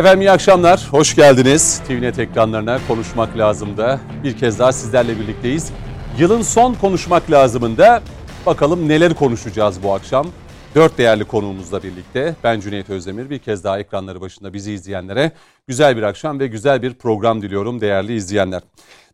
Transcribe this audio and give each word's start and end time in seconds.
Efendim 0.00 0.20
iyi 0.20 0.30
akşamlar, 0.30 0.88
hoş 0.90 1.16
geldiniz. 1.16 1.82
TVNet 1.88 2.18
ekranlarına 2.18 2.78
konuşmak 2.88 3.38
lazım 3.38 3.76
da 3.76 4.00
bir 4.24 4.36
kez 4.36 4.58
daha 4.58 4.72
sizlerle 4.72 5.18
birlikteyiz. 5.18 5.72
Yılın 6.18 6.42
son 6.42 6.74
konuşmak 6.74 7.30
lazımında 7.30 8.02
bakalım 8.46 8.88
neler 8.88 9.14
konuşacağız 9.14 9.82
bu 9.82 9.94
akşam. 9.94 10.26
Dört 10.74 10.98
değerli 10.98 11.24
konuğumuzla 11.24 11.82
birlikte 11.82 12.34
ben 12.44 12.60
Cüneyt 12.60 12.90
Özdemir 12.90 13.30
bir 13.30 13.38
kez 13.38 13.64
daha 13.64 13.78
ekranları 13.78 14.20
başında 14.20 14.52
bizi 14.52 14.72
izleyenlere 14.72 15.32
güzel 15.66 15.96
bir 15.96 16.02
akşam 16.02 16.40
ve 16.40 16.46
güzel 16.46 16.82
bir 16.82 16.94
program 16.94 17.42
diliyorum 17.42 17.80
değerli 17.80 18.14
izleyenler. 18.14 18.62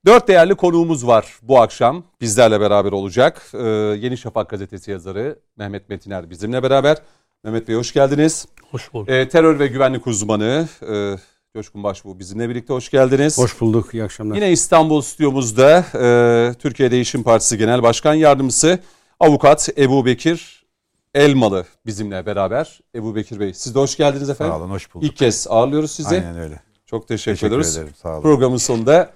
Dört 0.07 0.29
değerli 0.29 0.55
konuğumuz 0.55 1.07
var 1.07 1.27
bu 1.43 1.61
akşam 1.61 2.05
bizlerle 2.21 2.61
beraber 2.61 2.93
olacak. 2.93 3.43
Ee, 3.55 3.59
Yeni 3.99 4.17
Şafak 4.17 4.51
gazetesi 4.51 4.91
yazarı 4.91 5.39
Mehmet 5.57 5.89
Metiner 5.89 6.31
bizimle 6.31 6.63
beraber. 6.63 6.97
Mehmet 7.45 7.69
Bey 7.69 7.77
hoş 7.77 7.93
geldiniz. 7.93 8.47
Hoş 8.71 8.93
bulduk. 8.93 9.09
Ee, 9.11 9.29
terör 9.29 9.59
ve 9.59 9.67
güvenlik 9.67 10.07
uzmanı 10.07 10.69
e, 10.93 11.15
Coşkun 11.55 11.83
Başbuğ 11.83 12.19
bizimle 12.19 12.49
birlikte 12.49 12.73
hoş 12.75 12.91
geldiniz. 12.91 13.39
Hoş 13.39 13.61
bulduk, 13.61 13.95
iyi 13.95 14.05
akşamlar. 14.05 14.35
Yine 14.35 14.53
İstanbul 14.53 15.01
stüdyomuzda 15.03 15.79
e, 15.95 16.55
Türkiye 16.59 16.91
Değişim 16.91 17.23
Partisi 17.23 17.59
Genel 17.59 17.83
Başkan 17.83 18.15
Yardımcısı 18.15 18.79
Avukat 19.21 19.69
Ebu 19.79 20.07
Bekir 20.07 20.67
Elmalı 21.15 21.67
bizimle 21.87 22.27
beraber. 22.27 22.81
Ebu 22.95 23.15
Bekir 23.17 23.41
Bey 23.41 23.55
siz 23.55 23.75
de 23.75 23.79
hoş 23.79 23.97
geldiniz 23.97 24.31
efendim. 24.31 24.53
Sağ 24.55 24.61
olun, 24.61 24.71
hoş 24.71 24.95
bulduk. 24.95 25.09
İlk 25.09 25.17
kez 25.17 25.47
ağırlıyoruz 25.51 25.91
sizi. 25.91 26.15
Aynen 26.15 26.39
öyle. 26.39 26.61
Çok 26.87 27.09
teşekkür, 27.09 27.33
Teşekkür 27.33 27.47
ediyoruz. 27.47 27.77
ederim, 27.77 27.93
sağ 28.03 28.13
olun. 28.13 28.23
Programın 28.23 28.57
sonunda 28.57 29.11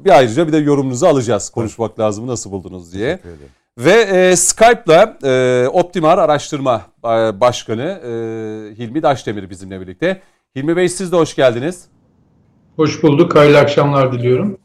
bir 0.00 0.10
ayrıca 0.10 0.46
bir 0.46 0.52
de 0.52 0.56
yorumunuzu 0.56 1.06
alacağız. 1.06 1.50
Konuşmak 1.50 2.00
lazım 2.00 2.26
nasıl 2.26 2.50
buldunuz 2.50 2.92
diye. 2.92 3.16
Teşekkür 3.16 3.28
ederim. 3.28 3.50
Ve 3.84 3.92
e, 3.92 4.36
Skype'la 4.36 5.18
e, 5.24 5.68
Optimar 5.68 6.18
Araştırma 6.18 6.82
e, 7.04 7.40
Başkanı 7.40 7.82
e, 7.82 8.10
Hilmi 8.78 9.02
Daşdemir 9.02 9.50
bizimle 9.50 9.80
birlikte. 9.80 10.20
Hilmi 10.56 10.76
Bey 10.76 10.88
siz 10.88 11.12
de 11.12 11.16
hoş 11.16 11.34
geldiniz. 11.34 11.84
Hoş 12.76 13.02
bulduk. 13.02 13.34
Hayırlı 13.34 13.58
akşamlar 13.58 14.12
diliyorum. 14.12 14.58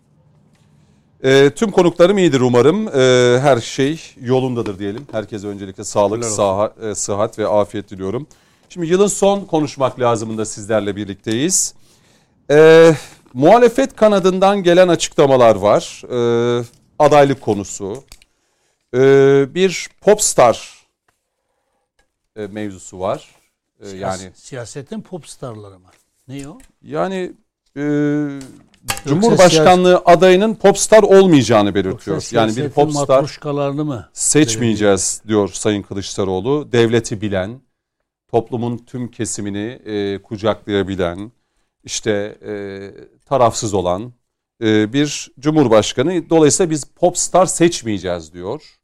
E, 1.24 1.50
tüm 1.50 1.72
konuklarım 1.72 2.18
iyidir 2.18 2.42
umarım. 2.42 2.88
E, 2.88 3.40
her 3.40 3.58
şey 3.58 4.02
yolundadır 4.22 4.80
diyelim. 4.80 5.08
Herkese 5.12 5.48
öncelikle 5.48 5.84
sağlık, 5.84 6.26
saha, 6.26 6.74
e, 6.82 6.96
sıhhat 6.96 7.40
ve 7.40 7.48
afiyet 7.48 7.90
diliyorum. 7.90 8.28
Şimdi 8.70 8.88
yılın 8.88 9.08
son 9.08 9.46
konuşmak 9.46 10.00
lazımında 10.00 10.46
sizlerle 10.46 10.96
birlikteyiz. 10.96 11.74
E, 12.52 12.92
muhalefet 13.34 13.96
kanadından 13.96 14.64
gelen 14.64 14.88
açıklamalar 14.88 15.56
var. 15.56 16.02
E, 16.12 16.64
adaylık 17.00 17.42
konusu. 17.42 18.04
E, 18.96 19.46
bir 19.56 19.90
popstar 20.02 20.86
e, 22.36 22.48
mevzusu 22.48 23.00
var. 23.00 23.36
E, 23.80 23.90
yani 23.90 24.32
siyasetin 24.36 25.02
popstarları 25.02 25.80
mı? 25.80 25.90
Ne 26.28 26.50
o? 26.50 26.58
yani 26.82 27.34
e, 27.78 27.84
Cumhurbaşkanlığı 29.08 30.02
adayının 30.06 30.56
popstar 30.56 31.04
olmayacağını 31.04 31.76
belirtiyor. 31.76 32.16
Yoksa 32.16 32.38
Yani 32.38 32.56
bir 32.56 32.70
popstar 32.70 33.24
mı? 33.84 34.10
seçmeyeceğiz 34.14 35.22
diyor 35.28 35.50
Sayın 35.54 35.82
Kılıçdaroğlu. 35.82 36.72
Devleti 36.72 37.22
bilen, 37.22 37.62
toplumun 38.28 38.78
tüm 38.78 39.12
kesimini 39.12 39.80
e, 39.86 40.22
kucaklayabilen, 40.22 41.32
işte 41.84 42.38
e, 42.46 42.54
tarafsız 43.26 43.74
olan 43.74 44.14
e, 44.64 44.94
bir 44.94 45.32
cumhurbaşkanı. 45.40 46.30
Dolayısıyla 46.30 46.70
biz 46.70 46.84
popstar 46.86 47.46
seçmeyeceğiz 47.46 48.34
diyor. 48.34 48.75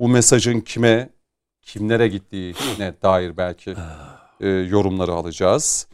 Bu 0.00 0.08
mesajın 0.08 0.60
kime, 0.60 1.10
kimlere 1.62 2.08
gittiğine 2.08 2.94
dair 3.02 3.36
belki 3.36 3.74
e, 4.40 4.48
yorumları 4.48 5.12
alacağız. 5.12 5.86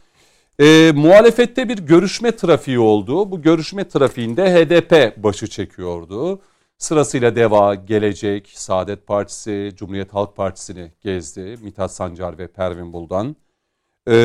E, 0.59 0.91
muhalefette 0.95 1.69
bir 1.69 1.77
görüşme 1.77 2.35
trafiği 2.35 2.79
oldu. 2.79 3.31
Bu 3.31 3.41
görüşme 3.41 3.87
trafiğinde 3.87 4.53
HDP 4.53 5.23
başı 5.23 5.47
çekiyordu. 5.47 6.41
Sırasıyla 6.77 7.35
DEVA, 7.35 7.75
Gelecek, 7.75 8.51
Saadet 8.55 9.07
Partisi, 9.07 9.73
Cumhuriyet 9.75 10.13
Halk 10.13 10.35
Partisi'ni 10.35 10.91
gezdi. 11.01 11.57
Mithat 11.61 11.91
Sancar 11.91 12.37
ve 12.37 12.47
Pervin 12.47 12.93
Buldan. 12.93 13.35
E, 14.07 14.15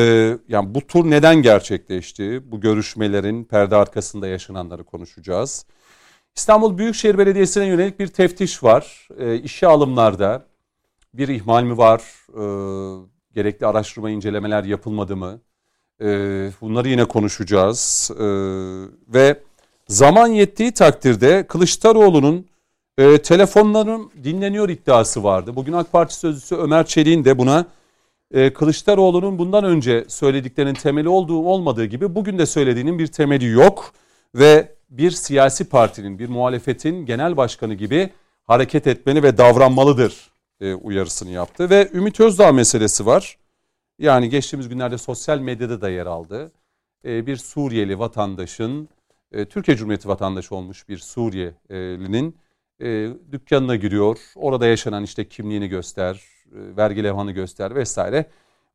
yani 0.47 0.75
bu 0.75 0.87
tur 0.87 1.09
neden 1.11 1.41
gerçekleşti? 1.41 2.51
Bu 2.51 2.61
görüşmelerin 2.61 3.43
perde 3.43 3.75
arkasında 3.75 4.27
yaşananları 4.27 4.83
konuşacağız. 4.83 5.65
İstanbul 6.35 6.77
Büyükşehir 6.77 7.17
Belediyesi'ne 7.17 7.65
yönelik 7.65 7.99
bir 7.99 8.07
teftiş 8.07 8.63
var. 8.63 9.07
E, 9.19 9.35
işe 9.35 9.67
alımlarda 9.67 10.45
bir 11.13 11.27
ihmal 11.27 11.63
mi 11.63 11.77
var? 11.77 12.01
E, 12.29 12.43
gerekli 13.33 13.65
araştırma 13.65 14.09
incelemeler 14.09 14.63
yapılmadı 14.63 15.15
mı? 15.15 15.39
Ee, 16.01 16.51
bunları 16.61 16.89
yine 16.89 17.05
konuşacağız. 17.05 18.11
Ee, 18.19 18.23
ve 19.13 19.39
zaman 19.87 20.27
yettiği 20.27 20.71
takdirde 20.71 21.47
Kılıçdaroğlu'nun 21.47 22.45
e, 22.97 23.17
telefonların 23.17 24.11
dinleniyor 24.23 24.69
iddiası 24.69 25.23
vardı. 25.23 25.55
Bugün 25.55 25.73
AK 25.73 25.91
Parti 25.91 26.15
sözcüsü 26.15 26.55
Ömer 26.55 26.85
Çelik'in 26.85 27.25
de 27.25 27.37
buna 27.37 27.65
e, 28.31 28.53
Kılıçdaroğlu'nun 28.53 29.39
bundan 29.39 29.63
önce 29.63 30.05
söylediklerinin 30.07 30.73
temeli 30.73 31.09
olduğu 31.09 31.39
olmadığı 31.39 31.85
gibi 31.85 32.15
bugün 32.15 32.37
de 32.37 32.45
söylediğinin 32.45 32.99
bir 32.99 33.07
temeli 33.07 33.45
yok. 33.45 33.93
Ve 34.35 34.75
bir 34.91 35.11
siyasi 35.11 35.69
partinin, 35.69 36.19
bir 36.19 36.29
muhalefetin 36.29 37.05
genel 37.05 37.37
başkanı 37.37 37.73
gibi 37.73 38.09
hareket 38.43 38.87
etmeli 38.87 39.23
ve 39.23 39.37
davranmalıdır 39.37 40.31
e, 40.61 40.73
uyarısını 40.73 41.29
yaptı. 41.29 41.69
Ve 41.69 41.89
Ümit 41.93 42.19
Özdağ 42.19 42.51
meselesi 42.51 43.05
var. 43.05 43.37
Yani 43.99 44.29
geçtiğimiz 44.29 44.69
günlerde 44.69 44.97
sosyal 44.97 45.39
medyada 45.39 45.81
da 45.81 45.89
yer 45.89 46.05
aldı. 46.05 46.51
Ee, 47.05 47.27
bir 47.27 47.37
Suriyeli 47.37 47.99
vatandaşın, 47.99 48.89
e, 49.31 49.45
Türkiye 49.45 49.77
Cumhuriyeti 49.77 50.07
vatandaşı 50.07 50.55
olmuş 50.55 50.89
bir 50.89 50.97
Suriyelinin 50.97 52.37
e, 52.81 53.09
dükkanına 53.31 53.75
giriyor. 53.75 54.17
Orada 54.35 54.67
yaşanan 54.67 55.03
işte 55.03 55.27
kimliğini 55.27 55.67
göster, 55.67 56.15
e, 56.15 56.77
vergi 56.77 57.03
levhanı 57.03 57.31
göster 57.31 57.75
vesaire. 57.75 58.25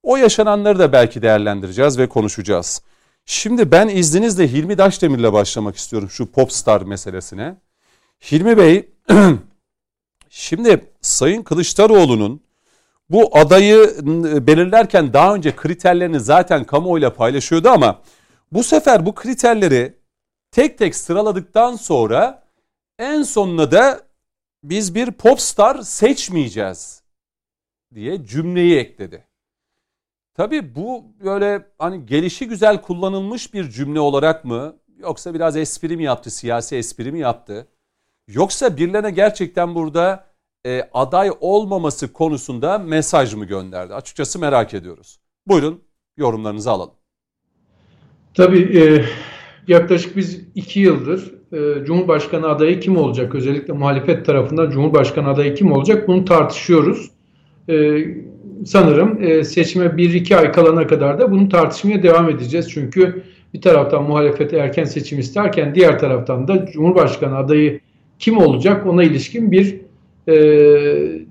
O 0.03 0.17
yaşananları 0.17 0.79
da 0.79 0.93
belki 0.93 1.23
değerlendireceğiz 1.23 1.99
ve 1.99 2.09
konuşacağız. 2.09 2.83
Şimdi 3.27 3.71
ben 3.71 3.89
izninizle 3.89 4.49
Hilmi 4.53 4.79
Daşdemir'le 4.79 5.33
başlamak 5.33 5.77
istiyorum 5.77 6.11
şu 6.11 6.33
popstar 6.33 6.83
meselesine. 6.83 7.57
Hilmi 8.31 8.57
Bey, 8.57 8.89
şimdi 10.31 10.93
Sayın 11.01 11.43
Kılıçdaroğlu'nun 11.43 12.41
bu 13.11 13.39
adayı 13.39 13.97
belirlerken 14.47 15.13
daha 15.13 15.35
önce 15.35 15.57
kriterlerini 15.57 16.21
zaten 16.21 16.65
kamuoyuyla 16.65 17.15
paylaşıyordu 17.15 17.69
ama 17.69 18.03
bu 18.53 18.63
sefer 18.63 19.07
bu 19.07 19.15
kriterleri 19.15 19.99
tek 20.51 20.79
tek 20.79 20.97
sıraladıktan 20.97 21.77
sonra 21.77 22.43
en 22.99 23.23
sonuna 23.23 23.71
da 23.73 24.01
biz 24.65 24.95
bir 24.95 25.11
popstar 25.11 25.83
seçmeyeceğiz 25.83 27.03
diye 27.95 28.25
cümleyi 28.27 28.79
ekledi. 28.79 29.25
Tabii 30.37 30.75
bu 30.75 31.05
böyle 31.25 31.67
hani 31.79 32.07
gelişi 32.07 32.49
güzel 32.49 32.83
kullanılmış 32.83 33.55
bir 33.55 33.71
cümle 33.71 34.01
olarak 34.01 34.45
mı 34.45 34.77
yoksa 34.99 35.35
biraz 35.35 35.57
espri 35.57 35.97
mi 35.97 36.03
yaptı, 36.03 36.31
siyasi 36.31 36.77
espri 36.77 37.13
mi 37.13 37.19
yaptı? 37.19 37.67
Yoksa 38.29 38.77
birilerine 38.77 39.11
gerçekten 39.11 39.75
burada 39.75 40.27
e, 40.67 40.83
aday 40.93 41.31
olmaması 41.41 42.13
konusunda 42.13 42.79
mesaj 42.79 43.35
mı 43.35 43.45
gönderdi? 43.45 43.95
Açıkçası 43.95 44.39
merak 44.39 44.75
ediyoruz. 44.75 45.21
Buyurun 45.47 45.83
yorumlarınızı 46.17 46.71
alalım. 46.71 46.95
Tabii 48.35 48.79
e, 48.79 49.05
yaklaşık 49.69 50.17
biz 50.17 50.41
iki 50.55 50.81
yıldır 50.81 51.35
e, 51.53 51.85
Cumhurbaşkanı 51.85 52.49
adayı 52.49 52.81
kim 52.81 52.97
olacak? 52.97 53.35
Özellikle 53.35 53.73
muhalefet 53.73 54.27
tarafından 54.27 54.71
Cumhurbaşkanı 54.71 55.29
adayı 55.29 55.55
kim 55.55 55.73
olacak? 55.73 56.09
Bunu 56.09 56.25
tartışıyoruz. 56.25 57.11
E, 57.69 57.75
sanırım 58.65 59.23
e, 59.23 59.45
seçime 59.45 59.87
1-2 59.87 60.37
ay 60.37 60.53
kalana 60.53 60.87
kadar 60.87 61.19
da 61.19 61.31
bunu 61.31 61.49
tartışmaya 61.49 62.03
devam 62.03 62.31
edeceğiz. 62.31 62.71
Çünkü 62.71 63.23
bir 63.55 63.61
taraftan 63.61 64.03
muhalefet 64.03 64.55
erken 64.55 64.85
seçim 64.85 65.19
isterken 65.19 65.75
diğer 65.75 65.99
taraftan 65.99 66.49
da 66.49 66.67
Cumhurbaşkanı 66.67 67.37
adayı 67.37 67.81
kim 68.19 68.39
olacak 68.39 68.87
ona 68.87 69.03
ilişkin 69.03 69.53
bir 69.53 69.81
e, 70.29 71.27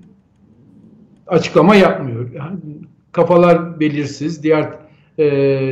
açıklama 1.26 1.76
yapmıyor. 1.76 2.30
Yani 2.34 2.58
kafalar 3.12 3.80
belirsiz, 3.80 4.42
diğer 4.42 4.68
e, 5.18 5.26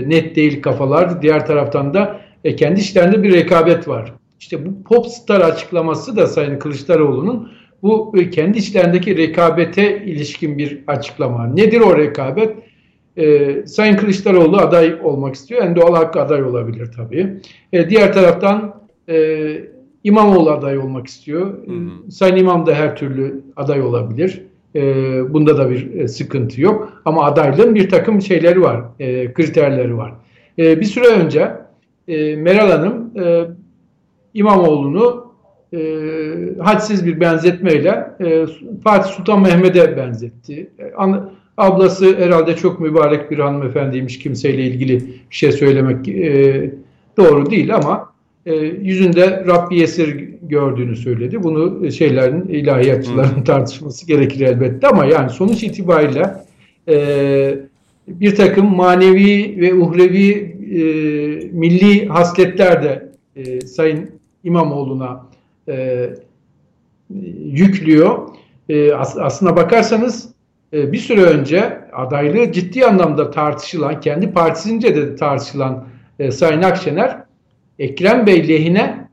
net 0.09 0.37
değil 0.37 0.63
kafalar. 0.63 1.23
Diğer 1.23 1.47
taraftan 1.47 1.95
da 1.95 2.21
e, 2.45 2.57
kendi 2.57 2.81
işlerinde 2.81 3.23
bir 3.23 3.33
rekabet 3.33 3.89
var. 3.89 4.13
İşte 4.41 4.67
bu 4.67 4.83
popstar 4.83 5.41
açıklaması 5.41 6.17
da 6.17 6.27
Sayın 6.27 6.59
Kılıçdaroğlu'nun 6.59 7.53
bu 7.85 8.13
e, 8.17 8.31
kendi 8.31 8.59
içlerindeki 8.59 9.17
rekabete 9.17 10.05
ilişkin 10.05 10.59
bir 10.59 10.85
açıklama. 10.87 11.47
Nedir 11.47 11.81
o 11.81 11.97
rekabet? 11.97 12.57
E, 13.17 13.67
Sayın 13.67 13.97
Kılıçdaroğlu 13.97 14.57
aday 14.57 14.99
olmak 15.03 15.35
istiyor. 15.35 15.63
En 15.63 15.77
doğal 15.77 15.95
hakkı 15.95 16.21
aday 16.21 16.43
olabilir 16.43 16.91
tabii. 16.97 17.41
E, 17.73 17.91
diğer 17.91 18.13
taraftan 18.13 18.75
e, 19.09 19.57
İmamoğlu 20.05 20.51
aday 20.51 20.79
olmak 20.79 21.07
istiyor. 21.07 21.47
Hı 21.47 21.73
hı. 21.73 22.11
Sayın 22.11 22.37
İmam 22.37 22.67
da 22.67 22.75
her 22.75 22.97
türlü 22.97 23.43
aday 23.57 23.83
olabilir. 23.83 24.43
E, 24.75 24.83
bunda 25.35 25.59
da 25.59 25.71
bir 25.71 25.95
e, 25.95 26.09
sıkıntı 26.09 26.61
yok. 26.61 27.03
Ama 27.05 27.25
adaylığın 27.25 27.75
bir 27.75 27.89
takım 27.89 28.23
şeyleri 28.23 28.63
var, 28.63 28.81
e, 29.01 29.33
kriterleri 29.33 29.97
var. 29.97 30.13
E, 30.59 30.81
bir 30.81 30.87
süre 30.87 31.07
önce 31.07 31.53
e, 32.09 32.37
Meral 32.37 32.71
Hanım 32.71 33.11
e, 33.19 33.45
İmamoğlu'nu 34.35 35.24
e, 35.75 35.79
hadsiz 36.59 37.07
bir 37.07 37.21
benzetmeyle 37.21 38.07
e, 38.21 38.47
Fatih 38.85 39.11
Sultan 39.11 39.43
Mehmet'e 39.43 39.97
benzetti. 39.97 40.71
E, 40.79 40.93
an, 40.97 41.31
ablası 41.57 42.17
herhalde 42.17 42.57
çok 42.57 42.81
mübarek 42.81 43.31
bir 43.31 43.39
hanımefendiymiş 43.39 44.19
kimseyle 44.19 44.63
ilgili 44.65 45.01
bir 45.31 45.37
şey 45.37 45.53
söylemek 45.53 46.09
e, 46.09 46.71
doğru 47.17 47.51
değil 47.51 47.75
ama 47.75 48.13
e, 48.47 48.55
yüzünde 48.65 49.45
Rabbi 49.47 49.83
esir 49.83 50.29
gördüğünü 50.43 50.97
söyledi. 50.97 51.43
Bunu 51.43 51.93
şeylerin 51.93 52.49
ilahiyatçıların 52.49 53.37
hmm. 53.37 53.45
tartışması 53.45 54.07
gerekir 54.07 54.41
elbette 54.41 54.89
ama 54.89 55.05
yani 55.05 55.31
sonuç 55.31 55.63
itibariyle 55.63 56.35
e, 56.89 57.59
bir 58.09 58.35
takım 58.35 58.77
manevi 58.77 59.61
ve 59.61 59.75
uhrevi 59.75 60.31
e, 60.75 60.83
milli 61.53 62.07
hasletler 62.09 62.83
de 62.83 63.13
e, 63.37 63.61
Sayın 63.61 64.11
İmamoğlu'na 64.45 65.27
e, 65.69 66.11
yüklüyor. 67.45 68.29
E, 68.69 68.93
as, 68.93 69.17
aslına 69.19 69.57
bakarsanız 69.57 70.29
e, 70.73 70.93
bir 70.93 70.99
süre 70.99 71.23
önce 71.23 71.81
adaylığı 71.93 72.53
ciddi 72.53 72.87
anlamda 72.87 73.31
tartışılan, 73.31 74.01
kendi 74.01 74.33
partisince 74.33 74.97
de 74.97 75.17
tartışılan 75.17 75.89
e, 76.19 76.31
Sayın 76.31 76.63
Akşener 76.63 77.25
Ekrem 77.79 78.27
Bey 78.27 78.49
lehine 78.49 79.09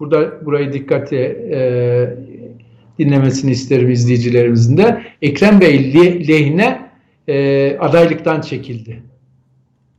burada 0.00 0.46
burayı 0.46 0.72
dikkate 0.72 1.16
e, 1.52 1.60
dinlemesini 2.98 3.50
isterim 3.50 3.90
izleyicilerimizin 3.90 4.76
de 4.76 5.02
Ekrem 5.22 5.60
Bey 5.60 5.94
lehine 6.28 6.90
e, 7.28 7.76
adaylıktan 7.80 8.40
çekildi. 8.40 9.02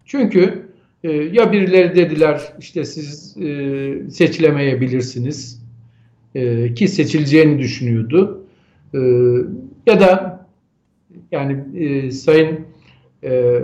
Çünkü 0.06 0.73
e, 1.04 1.12
ya 1.12 1.52
birileri 1.52 1.96
dediler 1.96 2.54
işte 2.60 2.86
siz 2.86 3.38
e, 3.38 4.10
seçilemeyebilirsiniz 4.10 5.64
e, 6.36 6.74
ki 6.74 6.88
seçileceğini 6.88 7.60
düşünüyordu 7.60 8.46
e, 8.94 9.00
ya 9.88 10.00
da 10.00 10.44
yani 11.32 11.64
e, 11.76 12.12
Sayın 12.12 12.60
e, 13.24 13.62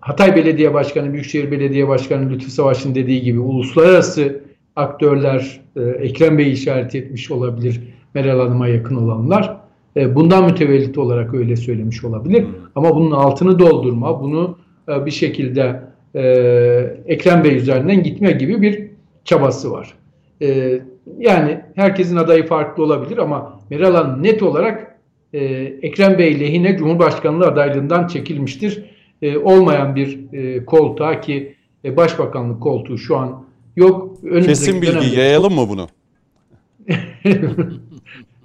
Hatay 0.00 0.36
Belediye 0.36 0.74
Başkanı, 0.74 1.12
Büyükşehir 1.12 1.50
Belediye 1.50 1.88
Başkanı 1.88 2.30
Lütfü 2.30 2.50
Savaş'ın 2.50 2.94
dediği 2.94 3.22
gibi 3.22 3.40
uluslararası 3.40 4.40
aktörler 4.76 5.60
e, 5.76 5.82
Ekrem 5.82 6.38
Bey'i 6.38 6.52
işaret 6.52 6.94
etmiş 6.94 7.30
olabilir 7.30 7.80
Meral 8.14 8.40
Hanım'a 8.40 8.68
yakın 8.68 8.96
olanlar. 8.96 9.56
E, 9.96 10.14
bundan 10.14 10.44
mütevellit 10.44 10.98
olarak 10.98 11.34
öyle 11.34 11.56
söylemiş 11.56 12.04
olabilir. 12.04 12.46
Ama 12.74 12.96
bunun 12.96 13.10
altını 13.10 13.58
doldurma, 13.58 14.20
bunu 14.22 14.58
e, 14.88 15.06
bir 15.06 15.10
şekilde 15.10 15.80
e, 16.14 16.22
Ekrem 17.06 17.44
Bey 17.44 17.56
üzerinden 17.56 18.02
gitme 18.02 18.32
gibi 18.32 18.62
bir 18.62 18.86
çabası 19.24 19.70
var. 19.72 19.94
E, 20.42 20.80
yani 21.18 21.60
herkesin 21.74 22.16
adayı 22.16 22.46
farklı 22.46 22.84
olabilir 22.84 23.18
ama 23.18 23.60
Meral 23.70 23.94
Hanım 23.94 24.22
net 24.22 24.42
olarak 24.42 24.96
e, 25.32 25.44
Ekrem 25.82 26.18
Bey 26.18 26.40
lehine 26.40 26.76
Cumhurbaşkanlığı 26.76 27.46
adaylığından 27.46 28.06
çekilmiştir. 28.06 28.84
E, 29.22 29.38
olmayan 29.38 29.96
bir 29.96 30.32
e, 30.32 30.64
koltuğa 30.64 31.20
ki 31.20 31.54
e, 31.84 31.96
başbakanlık 31.96 32.62
koltuğu 32.62 32.98
şu 32.98 33.16
an 33.16 33.44
yok. 33.76 34.16
Kesin 34.44 34.82
bilgi 34.82 34.92
dönemde, 34.92 35.20
yayalım 35.20 35.54
mı 35.54 35.68
bunu? 35.68 35.88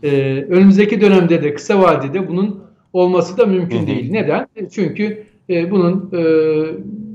e, 0.03 0.09
önümüzdeki 0.49 1.01
dönemde 1.01 1.43
de 1.43 1.53
kısa 1.53 1.81
vadede 1.81 2.27
bunun 2.27 2.63
olması 2.93 3.37
da 3.37 3.45
mümkün 3.45 3.77
hı 3.77 3.83
hı. 3.83 3.87
değil. 3.87 4.11
Neden? 4.11 4.47
E, 4.55 4.69
çünkü 4.69 5.23
e, 5.49 5.71
bunun 5.71 6.11
e, 6.13 6.21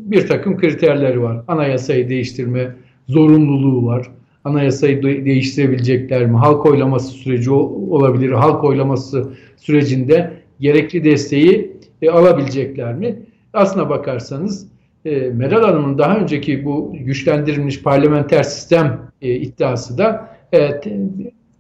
bir 0.04 0.26
takım 0.26 0.56
kriterleri 0.56 1.22
var. 1.22 1.42
Anayasayı 1.48 2.08
değiştirme 2.08 2.74
zorunluluğu 3.08 3.86
var. 3.86 4.10
Anayasayı 4.44 5.02
de- 5.02 5.24
değiştirebilecekler 5.24 6.26
mi? 6.26 6.36
Halk 6.36 6.66
oylaması 6.66 7.08
süreci 7.08 7.50
olabilir. 7.50 8.30
Halk 8.30 8.64
oylaması 8.64 9.28
sürecinde 9.56 10.32
gerekli 10.60 11.04
desteği 11.04 11.76
e, 12.02 12.10
alabilecekler 12.10 12.94
mi? 12.94 13.16
Aslına 13.52 13.90
bakarsanız 13.90 14.68
e, 15.04 15.20
Meral 15.20 15.62
Hanım'ın 15.62 15.98
daha 15.98 16.16
önceki 16.16 16.64
bu 16.64 16.92
güçlendirilmiş 16.98 17.82
parlamenter 17.82 18.42
sistem 18.42 19.00
e, 19.22 19.34
iddiası 19.34 19.98
da 19.98 20.36
e, 20.52 20.80
te, 20.80 21.00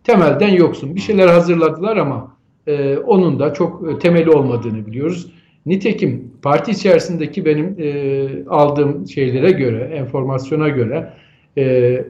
temelden 0.04 0.48
yoksun. 0.48 0.94
Bir 0.94 1.00
şeyler 1.00 1.28
hazırladılar 1.28 1.96
ama 1.96 2.36
e, 2.66 2.96
onun 2.98 3.38
da 3.38 3.54
çok 3.54 3.92
e, 3.92 3.98
temeli 3.98 4.30
olmadığını 4.30 4.86
biliyoruz. 4.86 5.30
Nitekim 5.66 6.32
parti 6.42 6.70
içerisindeki 6.70 7.44
benim 7.44 7.76
e, 7.78 8.28
aldığım 8.48 9.08
şeylere 9.08 9.50
göre, 9.50 9.90
enformasyona 9.94 10.68
göre 10.68 11.12
e, 11.58 12.04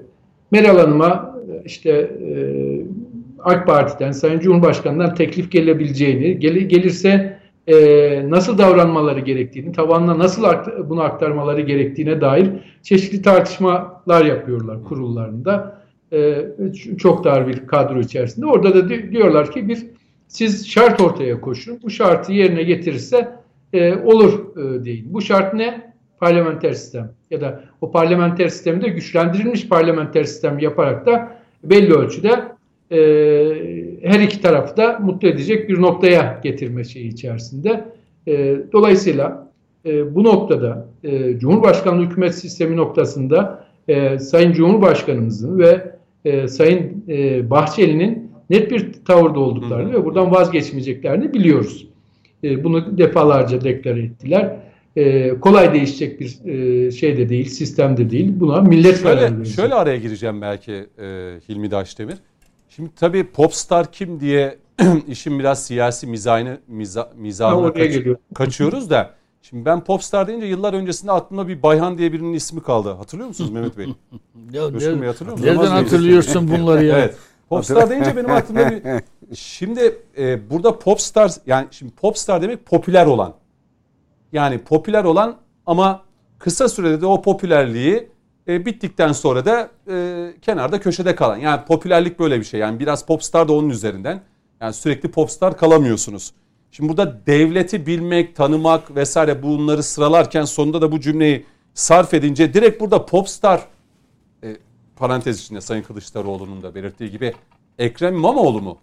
Meral 0.51 0.79
Hanım'a 0.79 1.35
işte 1.65 1.91
e, 1.91 2.37
AK 3.39 3.67
Parti'den, 3.67 4.13
Sayın 4.13 4.41
Cumhurbaşkanı'ndan 4.41 5.15
teklif 5.15 5.53
gelebileceğini, 5.53 6.39
gel, 6.39 6.57
gelirse 6.57 7.39
e, 7.67 7.77
nasıl 8.31 8.59
davranmaları 8.59 9.21
gerektiğini, 9.21 9.73
tavanına 9.73 10.19
nasıl 10.19 10.45
akt 10.45 10.69
bunu 10.89 11.03
aktarmaları 11.03 11.61
gerektiğine 11.61 12.21
dair 12.21 12.51
çeşitli 12.83 13.23
tartışmalar 13.23 14.25
yapıyorlar 14.25 14.85
kurullarında. 14.85 15.85
E, 16.13 16.45
çok 16.99 17.25
dar 17.25 17.49
bir 17.49 17.67
kadro 17.67 18.01
içerisinde. 18.01 18.47
Orada 18.47 18.75
da 18.75 18.89
diyorlar 18.89 19.51
ki 19.51 19.69
bir 19.69 19.87
siz 20.29 20.69
şart 20.69 21.01
ortaya 21.01 21.41
koşun. 21.41 21.79
Bu 21.83 21.91
şartı 21.91 22.33
yerine 22.33 22.63
getirirse 22.63 23.29
e, 23.75 23.95
olur 23.95 24.57
e, 24.57 24.85
deyin. 24.85 25.15
Bu 25.15 25.23
şart 25.23 25.55
ne? 25.55 25.95
Parlamenter 26.21 26.73
sistem 26.73 27.11
ya 27.31 27.41
da 27.41 27.65
o 27.81 27.91
parlamenter 27.91 28.49
sistemde 28.49 28.89
güçlendirilmiş 28.89 29.69
parlamenter 29.69 30.25
sistem 30.25 30.59
yaparak 30.59 31.07
da 31.07 31.39
belli 31.65 31.93
ölçüde 31.95 32.31
e, 32.91 32.99
her 34.03 34.21
iki 34.21 34.41
tarafı 34.41 34.77
da 34.77 34.99
mutlu 34.99 35.29
edecek 35.29 35.69
bir 35.69 35.81
noktaya 35.81 36.41
getirme 36.43 36.85
şeyi 36.85 37.09
içerisinde. 37.09 37.85
E, 38.27 38.57
dolayısıyla 38.73 39.51
e, 39.87 40.15
bu 40.15 40.25
noktada 40.25 40.89
e, 41.05 41.39
Cumhurbaşkanlığı 41.39 42.05
hükümet 42.05 42.35
sistemi 42.35 42.77
noktasında 42.77 43.65
e, 43.89 44.19
Sayın 44.19 44.53
Cumhurbaşkanımızın 44.53 45.59
ve 45.59 45.97
e, 46.25 46.49
Sayın 46.49 47.05
e, 47.09 47.51
Bahçeli'nin 47.51 48.31
net 48.51 48.71
bir 48.71 48.93
tavırda 49.05 49.41
olduklarını 49.41 49.89
hı 49.89 49.93
hı. 49.93 50.01
ve 50.01 50.05
buradan 50.05 50.31
vazgeçmeyeceklerini 50.31 51.35
biliyoruz. 51.35 51.94
E, 52.45 52.65
bunu 52.65 52.99
defalarca 52.99 53.65
deklare 53.65 54.03
ettiler. 54.03 54.57
E, 54.97 55.29
kolay 55.41 55.75
değişecek 55.75 56.21
bir 56.21 56.45
e, 56.45 56.91
şey 56.91 57.17
de 57.17 57.29
değil, 57.29 57.49
sistem 57.49 57.97
de 57.97 58.11
değil. 58.11 58.33
Buna 58.41 58.61
millet 58.61 59.01
şöyle, 59.01 59.21
karar 59.21 59.37
verecek. 59.37 59.57
Şöyle 59.57 59.75
araya 59.75 59.97
gireceğim 59.97 60.41
belki 60.41 60.73
e, 60.73 61.05
Hilmi 61.49 61.71
Daşdemir. 61.71 62.17
Şimdi 62.69 62.91
tabii 62.97 63.25
popstar 63.25 63.93
kim 63.93 64.21
diye 64.21 64.59
işin 65.09 65.39
biraz 65.39 65.67
siyasi 65.67 66.07
mizahine, 66.07 66.59
miza, 66.69 67.13
mizahına 67.17 67.73
kaç, 67.73 67.93
kaçıyoruz 68.35 68.91
da. 68.91 69.11
Şimdi 69.43 69.65
ben 69.65 69.85
popstar 69.85 70.27
deyince 70.27 70.47
yıllar 70.47 70.75
öncesinde 70.75 71.13
aklımda 71.13 71.49
bir 71.49 71.63
Bayhan 71.63 71.99
diye 71.99 72.13
birinin 72.13 72.33
ismi 72.33 72.63
kaldı. 72.63 72.93
Hatırlıyor 72.93 73.29
musunuz 73.29 73.51
Mehmet 73.51 73.79
Bey? 73.79 73.87
ya, 74.53 74.71
Coşkun 74.73 75.01
Bey 75.03 75.09
hatırlıyor 75.09 75.39
musunuz? 75.39 75.57
Nereden 75.57 75.71
hatırlıyorsun 75.71 76.49
bunları 76.49 76.85
ya? 76.85 76.99
evet. 76.99 77.17
Popstar 77.49 77.91
deyince 77.91 78.17
benim 78.17 78.31
aklımda 78.31 78.71
bir... 78.71 78.83
Şimdi 79.37 79.99
e, 80.19 80.51
burada 80.51 80.79
popstar 80.79 81.33
yani 81.47 81.67
şimdi 81.71 81.93
popstar 81.93 82.43
demek 82.43 82.67
popüler 82.67 83.07
olan. 83.07 83.35
Yani 84.33 84.59
popüler 84.59 85.05
olan 85.05 85.37
ama 85.67 86.03
kısa 86.39 86.69
sürede 86.69 87.01
de 87.01 87.07
o 87.07 87.23
popülerliği 87.23 88.09
e, 88.49 88.67
bittikten 88.67 89.13
sonra 89.13 89.45
da 89.45 89.69
e, 89.91 90.29
kenarda 90.43 90.81
köşede 90.81 91.15
kalan. 91.15 91.37
Yani 91.37 91.61
popülerlik 91.65 92.19
böyle 92.19 92.41
bir 92.41 92.45
şey. 92.45 92.61
Yani 92.61 92.81
biraz 92.81 93.07
popstar 93.07 93.49
da 93.49 93.53
onun 93.53 93.71
üzerinden. 93.71 94.21
Yani 94.61 94.75
sürekli 94.75 95.11
popstar 95.11 95.57
kalamıyorsunuz. 95.57 96.33
Şimdi 96.71 96.89
burada 96.89 97.27
devleti 97.27 97.87
bilmek, 97.87 98.37
tanımak 98.37 98.97
vesaire 98.97 99.43
bunları 99.43 99.83
sıralarken 99.83 100.45
sonunda 100.45 100.83
da 100.83 100.93
bu 100.93 101.01
cümleyi 101.01 101.47
sarf 101.75 102.15
edince 102.15 102.55
direkt 102.55 102.81
burada 102.81 103.07
popstar 103.07 103.67
parantez 104.97 105.41
içinde 105.41 105.61
Sayın 105.61 105.83
Kılıçdaroğlu'nun 105.83 106.63
da 106.63 106.75
belirttiği 106.75 107.11
gibi 107.11 107.33
Ekrem 107.79 108.15
İmamoğlu 108.15 108.61
mu? 108.61 108.79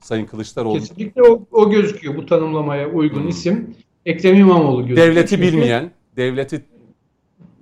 Sayın 0.00 0.26
Kılıçdaroğlu. 0.26 0.78
Kesinlikle 0.78 1.22
o, 1.22 1.46
o 1.52 1.70
gözüküyor 1.70 2.16
bu 2.16 2.26
tanımlamaya 2.26 2.88
uygun 2.88 3.20
hmm. 3.20 3.28
isim. 3.28 3.74
Ekrem 4.06 4.36
İmamoğlu 4.36 4.86
gözüküyor. 4.86 5.08
Devleti 5.08 5.30
çünkü, 5.30 5.42
bilmeyen, 5.42 5.90
devleti 6.16 6.64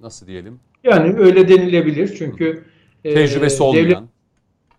nasıl 0.02 0.26
diyelim? 0.26 0.60
Yani 0.84 1.16
öyle 1.18 1.48
denilebilir 1.48 2.14
çünkü 2.18 2.64
e, 3.04 3.14
tecrübesi 3.14 3.62
e, 3.62 3.66
olmayan. 3.66 4.08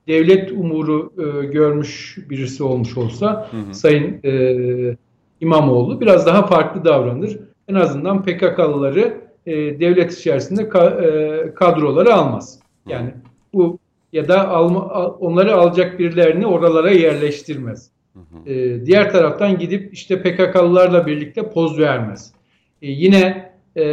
Devlet, 0.08 0.28
devlet 0.28 0.52
umuru 0.52 1.14
e, 1.18 1.46
görmüş 1.46 2.18
birisi 2.30 2.64
olmuş 2.64 2.98
olsa 2.98 3.50
hı 3.52 3.58
hı. 3.58 3.74
Sayın 3.74 4.20
e, 4.24 4.98
İmamoğlu 5.42 6.02
biraz 6.02 6.26
daha 6.26 6.48
farklı 6.48 6.86
davranır. 6.86 7.40
En 7.68 7.76
azından 7.76 8.24
PKK'lıları 8.24 9.22
e, 9.46 9.54
devlet 9.80 10.14
içerisinde 10.20 10.70
ka, 10.70 10.90
e, 10.90 11.54
kadroları 11.54 12.14
almaz. 12.14 12.61
Yani 12.88 13.14
bu 13.54 13.80
ya 14.14 14.28
da 14.28 14.50
alma, 14.50 14.86
onları 15.20 15.56
alacak 15.56 16.00
birilerini 16.00 16.46
oralara 16.46 16.92
yerleştirmez. 16.92 17.90
Hı 18.14 18.20
hı. 18.20 18.50
E, 18.50 18.86
diğer 18.86 19.12
taraftan 19.12 19.60
gidip 19.60 19.94
işte 19.94 20.22
PKK'lılarla 20.22 21.08
birlikte 21.08 21.50
poz 21.50 21.80
vermez. 21.80 22.34
E, 22.82 22.92
yine 22.92 23.52
e, 23.76 23.84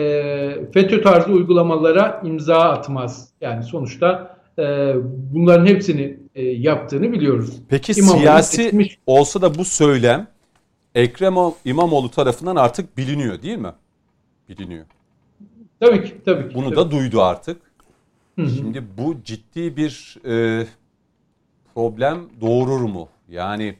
FETÖ 0.72 1.02
tarzı 1.02 1.32
uygulamalara 1.32 2.22
imza 2.24 2.58
atmaz. 2.58 3.28
Yani 3.40 3.62
sonuçta 3.62 4.36
e, 4.58 4.94
bunların 5.32 5.66
hepsini 5.66 6.18
e, 6.34 6.44
yaptığını 6.44 7.12
biliyoruz. 7.12 7.56
Peki 7.68 7.92
İmamoğlu 7.92 8.18
siyasi 8.18 8.56
seçmiş. 8.56 8.98
olsa 9.06 9.42
da 9.42 9.54
bu 9.54 9.64
söylem 9.64 10.26
Ekrem 10.94 11.34
İmamoğlu 11.64 12.10
tarafından 12.10 12.56
artık 12.56 12.96
biliniyor 12.96 13.42
değil 13.42 13.58
mi? 13.58 13.72
Biliniyor. 14.48 14.86
Tabii 15.80 16.04
ki. 16.04 16.14
Tabii 16.24 16.48
ki. 16.48 16.54
Bunu 16.54 16.64
tabii. 16.64 16.76
da 16.76 16.90
duydu 16.90 17.22
artık. 17.22 17.67
Hı 18.38 18.42
hı. 18.42 18.48
Şimdi 18.48 18.82
bu 18.98 19.16
ciddi 19.24 19.76
bir 19.76 20.16
e, 20.26 20.66
problem 21.74 22.18
doğurur 22.40 22.80
mu? 22.80 23.08
Yani 23.28 23.74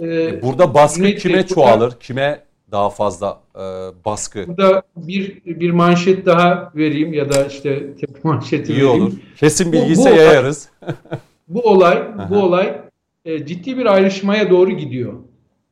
ee, 0.00 0.42
burada 0.42 0.74
baskı 0.74 1.00
Cüneyt 1.00 1.22
kime 1.22 1.46
çoğalır? 1.46 1.80
Burada, 1.80 1.98
kime 1.98 2.40
daha 2.70 2.90
fazla 2.90 3.40
e, 3.54 3.60
baskı? 4.04 4.44
Burada 4.46 4.82
bir 4.96 5.44
bir 5.44 5.70
manşet 5.70 6.26
daha 6.26 6.72
vereyim 6.76 7.12
ya 7.12 7.32
da 7.32 7.44
işte 7.44 7.96
tek 7.96 8.24
manşeti 8.24 8.72
İyi 8.72 8.76
vereyim. 8.76 9.02
olur. 9.02 9.12
Kesin 9.36 9.72
bilgisi 9.72 10.08
yayarız. 10.08 10.68
bu 11.48 11.60
olay 11.60 12.02
bu 12.30 12.42
olay 12.42 12.80
e, 13.24 13.46
ciddi 13.46 13.78
bir 13.78 13.86
ayrışmaya 13.86 14.50
doğru 14.50 14.70
gidiyor. 14.70 15.12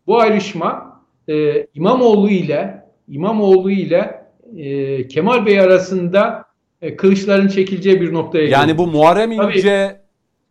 Bu 0.07 0.21
ayrışma 0.21 1.01
e, 1.29 1.67
İmamoğlu 1.75 2.31
ile 2.31 2.85
İmamoğlu 3.09 3.71
ile 3.71 4.25
e, 4.57 5.09
Kemal 5.09 5.47
Bey 5.47 5.61
arasında 5.61 6.44
e, 6.83 6.97
kılıçların 6.97 7.49
çekileceği 7.49 8.01
bir 8.01 8.13
noktaya 8.13 8.49
Yani 8.49 8.67
geliyor. 8.67 8.79
bu 8.79 8.87
Muharrem 8.87 9.33
İnce 9.33 9.87
Tabii, 9.89 10.05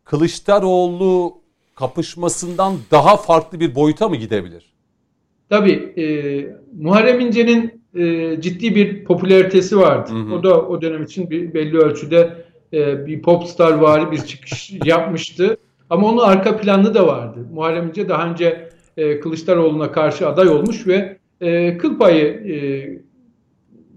Kılıçdaroğlu 0.06 1.38
kapışmasından 1.76 2.74
daha 2.92 3.18
farklı 3.18 3.60
bir 3.60 3.76
boyuta 3.76 4.10
mı 4.10 4.16
gidebilir? 4.16 4.74
Tabii 5.50 5.94
e, 5.98 6.06
Muharrem 6.80 7.20
İnce'nin 7.20 7.82
e, 7.96 8.42
ciddi 8.42 8.76
bir 8.76 9.04
popülaritesi 9.04 9.78
vardı. 9.78 10.12
Hı 10.12 10.18
hı. 10.18 10.34
O 10.36 10.44
da 10.44 10.62
o 10.62 10.82
dönem 10.82 11.04
için 11.04 11.30
bir 11.30 11.54
belli 11.54 11.78
ölçüde 11.78 12.34
e, 12.74 13.06
bir 13.06 13.22
popstar 13.22 13.74
vari 13.74 14.12
bir 14.12 14.18
çıkış 14.18 14.72
yapmıştı. 14.86 15.58
Ama 15.90 16.08
onun 16.08 16.18
arka 16.24 16.58
planı 16.58 16.94
da 16.94 17.08
vardı. 17.08 17.40
Muharrem 17.54 17.88
İnce 17.88 18.10
daha 18.10 18.30
önce 18.30 18.70
e, 18.98 19.20
Kılıçdaroğlu'na 19.20 19.92
karşı 19.92 20.28
aday 20.28 20.50
olmuş 20.50 20.88
ve 20.88 21.18
e, 21.42 21.78
kıl 21.78 21.98
payı 21.98 22.26
e, 22.26 22.56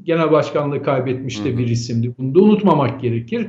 genel 0.06 0.30
başkanlığı 0.32 0.82
kaybetmiş 0.82 1.44
de 1.44 1.58
bir 1.58 1.68
isimdi. 1.68 2.12
Bunu 2.18 2.34
da 2.34 2.40
unutmamak 2.40 3.00
gerekir. 3.00 3.46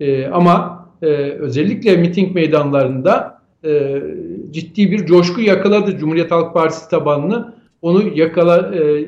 E, 0.00 0.26
ama 0.26 0.86
e, 1.02 1.06
özellikle 1.30 1.96
miting 1.96 2.34
meydanlarında 2.34 3.42
e, 3.64 4.02
ciddi 4.50 4.90
bir 4.90 5.06
coşku 5.06 5.40
yakaladı 5.40 5.98
Cumhuriyet 5.98 6.30
Halk 6.30 6.54
Partisi 6.54 6.90
tabanını. 6.90 7.54
Onu 7.82 8.18
yakala 8.18 8.74
e, 8.74 9.04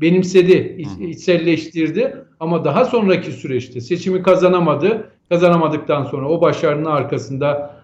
benimsedi, 0.00 0.76
iç, 0.78 1.16
içselleştirdi. 1.16 2.16
Ama 2.40 2.64
daha 2.64 2.84
sonraki 2.84 3.32
süreçte 3.32 3.80
seçimi 3.80 4.22
kazanamadı. 4.22 5.10
Kazanamadıktan 5.28 6.04
sonra 6.04 6.28
o 6.28 6.40
başarının 6.40 6.84
arkasında 6.84 7.74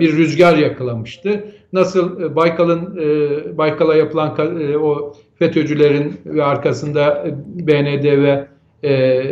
bir 0.00 0.16
rüzgar 0.16 0.56
yakalamıştı. 0.56 1.44
Nasıl 1.72 2.20
e, 2.20 2.36
Baykal'ın 2.36 2.98
e, 3.00 3.58
Baykal'a 3.58 3.94
yapılan 3.94 4.60
e, 4.60 4.76
o 4.76 5.14
FETÖ'cülerin 5.38 6.14
ve 6.26 6.44
arkasında 6.44 7.26
e, 7.26 7.66
BND 7.66 8.04
ve 8.04 8.46
e, 8.84 9.22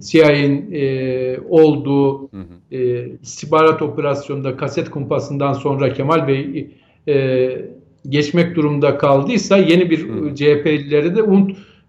CIA'nin 0.00 0.72
e, 0.72 1.38
olduğu 1.48 2.20
hı 2.20 2.36
hı. 2.36 2.76
E, 2.76 3.08
istihbarat 3.22 3.82
operasyonunda 3.82 4.56
kaset 4.56 4.90
kumpasından 4.90 5.52
sonra 5.52 5.92
Kemal 5.92 6.28
Bey 6.28 6.70
e, 7.08 7.50
geçmek 8.08 8.56
durumda 8.56 8.98
kaldıysa 8.98 9.56
yeni 9.56 9.90
bir 9.90 9.98
CHP'lilere 10.34 11.16
de 11.16 11.22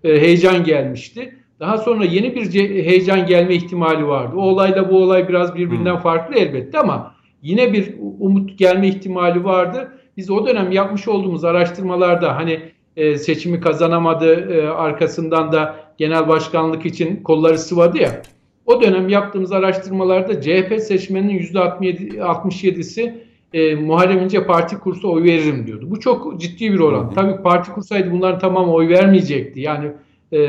e, 0.03 0.21
heyecan 0.21 0.63
gelmişti. 0.63 1.35
Daha 1.59 1.77
sonra 1.77 2.05
yeni 2.05 2.35
bir 2.35 2.53
heyecan 2.85 3.25
gelme 3.25 3.55
ihtimali 3.55 4.07
vardı. 4.07 4.35
O 4.35 4.41
olayla 4.41 4.89
bu 4.89 4.97
olay 4.97 5.29
biraz 5.29 5.55
birbirinden 5.55 5.97
farklı 5.97 6.35
elbette 6.35 6.79
ama 6.79 7.15
yine 7.41 7.73
bir 7.73 7.95
umut 8.19 8.57
gelme 8.59 8.87
ihtimali 8.87 9.43
vardı. 9.43 9.91
Biz 10.17 10.29
o 10.29 10.47
dönem 10.47 10.71
yapmış 10.71 11.07
olduğumuz 11.07 11.43
araştırmalarda 11.43 12.35
hani 12.35 12.59
e, 12.97 13.17
seçimi 13.17 13.59
kazanamadı 13.59 14.53
e, 14.53 14.67
arkasından 14.67 15.51
da 15.51 15.75
genel 15.97 16.27
başkanlık 16.27 16.85
için 16.85 17.23
kolları 17.23 17.57
sıvadı 17.57 17.97
ya. 17.97 18.21
O 18.65 18.81
dönem 18.81 19.09
yaptığımız 19.09 19.51
araştırmalarda 19.51 20.41
CHP 20.41 20.79
seçmeninin 20.81 21.39
%67'si 21.39 23.13
e, 23.53 23.75
Muharrem 23.75 24.23
İnce 24.23 24.45
parti 24.45 24.77
kursa 24.77 25.07
oy 25.07 25.23
veririm 25.23 25.67
diyordu. 25.67 25.87
Bu 25.89 25.99
çok 25.99 26.41
ciddi 26.41 26.73
bir 26.73 26.79
oran. 26.79 27.03
Hı 27.03 27.07
hı. 27.07 27.13
Tabii 27.13 27.43
parti 27.43 27.71
kursaydı 27.71 28.11
bunların 28.11 28.39
tamamı 28.39 28.73
oy 28.73 28.89
vermeyecekti. 28.89 29.59
Yani 29.59 29.91
e, 30.33 30.39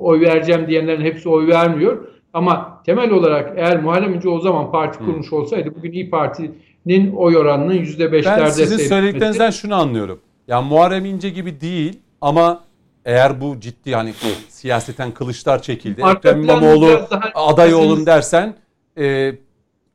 oy 0.00 0.20
vereceğim 0.20 0.66
diyenlerin 0.68 1.04
hepsi 1.04 1.28
oy 1.28 1.46
vermiyor. 1.48 2.06
Ama 2.34 2.82
temel 2.86 3.10
olarak 3.10 3.52
eğer 3.56 3.82
Muharrem 3.82 4.14
İnce 4.14 4.28
o 4.28 4.40
zaman 4.40 4.72
parti 4.72 5.00
hı. 5.00 5.04
kurmuş 5.04 5.32
olsaydı 5.32 5.74
bugün 5.76 5.92
İyi 5.92 6.10
Parti'nin 6.10 7.12
oy 7.16 7.36
oranının 7.36 7.74
%5'lerde 7.74 8.40
Ben 8.40 8.50
sizin 8.50 8.88
söylediklerinizden 8.88 9.50
şunu 9.50 9.74
anlıyorum. 9.74 10.20
Yani 10.48 10.68
Muharrem 10.68 11.04
İnce 11.04 11.30
gibi 11.30 11.60
değil 11.60 11.98
ama 12.20 12.60
eğer 13.04 13.40
bu 13.40 13.60
ciddi 13.60 13.94
hani 13.94 14.12
siyaseten 14.48 15.10
kılıçlar 15.10 15.62
çekildi. 15.62 16.02
Ekrem 16.16 16.42
İmamoğlu 16.42 17.00
aday 17.34 17.74
olun 17.74 18.06
dersen 18.06 18.54
e, 18.98 19.32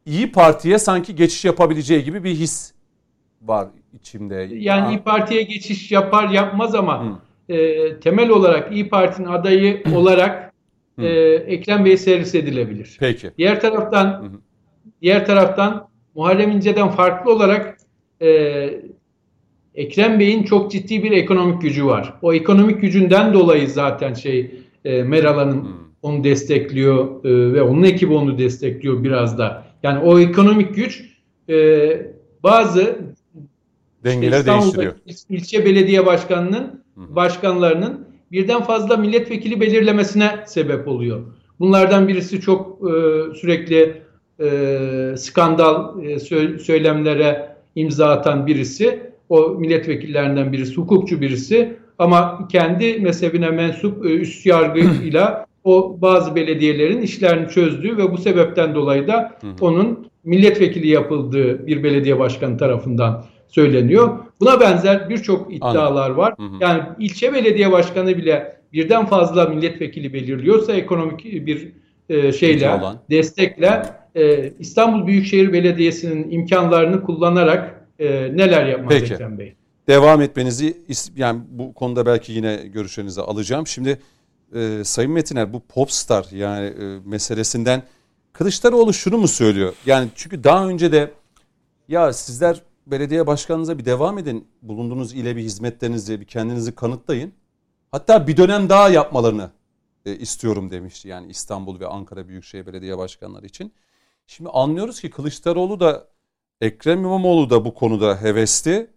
İyi 0.05 0.31
Parti'ye 0.31 0.79
sanki 0.79 1.15
geçiş 1.15 1.45
yapabileceği 1.45 2.03
gibi 2.03 2.23
bir 2.23 2.35
his 2.35 2.73
var 3.41 3.67
içimde. 3.93 4.47
Yani 4.51 4.81
ha. 4.81 4.89
İyi 4.89 4.99
Parti'ye 4.99 5.41
geçiş 5.41 5.91
yapar 5.91 6.29
yapmaz 6.29 6.75
ama 6.75 7.19
e, 7.49 7.99
temel 7.99 8.29
olarak 8.29 8.71
İyi 8.71 8.89
Parti'nin 8.89 9.27
adayı 9.27 9.83
olarak 9.95 10.48
e, 11.05 11.09
Ekrem 11.33 11.85
Bey 11.85 11.97
servis 11.97 12.35
edilebilir. 12.35 12.97
Peki. 12.99 13.31
Diğer 13.37 13.61
taraftan 13.61 14.31
diğer 15.01 15.25
taraftan 15.25 15.89
Muharrem 16.15 16.51
İnce'den 16.51 16.89
farklı 16.89 17.33
olarak 17.33 17.77
e, 18.21 18.69
Ekrem 19.75 20.19
Bey'in 20.19 20.43
çok 20.43 20.71
ciddi 20.71 21.03
bir 21.03 21.11
ekonomik 21.11 21.61
gücü 21.61 21.85
var. 21.85 22.13
O 22.21 22.33
ekonomik 22.33 22.81
gücünden 22.81 23.33
dolayı 23.33 23.69
zaten 23.69 24.13
şey 24.13 24.51
e, 24.85 25.03
Meral 25.03 25.35
Hanım 25.35 25.61
hmm. 25.61 25.71
onu 26.01 26.23
destekliyor 26.23 27.25
e, 27.25 27.53
ve 27.53 27.61
onun 27.61 27.83
ekibi 27.83 28.13
onu 28.13 28.37
destekliyor 28.37 29.03
biraz 29.03 29.37
da. 29.37 29.63
Yani 29.83 29.99
o 29.99 30.19
ekonomik 30.19 30.75
güç 30.75 31.05
e, 31.49 31.55
bazı 32.43 32.99
dengeler 34.03 34.39
işte 34.39 34.51
değiştiriyor. 34.51 34.93
ilçe 35.29 35.65
belediye 35.65 36.05
başkanının 36.05 36.83
hmm. 36.95 37.15
başkanlarının 37.15 38.08
birden 38.31 38.63
fazla 38.63 38.97
milletvekili 38.97 39.61
belirlemesine 39.61 40.29
sebep 40.45 40.87
oluyor. 40.87 41.19
Bunlardan 41.59 42.07
birisi 42.07 42.41
çok 42.41 42.79
e, 42.81 42.91
sürekli 43.35 44.01
e, 44.39 45.17
skandal 45.17 46.03
e, 46.03 46.19
söylemlere 46.59 47.55
imza 47.75 48.09
atan 48.09 48.47
birisi 48.47 48.99
o 49.29 49.49
milletvekillerinden 49.49 50.51
birisi, 50.51 50.75
hukukçu 50.75 51.21
birisi 51.21 51.77
ama 51.99 52.47
kendi 52.51 52.99
mezhebine 52.99 53.49
mensup 53.49 54.05
e, 54.05 54.09
üst 54.09 54.45
yargıyla 54.45 55.45
o 55.63 55.97
bazı 56.01 56.35
belediyelerin 56.35 57.01
işlerini 57.01 57.49
çözdüğü 57.49 57.97
ve 57.97 58.11
bu 58.11 58.17
sebepten 58.17 58.75
dolayı 58.75 59.07
da 59.07 59.37
onun 59.61 60.09
milletvekili 60.23 60.87
yapıldığı 60.87 61.67
bir 61.67 61.83
belediye 61.83 62.19
başkanı 62.19 62.57
tarafından 62.57 63.25
söyleniyor. 63.49 64.19
Buna 64.39 64.59
benzer 64.59 65.09
birçok 65.09 65.53
iddialar 65.53 66.09
var. 66.09 66.35
Yani 66.59 66.83
ilçe 66.99 67.33
belediye 67.33 67.71
başkanı 67.71 68.17
bile 68.17 68.59
birden 68.73 69.05
fazla 69.05 69.45
milletvekili 69.45 70.13
belirliyorsa 70.13 70.73
ekonomik 70.73 71.25
bir 71.25 71.71
e, 72.09 72.31
şeyle, 72.31 72.79
destekle 73.09 73.83
e, 74.15 74.53
İstanbul 74.59 75.07
Büyükşehir 75.07 75.53
Belediyesi'nin 75.53 76.31
imkanlarını 76.31 77.03
kullanarak 77.03 77.85
e, 77.99 78.07
neler 78.11 78.65
yapmaz 78.65 78.93
Peki. 78.93 79.13
Ekrem 79.13 79.39
Bey? 79.39 79.53
Devam 79.87 80.21
etmenizi 80.21 80.77
yani 81.15 81.41
bu 81.49 81.73
konuda 81.73 82.05
belki 82.05 82.31
yine 82.31 82.55
görüşlerinizi 82.73 83.21
alacağım. 83.21 83.67
Şimdi 83.67 83.99
e, 84.55 84.83
Sayın 84.83 85.11
Metiner 85.11 85.53
bu 85.53 85.59
popstar 85.59 86.25
yani 86.31 86.65
e, 86.65 86.99
meselesinden 87.05 87.83
Kılıçdaroğlu 88.33 88.93
şunu 88.93 89.17
mu 89.17 89.27
söylüyor? 89.27 89.73
Yani 89.85 90.07
çünkü 90.15 90.43
daha 90.43 90.67
önce 90.67 90.91
de 90.91 91.11
ya 91.87 92.13
sizler 92.13 92.61
belediye 92.91 93.27
başkanınıza 93.27 93.77
bir 93.77 93.85
devam 93.85 94.17
edin. 94.17 94.47
Bulunduğunuz 94.61 95.13
ile 95.13 95.35
bir 95.35 95.41
hizmetlerinizi 95.41 96.21
bir 96.21 96.25
kendinizi 96.25 96.75
kanıtlayın. 96.75 97.33
Hatta 97.91 98.27
bir 98.27 98.37
dönem 98.37 98.69
daha 98.69 98.89
yapmalarını 98.89 99.51
e, 100.05 100.15
istiyorum 100.15 100.71
demişti. 100.71 101.07
Yani 101.07 101.31
İstanbul 101.31 101.79
ve 101.79 101.87
Ankara 101.87 102.27
Büyükşehir 102.27 102.65
Belediye 102.65 102.97
Başkanları 102.97 103.45
için. 103.45 103.73
Şimdi 104.27 104.49
anlıyoruz 104.49 105.01
ki 105.01 105.09
Kılıçdaroğlu 105.09 105.79
da 105.79 106.07
Ekrem 106.61 106.99
İmamoğlu 106.99 107.49
da 107.49 107.65
bu 107.65 107.73
konuda 107.73 108.21
hevesli. 108.21 108.87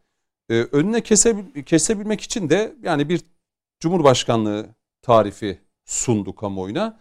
Ee, 0.50 0.54
önüne 0.72 1.00
kesebil 1.00 1.62
kesebilmek 1.62 2.20
için 2.20 2.50
de 2.50 2.74
yani 2.82 3.08
bir 3.08 3.20
Cumhurbaşkanlığı 3.80 4.66
tarifi 5.02 5.58
sundu 5.84 6.34
kamuoyuna. 6.34 7.00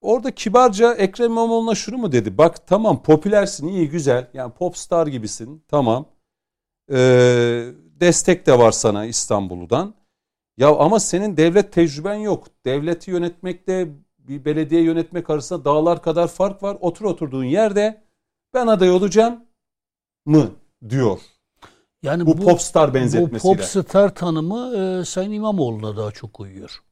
Orada 0.00 0.30
kibarca 0.30 0.94
Ekrem 0.94 1.30
İmamoğlu'na 1.30 1.74
şunu 1.74 1.98
mu 1.98 2.12
dedi? 2.12 2.38
Bak 2.38 2.66
tamam 2.66 3.02
popülersin 3.02 3.68
iyi 3.68 3.88
güzel 3.88 4.30
yani 4.34 4.52
popstar 4.52 5.06
gibisin 5.06 5.64
tamam. 5.68 6.06
Ee, 6.92 7.66
destek 8.00 8.46
de 8.46 8.58
var 8.58 8.72
sana 8.72 9.04
İstanbul'dan. 9.04 9.94
Ya 10.56 10.76
ama 10.76 11.00
senin 11.00 11.36
devlet 11.36 11.72
tecrüben 11.72 12.14
yok. 12.14 12.46
Devleti 12.64 13.10
yönetmekle 13.10 13.88
bir 14.18 14.44
belediye 14.44 14.82
yönetmek 14.82 15.30
arasında 15.30 15.64
dağlar 15.64 16.02
kadar 16.02 16.28
fark 16.28 16.62
var. 16.62 16.76
Otur 16.80 17.04
oturduğun 17.04 17.44
yerde 17.44 18.02
ben 18.54 18.66
aday 18.66 18.90
olacağım 18.90 19.44
mı 20.26 20.50
diyor. 20.88 21.20
Yani 22.02 22.26
bu, 22.26 22.38
bu 22.38 22.44
popstar 22.44 22.94
benzetmesiyle. 22.94 23.54
Bu 23.54 23.58
popstar 23.58 24.14
tanımı 24.14 24.76
e, 24.76 25.04
Sayın 25.04 25.32
İmamoğlu'na 25.32 25.96
daha 25.96 26.10
çok 26.10 26.40
uyuyor. 26.40 26.82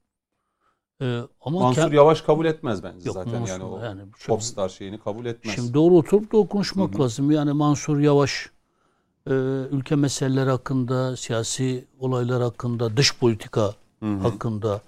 E, 1.02 1.20
ama 1.40 1.60
Mansur 1.60 1.92
Yavaş 1.92 2.20
kabul 2.22 2.46
etmez 2.46 2.82
bence 2.82 3.08
yok, 3.08 3.14
zaten 3.14 3.40
Mansur, 3.40 3.52
yani 3.52 3.64
o 3.64 3.84
yani 3.84 4.02
popstar 4.26 4.68
şeyini 4.68 4.98
kabul 4.98 5.26
etmez. 5.26 5.54
Şimdi 5.54 5.74
doğru 5.74 5.96
oturup 5.96 6.32
da 6.32 6.46
konuşmak 6.46 6.94
Hı-hı. 6.94 7.02
lazım. 7.02 7.30
Yani 7.30 7.52
Mansur 7.52 7.98
Yavaş 7.98 8.50
e, 9.26 9.32
ülke 9.70 9.96
meseleleri 9.96 10.50
hakkında, 10.50 11.16
siyasi 11.16 11.84
olaylar 11.98 12.42
hakkında, 12.42 12.96
dış 12.96 13.18
politika 13.18 13.74
Hı-hı. 14.00 14.18
hakkında 14.18 14.80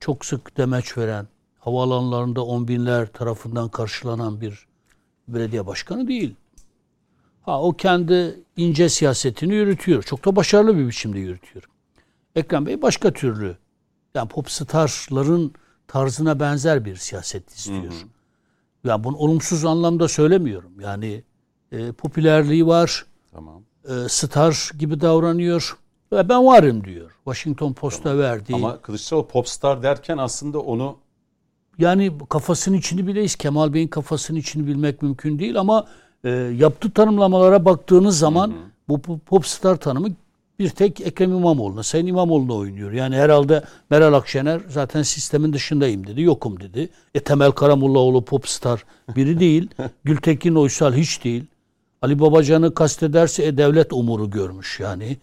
çok 0.00 0.24
sık 0.24 0.56
demeç 0.56 0.98
veren, 0.98 1.28
havaalanlarında 1.58 2.44
on 2.44 2.68
binler 2.68 3.06
tarafından 3.06 3.68
karşılanan 3.68 4.40
bir 4.40 4.66
belediye 5.28 5.66
başkanı 5.66 6.08
değil. 6.08 6.34
Ha 7.42 7.62
o 7.62 7.72
kendi 7.72 8.40
ince 8.56 8.88
siyasetini 8.88 9.54
yürütüyor. 9.54 10.02
Çok 10.02 10.24
da 10.24 10.36
başarılı 10.36 10.76
bir 10.78 10.88
biçimde 10.88 11.18
yürütüyor. 11.18 11.68
Ekrem 12.36 12.66
Bey 12.66 12.82
başka 12.82 13.12
türlü 13.12 13.56
yani 14.14 14.28
popstarların 14.28 15.52
tarzına 15.88 16.40
benzer 16.40 16.84
bir 16.84 16.96
siyaset 16.96 17.50
istiyor. 17.50 17.82
Hı 17.82 17.88
hı. 17.88 18.08
Yani 18.84 19.04
bunu 19.04 19.16
olumsuz 19.16 19.64
anlamda 19.64 20.08
söylemiyorum. 20.08 20.80
Yani 20.80 21.22
e, 21.72 21.92
popülerliği 21.92 22.66
var. 22.66 23.06
Tamam. 23.32 23.62
E, 23.88 24.08
star 24.08 24.70
gibi 24.78 25.00
davranıyor. 25.00 25.78
Ve 26.12 26.28
ben 26.28 26.46
varım 26.46 26.84
diyor. 26.84 27.10
Washington 27.24 27.72
Post'a 27.72 28.02
tamam. 28.02 28.18
verdiği. 28.18 28.54
Ama 28.54 28.80
Kılıçdaroğlu 28.82 29.26
popstar 29.26 29.82
derken 29.82 30.18
aslında 30.18 30.60
onu 30.60 30.96
yani 31.78 32.12
kafasının 32.28 32.76
içini 32.76 33.06
bileyiz. 33.06 33.36
Kemal 33.36 33.74
Bey'in 33.74 33.88
kafasının 33.88 34.38
içini 34.38 34.66
bilmek 34.66 35.02
mümkün 35.02 35.38
değil 35.38 35.60
ama 35.60 35.86
e, 36.24 36.30
yaptığı 36.30 36.90
tanımlamalara 36.90 37.64
baktığınız 37.64 38.18
zaman 38.18 38.48
hı 38.48 38.52
hı. 38.52 38.58
bu 38.88 39.18
popstar 39.18 39.76
tanımı 39.76 40.08
bir 40.58 40.68
tek 40.68 41.00
Ekrem 41.00 41.30
İmamoğlu'na, 41.30 41.82
Sayın 41.82 42.06
İmamoğlu'na 42.06 42.54
oynuyor. 42.54 42.92
Yani 42.92 43.16
herhalde 43.16 43.64
Meral 43.90 44.12
Akşener 44.12 44.60
zaten 44.68 45.02
sistemin 45.02 45.52
dışındayım 45.52 46.06
dedi, 46.06 46.22
yokum 46.22 46.60
dedi. 46.60 46.88
E 47.14 47.20
Temel 47.20 47.50
Karamollaoğlu 47.50 48.24
popstar 48.24 48.84
biri 49.16 49.40
değil. 49.40 49.68
Gültekin 50.04 50.54
Oysal 50.54 50.94
hiç 50.94 51.24
değil. 51.24 51.44
Ali 52.02 52.18
Babacan'ı 52.18 52.74
kastederse 52.74 53.44
e, 53.44 53.58
devlet 53.58 53.92
umuru 53.92 54.30
görmüş 54.30 54.80
yani. 54.80 55.16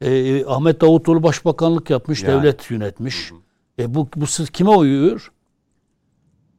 E, 0.00 0.44
Ahmet 0.44 0.80
Davutoğlu 0.80 1.22
başbakanlık 1.22 1.90
yapmış, 1.90 2.22
yani. 2.22 2.32
devlet 2.32 2.70
yönetmiş. 2.70 3.30
Hı 3.30 3.34
hı. 3.34 3.82
E, 3.82 3.94
bu, 3.94 4.08
bu 4.16 4.24
kime 4.52 4.70
uyuyor? 4.70 5.32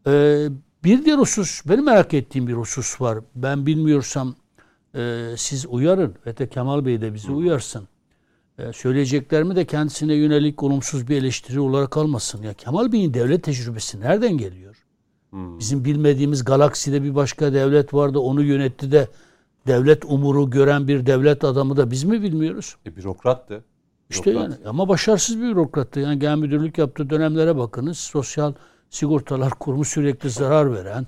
E, 0.07 0.45
bir 0.83 1.05
diğer 1.05 1.17
husus, 1.17 1.61
benim 1.65 1.85
merak 1.85 2.13
ettiğim 2.13 2.47
bir 2.47 2.53
husus 2.53 3.01
var. 3.01 3.19
Ben 3.35 3.65
bilmiyorsam 3.65 4.35
e, 4.95 5.25
siz 5.37 5.65
uyarın 5.65 6.15
ve 6.25 6.37
de 6.37 6.49
Kemal 6.49 6.85
Bey 6.85 7.01
de 7.01 7.13
bizi 7.13 7.27
hı. 7.27 7.33
uyarsın. 7.33 7.87
E, 8.59 8.73
söyleyeceklerimi 8.73 9.55
de 9.55 9.65
kendisine 9.65 10.13
yönelik 10.13 10.63
olumsuz 10.63 11.07
bir 11.07 11.17
eleştiri 11.17 11.59
olarak 11.59 11.97
almasın. 11.97 12.43
Ya 12.43 12.53
Kemal 12.53 12.91
Bey'in 12.91 13.13
devlet 13.13 13.43
tecrübesi 13.43 13.99
nereden 13.99 14.37
geliyor? 14.37 14.75
Hmm. 15.29 15.59
Bizim 15.59 15.85
bilmediğimiz 15.85 16.43
galakside 16.43 17.03
bir 17.03 17.15
başka 17.15 17.53
devlet 17.53 17.93
vardı. 17.93 18.19
Onu 18.19 18.43
yönetti 18.43 18.91
de 18.91 19.07
devlet 19.67 20.05
umuru 20.05 20.49
gören 20.49 20.87
bir 20.87 21.05
devlet 21.05 21.43
adamı 21.43 21.77
da 21.77 21.91
biz 21.91 22.03
mi 22.03 22.21
bilmiyoruz? 22.21 22.75
E, 22.85 22.95
bürokrattı. 22.95 23.63
İşte 24.09 24.31
yani 24.31 24.53
ama 24.65 24.89
başarısız 24.89 25.37
bir 25.37 25.43
bürokrattı. 25.43 25.99
Yani 25.99 26.19
genel 26.19 26.37
müdürlük 26.37 26.77
yaptığı 26.77 27.09
dönemlere 27.09 27.57
bakınız. 27.57 27.97
Sosyal 27.97 28.53
sigortalar 28.89 29.51
kurumu 29.51 29.85
sürekli 29.85 30.29
zarar 30.29 30.73
veren, 30.73 31.07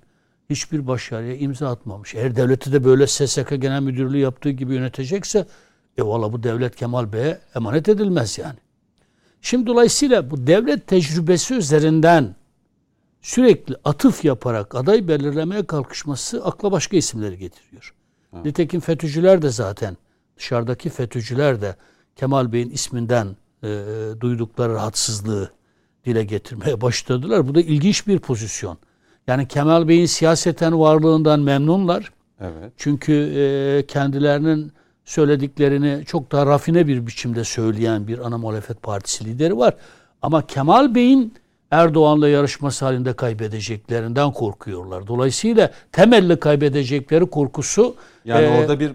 hiçbir 0.50 0.88
başarıya 0.88 1.36
imza 1.36 1.70
atmamış. 1.70 2.15
Eğer 2.15 2.36
devleti 2.36 2.74
de 2.74 2.84
böyle 2.84 3.08
SSK 3.08 3.50
genel 3.50 3.82
müdürlüğü 3.82 4.18
yaptığı 4.18 4.50
gibi 4.50 4.74
yönetecekse 4.74 5.46
e 5.98 6.02
valla 6.02 6.34
bu 6.34 6.44
devlet 6.44 6.76
Kemal 6.76 7.14
Bey'e 7.14 7.40
emanet 7.56 7.90
edilmez 7.90 8.38
yani. 8.38 8.60
Şimdi 9.42 9.68
dolayısıyla 9.68 10.32
bu 10.32 10.48
devlet 10.48 10.88
tecrübesi 10.88 11.54
üzerinden 11.54 12.36
sürekli 13.22 13.76
atıf 13.86 14.26
yaparak 14.26 14.76
aday 14.76 15.08
belirlemeye 15.08 15.66
kalkışması 15.66 16.46
akla 16.46 16.72
başka 16.72 16.98
isimleri 16.98 17.38
getiriyor. 17.38 17.94
Ha. 18.32 18.42
Nitekim 18.46 18.80
FETÖ'cüler 18.80 19.42
de 19.42 19.50
zaten 19.50 19.98
dışarıdaki 20.38 20.90
FETÖ'cüler 20.90 21.62
de 21.62 21.76
Kemal 22.16 22.52
Bey'in 22.52 22.70
isminden 22.70 23.28
e, 23.64 23.86
duydukları 24.20 24.74
rahatsızlığı 24.74 25.52
dile 26.06 26.24
getirmeye 26.24 26.82
başladılar. 26.82 27.48
Bu 27.48 27.56
da 27.56 27.62
ilginç 27.62 28.08
bir 28.08 28.20
pozisyon. 28.20 28.78
Yani 29.28 29.48
Kemal 29.48 29.88
Bey'in 29.88 30.06
siyaseten 30.06 30.80
varlığından 30.80 31.40
memnunlar. 31.40 32.14
Evet. 32.40 32.74
Çünkü 32.78 33.14
e, 33.14 33.86
kendilerinin 33.88 34.72
söylediklerini 35.06 36.06
çok 36.06 36.32
daha 36.32 36.46
rafine 36.46 36.88
bir 36.88 37.08
biçimde 37.08 37.44
söyleyen 37.44 38.08
bir 38.08 38.20
ana 38.20 38.38
muhalefet 38.38 38.82
partisi 38.82 39.26
lideri 39.26 39.58
var. 39.58 39.74
Ama 40.22 40.48
Kemal 40.48 40.96
Bey'in 40.96 41.34
Erdoğan'la 41.72 42.30
yarışması 42.30 42.86
halinde 42.86 43.13
kaybedeceklerinden 43.13 44.32
korkuyorlar. 44.32 45.08
Dolayısıyla 45.08 45.72
temelli 45.92 46.39
kaybedecekleri 46.39 47.26
korkusu 47.26 47.96
yani 48.26 48.46
e, 48.46 48.50
orada 48.50 48.80
bir 48.80 48.92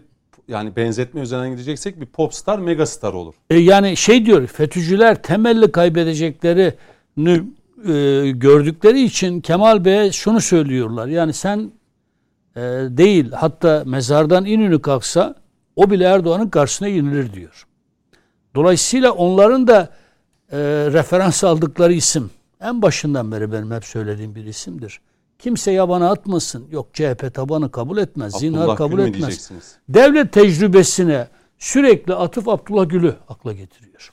yani 0.48 0.76
benzetme 0.76 1.20
üzerinden 1.20 1.50
gideceksek 1.50 2.00
bir 2.00 2.06
popstar 2.06 2.58
megastar 2.58 3.12
olur. 3.12 3.34
E, 3.50 3.58
yani 3.58 3.96
şey 3.96 4.26
diyor 4.26 4.46
FETÖ'cüler 4.46 5.22
temelli 5.22 5.72
kaybedeceklerini 5.72 7.42
e, 7.88 8.30
gördükleri 8.30 9.02
için 9.02 9.40
Kemal 9.40 9.84
Bey'e 9.84 10.12
şunu 10.12 10.40
söylüyorlar. 10.40 11.06
Yani 11.06 11.32
sen 11.32 11.72
e, 12.56 12.60
değil 12.88 13.32
hatta 13.32 13.82
mezardan 13.86 14.44
inünü 14.44 14.82
kalksa 14.82 15.34
o 15.78 15.90
bile 15.90 16.04
Erdoğan'ın 16.04 16.48
karşısına 16.48 16.88
yenilir 16.88 17.32
diyor. 17.32 17.66
Dolayısıyla 18.54 19.12
onların 19.12 19.66
da 19.66 19.88
e, 20.52 20.58
referans 20.92 21.44
aldıkları 21.44 21.92
isim 21.92 22.30
en 22.60 22.82
başından 22.82 23.32
beri 23.32 23.52
benim 23.52 23.70
hep 23.70 23.84
söylediğim 23.84 24.34
bir 24.34 24.44
isimdir. 24.44 25.00
Kimse 25.38 25.70
yabana 25.72 26.10
atmasın. 26.10 26.66
Yok 26.70 26.94
CHP 26.94 27.34
tabanı 27.34 27.70
kabul 27.70 27.98
etmez. 27.98 28.34
Abdullah 28.34 28.40
zinhar 28.40 28.76
kabul 28.76 28.98
etmez. 28.98 29.50
Devlet 29.88 30.32
tecrübesine 30.32 31.28
sürekli 31.58 32.14
atıf 32.14 32.48
Abdullah 32.48 32.88
Gül'ü 32.88 33.14
akla 33.28 33.52
getiriyor. 33.52 34.12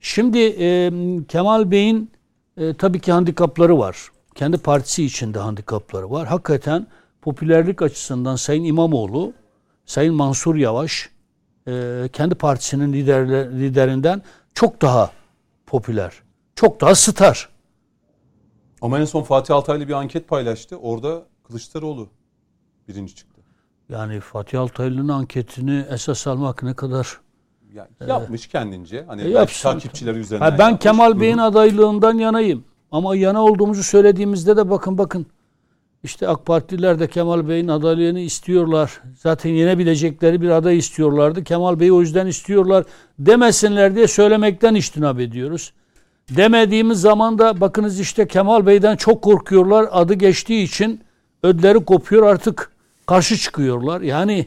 Şimdi 0.00 0.38
e, 0.38 0.90
Kemal 1.28 1.70
Bey'in 1.70 2.10
e, 2.56 2.74
tabii 2.74 3.00
ki 3.00 3.12
handikapları 3.12 3.78
var. 3.78 4.08
Kendi 4.34 4.58
partisi 4.58 5.04
içinde 5.04 5.38
handikapları 5.38 6.10
var. 6.10 6.26
Hakikaten 6.26 6.86
popülerlik 7.20 7.82
açısından 7.82 8.36
Sayın 8.36 8.64
İmamoğlu 8.64 9.32
Sayın 9.86 10.14
Mansur 10.14 10.56
Yavaş 10.56 11.10
e, 11.68 12.08
kendi 12.12 12.34
partisinin 12.34 12.92
liderler, 12.92 13.50
liderinden 13.50 14.22
çok 14.54 14.82
daha 14.82 15.10
popüler. 15.66 16.12
Çok 16.56 16.80
daha 16.80 16.94
star. 16.94 17.48
Ama 18.82 18.98
en 19.00 19.04
son 19.04 19.22
Fatih 19.22 19.54
Altaylı 19.54 19.88
bir 19.88 19.92
anket 19.92 20.28
paylaştı. 20.28 20.76
Orada 20.76 21.22
Kılıçdaroğlu 21.44 22.08
birinci 22.88 23.14
çıktı. 23.14 23.40
Yani 23.88 24.20
Fatih 24.20 24.60
Altaylı'nın 24.60 25.08
anketini 25.08 25.86
esas 25.90 26.26
almak 26.26 26.62
ne 26.62 26.74
kadar 26.74 27.20
ya, 27.74 27.88
yapmış 28.06 28.46
e, 28.46 28.48
kendince. 28.48 29.04
Hani 29.06 29.22
e, 29.22 29.28
yapsın. 29.28 29.62
takipçileri 29.62 30.18
üzerinden. 30.18 30.50
Ha, 30.50 30.58
ben 30.58 30.70
yapmış. 30.70 30.82
Kemal 30.82 31.20
Bey'in 31.20 31.38
adaylığından 31.38 32.18
yanayım. 32.18 32.64
Ama 32.92 33.16
yana 33.16 33.44
olduğumuzu 33.44 33.82
söylediğimizde 33.82 34.56
de 34.56 34.70
bakın 34.70 34.98
bakın 34.98 35.26
işte 36.02 36.28
AK 36.28 36.46
Partililer 36.46 37.00
de 37.00 37.08
Kemal 37.08 37.48
Bey'in 37.48 37.68
adaylığını 37.68 38.20
istiyorlar. 38.20 39.00
Zaten 39.16 39.50
yenebilecekleri 39.50 40.40
bir 40.40 40.50
aday 40.50 40.78
istiyorlardı. 40.78 41.44
Kemal 41.44 41.80
Bey'i 41.80 41.92
o 41.92 42.00
yüzden 42.00 42.26
istiyorlar 42.26 42.84
demesinler 43.18 43.94
diye 43.94 44.06
söylemekten 44.06 44.74
iştinap 44.74 45.20
ediyoruz. 45.20 45.72
Demediğimiz 46.30 47.00
zaman 47.00 47.38
da 47.38 47.60
bakınız 47.60 48.00
işte 48.00 48.26
Kemal 48.26 48.66
Bey'den 48.66 48.96
çok 48.96 49.22
korkuyorlar. 49.22 49.88
Adı 49.90 50.14
geçtiği 50.14 50.62
için 50.62 51.00
ödleri 51.42 51.84
kopuyor 51.84 52.26
artık 52.26 52.70
karşı 53.06 53.36
çıkıyorlar. 53.36 54.00
Yani 54.00 54.46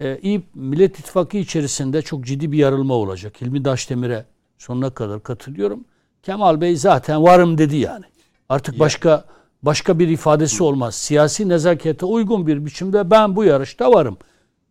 e, 0.00 0.18
İYİ 0.22 0.42
Millet 0.54 0.98
İttifakı 0.98 1.36
içerisinde 1.36 2.02
çok 2.02 2.24
ciddi 2.24 2.52
bir 2.52 2.58
yarılma 2.58 2.94
olacak. 2.94 3.40
Hilmi 3.40 3.64
Daşdemir'e 3.64 4.24
sonuna 4.58 4.90
kadar 4.90 5.22
katılıyorum. 5.22 5.84
Kemal 6.22 6.60
Bey 6.60 6.76
zaten 6.76 7.22
varım 7.22 7.58
dedi 7.58 7.76
yani. 7.76 8.04
Artık 8.48 8.78
başka 8.78 9.24
başka 9.62 9.98
bir 9.98 10.08
ifadesi 10.08 10.62
olmaz. 10.62 10.94
Siyasi 10.94 11.48
nezakete 11.48 12.06
uygun 12.06 12.46
bir 12.46 12.66
biçimde 12.66 13.10
ben 13.10 13.36
bu 13.36 13.44
yarışta 13.44 13.92
varım. 13.92 14.16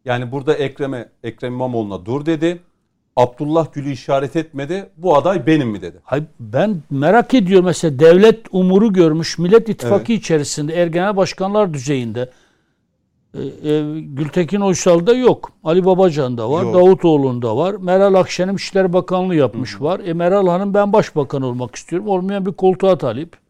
Yani 0.05 0.31
burada 0.31 0.53
Ekrem'e 0.53 1.09
Ekrem 1.23 1.53
İmamoğlu'na 1.53 2.05
dur 2.05 2.25
dedi. 2.25 2.59
Abdullah 3.15 3.73
Gül'ü 3.73 3.91
işaret 3.91 4.35
etmedi. 4.35 4.89
Bu 4.97 5.17
aday 5.17 5.47
benim 5.47 5.69
mi 5.69 5.81
dedi. 5.81 5.99
Hayır, 6.03 6.25
ben 6.39 6.81
merak 6.89 7.33
ediyorum 7.33 7.65
mesela 7.65 7.99
devlet 7.99 8.39
umuru 8.51 8.93
görmüş 8.93 9.37
Millet 9.37 9.69
İttifakı 9.69 10.13
evet. 10.13 10.21
içerisinde 10.21 10.73
Ergenel 10.73 11.17
Başkanlar 11.17 11.73
düzeyinde 11.73 12.29
E, 13.33 13.69
e, 13.71 13.99
Gültekin 13.99 14.61
Uysal'da 14.61 15.13
yok. 15.13 15.51
Ali 15.63 15.85
Babacan'da 15.85 16.51
var. 16.51 16.63
Yok. 16.63 16.73
Davutoğlu'nda 16.73 17.57
var. 17.57 17.75
Meral 17.75 18.13
Akşener 18.13 18.53
İçişleri 18.53 18.93
Bakanlığı 18.93 19.35
yapmış 19.35 19.81
var. 19.81 19.99
E, 19.99 20.13
Meral 20.13 20.47
Hanım 20.47 20.73
ben 20.73 20.93
başbakan 20.93 21.41
olmak 21.41 21.75
istiyorum. 21.75 22.07
Olmayan 22.07 22.45
bir 22.45 22.51
koltuğa 22.51 22.97
talip. 22.97 23.40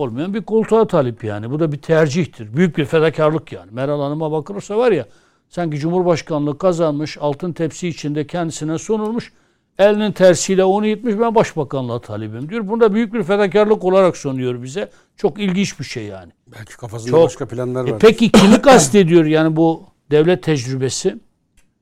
Olmayan 0.00 0.34
bir 0.34 0.42
koltuğa 0.42 0.86
talip 0.86 1.24
yani. 1.24 1.50
Bu 1.50 1.60
da 1.60 1.72
bir 1.72 1.78
tercihtir. 1.78 2.56
Büyük 2.56 2.78
bir 2.78 2.84
fedakarlık 2.84 3.52
yani. 3.52 3.70
Meral 3.72 4.00
Hanım'a 4.00 4.32
bakılırsa 4.32 4.78
var 4.78 4.92
ya 4.92 5.06
sanki 5.48 5.78
Cumhurbaşkanlığı 5.78 6.58
kazanmış, 6.58 7.18
altın 7.20 7.52
tepsi 7.52 7.88
içinde 7.88 8.26
kendisine 8.26 8.78
sunulmuş. 8.78 9.32
Elinin 9.78 10.12
tersiyle 10.12 10.64
onu 10.64 10.86
yitmiş 10.86 11.14
ben 11.18 11.34
başbakanlığa 11.34 12.00
talibim 12.00 12.48
diyor. 12.48 12.68
Bunu 12.68 12.80
da 12.80 12.94
büyük 12.94 13.12
bir 13.14 13.22
fedakarlık 13.22 13.84
olarak 13.84 14.16
sunuyor 14.16 14.62
bize. 14.62 14.90
Çok 15.16 15.38
ilginç 15.40 15.80
bir 15.80 15.84
şey 15.84 16.04
yani. 16.04 16.32
Belki 16.58 16.76
kafasında 16.76 17.10
Çok. 17.10 17.24
başka 17.24 17.48
planlar 17.48 17.88
E 17.88 17.92
var. 17.92 17.98
peki 17.98 18.32
kimi 18.32 18.62
kastediyor 18.62 19.24
yani 19.24 19.56
bu 19.56 19.84
devlet 20.10 20.42
tecrübesi? 20.42 21.18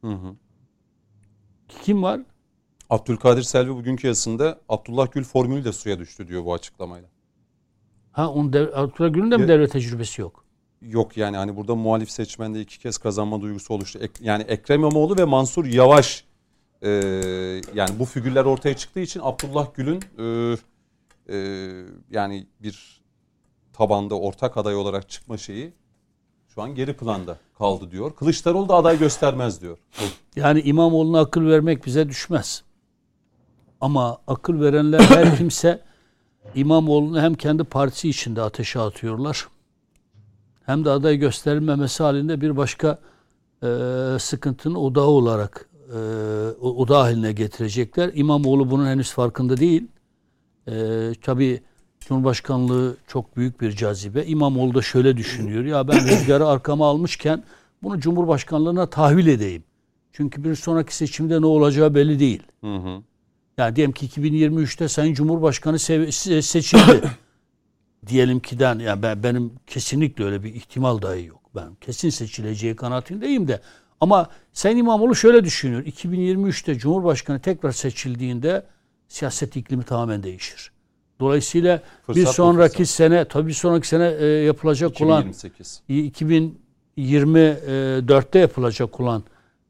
Hı 0.00 0.10
hı. 0.12 0.34
Kim 1.82 2.02
var? 2.02 2.20
Abdülkadir 2.90 3.42
Selvi 3.42 3.74
bugünkü 3.74 4.06
yazısında 4.06 4.58
Abdullah 4.68 5.12
Gül 5.12 5.24
formülü 5.24 5.64
de 5.64 5.72
suya 5.72 5.98
düştü 5.98 6.28
diyor 6.28 6.44
bu 6.44 6.54
açıklamayla. 6.54 7.08
Ha 8.18 8.28
onun 8.30 8.52
dev, 8.52 8.68
Abdullah 8.74 9.14
Gül'ün 9.14 9.30
de 9.30 9.36
mi 9.36 9.48
devlet 9.48 9.72
tecrübesi 9.72 10.20
yok? 10.20 10.44
Yok 10.82 11.16
yani 11.16 11.36
hani 11.36 11.56
burada 11.56 11.74
muhalif 11.74 12.10
seçmende 12.10 12.60
iki 12.60 12.78
kez 12.78 12.98
kazanma 12.98 13.40
duygusu 13.40 13.74
oluştu. 13.74 13.98
Ek- 14.02 14.24
yani 14.24 14.42
Ekrem 14.42 14.80
İmamoğlu 14.80 15.18
ve 15.18 15.24
Mansur 15.24 15.64
Yavaş 15.64 16.24
e, 16.82 16.90
yani 17.74 17.90
bu 17.98 18.04
figürler 18.04 18.44
ortaya 18.44 18.76
çıktığı 18.76 19.00
için 19.00 19.20
Abdullah 19.24 19.74
Gül'ün 19.74 20.02
e, 20.18 20.56
e, 21.28 21.38
yani 22.10 22.46
bir 22.62 23.00
tabanda 23.72 24.14
ortak 24.14 24.56
aday 24.56 24.76
olarak 24.76 25.08
çıkma 25.08 25.36
şeyi 25.36 25.72
şu 26.54 26.62
an 26.62 26.74
geri 26.74 26.96
planda 26.96 27.38
kaldı 27.58 27.90
diyor. 27.90 28.14
Kılıçdaroğlu 28.16 28.68
da 28.68 28.74
aday 28.74 28.98
göstermez 28.98 29.62
diyor. 29.62 29.78
Yani 30.36 30.60
İmamoğlu'na 30.60 31.20
akıl 31.20 31.46
vermek 31.46 31.86
bize 31.86 32.08
düşmez. 32.08 32.62
Ama 33.80 34.18
akıl 34.26 34.60
verenler 34.60 35.00
her 35.00 35.36
kimse 35.38 35.87
İmamoğlu'nu 36.54 37.20
hem 37.20 37.34
kendi 37.34 37.64
partisi 37.64 38.08
içinde 38.08 38.42
ateşe 38.42 38.80
atıyorlar. 38.80 39.48
Hem 40.66 40.84
de 40.84 40.90
aday 40.90 41.16
gösterilmemesi 41.16 42.02
halinde 42.02 42.40
bir 42.40 42.56
başka 42.56 42.98
e, 43.62 43.68
sıkıntının 44.18 44.74
odağı 44.74 45.06
olarak 45.06 45.68
e, 45.88 45.98
odağı 46.60 47.02
haline 47.02 47.32
getirecekler. 47.32 48.10
İmamoğlu 48.14 48.70
bunun 48.70 48.86
henüz 48.86 49.12
farkında 49.12 49.56
değil. 49.56 49.88
E, 50.68 51.12
tabii 51.22 51.60
Cumhurbaşkanlığı 52.00 52.96
çok 53.06 53.36
büyük 53.36 53.60
bir 53.60 53.72
cazibe. 53.72 54.24
İmamoğlu 54.24 54.74
da 54.74 54.82
şöyle 54.82 55.16
düşünüyor. 55.16 55.64
Ya 55.64 55.88
ben 55.88 56.08
rüzgarı 56.08 56.46
arkama 56.46 56.86
almışken 56.86 57.44
bunu 57.82 58.00
Cumhurbaşkanlığına 58.00 58.86
tahvil 58.86 59.26
edeyim. 59.26 59.64
Çünkü 60.12 60.44
bir 60.44 60.54
sonraki 60.54 60.96
seçimde 60.96 61.40
ne 61.40 61.46
olacağı 61.46 61.94
belli 61.94 62.18
değil. 62.18 62.42
Hı 62.60 62.76
hı. 62.76 63.02
Yani 63.58 63.76
diyelim 63.76 63.92
ki 63.92 64.06
2023'te 64.06 64.88
Sayın 64.88 65.14
Cumhurbaşkanı 65.14 65.76
se- 65.76 66.42
seçildi. 66.42 67.10
diyelim 68.06 68.40
ki 68.40 68.58
den 68.58 68.78
yani 68.78 69.02
ben, 69.02 69.22
benim 69.22 69.52
kesinlikle 69.66 70.24
öyle 70.24 70.42
bir 70.42 70.54
ihtimal 70.54 71.02
dahi 71.02 71.24
yok. 71.24 71.40
Ben 71.56 71.74
kesin 71.74 72.10
seçileceği 72.10 72.76
kanaatindeyim 72.76 73.48
de 73.48 73.60
ama 74.00 74.28
Sayın 74.52 74.76
İmamoğlu 74.76 75.14
şöyle 75.14 75.44
düşünüyor. 75.44 75.84
2023'te 75.84 76.74
Cumhurbaşkanı 76.74 77.40
tekrar 77.40 77.72
seçildiğinde 77.72 78.66
siyaset 79.08 79.56
iklimi 79.56 79.84
tamamen 79.84 80.22
değişir. 80.22 80.72
Dolayısıyla 81.20 81.82
Fırsat 82.06 82.22
bir 82.22 82.26
sonraki 82.26 82.76
fırsat. 82.76 82.96
sene 82.96 83.24
tabii 83.24 83.48
bir 83.48 83.52
sonraki 83.52 83.88
sene 83.88 84.08
e, 84.20 84.26
yapılacak 84.26 85.00
olan 85.00 85.28
2028. 85.28 85.82
2024'te 86.98 88.38
yapılacak 88.38 89.00
olan 89.00 89.22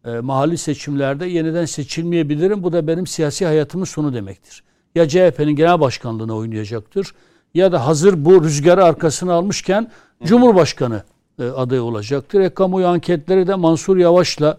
e, 0.04 0.10
mahalli 0.20 0.58
seçimlerde 0.58 1.26
yeniden 1.26 1.64
seçilmeyebilirim. 1.64 2.62
Bu 2.62 2.72
da 2.72 2.86
benim 2.86 3.06
siyasi 3.06 3.46
hayatımın 3.46 3.84
sonu 3.84 4.14
demektir. 4.14 4.62
Ya 4.94 5.08
CHP'nin 5.08 5.56
genel 5.56 5.80
başkanlığına 5.80 6.36
oynayacaktır 6.36 7.14
ya 7.54 7.72
da 7.72 7.86
hazır 7.86 8.24
bu 8.24 8.44
rüzgarı 8.44 8.84
arkasına 8.84 9.32
almışken 9.32 9.90
Cumhurbaşkanı 10.24 11.02
e, 11.38 11.44
adayı 11.44 11.82
olacaktır. 11.82 12.40
E, 12.40 12.50
kamuoyu 12.50 12.86
anketleri 12.86 13.46
de 13.46 13.54
Mansur 13.54 13.96
Yavaş'la 13.96 14.58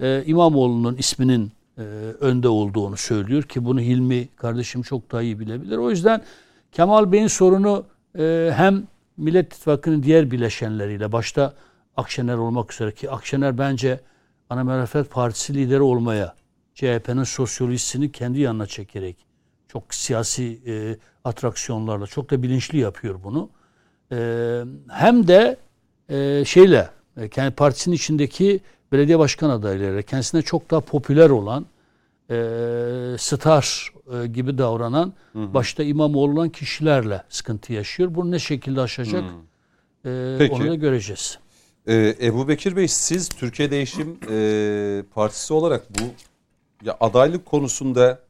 e, 0.00 0.22
İmamoğlu'nun 0.26 0.96
isminin 0.96 1.52
e, 1.78 1.82
önde 2.20 2.48
olduğunu 2.48 2.96
söylüyor 2.96 3.42
ki 3.42 3.64
bunu 3.64 3.80
Hilmi 3.80 4.28
kardeşim 4.36 4.82
çok 4.82 5.12
daha 5.12 5.22
iyi 5.22 5.38
bilebilir. 5.38 5.76
O 5.76 5.90
yüzden 5.90 6.22
Kemal 6.72 7.12
Bey'in 7.12 7.26
sorunu 7.26 7.84
e, 8.18 8.50
hem 8.56 8.82
Millet 9.16 9.46
İttifakı'nın 9.46 10.02
diğer 10.02 10.30
bileşenleriyle 10.30 11.12
başta 11.12 11.54
Akşener 11.96 12.36
olmak 12.36 12.72
üzere 12.72 12.92
ki 12.92 13.10
Akşener 13.10 13.58
bence 13.58 14.00
Ana 14.50 14.64
Muhalefet 14.64 15.10
Partisi 15.10 15.54
lideri 15.54 15.80
olmaya 15.82 16.34
CHP'nin 16.74 17.24
sosyolojisini 17.24 18.12
kendi 18.12 18.40
yanına 18.40 18.66
çekerek 18.66 19.16
çok 19.68 19.94
siyasi 19.94 20.60
e, 20.66 20.96
atraksiyonlarla 21.24 22.06
çok 22.06 22.30
da 22.30 22.42
bilinçli 22.42 22.78
yapıyor 22.78 23.22
bunu. 23.24 23.50
E, 24.12 24.62
hem 24.88 25.28
de 25.28 25.56
e, 26.08 26.44
şeyle 26.44 26.90
e, 27.16 27.28
kendi 27.28 27.54
partisinin 27.54 27.96
içindeki 27.96 28.60
belediye 28.92 29.18
başkan 29.18 29.50
adayları 29.50 30.02
kendisine 30.02 30.42
çok 30.42 30.70
daha 30.70 30.80
popüler 30.80 31.30
olan 31.30 31.66
e, 32.30 32.34
star 33.18 33.92
e, 34.12 34.26
gibi 34.26 34.58
davranan 34.58 35.12
başta 35.34 35.82
İmamoğlu 35.82 36.32
olan 36.32 36.48
kişilerle 36.48 37.22
sıkıntı 37.28 37.72
yaşıyor. 37.72 38.14
Bunu 38.14 38.30
ne 38.30 38.38
şekilde 38.38 38.80
aşacak 38.80 39.24
e, 40.04 40.36
Peki. 40.38 40.54
onu 40.54 40.68
da 40.68 40.74
göreceğiz. 40.74 41.38
Ee, 41.86 42.16
Ebu 42.22 42.48
Bekir 42.48 42.76
Bey 42.76 42.88
siz 42.88 43.28
Türkiye 43.28 43.70
Değişim 43.70 44.18
e, 44.30 45.02
Partisi 45.14 45.54
olarak 45.54 45.90
bu 45.90 46.02
ya 46.84 46.96
adaylık 47.00 47.46
konusunda 47.46 48.20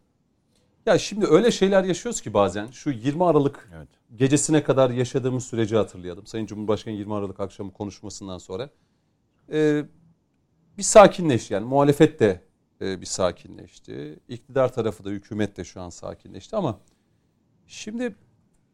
ya 0.86 0.98
şimdi 0.98 1.26
öyle 1.26 1.50
şeyler 1.50 1.84
yaşıyoruz 1.84 2.20
ki 2.20 2.34
bazen 2.34 2.66
şu 2.66 2.90
20 2.90 3.24
Aralık 3.24 3.68
Evet. 3.76 3.88
gecesine 4.16 4.62
kadar 4.62 4.90
yaşadığımız 4.90 5.44
süreci 5.44 5.76
hatırlayalım. 5.76 6.26
Sayın 6.26 6.46
Cumhurbaşkanı 6.46 6.94
20 6.94 7.14
Aralık 7.14 7.40
akşamı 7.40 7.72
konuşmasından 7.72 8.38
sonra 8.38 8.70
e, 9.52 9.84
bir 10.78 10.82
sakinleşti 10.82 11.54
yani 11.54 11.66
muhalefet 11.66 12.20
de 12.20 12.40
e, 12.80 13.00
bir 13.00 13.06
sakinleşti. 13.06 14.18
İktidar 14.28 14.72
tarafı 14.72 15.04
da 15.04 15.10
hükümet 15.10 15.56
de 15.56 15.64
şu 15.64 15.80
an 15.80 15.90
sakinleşti 15.90 16.56
ama 16.56 16.78
şimdi 17.66 18.14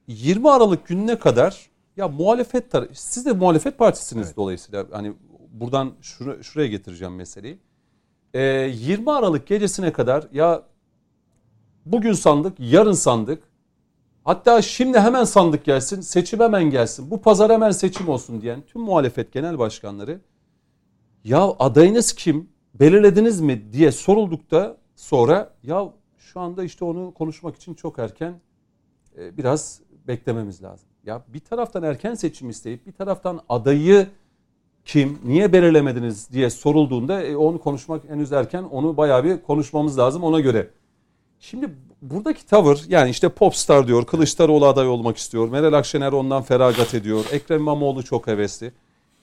20 0.06 0.50
Aralık 0.50 0.86
gününe 0.86 1.18
kadar 1.18 1.70
ya 1.96 2.08
muhalefet 2.08 2.72
tar- 2.74 2.88
siz 2.92 3.26
de 3.26 3.32
muhalefet 3.32 3.78
partisiniz 3.78 4.26
Evet. 4.26 4.36
dolayısıyla 4.36 4.86
hani 4.92 5.12
buradan 5.52 5.92
şura- 6.02 6.42
şuraya 6.42 6.68
getireceğim 6.68 7.14
meseleyi. 7.14 7.58
Ee, 8.34 8.40
20 8.74 9.10
Aralık 9.12 9.46
gecesine 9.46 9.92
kadar 9.92 10.28
ya 10.32 10.62
bugün 11.86 12.12
sandık, 12.12 12.60
yarın 12.60 12.92
sandık. 12.92 13.42
Hatta 14.24 14.62
şimdi 14.62 14.98
hemen 15.00 15.24
sandık 15.24 15.64
gelsin, 15.64 16.00
seçim 16.00 16.40
hemen 16.40 16.64
gelsin. 16.70 17.10
Bu 17.10 17.20
pazar 17.22 17.52
hemen 17.52 17.70
seçim 17.70 18.08
olsun 18.08 18.40
diyen 18.40 18.62
tüm 18.66 18.82
muhalefet 18.82 19.32
genel 19.32 19.58
başkanları 19.58 20.20
ya 21.24 21.54
adayınız 21.58 22.12
kim? 22.12 22.48
Belirlediniz 22.74 23.40
mi 23.40 23.72
diye 23.72 23.92
soruldukta 23.92 24.76
sonra 24.96 25.54
ya 25.62 25.92
şu 26.18 26.40
anda 26.40 26.64
işte 26.64 26.84
onu 26.84 27.14
konuşmak 27.14 27.56
için 27.56 27.74
çok 27.74 27.98
erken 27.98 28.40
e, 29.18 29.36
biraz 29.36 29.80
beklememiz 30.08 30.62
lazım. 30.62 30.88
Ya 31.06 31.22
bir 31.28 31.40
taraftan 31.40 31.82
erken 31.82 32.14
seçim 32.14 32.50
isteyip 32.50 32.86
bir 32.86 32.92
taraftan 32.92 33.40
adayı 33.48 34.08
kim, 34.84 35.18
niye 35.24 35.52
belirlemediniz 35.52 36.30
diye 36.32 36.50
sorulduğunda 36.50 37.22
e, 37.22 37.36
onu 37.36 37.58
konuşmak 37.58 38.04
henüz 38.08 38.32
erken. 38.32 38.62
Onu 38.62 38.96
bayağı 38.96 39.24
bir 39.24 39.42
konuşmamız 39.42 39.98
lazım 39.98 40.24
ona 40.24 40.40
göre. 40.40 40.70
Şimdi 41.40 41.70
buradaki 42.02 42.46
tavır 42.46 42.84
yani 42.88 43.10
işte 43.10 43.28
popstar 43.28 43.86
diyor, 43.86 44.06
Kılıçdaroğlu 44.06 44.66
aday 44.66 44.88
olmak 44.88 45.16
istiyor, 45.16 45.48
Meral 45.48 45.72
Akşener 45.72 46.12
ondan 46.12 46.42
feragat 46.42 46.94
ediyor, 46.94 47.24
Ekrem 47.32 47.60
İmamoğlu 47.60 48.02
çok 48.02 48.26
hevesli. 48.26 48.72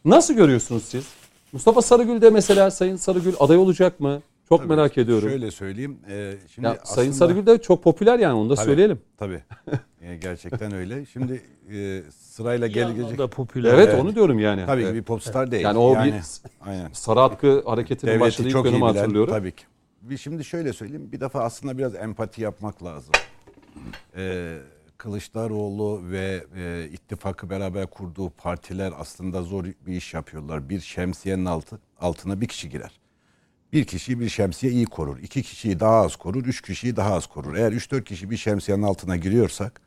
Nasıl 0.05 0.33
görüyorsunuz 0.33 0.83
siz? 0.83 1.07
Mustafa 1.51 1.81
Sarıgül 1.81 2.21
de 2.21 2.29
mesela 2.29 2.71
Sayın 2.71 2.95
Sarıgül 2.95 3.33
aday 3.39 3.57
olacak 3.57 3.99
mı? 3.99 4.21
Çok 4.49 4.60
Tabii, 4.60 4.69
merak 4.69 4.97
ediyorum. 4.97 5.29
Şöyle 5.29 5.51
söyleyeyim. 5.51 5.99
e, 6.10 6.34
şimdi 6.53 6.65
ya, 6.67 6.77
Sayın 6.84 7.12
aslında- 7.12 7.27
Sarıgül 7.27 7.45
de 7.45 7.62
çok 7.62 7.84
popüler 7.84 8.19
yani 8.19 8.34
onu 8.34 8.49
da 8.49 8.56
Tabii, 8.56 8.65
söyleyelim. 8.65 9.01
Tabii. 9.17 9.43
E, 10.01 10.15
gerçekten 10.15 10.73
öyle. 10.73 11.06
Şimdi 11.06 11.41
e, 11.73 12.01
sırayla 12.12 12.67
İyi 12.67 12.73
gelecek. 12.73 13.03
anlamda 13.03 13.27
popüler. 13.29 13.73
Evet, 13.73 13.89
Evet. 13.91 14.01
onu 14.01 14.15
diyorum 14.15 14.39
yani. 14.39 14.65
Tabii 14.65 14.82
ki 14.82 14.88
Evet. 14.88 14.95
bir 14.95 15.03
popstar 15.03 15.51
değil. 15.51 15.63
Yani 15.63 15.77
o 15.77 15.93
yani, 15.93 16.13
bir 16.13 16.21
aynen. 16.69 16.89
sarı 16.93 17.19
atkı 17.21 17.63
hareketinin 17.65 18.19
başladığı 18.19 18.47
ilk 18.47 18.53
çok 18.53 18.65
iyi 18.65 18.69
dönemi 18.69 18.86
hatırlıyorum. 18.86 19.34
Tabii 19.34 19.51
ki. 19.51 19.63
Bir 20.01 20.17
şimdi 20.17 20.43
şöyle 20.45 20.73
söyleyeyim. 20.73 21.12
Bir 21.12 21.19
defa 21.19 21.43
aslında 21.43 21.77
biraz 21.77 21.95
empati 21.95 22.41
yapmak 22.41 22.84
lazım. 22.84 23.12
Ee, 24.17 24.58
Kılıçdaroğlu 24.97 26.01
ve 26.12 26.43
e, 26.58 26.89
ittifakı 26.91 27.49
beraber 27.49 27.88
kurduğu 27.88 28.29
partiler 28.29 28.93
aslında 28.99 29.41
zor 29.41 29.65
bir 29.65 29.95
iş 29.95 30.13
yapıyorlar. 30.13 30.69
Bir 30.69 30.79
şemsiyenin 30.79 31.45
altı, 31.45 31.79
altına 31.99 32.41
bir 32.41 32.47
kişi 32.47 32.69
girer. 32.69 32.99
Bir 33.73 33.86
kişiyi 33.86 34.19
bir 34.19 34.29
şemsiye 34.29 34.73
iyi 34.73 34.86
korur. 34.86 35.17
iki 35.17 35.43
kişiyi 35.43 35.79
daha 35.79 35.95
az 35.95 36.15
korur. 36.15 36.45
Üç 36.45 36.62
kişiyi 36.62 36.95
daha 36.95 37.13
az 37.13 37.27
korur. 37.27 37.55
Eğer 37.55 37.71
üç 37.71 37.91
dört 37.91 38.05
kişi 38.05 38.29
bir 38.29 38.38
şemsiyenin 38.38 38.83
altına 38.83 39.17
giriyorsak 39.17 39.81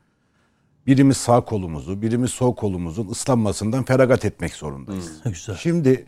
birimiz 0.87 1.17
sağ 1.17 1.41
kolumuzu, 1.41 2.01
birimiz 2.01 2.31
sol 2.31 2.55
kolumuzun 2.55 3.09
ıslanmasından 3.09 3.83
feragat 3.83 4.25
etmek 4.25 4.53
zorundayız. 4.53 5.11
Ne 5.25 5.31
güzel. 5.31 5.55
Şimdi 5.55 6.05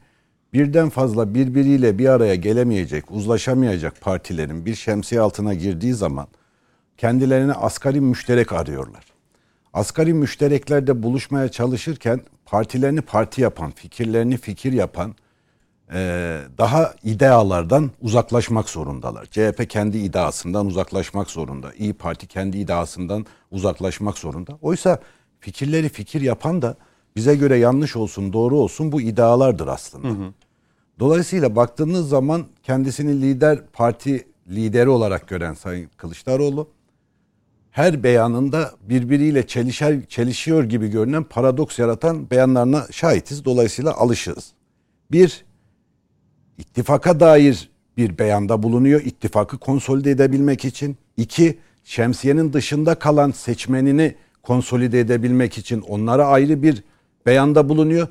birden 0.54 0.90
fazla 0.90 1.34
birbiriyle 1.34 1.98
bir 1.98 2.10
araya 2.10 2.36
gelemeyecek, 2.36 3.12
uzlaşamayacak 3.12 4.02
partilerin 4.02 4.66
bir 4.66 4.76
şemsiye 4.76 5.22
altına 5.22 5.54
girdiği 5.54 5.94
zaman 5.94 6.28
kendilerine 6.98 7.54
asgari 7.54 8.02
müşterek 8.02 8.54
arıyorlar. 8.54 9.06
Asgari 9.74 10.14
müştereklerde 10.14 11.04
buluşmaya 11.04 11.50
çalışırken 11.50 12.22
partilerini 12.46 13.02
parti 13.02 13.42
yapan, 13.42 13.72
fikirlerini 13.72 14.38
fikir 14.38 14.74
yapan 14.74 15.16
daha 16.58 16.94
idealardan 17.04 17.92
uzaklaşmak 18.02 18.70
zorundalar. 18.70 19.26
CHP 19.26 19.70
kendi 19.70 19.98
ideasından 19.98 20.66
uzaklaşmak 20.66 21.30
zorunda. 21.30 21.74
İyi 21.74 21.94
Parti 21.94 22.28
kendi 22.28 22.58
ideasından 22.58 23.26
uzaklaşmak 23.52 24.18
zorunda. 24.18 24.58
Oysa 24.62 25.00
fikirleri 25.40 25.90
fikir 25.90 26.22
yapan 26.22 26.62
da 26.62 26.76
bize 27.16 27.36
göre 27.36 27.58
yanlış 27.58 27.96
olsun, 27.96 28.34
doğru 28.34 28.58
olsun 28.58 28.92
bu 28.92 29.02
idealardır 29.02 29.68
aslında. 29.68 30.08
Hı 30.08 30.12
hı. 30.12 30.34
Dolayısıyla 31.00 31.56
baktığınız 31.56 32.10
zaman 32.10 32.46
kendisini 32.64 33.22
lider 33.22 33.60
parti 33.74 34.28
lideri 34.50 34.90
olarak 34.90 35.28
gören 35.28 35.54
Sayın 35.54 35.90
Kılıçdaroğlu 35.98 36.68
her 37.72 38.04
beyanında 38.04 38.72
birbiriyle 38.82 39.48
çelişer, 39.48 40.06
çelişiyor 40.06 40.64
gibi 40.64 40.88
görünen 40.88 41.24
paradoks 41.24 41.80
yaratan 41.80 42.30
beyanlarına 42.30 42.88
şahitiz. 42.92 43.46
Dolayısıyla 43.46 43.94
alışığız. 43.94 44.52
Bir, 45.12 45.46
ittifaka 46.60 47.20
dair 47.20 47.70
bir 47.98 48.18
beyanda 48.18 48.64
bulunuyor. 48.64 49.02
İttifakı 49.02 49.58
konsolide 49.58 50.12
edebilmek 50.12 50.66
için. 50.66 50.98
İki, 51.18 51.58
şemsiyenin 51.84 52.54
dışında 52.54 52.96
kalan 52.96 53.32
seçmenini 53.32 54.16
konsolide 54.44 55.00
edebilmek 55.00 55.58
için 55.58 55.82
onlara 55.82 56.28
ayrı 56.28 56.64
bir 56.64 56.84
beyanda 57.26 57.70
bulunuyor. 57.70 58.08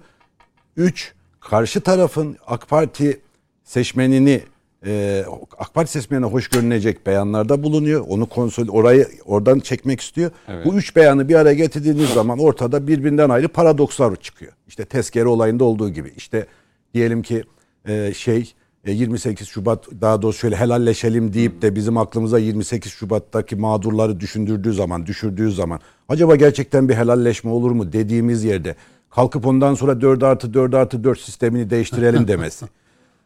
Üç, 0.77 1.13
karşı 1.41 1.81
tarafın 1.81 2.37
AK 2.47 2.69
Parti 2.69 3.21
seçmenini 3.65 4.43
e, 4.87 5.25
AK 5.59 5.75
Parti 5.75 5.93
seçmenine 5.93 6.27
hoş 6.27 6.49
görünecek 6.49 7.07
beyanlarda 7.07 7.63
bulunuyor. 7.63 8.05
Onu 8.09 8.27
konsol 8.27 8.69
orayı 8.69 9.09
oradan 9.25 9.61
çekmek 9.61 10.01
istiyor. 10.01 10.31
Evet. 10.49 10.67
Bu 10.67 10.75
üç 10.75 10.97
beyanı 10.97 11.29
bir 11.29 11.35
araya 11.35 11.55
getirdiğiniz 11.55 12.11
zaman 12.11 12.39
ortada 12.39 12.87
birbirinden 12.87 13.29
ayrı 13.29 13.49
paradokslar 13.49 14.17
çıkıyor. 14.17 14.53
İşte 14.69 14.85
tezkere 14.85 15.29
olayında 15.29 15.65
olduğu 15.65 15.91
gibi. 15.91 16.13
İşte 16.17 16.47
diyelim 16.95 17.23
ki 17.23 17.45
e, 17.89 18.15
şey 18.15 18.53
28 18.87 19.47
e, 19.47 19.51
Şubat 19.51 19.89
daha 20.01 20.23
doğrusu 20.23 20.39
şöyle 20.39 20.57
helalleşelim 20.57 21.33
deyip 21.33 21.63
de 21.63 21.75
bizim 21.75 21.97
aklımıza 21.97 22.39
28 22.39 22.93
Şubat'taki 22.93 23.57
mağdurları 23.57 24.21
düşündürdüğü 24.21 24.73
zaman, 24.73 25.07
düşürdüğü 25.07 25.53
zaman 25.53 25.81
acaba 26.09 26.37
gerçekten 26.37 26.89
bir 26.89 26.95
helalleşme 26.95 27.51
olur 27.51 27.71
mu 27.71 27.93
dediğimiz 27.93 28.45
yerde 28.45 28.77
kalkıp 29.11 29.47
ondan 29.47 29.75
sonra 29.75 30.01
4 30.01 30.23
artı 30.23 30.55
4 30.55 30.75
artı 30.75 31.05
4 31.05 31.21
sistemini 31.21 31.71
değiştirelim 31.71 32.29
demesi. 32.29 32.67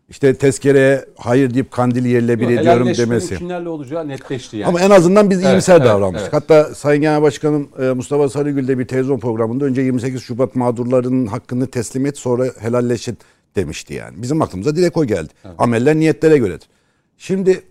İşte 0.08 0.34
tezkereye 0.34 1.04
hayır 1.16 1.54
deyip 1.54 1.70
kandili 1.70 2.08
yerle 2.08 2.40
bir 2.40 2.58
ediyorum 2.58 2.86
demesi. 2.98 3.38
kimlerle 3.38 3.68
olacağı 3.68 4.08
netleşti 4.08 4.56
yani. 4.56 4.68
Ama 4.68 4.80
en 4.80 4.90
azından 4.90 5.30
biz 5.30 5.38
evet, 5.42 5.52
iyimser 5.52 5.76
evet, 5.76 5.86
davranmıştık. 5.86 6.34
Evet. 6.34 6.42
Hatta 6.42 6.74
Sayın 6.74 7.02
Genel 7.02 7.22
Başkanım 7.22 7.68
e, 7.82 7.84
Mustafa 7.84 8.28
Sarıgül 8.28 8.68
de 8.68 8.78
bir 8.78 8.86
televizyon 8.86 9.18
programında 9.18 9.64
önce 9.64 9.82
28 9.82 10.22
Şubat 10.22 10.56
mağdurlarının 10.56 11.26
hakkını 11.26 11.66
teslim 11.66 12.06
et 12.06 12.18
sonra 12.18 12.46
helalleşin 12.58 13.18
demişti 13.56 13.94
yani. 13.94 14.22
Bizim 14.22 14.42
aklımıza 14.42 14.76
direkt 14.76 14.96
o 14.96 15.04
geldi. 15.04 15.32
Evet. 15.44 15.54
Ameller 15.58 15.96
niyetlere 15.96 16.38
göredir. 16.38 16.68
Şimdi 17.18 17.62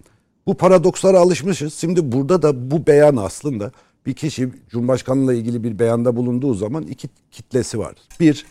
bu 0.46 0.58
paradokslara 0.58 1.20
alışmışız. 1.20 1.74
Şimdi 1.74 2.12
burada 2.12 2.42
da 2.42 2.72
bu 2.72 2.88
beyan 2.88 3.16
aslında 3.16 3.72
bir 4.06 4.14
kişi 4.14 4.50
Cumhurbaşkanı'yla 4.70 5.34
ilgili 5.34 5.64
bir 5.64 5.80
beyanda 5.80 6.16
bulunduğu 6.16 6.54
zaman 6.54 6.84
iki 6.84 7.10
kitlesi 7.32 7.80
var. 7.80 7.96
Bir, 8.20 8.46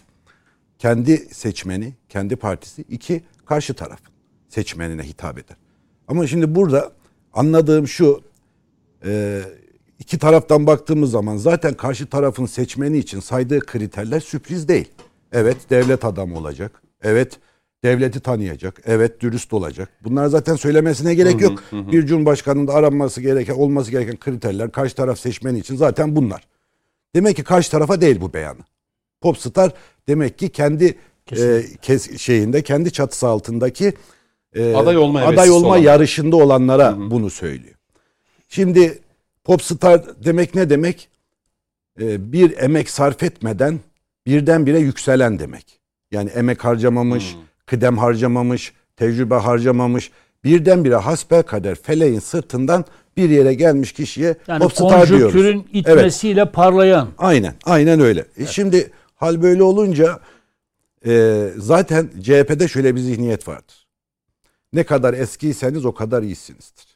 kendi 0.78 1.16
seçmeni, 1.16 1.94
kendi 2.08 2.36
partisi. 2.36 2.82
iki 2.82 3.22
karşı 3.46 3.74
taraf 3.74 4.00
seçmenine 4.48 5.02
hitap 5.02 5.38
eder. 5.38 5.56
Ama 6.08 6.26
şimdi 6.26 6.54
burada 6.54 6.92
anladığım 7.32 7.88
şu, 7.88 8.20
e, 9.04 9.42
iki 9.98 10.18
taraftan 10.18 10.66
baktığımız 10.66 11.10
zaman 11.10 11.36
zaten 11.36 11.74
karşı 11.74 12.06
tarafın 12.06 12.46
seçmeni 12.46 12.98
için 12.98 13.20
saydığı 13.20 13.60
kriterler 13.60 14.20
sürpriz 14.20 14.68
değil. 14.68 14.88
Evet 15.32 15.56
devlet 15.70 16.04
adamı 16.04 16.38
olacak. 16.38 16.82
Evet 17.02 17.38
devleti 17.84 18.20
tanıyacak. 18.20 18.80
Evet 18.86 19.20
dürüst 19.20 19.52
olacak. 19.52 19.88
Bunlar 20.04 20.26
zaten 20.26 20.56
söylemesine 20.56 21.14
gerek 21.14 21.40
yok. 21.40 21.62
Hı 21.70 21.76
hı. 21.76 21.92
Bir 21.92 22.06
cumhurbaşkanının 22.06 22.66
da 22.66 22.74
aranması 22.74 23.20
gereken, 23.20 23.54
olması 23.54 23.90
gereken 23.90 24.16
kriterler 24.16 24.72
karşı 24.72 24.94
taraf 24.94 25.18
seçmeni 25.18 25.58
için 25.58 25.76
zaten 25.76 26.16
bunlar. 26.16 26.42
Demek 27.14 27.36
ki 27.36 27.44
karşı 27.44 27.70
tarafa 27.70 28.00
değil 28.00 28.20
bu 28.20 28.32
beyanı. 28.32 28.60
Popstar 29.20 29.72
demek 30.08 30.38
ki 30.38 30.48
kendi 30.48 30.98
e, 31.36 31.62
kes, 31.82 32.18
şeyinde, 32.18 32.62
kendi 32.62 32.92
çatısı 32.92 33.28
altındaki 33.28 33.94
e, 34.54 34.74
aday 34.74 34.96
olma, 34.96 35.20
aday 35.20 35.50
olma 35.50 35.78
yarışında 35.78 36.36
olanlara 36.36 36.92
hı 36.92 36.96
hı. 36.96 37.10
bunu 37.10 37.30
söylüyor. 37.30 37.74
Şimdi 38.48 38.98
popstar 39.44 40.24
demek 40.24 40.54
ne 40.54 40.70
demek? 40.70 41.08
E, 42.00 42.32
bir 42.32 42.58
emek 42.58 42.90
sarf 42.90 43.22
etmeden 43.22 43.80
birdenbire 44.26 44.78
yükselen 44.78 45.38
demek. 45.38 45.79
Yani 46.10 46.30
emek 46.30 46.64
harcamamış, 46.64 47.34
hmm. 47.34 47.40
kıdem 47.66 47.98
harcamamış, 47.98 48.72
tecrübe 48.96 49.34
harcamamış. 49.34 50.10
Birdenbire 50.44 50.96
hasbel 50.96 51.42
kader 51.42 51.74
feleğin 51.74 52.18
sırtından 52.18 52.84
bir 53.16 53.30
yere 53.30 53.54
gelmiş 53.54 53.92
kişiye 53.92 54.36
yani 54.48 54.62
popstar 54.62 55.08
diyoruz. 55.08 55.44
Yani 55.44 55.64
itmesiyle 55.72 56.40
evet. 56.40 56.52
parlayan. 56.52 57.08
Aynen, 57.18 57.54
aynen 57.64 58.00
öyle. 58.00 58.20
E 58.20 58.24
evet. 58.36 58.48
E 58.48 58.52
şimdi 58.52 58.90
hal 59.14 59.42
böyle 59.42 59.62
olunca 59.62 60.20
e, 61.06 61.46
zaten 61.56 62.10
CHP'de 62.20 62.68
şöyle 62.68 62.94
bir 62.94 63.00
zihniyet 63.00 63.48
vardır. 63.48 63.86
Ne 64.72 64.84
kadar 64.84 65.14
eskiyseniz 65.14 65.84
o 65.84 65.94
kadar 65.94 66.22
iyisinizdir. 66.22 66.86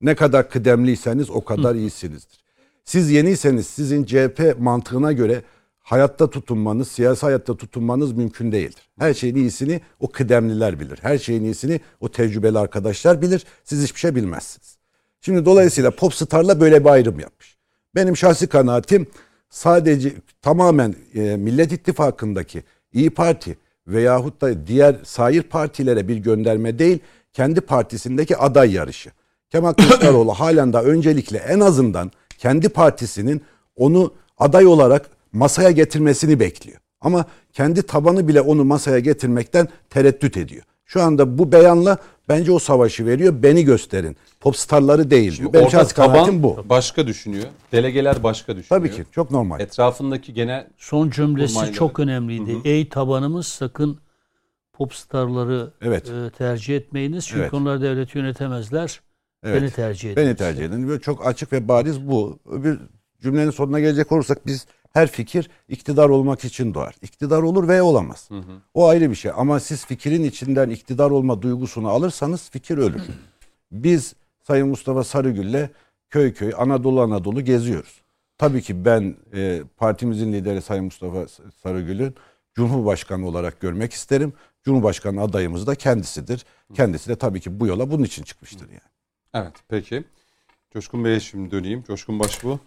Ne 0.00 0.14
kadar 0.14 0.50
kıdemliyseniz 0.50 1.30
o 1.30 1.44
kadar 1.44 1.74
Hı. 1.74 1.78
iyisinizdir. 1.78 2.40
Siz 2.84 3.10
yeniyseniz 3.10 3.66
sizin 3.66 4.04
CHP 4.04 4.56
mantığına 4.58 5.12
göre 5.12 5.42
hayatta 5.90 6.30
tutunmanız, 6.30 6.88
siyasi 6.88 7.26
hayatta 7.26 7.56
tutunmanız 7.56 8.12
mümkün 8.12 8.52
değildir. 8.52 8.88
Her 8.98 9.14
şeyin 9.14 9.34
iyisini 9.34 9.80
o 10.00 10.08
kıdemliler 10.08 10.80
bilir. 10.80 10.98
Her 11.02 11.18
şeyin 11.18 11.44
iyisini 11.44 11.80
o 12.00 12.08
tecrübeli 12.08 12.58
arkadaşlar 12.58 13.22
bilir. 13.22 13.44
Siz 13.64 13.82
hiçbir 13.82 14.00
şey 14.00 14.14
bilmezsiniz. 14.14 14.76
Şimdi 15.20 15.44
dolayısıyla 15.44 15.90
Popstar'la 15.90 16.60
böyle 16.60 16.84
bir 16.84 16.90
ayrım 16.90 17.20
yapmış. 17.20 17.58
Benim 17.94 18.16
şahsi 18.16 18.46
kanaatim 18.46 19.06
sadece 19.48 20.12
tamamen 20.42 20.94
e, 21.14 21.36
Millet 21.36 21.72
İttifakı'ndaki 21.72 22.62
İyi 22.92 23.10
Parti 23.10 23.58
veyahut 23.86 24.40
da 24.40 24.66
diğer 24.66 24.96
sair 25.04 25.42
partilere 25.42 26.08
bir 26.08 26.16
gönderme 26.16 26.78
değil, 26.78 26.98
kendi 27.32 27.60
partisindeki 27.60 28.36
aday 28.36 28.72
yarışı. 28.72 29.10
Kemal 29.48 29.72
Kılıçdaroğlu 29.72 30.32
halen 30.40 30.72
daha 30.72 30.82
öncelikle 30.82 31.38
en 31.38 31.60
azından 31.60 32.12
kendi 32.38 32.68
partisinin 32.68 33.42
onu 33.76 34.14
aday 34.38 34.66
olarak 34.66 35.19
masaya 35.32 35.70
getirmesini 35.70 36.40
bekliyor. 36.40 36.78
Ama 37.00 37.24
kendi 37.52 37.82
tabanı 37.82 38.28
bile 38.28 38.40
onu 38.40 38.64
masaya 38.64 38.98
getirmekten 38.98 39.68
tereddüt 39.90 40.36
ediyor. 40.36 40.62
Şu 40.84 41.02
anda 41.02 41.38
bu 41.38 41.52
beyanla 41.52 41.98
bence 42.28 42.52
o 42.52 42.58
savaşı 42.58 43.06
veriyor. 43.06 43.42
Beni 43.42 43.64
gösterin. 43.64 44.16
Popstarları 44.40 45.10
değil 45.10 45.38
diyor. 45.38 45.52
Benim 45.52 45.70
şahsi 45.70 45.94
kanaatim 45.94 46.42
bu. 46.42 46.64
Başka 46.68 47.06
düşünüyor. 47.06 47.44
Delegeler 47.72 48.22
başka 48.22 48.56
düşünüyor. 48.56 48.80
Tabii 48.82 48.90
ki 48.90 49.04
çok 49.12 49.30
normal. 49.30 49.60
Etrafındaki 49.60 50.34
genel 50.34 50.66
son 50.76 51.10
cümlesi 51.10 51.54
kurmayları. 51.54 51.76
çok 51.76 52.00
önemliydi. 52.00 52.52
Hı 52.52 52.56
hı. 52.56 52.60
Ey 52.64 52.88
tabanımız 52.88 53.46
sakın 53.46 53.98
popstarları 54.72 55.70
evet. 55.82 56.10
e, 56.10 56.30
tercih 56.30 56.76
etmeyiniz. 56.76 57.26
Çünkü 57.26 57.40
evet. 57.40 57.54
onlar 57.54 57.82
devleti 57.82 58.18
yönetemezler. 58.18 59.00
Evet. 59.44 59.62
Beni 59.62 59.70
tercih 59.70 60.12
edin. 60.12 60.22
Beni 60.22 60.36
tercih 60.36 60.64
edin. 60.64 60.88
Böyle 60.88 61.00
çok 61.00 61.26
açık 61.26 61.52
ve 61.52 61.68
bariz 61.68 62.08
bu. 62.08 62.38
Bir 62.46 62.78
cümlenin 63.22 63.50
sonuna 63.50 63.80
gelecek 63.80 64.12
olursak 64.12 64.46
biz 64.46 64.66
her 64.92 65.10
fikir 65.10 65.50
iktidar 65.68 66.08
olmak 66.08 66.44
için 66.44 66.74
doğar. 66.74 66.94
İktidar 67.02 67.42
olur 67.42 67.68
ve 67.68 67.82
olamaz. 67.82 68.30
Hı 68.30 68.38
hı. 68.38 68.60
O 68.74 68.88
ayrı 68.88 69.10
bir 69.10 69.14
şey. 69.14 69.32
Ama 69.36 69.60
siz 69.60 69.86
fikrin 69.86 70.24
içinden 70.24 70.70
iktidar 70.70 71.10
olma 71.10 71.42
duygusunu 71.42 71.88
alırsanız 71.88 72.50
fikir 72.50 72.78
ölür. 72.78 73.02
Biz 73.72 74.14
Sayın 74.42 74.68
Mustafa 74.68 75.04
Sarıgül'le 75.04 75.68
köy 76.10 76.32
köy 76.32 76.52
Anadolu 76.56 77.00
Anadolu 77.00 77.44
geziyoruz. 77.44 78.02
Tabii 78.38 78.62
ki 78.62 78.84
ben 78.84 79.16
e, 79.34 79.62
partimizin 79.76 80.32
lideri 80.32 80.62
Sayın 80.62 80.84
Mustafa 80.84 81.26
Sarıgül'ün 81.62 82.14
Cumhurbaşkanı 82.54 83.28
olarak 83.28 83.60
görmek 83.60 83.92
isterim. 83.92 84.32
Cumhurbaşkanı 84.62 85.22
adayımız 85.22 85.66
da 85.66 85.74
kendisidir. 85.74 86.44
Kendisi 86.74 87.08
de 87.08 87.16
tabii 87.16 87.40
ki 87.40 87.60
bu 87.60 87.66
yola 87.66 87.90
bunun 87.90 88.02
için 88.02 88.22
çıkmıştır 88.22 88.68
yani. 88.68 88.80
Evet 89.34 89.52
peki. 89.68 90.04
Coşkun 90.72 91.04
Bey'e 91.04 91.20
şimdi 91.20 91.50
döneyim. 91.50 91.82
Coşkun 91.82 92.20
Başbuğ. 92.20 92.58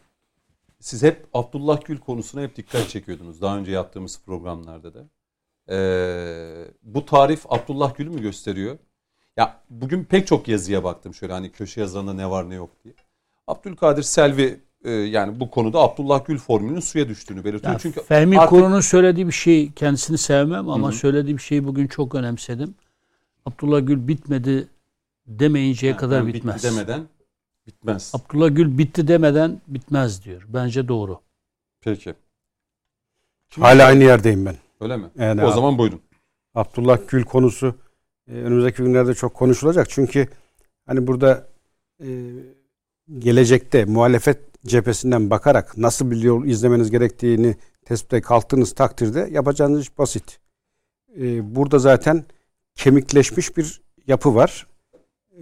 Siz 0.84 1.04
hep 1.04 1.26
Abdullah 1.34 1.86
Gül 1.86 1.98
konusuna 1.98 2.42
hep 2.42 2.56
dikkat 2.56 2.90
çekiyordunuz. 2.90 3.42
Daha 3.42 3.58
önce 3.58 3.72
yaptığımız 3.72 4.22
programlarda 4.26 4.94
da. 4.94 5.04
Ee, 5.74 6.66
bu 6.84 7.06
tarif 7.06 7.46
Abdullah 7.50 7.96
Gül'ü 7.98 8.10
mü 8.10 8.22
gösteriyor? 8.22 8.78
Ya 9.38 9.62
bugün 9.70 10.04
pek 10.04 10.28
çok 10.28 10.48
yazıya 10.48 10.84
baktım 10.84 11.14
şöyle 11.14 11.34
hani 11.34 11.52
köşe 11.52 11.82
yazarında 11.82 12.14
ne 12.14 12.30
var 12.30 12.50
ne 12.50 12.56
yok 12.56 12.70
diye. 12.84 12.94
Abdülkadir 13.48 14.04
Selvi 14.04 14.60
e, 14.84 14.92
yani 14.92 15.40
bu 15.40 15.52
konuda 15.52 15.80
Abdullah 15.80 16.26
Gül 16.26 16.38
formülünün 16.38 16.80
suya 16.80 17.08
düştüğünü 17.08 17.44
belirtiyor. 17.44 17.72
Yani 17.74 17.82
Çünkü 17.82 18.02
Fehmi 18.04 18.40
artık- 18.40 18.50
Kuru'nun 18.50 18.82
söylediği 18.82 19.28
bir 19.28 19.32
şey 19.32 19.72
kendisini 19.72 20.18
sevmem 20.18 20.70
ama 20.70 20.88
Hı 20.88 20.92
hı. 20.92 20.96
söylediği 20.96 21.38
bir 21.38 21.42
şeyi 21.42 21.66
bugün 21.66 21.88
çok 21.88 22.16
önemsedim. 22.16 22.76
Abdullah 23.46 23.88
Gül 23.88 24.08
bitmedi 24.08 24.68
demeyinceye 25.28 25.92
Yani 25.92 26.00
kadar 26.00 26.20
ben 26.22 26.28
bitti 26.28 26.38
bitmez. 26.38 26.64
demeden 26.64 27.02
bitmez. 27.68 28.12
Abdullah 28.16 28.56
Gül 28.56 28.78
bitti 28.78 29.08
demeden 29.08 29.62
bitmez 29.68 30.24
diyor. 30.26 30.46
Bence 30.48 30.88
doğru. 30.88 31.20
Peki. 31.82 32.14
Kim- 33.50 33.64
Hala 33.64 33.86
aynı 33.86 34.04
yerdeyim 34.04 34.46
ben. 34.46 34.56
Öyle 34.82 34.98
mi? 34.98 35.10
Yani 35.18 35.46
o 35.46 35.52
zaman 35.52 35.78
buyurun. 35.78 36.02
Abdullah 36.56 37.00
Gül 37.08 37.24
konusu 37.24 37.76
e, 38.28 38.32
önümüzdeki 38.32 38.84
günlerde 38.84 39.14
çok 39.14 39.34
konuşulacak. 39.34 39.90
Çünkü 39.90 40.28
hani 40.86 41.08
burada 41.08 41.48
e, 42.04 42.08
gelecekte 43.20 43.86
muhalefet 43.86 44.40
cephesinden 44.66 45.30
bakarak 45.30 45.78
nasıl 45.78 46.12
bir 46.12 46.22
yol 46.22 46.46
izlemeniz 46.46 46.92
gerektiğini 46.92 47.56
tespite 47.86 48.22
kalktığınız 48.22 48.76
takdirde 48.76 49.28
yapacağınız 49.32 49.82
iş 49.82 49.98
basit. 49.98 50.40
E, 51.18 51.56
burada 51.56 51.80
zaten 51.80 52.26
kemikleşmiş 52.76 53.58
bir 53.58 53.82
yapı 54.08 54.36
var. 54.36 54.68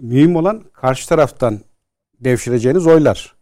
Mühim 0.00 0.36
olan 0.36 0.62
karşı 0.72 1.08
taraftan 1.08 1.60
devşireceğiniz 2.24 2.86
oylar. 2.86 3.36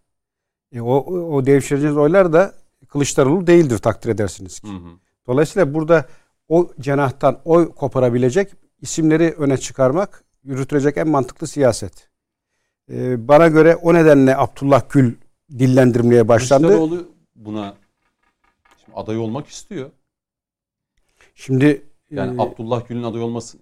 E, 0.73 0.81
o, 0.81 0.95
o 1.37 1.47
devşireceğiniz 1.47 1.97
oylar 1.97 2.33
da 2.33 2.55
Kılıçdaroğlu 2.88 3.47
değildir 3.47 3.79
takdir 3.79 4.11
edersiniz 4.11 4.61
ki. 4.61 4.69
Hı 4.69 4.73
hı. 4.73 4.90
Dolayısıyla 5.27 5.75
burada 5.75 6.07
o 6.49 6.71
cenahtan 6.81 7.40
oy 7.45 7.75
koparabilecek 7.75 8.53
isimleri 8.81 9.31
öne 9.38 9.57
çıkarmak 9.59 10.25
yürütülecek 10.45 10.97
en 10.97 11.09
mantıklı 11.09 11.47
siyaset. 11.47 12.11
Ee, 12.90 13.29
bana 13.29 13.49
göre 13.49 13.77
o 13.77 13.95
nedenle 13.95 14.37
Abdullah 14.37 14.83
Gül 14.90 15.14
dillendirmeye 15.51 16.29
başlandı. 16.29 16.66
Kılıçdaroğlu 16.66 17.09
buna 17.35 17.75
şimdi 18.85 18.97
aday 18.97 19.19
olmak 19.19 19.47
istiyor. 19.49 19.90
Şimdi 21.35 21.87
Yani 22.11 22.40
e, 22.40 22.43
Abdullah 22.43 22.88
Gül'ün 22.88 23.03
aday 23.03 23.23
olmasın 23.23 23.61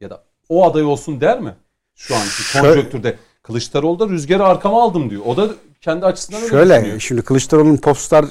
ya 0.00 0.10
da 0.10 0.24
o 0.48 0.70
aday 0.70 0.82
olsun 0.82 1.20
der 1.20 1.40
mi? 1.40 1.56
Şu 1.94 2.16
anki 2.16 2.52
konjonktürde. 2.52 3.18
Kılıçdaroğlu 3.48 3.98
da 3.98 4.08
rüzgarı 4.08 4.44
arkama 4.44 4.82
aldım 4.82 5.10
diyor. 5.10 5.22
O 5.26 5.36
da 5.36 5.48
kendi 5.80 6.06
açısından 6.06 6.40
öyle 6.40 6.50
şöyle 6.50 6.76
düşünüyor. 6.76 7.00
şimdi 7.00 7.22
Kılıçdaroğlu'nun 7.22 7.76
popstar 7.76 8.24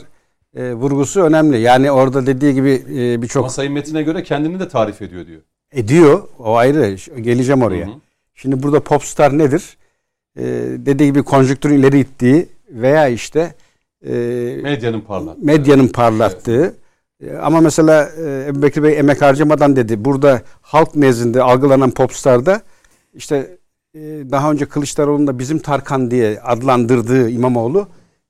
e, 0.55 0.73
vurgusu 0.73 1.21
önemli. 1.21 1.59
Yani 1.59 1.91
orada 1.91 2.27
dediği 2.27 2.53
gibi 2.53 2.83
e, 2.89 3.21
birçok 3.21 3.41
Ama 3.43 3.49
Sayın 3.49 3.73
Metin'e 3.73 4.03
göre 4.03 4.23
kendini 4.23 4.59
de 4.59 4.67
tarif 4.69 5.01
ediyor 5.01 5.27
diyor. 5.27 5.41
ediyor. 5.71 6.21
O 6.39 6.55
ayrı. 6.55 6.95
Geleceğim 7.21 7.61
oraya. 7.61 7.87
Hı 7.87 7.91
hı. 7.91 7.95
Şimdi 8.35 8.63
burada 8.63 8.79
popstar 8.79 9.37
nedir? 9.37 9.77
E, 10.39 10.43
dediği 10.77 11.05
gibi 11.05 11.23
konjonktürün 11.23 11.79
ileri 11.79 11.99
ittiği 11.99 12.47
veya 12.69 13.07
işte 13.07 13.55
e, 14.07 14.13
Medyanın 14.63 15.01
parlat. 15.01 15.37
medyanın 15.37 15.87
parlattığı 15.87 16.75
e, 17.23 17.35
ama 17.35 17.61
mesela 17.61 18.09
e, 18.25 18.45
Ebu 18.47 18.61
Bekir 18.61 18.83
Bey 18.83 18.99
emek 18.99 19.21
harcamadan 19.21 19.75
dedi. 19.75 20.05
Burada 20.05 20.41
halk 20.61 20.95
nezdinde 20.95 21.43
algılanan 21.43 21.91
popstarda 21.91 22.61
işte 23.13 23.35
e, 23.35 23.57
daha 24.31 24.51
önce 24.51 24.65
Kılıçdaroğlu'nun 24.65 25.27
da 25.27 25.39
bizim 25.39 25.59
Tarkan 25.59 26.11
diye 26.11 26.41
adlandırdığı 26.41 27.29
İmamoğlu 27.29 27.87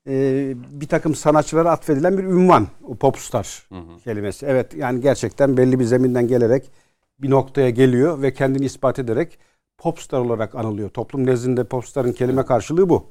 e, 0.08 0.54
bir 0.80 0.86
takım 0.88 1.14
sanatçılara 1.14 1.70
atfedilen 1.70 2.18
bir 2.18 2.24
ünvan. 2.24 2.66
O 2.88 2.94
popstar 2.94 3.66
Hı 3.68 3.74
hı. 3.74 3.98
kelimesi. 4.04 4.46
Evet 4.46 4.74
yani 4.74 5.00
gerçekten 5.00 5.56
belli 5.56 5.78
bir 5.78 5.84
zeminden 5.84 6.28
gelerek 6.28 6.70
bir 7.18 7.30
noktaya 7.30 7.70
geliyor 7.70 8.22
ve 8.22 8.34
kendini 8.34 8.64
ispat 8.64 8.98
ederek 8.98 9.38
popstar 9.78 10.20
olarak 10.20 10.54
anılıyor. 10.54 10.90
Toplum 10.90 11.26
nezdinde 11.26 11.64
popstarın 11.64 12.12
kelime 12.12 12.44
karşılığı 12.44 12.88
bu. 12.88 13.06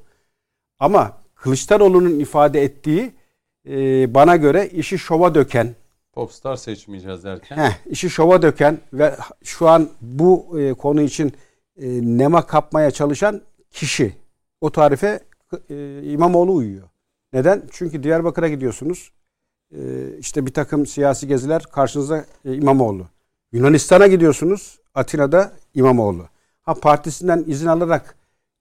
Ama 0.78 1.12
Kılıçdaroğlu'nun 1.34 2.18
ifade 2.18 2.62
ettiği 2.62 3.12
e, 3.68 4.14
bana 4.14 4.36
göre 4.36 4.68
işi 4.68 4.98
şova 4.98 5.34
döken, 5.34 5.74
Popstar 6.12 6.56
seçmeyeceğiz 6.56 7.24
derken. 7.24 7.56
heh, 7.56 7.72
işi 7.86 8.10
şova 8.10 8.42
döken 8.42 8.78
ve 8.92 9.14
şu 9.44 9.68
an 9.68 9.88
bu 10.00 10.60
e, 10.60 10.74
konu 10.74 11.00
için 11.02 11.32
e, 11.82 11.86
nema 12.02 12.46
kapmaya 12.46 12.90
çalışan 12.90 13.42
kişi. 13.70 14.14
O 14.60 14.70
tarife 14.70 15.20
e, 15.70 16.02
İmamoğlu 16.02 16.54
uyuyor. 16.54 16.88
Neden? 17.32 17.62
Çünkü 17.70 18.02
Diyarbakır'a 18.02 18.48
gidiyorsunuz. 18.48 19.12
E, 19.72 19.78
işte 20.18 20.46
bir 20.46 20.52
takım 20.52 20.86
siyasi 20.86 21.28
geziler 21.28 21.62
karşınızda 21.62 22.24
e, 22.44 22.54
İmamoğlu. 22.54 23.06
Yunanistan'a 23.52 24.06
gidiyorsunuz. 24.06 24.78
Atina'da 24.94 25.52
İmamoğlu. 25.74 26.28
Ha 26.62 26.74
partisinden 26.74 27.44
izin 27.46 27.66
alarak 27.66 28.16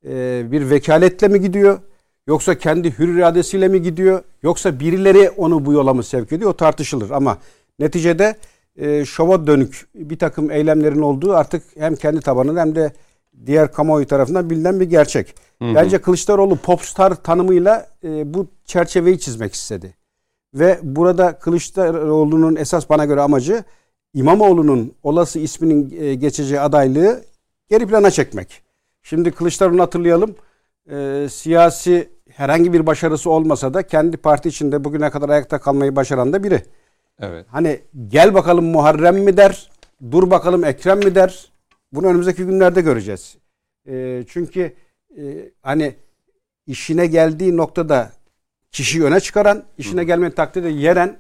e, 0.06 0.44
bir 0.52 0.70
vekaletle 0.70 1.28
mi 1.28 1.42
gidiyor? 1.42 1.80
Yoksa 2.28 2.58
kendi 2.58 3.00
hür 3.00 3.18
iradesiyle 3.18 3.68
mi 3.68 3.82
gidiyor? 3.82 4.24
Yoksa 4.44 4.80
birileri 4.80 5.30
onu 5.30 5.66
bu 5.66 5.74
yola 5.74 5.94
mı 5.94 6.04
sevk 6.04 6.32
ediyor? 6.32 6.52
O 6.52 6.58
tartışılır. 6.58 7.10
Ama 7.10 7.38
neticede 7.80 8.36
e, 8.78 9.06
şova 9.06 9.48
dönük 9.48 9.88
bir 9.96 10.20
takım 10.20 10.52
eylemlerin 10.52 11.02
olduğu 11.02 11.34
artık 11.34 11.64
hem 11.78 11.96
kendi 11.96 12.22
tabanında 12.22 12.62
hem 12.62 12.76
de 12.76 12.94
diğer 13.46 13.72
kamuoyu 13.72 14.08
tarafından 14.08 14.50
bilinen 14.50 14.80
bir 14.80 14.86
gerçek. 14.86 15.36
Hı 15.62 15.66
hı. 15.66 15.76
Bence 15.76 15.98
Kılıçdaroğlu 15.98 16.56
popstar 16.56 17.24
tanımıyla 17.24 17.88
e, 18.04 18.34
bu 18.34 18.48
çerçeveyi 18.66 19.20
çizmek 19.20 19.54
istedi. 19.54 19.94
Ve 20.54 20.80
burada 20.84 21.40
Kılıçdaroğlu'nun 21.40 22.56
esas 22.56 22.90
bana 22.90 23.06
göre 23.06 23.22
amacı 23.22 23.64
İmamoğlu'nun 24.14 24.94
olası 25.04 25.40
isminin 25.40 26.04
e, 26.04 26.16
geçeceği 26.16 26.60
adaylığı 26.60 27.24
geri 27.70 27.88
plana 27.88 28.12
çekmek. 28.12 28.62
Şimdi 29.04 29.32
Kılıçdaroğlu'nu 29.32 29.82
hatırlayalım. 29.82 30.36
E, 30.92 31.28
siyasi 31.32 32.10
herhangi 32.30 32.74
bir 32.74 32.86
başarısı 32.86 33.30
olmasa 33.30 33.74
da 33.74 33.84
kendi 33.84 34.18
parti 34.18 34.50
içinde 34.50 34.84
bugüne 34.84 35.10
kadar 35.10 35.30
ayakta 35.30 35.60
kalmayı 35.60 35.96
başaran 35.96 36.34
da 36.34 36.44
biri. 36.44 36.62
Evet. 37.20 37.46
Hani 37.50 37.80
gel 38.08 38.34
bakalım 38.34 38.66
Muharrem 38.66 39.16
mi 39.16 39.38
der, 39.38 39.70
dur 40.12 40.32
bakalım 40.32 40.64
Ekrem 40.64 41.00
mi 41.00 41.16
der. 41.16 41.52
Bunu 41.92 42.08
önümüzdeki 42.08 42.46
günlerde 42.46 42.82
göreceğiz. 42.82 43.38
E, 43.88 44.24
çünkü 44.28 44.76
e, 45.18 45.52
hani 45.62 45.96
işine 46.68 47.08
geldiği 47.08 47.58
noktada 47.58 48.12
kişiyi 48.72 49.04
öne 49.04 49.20
çıkaran, 49.20 49.64
işine 49.78 50.04
gelmeyen 50.04 50.36
takdirde 50.36 50.70
yeren, 50.70 51.20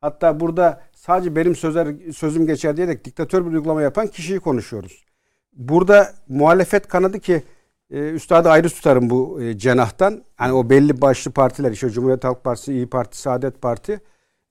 hatta 0.00 0.40
burada 0.40 0.82
sadece 0.94 1.36
benim 1.36 1.56
sözler 1.56 1.94
sözüm 2.16 2.46
geçer 2.46 2.76
diyerek 2.76 3.04
diktatör 3.04 3.46
bir 3.46 3.52
uygulama 3.52 3.82
yapan 3.82 4.06
kişiyi 4.06 4.40
konuşuyoruz. 4.40 5.04
Burada 5.52 6.14
muhalefet 6.28 6.88
kanadı 6.88 7.20
ki 7.20 7.42
e, 7.90 8.10
üstadı 8.10 8.48
ayrı 8.48 8.68
tutarım 8.68 9.10
bu 9.10 9.42
e, 9.42 9.58
cenahtan. 9.58 10.24
Hani 10.36 10.52
o 10.52 10.70
belli 10.70 11.00
başlı 11.00 11.30
partiler 11.30 11.72
işte 11.72 11.90
Cumhuriyet 11.90 12.24
Halk 12.24 12.44
Partisi, 12.44 12.72
İyi 12.72 12.90
Parti, 12.90 13.18
Saadet 13.18 13.62
Parti. 13.62 14.00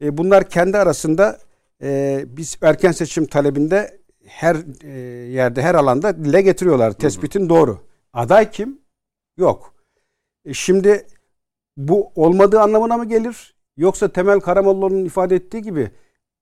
E, 0.01 0.17
bunlar 0.17 0.49
kendi 0.49 0.77
arasında 0.77 1.39
e, 1.81 2.23
biz 2.27 2.57
erken 2.61 2.91
seçim 2.91 3.25
talebinde 3.25 3.99
her 4.27 4.57
e, 4.83 4.89
yerde 5.31 5.61
her 5.61 5.75
alanda 5.75 6.25
dile 6.25 6.41
getiriyorlar. 6.41 6.91
Tespitin 6.91 7.49
doğru. 7.49 7.79
Aday 8.13 8.51
kim? 8.51 8.81
Yok. 9.37 9.73
E, 10.45 10.53
şimdi 10.53 11.07
bu 11.77 12.11
olmadığı 12.15 12.61
anlamına 12.61 12.97
mı 12.97 13.05
gelir? 13.05 13.55
Yoksa 13.77 14.07
Temel 14.07 14.39
Karamollaoğlu'nun 14.39 15.05
ifade 15.05 15.35
ettiği 15.35 15.61
gibi 15.61 15.91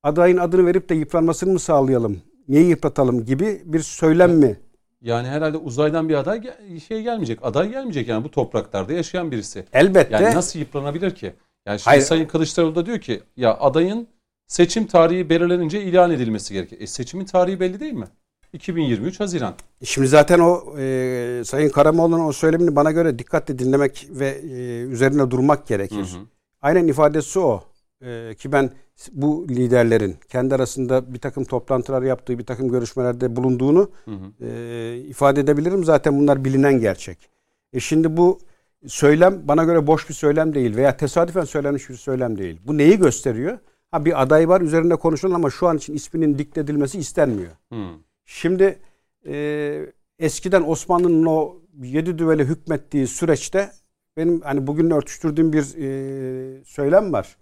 adayın 0.03 0.37
adını 0.37 0.65
verip 0.65 0.89
de 0.89 0.95
yıpranmasını 0.95 1.53
mı 1.53 1.59
sağlayalım? 1.59 2.21
Niye 2.47 2.63
yıpratalım 2.63 3.25
gibi 3.25 3.61
bir 3.65 3.79
söylem 3.79 4.31
mi? 4.31 4.59
Yani 5.01 5.27
herhalde 5.27 5.57
uzaydan 5.57 6.09
bir 6.09 6.15
aday 6.15 6.41
şey 6.87 7.01
gelmeyecek. 7.03 7.39
Aday 7.41 7.69
gelmeyecek 7.69 8.07
yani 8.07 8.23
bu 8.23 8.31
topraklarda 8.31 8.93
yaşayan 8.93 9.31
birisi. 9.31 9.65
Elbette. 9.73 10.15
Yani 10.15 10.35
nasıl 10.35 10.59
yıpranabilir 10.59 11.15
ki? 11.15 11.33
Yani 11.65 11.79
şimdi 11.79 11.89
Hayır. 11.89 12.01
Sayın 12.01 12.25
Kılıçdaroğlu 12.25 12.75
da 12.75 12.85
diyor 12.85 12.99
ki 12.99 13.21
ya 13.37 13.57
adayın 13.59 14.07
seçim 14.47 14.87
tarihi 14.87 15.29
belirlenince 15.29 15.81
ilan 15.81 16.11
edilmesi 16.11 16.53
gerekir. 16.53 16.81
E 16.81 16.87
seçimin 16.87 17.25
tarihi 17.25 17.59
belli 17.59 17.79
değil 17.79 17.93
mi? 17.93 18.07
2023 18.53 19.19
Haziran. 19.19 19.55
Şimdi 19.83 20.07
zaten 20.07 20.39
o 20.39 20.79
e, 20.79 21.41
Sayın 21.45 21.69
Karamoğlu'nun 21.69 22.25
o 22.25 22.31
söylemini 22.31 22.75
bana 22.75 22.91
göre 22.91 23.19
dikkatle 23.19 23.59
dinlemek 23.59 24.07
ve 24.09 24.27
e, 24.27 24.81
üzerine 24.81 25.31
durmak 25.31 25.67
gerekir. 25.67 25.95
Hı 25.95 26.01
hı. 26.01 26.25
Aynen 26.61 26.87
ifadesi 26.87 27.39
o. 27.39 27.63
E, 28.01 28.35
ki 28.35 28.51
ben 28.51 28.69
bu 29.11 29.47
liderlerin 29.49 30.15
kendi 30.29 30.55
arasında 30.55 31.13
bir 31.13 31.19
takım 31.19 31.43
toplantılar 31.43 32.01
yaptığı, 32.01 32.39
bir 32.39 32.45
takım 32.45 32.71
görüşmelerde 32.71 33.35
bulunduğunu 33.35 33.91
Hı 34.05 34.11
hı. 34.11 34.45
e, 34.45 34.97
ifade 34.97 35.39
edebilirim. 35.39 35.83
Zaten 35.83 36.19
bunlar 36.19 36.45
bilinen 36.45 36.79
gerçek. 36.79 37.29
E 37.73 37.79
şimdi 37.79 38.17
bu 38.17 38.39
söylem 38.87 39.41
bana 39.43 39.63
göre 39.63 39.87
boş 39.87 40.09
bir 40.09 40.13
söylem 40.13 40.53
değil 40.55 40.75
veya 40.75 40.97
tesadüfen 40.97 41.43
söylenmiş 41.43 41.89
bir 41.89 41.95
söylem 41.95 42.37
değil. 42.37 42.59
Bu 42.65 42.77
neyi 42.77 42.97
gösteriyor? 42.99 43.57
Ha 43.95 44.05
bir 44.05 44.21
aday 44.21 44.49
var 44.49 44.61
üzerinde 44.61 44.95
konuşulan 44.95 45.35
ama 45.35 45.49
şu 45.49 45.67
an 45.67 45.77
için 45.77 45.93
isminin 45.93 46.37
dikledilmesi 46.37 46.99
istenmiyor. 46.99 47.51
Hı. 47.73 47.85
Şimdi 48.25 48.79
e, 49.27 49.85
eskiden 50.19 50.63
Osmanlı'nın 50.67 51.25
o 51.25 51.55
yedi 51.81 52.17
düvele 52.17 52.45
hükmettiği 52.45 53.07
süreçte 53.07 53.71
benim 54.17 54.41
hani 54.41 54.67
bugün 54.67 54.89
örtüştürdüğüm 54.89 55.53
bir 55.53 55.63
e, 55.77 56.63
söylem 56.63 57.13
var. 57.13 57.37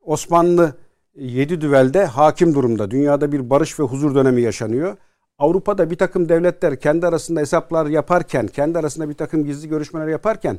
Osmanlı 0.00 0.74
yedi 1.14 1.60
düvelde 1.60 2.04
hakim 2.04 2.54
durumda. 2.54 2.90
Dünyada 2.90 3.32
bir 3.32 3.50
barış 3.50 3.80
ve 3.80 3.84
huzur 3.84 4.14
dönemi 4.14 4.42
yaşanıyor. 4.42 4.96
Avrupa'da 5.38 5.90
bir 5.90 5.96
takım 5.96 6.28
devletler 6.28 6.80
kendi 6.80 7.06
arasında 7.06 7.40
hesaplar 7.40 7.86
yaparken, 7.86 8.46
kendi 8.46 8.78
arasında 8.78 9.08
bir 9.08 9.14
takım 9.14 9.44
gizli 9.44 9.68
görüşmeler 9.68 10.08
yaparken 10.08 10.58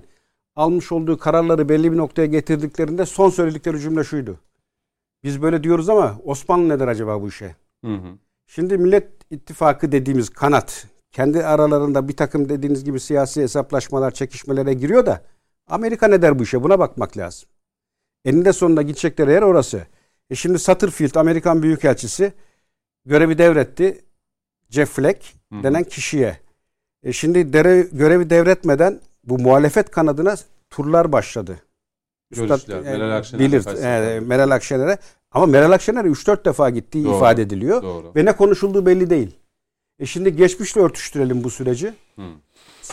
almış 0.56 0.92
olduğu 0.92 1.18
kararları 1.18 1.70
belli 1.70 1.92
bir 1.92 1.98
noktaya 1.98 2.26
getirdiklerinde 2.26 3.06
son 3.06 3.30
söyledikleri 3.30 3.80
cümle 3.80 4.04
şuydu. 4.04 4.40
Biz 5.24 5.42
böyle 5.42 5.64
diyoruz 5.64 5.90
ama 5.90 6.18
Osmanlı 6.24 6.70
nedir 6.70 6.88
acaba 6.88 7.22
bu 7.22 7.28
işe? 7.28 7.56
Hı 7.86 7.94
hı. 7.94 8.18
Şimdi 8.48 8.78
Millet 8.78 9.08
İttifakı 9.32 9.92
dediğimiz 9.92 10.30
kanat 10.30 10.88
kendi 11.12 11.46
aralarında 11.46 12.08
bir 12.08 12.18
takım 12.18 12.50
dediğiniz 12.50 12.84
gibi 12.84 13.00
siyasi 13.00 13.42
hesaplaşmalar, 13.42 14.12
çekişmelere 14.12 14.74
giriyor 14.74 15.06
da 15.06 15.22
Amerika 15.68 16.08
ne 16.08 16.22
der 16.22 16.40
bu 16.40 16.44
işe? 16.44 16.64
Buna 16.64 16.80
bakmak 16.80 17.18
lazım. 17.18 17.50
Eninde 18.26 18.54
sonunda 18.54 18.82
gidecekleri 18.82 19.32
yer 19.32 19.42
orası. 19.42 19.88
E 20.30 20.36
şimdi 20.36 20.60
Satterfield 20.60 21.16
Amerikan 21.16 21.64
Büyükelçisi 21.64 22.34
görevi 23.06 23.38
devretti. 23.38 24.02
Jeff 24.70 24.98
Hı. 24.98 25.04
denen 25.64 25.84
kişiye. 25.84 26.38
E 27.04 27.14
şimdi 27.14 27.54
dere, 27.54 27.82
görevi 27.92 28.30
devretmeden 28.30 29.00
bu 29.24 29.40
muhalefet 29.40 29.92
kanadına 29.92 30.36
turlar 30.70 31.12
başladı. 31.12 31.60
Görüşler, 32.32 32.78
e, 32.78 32.82
Meral 32.82 33.18
Akşener 33.18 33.46
bilir, 33.46 33.84
e, 33.84 34.20
Meral 34.20 34.52
Akşener'e. 34.52 34.98
Ama 35.32 35.46
Meral 35.46 35.72
Akşener'e 35.72 36.08
3-4 36.08 36.46
defa 36.46 36.70
gittiği 36.70 37.06
Doğru, 37.06 37.16
ifade 37.16 37.42
ediliyor. 37.42 37.84
Doğru. 37.84 38.12
Ve 38.16 38.26
ne 38.26 38.32
konuşulduğu 38.36 38.86
belli 38.86 39.10
değil. 39.10 39.36
E 40.00 40.06
şimdi 40.06 40.36
geçmişle 40.36 40.82
örtüştürelim 40.82 41.44
bu 41.44 41.50
süreci. 41.50 41.94
Hı. 42.16 42.22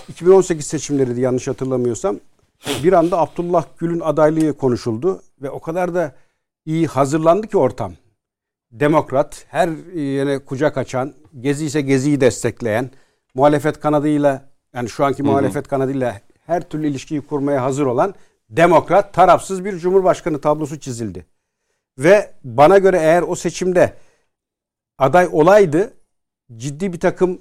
2018 0.08 0.66
seçimleriydi 0.66 1.20
yanlış 1.20 1.48
hatırlamıyorsam. 1.48 2.16
Bir 2.84 2.92
anda 2.92 3.18
Abdullah 3.18 3.64
Gül'ün 3.78 4.00
adaylığı 4.00 4.56
konuşuldu 4.56 5.22
ve 5.42 5.50
o 5.50 5.60
kadar 5.60 5.94
da 5.94 6.14
iyi 6.66 6.86
hazırlandı 6.86 7.46
ki 7.46 7.58
ortam. 7.58 7.92
Demokrat, 8.72 9.44
her 9.48 9.68
yine 9.94 10.38
kucak 10.38 10.78
açan, 10.78 11.14
Gezi 11.40 11.66
ise 11.66 11.80
Gezi'yi 11.80 12.20
destekleyen, 12.20 12.90
muhalefet 13.34 13.80
kanadıyla 13.80 14.48
yani 14.74 14.88
şu 14.88 15.04
anki 15.04 15.22
muhalefet 15.22 15.68
kanadıyla 15.68 16.20
her 16.46 16.68
türlü 16.68 16.88
ilişkiyi 16.88 17.20
kurmaya 17.20 17.62
hazır 17.62 17.86
olan 17.86 18.14
demokrat, 18.50 19.14
tarafsız 19.14 19.64
bir 19.64 19.78
cumhurbaşkanı 19.78 20.40
tablosu 20.40 20.80
çizildi. 20.80 21.26
Ve 21.98 22.34
bana 22.44 22.78
göre 22.78 22.98
eğer 22.98 23.22
o 23.22 23.34
seçimde 23.34 23.94
aday 24.98 25.28
olaydı 25.32 25.94
ciddi 26.56 26.92
bir 26.92 27.00
takım 27.00 27.40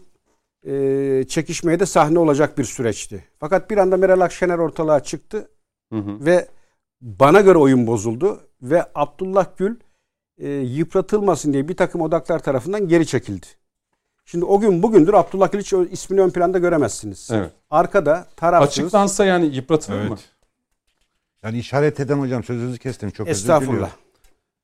e, 0.67 1.23
çekişmeye 1.27 1.79
de 1.79 1.85
sahne 1.85 2.19
olacak 2.19 2.57
bir 2.57 2.63
süreçti. 2.63 3.23
Fakat 3.39 3.69
bir 3.69 3.77
anda 3.77 3.97
Meral 3.97 4.21
Akşener 4.21 4.57
ortalığa 4.57 4.99
çıktı 4.99 5.49
Hı 5.93 5.99
hı. 5.99 6.25
ve 6.25 6.47
bana 7.01 7.41
göre 7.41 7.57
oyun 7.57 7.87
bozuldu 7.87 8.39
ve 8.61 8.85
Abdullah 8.95 9.45
Gül 9.57 9.75
e, 10.37 10.49
yıpratılmasın 10.49 11.53
diye 11.53 11.67
bir 11.67 11.77
takım 11.77 12.01
odaklar 12.01 12.39
tarafından 12.39 12.87
geri 12.87 13.07
çekildi. 13.07 13.45
Şimdi 14.25 14.45
o 14.45 14.59
gün 14.59 14.83
bugündür 14.83 15.13
Abdullah 15.13 15.51
Gül 15.51 15.59
hiç 15.59 15.73
ismini 15.73 16.21
ön 16.21 16.29
planda 16.29 16.59
göremezsiniz. 16.59 17.29
Evet. 17.31 17.51
Arkada 17.69 18.25
tarafsız. 18.35 18.79
Açıklansa 18.79 19.25
yani 19.25 19.55
yıpratılır 19.55 20.09
mı? 20.09 20.17
Evet. 21.43 21.53
Yani 21.53 21.59
işaret 21.59 21.99
eden 21.99 22.19
hocam 22.19 22.43
sözünüzü 22.43 22.77
kestim 22.77 23.09
çok 23.09 23.27
özür 23.27 23.39
Estağfurullah. 23.39 23.91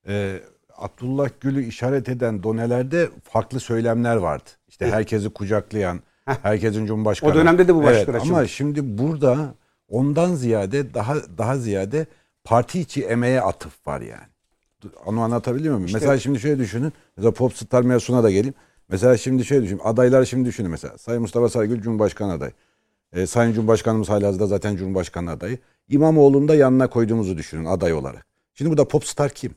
diliyorum. 0.05 0.37
Ee, 0.37 0.39
Abdullah 0.77 1.29
Gül'ü 1.41 1.63
işaret 1.65 2.09
eden 2.09 2.43
donelerde 2.43 3.09
farklı 3.23 3.59
söylemler 3.59 4.15
vardı. 4.15 4.49
İşte 4.67 4.91
herkesi 4.91 5.29
kucaklayan, 5.29 5.99
herkesin 6.25 6.85
cumhurbaşkanı. 6.85 7.31
O 7.31 7.35
dönemde 7.35 7.67
de 7.67 7.75
bu 7.75 7.83
evet, 7.83 7.91
başlıklar 7.91 8.15
açıldı. 8.15 8.33
Ama 8.33 8.47
şimdi 8.47 8.97
burada 8.97 9.55
ondan 9.89 10.35
ziyade 10.35 10.93
daha 10.93 11.15
daha 11.37 11.57
ziyade 11.57 12.05
parti 12.43 12.79
içi 12.79 13.03
emeğe 13.03 13.41
atıf 13.41 13.87
var 13.87 14.01
yani. 14.01 14.33
Onu 15.05 15.21
anlatabiliyor 15.21 15.75
muyum? 15.75 15.89
Mesela 15.93 16.19
şimdi 16.19 16.39
şöyle 16.39 16.59
düşünün. 16.59 16.93
Mesela 17.17 17.31
Popstar 17.31 17.81
mevzusuna 17.81 18.23
da 18.23 18.31
geleyim. 18.31 18.53
Mesela 18.89 19.17
şimdi 19.17 19.45
şöyle 19.45 19.63
düşünün. 19.63 19.81
Adaylar 19.83 20.25
şimdi 20.25 20.49
düşünün 20.49 20.71
mesela. 20.71 20.97
Sayın 20.97 21.21
Mustafa 21.21 21.49
Sarıgül 21.49 21.81
Cumhurbaşkanı 21.81 22.31
adayı. 22.31 22.51
Ee, 23.13 23.27
Sayın 23.27 23.53
Cumhurbaşkanımız 23.53 24.09
halihazırda 24.09 24.47
zaten 24.47 24.75
Cumhurbaşkanı 24.75 25.31
adayı. 25.31 25.57
İmamoğlu'nu 25.89 26.47
da 26.47 26.55
yanına 26.55 26.89
koyduğumuzu 26.89 27.37
düşünün 27.37 27.65
aday 27.65 27.93
olarak. 27.93 28.25
Şimdi 28.53 28.71
burada 28.71 28.87
Popstar 28.87 29.29
kim? 29.29 29.51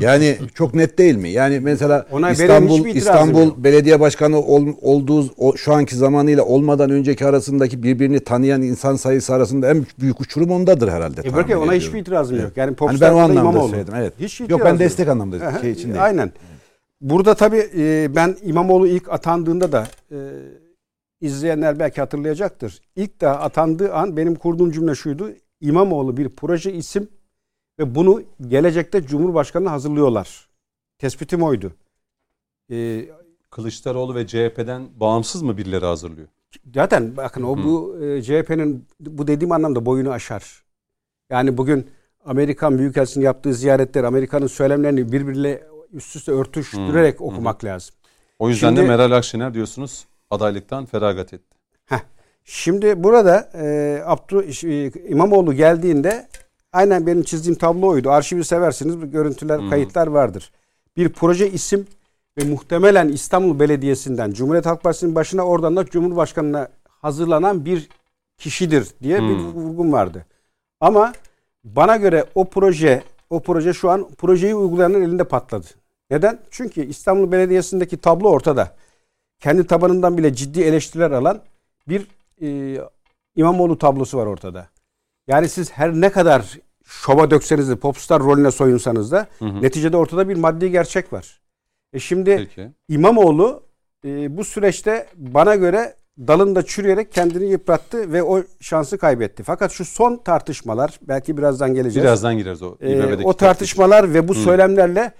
Yani 0.00 0.36
çok 0.54 0.74
net 0.74 0.98
değil 0.98 1.16
mi? 1.16 1.28
Yani 1.30 1.60
mesela 1.60 2.06
Ona 2.12 2.30
İstanbul 2.30 2.86
İstanbul 2.86 3.46
yok. 3.46 3.58
Belediye 3.58 4.00
Başkanı 4.00 4.38
ol- 4.42 4.74
olduğu 4.80 5.30
o, 5.36 5.56
şu 5.56 5.72
anki 5.74 5.96
zamanıyla 5.96 6.44
olmadan 6.44 6.90
önceki 6.90 7.26
arasındaki 7.26 7.82
birbirini 7.82 8.20
tanıyan 8.20 8.62
insan 8.62 8.96
sayısı 8.96 9.34
arasında 9.34 9.70
en 9.70 9.86
büyük 10.00 10.20
uçurum 10.20 10.50
ondadır 10.50 10.88
herhalde. 10.88 11.20
E 11.24 11.32
bırakın 11.34 11.54
ona 11.56 11.72
hiçbir 11.72 11.98
itirazım 12.00 12.36
yok. 12.40 12.56
Yani 12.56 12.66
Hani 12.66 12.76
Popstar 12.76 13.10
ben 13.10 13.14
o 13.14 13.18
da 13.18 13.22
anlamda 13.22 13.40
İmamoğlu. 13.40 13.68
söyledim. 13.70 13.94
Evet. 13.96 14.12
Hiç 14.20 14.40
Yok 14.40 14.60
ben 14.64 14.78
destek 14.78 15.08
anlamda 15.08 15.36
Aha, 15.46 15.60
şey 15.60 15.70
için 15.70 15.88
değil. 15.88 16.04
Aynen. 16.04 16.32
Burada 17.00 17.34
tabii 17.34 17.70
e, 17.78 18.14
ben 18.14 18.36
İmamoğlu 18.42 18.86
ilk 18.86 19.08
atandığında 19.12 19.72
da 19.72 19.86
e, 20.10 20.16
izleyenler 21.20 21.78
belki 21.78 22.00
hatırlayacaktır. 22.00 22.80
İlk 22.96 23.20
daha 23.20 23.34
atandığı 23.34 23.94
an 23.94 24.16
benim 24.16 24.34
kurduğum 24.34 24.70
cümle 24.70 24.94
şuydu. 24.94 25.30
İmamoğlu 25.60 26.16
bir 26.16 26.28
proje 26.28 26.72
isim 26.72 27.08
ve 27.78 27.94
bunu 27.94 28.22
gelecekte 28.48 29.06
Cumhurbaşkanı'na 29.06 29.72
hazırlıyorlar. 29.72 30.48
Tespitim 30.98 31.42
oydu. 31.42 31.72
E, 32.70 33.08
Kılıçdaroğlu 33.50 34.14
ve 34.14 34.26
CHP'den 34.26 34.88
bağımsız 35.00 35.42
mı 35.42 35.56
birileri 35.58 35.84
hazırlıyor? 35.84 36.28
zaten 36.74 37.16
bakın 37.16 37.42
o 37.42 37.56
bu 37.58 38.04
e, 38.04 38.22
CHP'nin 38.22 38.86
bu 39.00 39.26
dediğim 39.26 39.52
anlamda 39.52 39.86
boyunu 39.86 40.10
aşar. 40.10 40.62
Yani 41.30 41.56
bugün 41.58 41.90
Amerikan 42.24 42.78
Büyükelçisi'nin 42.78 43.24
yaptığı 43.24 43.54
ziyaretler, 43.54 44.04
Amerika'nın 44.04 44.46
söylemlerini 44.46 45.12
birbiriyle 45.12 45.66
üst 45.92 46.16
üste 46.16 46.32
örtüştürerek 46.32 47.20
okumak 47.20 47.64
lazım. 47.64 47.94
O 48.38 48.48
yüzden 48.48 48.68
Şimdi- 48.68 48.80
de 48.80 48.86
Meral 48.88 49.12
Akşener 49.12 49.54
diyorsunuz 49.54 50.06
adaylıktan 50.30 50.86
feragat 50.86 51.34
etti. 51.34 51.56
Heh. 51.86 52.00
Şimdi 52.44 53.04
burada 53.04 53.50
e, 53.54 54.02
Abdü, 54.06 54.46
e, 54.66 54.90
İmamoğlu 55.08 55.52
geldiğinde 55.54 56.28
aynen 56.72 57.06
benim 57.06 57.22
çizdiğim 57.22 57.58
tablo 57.58 57.86
oydu. 57.86 58.10
Arşivi 58.10 58.44
seversiniz. 58.44 59.02
Bu 59.02 59.10
görüntüler, 59.10 59.70
kayıtlar 59.70 60.06
vardır. 60.06 60.52
Bir 60.96 61.08
proje 61.08 61.50
isim 61.50 61.86
ve 62.38 62.44
muhtemelen 62.44 63.08
İstanbul 63.08 63.60
Belediyesi'nden 63.60 64.32
Cumhuriyet 64.32 64.66
Halk 64.66 64.82
Partisi'nin 64.82 65.14
başına 65.14 65.42
oradan 65.42 65.76
da 65.76 65.86
Cumhurbaşkanı'na 65.86 66.68
hazırlanan 66.84 67.64
bir 67.64 67.88
kişidir 68.38 68.88
diye 69.02 69.22
bir 69.22 69.36
vurgum 69.36 69.92
vardı. 69.92 70.26
Ama 70.80 71.12
bana 71.64 71.96
göre 71.96 72.24
o 72.34 72.44
proje 72.44 73.02
o 73.30 73.42
proje 73.42 73.72
şu 73.72 73.90
an 73.90 74.08
projeyi 74.18 74.54
uygulayanın 74.54 75.02
elinde 75.02 75.24
patladı. 75.24 75.66
Neden? 76.10 76.38
Çünkü 76.50 76.84
İstanbul 76.86 77.32
Belediyesi'ndeki 77.32 77.96
tablo 77.96 78.28
ortada. 78.28 78.76
Kendi 79.40 79.66
tabanından 79.66 80.18
bile 80.18 80.34
ciddi 80.34 80.60
eleştiriler 80.60 81.10
alan 81.10 81.42
bir 81.88 82.06
e, 82.42 82.80
İmamoğlu 83.36 83.78
tablosu 83.78 84.18
var 84.18 84.26
ortada. 84.26 84.68
Yani 85.28 85.48
siz 85.48 85.72
her 85.72 85.92
ne 85.92 86.12
kadar 86.12 86.58
şova 86.84 87.30
dökseniz 87.30 87.68
de 87.68 87.76
popstar 87.76 88.22
rolüne 88.22 88.50
soyunsanız 88.50 89.12
da 89.12 89.26
neticede 89.40 89.96
ortada 89.96 90.28
bir 90.28 90.36
maddi 90.36 90.70
gerçek 90.70 91.12
var. 91.12 91.40
E 91.92 91.98
şimdi 91.98 92.36
Peki. 92.36 92.70
İmamoğlu 92.88 93.62
e, 94.04 94.36
bu 94.36 94.44
süreçte 94.44 95.06
bana 95.16 95.54
göre 95.54 95.94
dalında 96.18 96.62
çürüyerek 96.62 97.12
kendini 97.12 97.50
yıprattı 97.50 98.12
ve 98.12 98.22
o 98.22 98.42
şansı 98.60 98.98
kaybetti. 98.98 99.42
Fakat 99.42 99.72
şu 99.72 99.84
son 99.84 100.16
tartışmalar 100.16 101.00
belki 101.02 101.36
birazdan 101.36 101.74
geleceğiz. 101.74 102.04
Birazdan 102.06 102.38
gireriz 102.38 102.62
o. 102.62 102.76
İBB'deki 102.80 103.26
o 103.26 103.32
tartışmalar 103.32 104.14
ve 104.14 104.28
bu 104.28 104.34
söylemlerle 104.34 105.12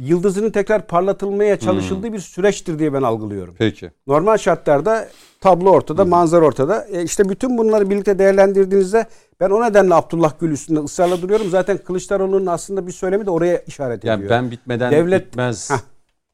yıldızının 0.00 0.50
tekrar 0.50 0.86
parlatılmaya 0.86 1.58
çalışıldığı 1.58 2.12
bir 2.12 2.18
süreçtir 2.18 2.78
diye 2.78 2.92
ben 2.92 3.02
algılıyorum. 3.02 3.54
Peki. 3.58 3.90
Normal 4.06 4.36
şartlarda 4.36 5.08
tablo 5.40 5.70
ortada, 5.70 6.04
manzara 6.04 6.44
ortada. 6.44 6.86
E 6.90 7.02
işte 7.02 7.28
bütün 7.28 7.58
bunları 7.58 7.90
birlikte 7.90 8.18
değerlendirdiğinizde 8.18 9.06
ben 9.40 9.50
o 9.50 9.62
nedenle 9.62 9.94
Abdullah 9.94 10.32
Gül 10.40 10.50
üstünde 10.50 10.80
ısrarla 10.80 11.22
duruyorum. 11.22 11.50
Zaten 11.50 11.78
Kılıçdaroğlu'nun 11.78 12.46
aslında 12.46 12.86
bir 12.86 12.92
söylemi 12.92 13.26
de 13.26 13.30
oraya 13.30 13.58
işaret 13.58 13.98
ediyor. 13.98 14.18
Yani 14.18 14.30
ben 14.30 14.50
bitmeden 14.50 14.92
Devlet- 14.92 15.26
bitmez 15.26 15.70
Heh. 15.70 15.76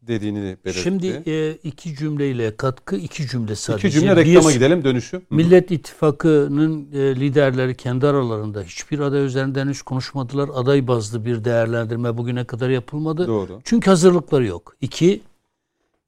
Dediğini 0.07 0.57
belirtti. 0.65 0.83
Şimdi 0.83 1.23
e, 1.27 1.53
iki 1.53 1.97
cümleyle 1.97 2.57
katkı 2.57 2.97
iki 2.97 3.27
cümle 3.27 3.57
sadece. 3.57 3.89
İki 3.89 4.01
cümle 4.01 4.17
reklama 4.17 4.49
Bir, 4.49 4.55
gidelim 4.55 4.85
dönüşü. 4.85 5.23
Millet 5.31 5.71
İttifakı'nın 5.71 6.93
e, 6.93 7.17
liderleri 7.17 7.75
kendi 7.77 8.07
aralarında 8.07 8.63
hiçbir 8.63 8.99
aday 8.99 9.25
üzerinden 9.25 9.69
hiç 9.69 9.83
konuşmadılar. 9.83 10.51
Aday 10.55 10.87
bazlı 10.87 11.25
bir 11.25 11.45
değerlendirme 11.45 12.17
bugüne 12.17 12.45
kadar 12.45 12.71
yapılmadı. 12.71 13.29
Doğru. 13.29 13.61
Çünkü 13.65 13.91
hazırlıkları 13.91 14.47
yok. 14.47 14.77
İki, 14.81 15.23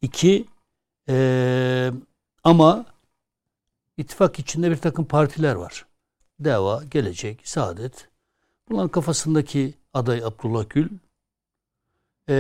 iki 0.02 0.44
e, 1.08 1.90
ama 2.44 2.86
ittifak 3.96 4.38
içinde 4.38 4.70
bir 4.70 4.76
takım 4.76 5.04
partiler 5.04 5.54
var. 5.54 5.86
Deva, 6.40 6.84
Gelecek, 6.90 7.40
Saadet. 7.44 8.08
Bunların 8.70 8.88
kafasındaki 8.88 9.74
aday 9.94 10.24
Abdullah 10.24 10.64
Gül. 10.70 10.88
E, 12.28 12.34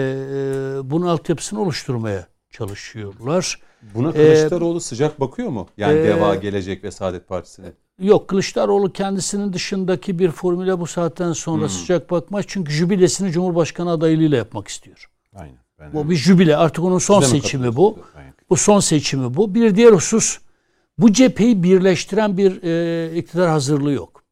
bunun 0.84 1.06
altyapısını 1.06 1.60
oluşturmaya 1.60 2.26
çalışıyorlar. 2.50 3.60
Buna 3.94 4.08
Ee, 4.08 4.12
Kılıçdaroğlu 4.12 4.80
sıcak 4.80 5.20
bakıyor 5.20 5.48
mu? 5.48 5.66
Yani 5.76 5.98
e, 5.98 6.04
Deva, 6.04 6.34
Gelecek 6.34 6.84
ve 6.84 6.90
Saadet 6.90 7.28
Partisi'ne. 7.28 7.66
Yok 8.00 8.28
Kılıçdaroğlu 8.28 8.92
kendisinin 8.92 9.52
dışındaki 9.52 10.18
bir 10.18 10.30
formüle 10.30 10.80
bu 10.80 10.86
saatten 10.86 11.32
sonra 11.32 11.68
sıcak 11.68 12.10
bakmaz. 12.10 12.44
Çünkü 12.48 12.72
jübilesini 12.72 13.30
Cumhurbaşkanı 13.32 13.90
adaylığıyla 13.90 14.36
yapmak 14.36 14.68
istiyor. 14.68 15.10
Aynen. 15.34 15.58
Ben 15.78 15.92
Bu 15.92 16.10
bir 16.10 16.16
jübile. 16.16 16.56
Artık 16.56 16.84
onun 16.84 16.98
son 16.98 17.20
seçimi 17.20 17.76
bu. 17.76 17.98
Aynen. 18.16 18.34
Bu 18.50 18.56
son 18.56 18.80
seçimi 18.80 19.34
bu. 19.34 19.54
Bir 19.54 19.74
diğer 19.76 19.92
husus 19.92 20.38
bu 20.98 21.12
cepheyi 21.12 21.62
birleştiren 21.62 22.36
bir 22.36 22.62
e, 22.62 23.16
iktidar 23.16 23.50
hazırlığı 23.50 23.92
yok. 23.92 24.22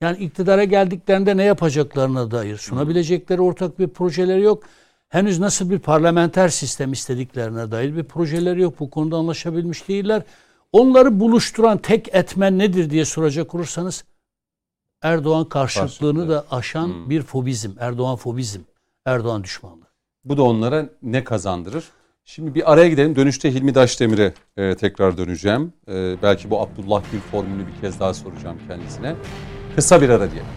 Yani 0.00 0.18
iktidara 0.18 0.64
geldiklerinde 0.64 1.36
ne 1.36 1.44
yapacaklarına 1.44 2.30
dair 2.30 2.56
sunabilecekleri 2.56 3.40
ortak 3.40 3.78
bir 3.78 3.88
projeleri 3.88 4.42
yok. 4.42 4.62
Henüz 5.08 5.38
nasıl 5.38 5.70
bir 5.70 5.78
parlamenter 5.78 6.48
sistem 6.48 6.92
istediklerine 6.92 7.70
dair 7.70 7.96
bir 7.96 8.04
projeleri 8.04 8.60
yok. 8.60 8.80
Bu 8.80 8.90
konuda 8.90 9.16
anlaşabilmiş 9.16 9.88
değiller. 9.88 10.22
Onları 10.72 11.20
buluşturan 11.20 11.78
tek 11.78 12.14
etmen 12.14 12.58
nedir 12.58 12.90
diye 12.90 13.04
soracak 13.04 13.54
olursanız 13.54 14.04
Erdoğan 15.02 15.44
karşıtlığını 15.44 16.28
da 16.28 16.44
aşan 16.50 16.86
hmm. 16.86 17.10
bir 17.10 17.22
fobizm. 17.22 17.70
Erdoğan 17.78 18.16
fobizm. 18.16 18.60
Erdoğan 19.04 19.44
düşmanlığı. 19.44 19.88
Bu 20.24 20.36
da 20.36 20.42
onlara 20.42 20.88
ne 21.02 21.24
kazandırır? 21.24 21.84
Şimdi 22.24 22.54
bir 22.54 22.72
araya 22.72 22.88
gidelim. 22.88 23.16
Dönüşte 23.16 23.54
Hilmi 23.54 23.74
Daşdemir'e 23.74 24.32
e, 24.56 24.74
tekrar 24.74 25.18
döneceğim. 25.18 25.72
E, 25.88 26.22
belki 26.22 26.50
bu 26.50 26.60
Abdullah 26.60 27.02
Gül 27.12 27.20
formülünü 27.20 27.66
bir 27.66 27.80
kez 27.80 28.00
daha 28.00 28.14
soracağım 28.14 28.58
kendisine. 28.68 29.16
Kısa 29.76 30.02
bir 30.02 30.08
ara 30.08 30.30
diyelim. 30.30 30.50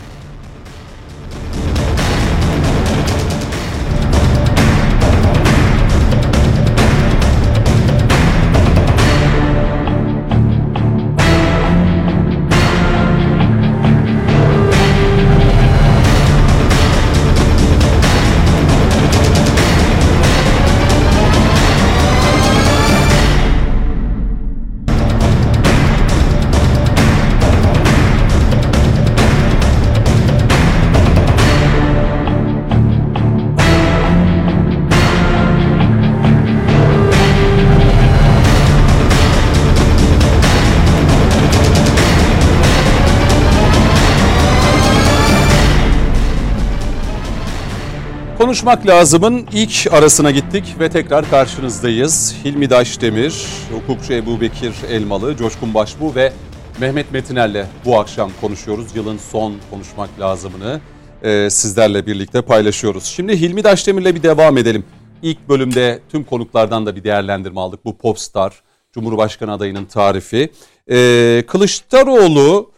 Konuşmak 48.51 48.87
lazımın 48.87 49.47
ilk 49.53 49.93
arasına 49.93 50.31
gittik 50.31 50.75
ve 50.79 50.89
tekrar 50.89 51.29
karşınızdayız. 51.29 52.35
Hilmi 52.45 52.69
Daşdemir, 52.69 53.45
hukukçu 53.71 54.13
Ebu 54.13 54.41
Bekir 54.41 54.73
Elmalı, 54.89 55.37
Coşkun 55.37 55.73
Başbu 55.73 56.15
ve 56.15 56.33
Mehmet 56.79 57.11
Metiner'le 57.11 57.65
bu 57.85 57.99
akşam 57.99 58.31
konuşuyoruz. 58.41 58.95
Yılın 58.95 59.17
son 59.17 59.55
konuşmak 59.69 60.09
lazımını 60.19 60.81
e, 61.23 61.49
sizlerle 61.49 62.05
birlikte 62.05 62.41
paylaşıyoruz. 62.41 63.03
Şimdi 63.03 63.41
Hilmi 63.41 63.63
Daşdemir'le 63.63 64.15
bir 64.15 64.23
devam 64.23 64.57
edelim. 64.57 64.83
İlk 65.21 65.49
bölümde 65.49 65.99
tüm 66.11 66.23
konuklardan 66.23 66.85
da 66.85 66.95
bir 66.95 67.03
değerlendirme 67.03 67.59
aldık. 67.59 67.85
Bu 67.85 67.97
Popstar, 67.97 68.61
Cumhurbaşkanı 68.93 69.51
adayının 69.51 69.85
tarifi. 69.85 70.49
E, 70.91 71.43
Kılıçdaroğlu 71.47 72.70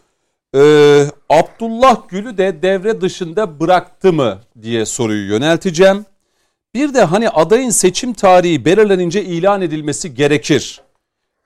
ee, 0.54 1.06
Abdullah 1.28 2.08
Gül'ü 2.08 2.38
de 2.38 2.62
devre 2.62 3.00
dışında 3.00 3.60
bıraktı 3.60 4.12
mı 4.12 4.40
diye 4.62 4.86
soruyu 4.86 5.28
yönelteceğim. 5.28 6.06
Bir 6.74 6.94
de 6.94 7.04
hani 7.04 7.28
adayın 7.28 7.70
seçim 7.70 8.12
tarihi 8.12 8.64
belirlenince 8.64 9.24
ilan 9.24 9.62
edilmesi 9.62 10.14
gerekir 10.14 10.80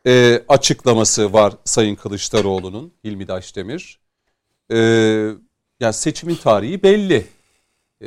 e, 0.06 0.42
açıklaması 0.48 1.32
var 1.32 1.54
Sayın 1.64 1.94
Kılıçdaroğlu'nun, 1.94 2.92
Hilmi 3.04 3.28
Daşdemir. 3.28 3.98
E, 4.70 4.76
yani 5.80 5.92
seçimin 5.92 6.34
tarihi 6.34 6.82
belli. 6.82 7.26
E, 8.00 8.06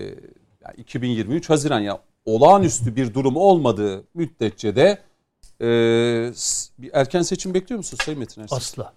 yani 0.62 0.76
2023 0.78 1.50
Haziran 1.50 1.80
ya 1.80 2.02
olağanüstü 2.26 2.96
bir 2.96 3.14
durum 3.14 3.36
olmadığı 3.36 4.04
müddetçe 4.14 4.76
de 4.76 5.02
e, 5.62 5.68
bir 6.78 6.90
erken 6.94 7.22
seçim 7.22 7.54
bekliyor 7.54 7.78
musunuz 7.78 8.04
Sayın 8.06 8.20
Metin 8.20 8.42
Ersin? 8.42 8.56
Asla. 8.56 8.94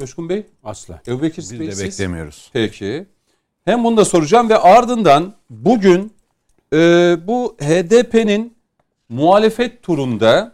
Coşkun 0.00 0.28
Bey? 0.28 0.46
Asla. 0.64 1.02
Ebu 1.08 1.22
Bekir 1.22 1.42
Biz 1.42 1.52
de 1.52 1.84
beklemiyoruz. 1.84 2.50
Peki. 2.52 3.06
Hem 3.64 3.84
bunu 3.84 3.96
da 3.96 4.04
soracağım 4.04 4.48
ve 4.48 4.58
ardından 4.58 5.34
bugün 5.50 6.12
e, 6.72 6.78
bu 7.26 7.56
HDP'nin 7.60 8.56
muhalefet 9.08 9.82
turunda 9.82 10.52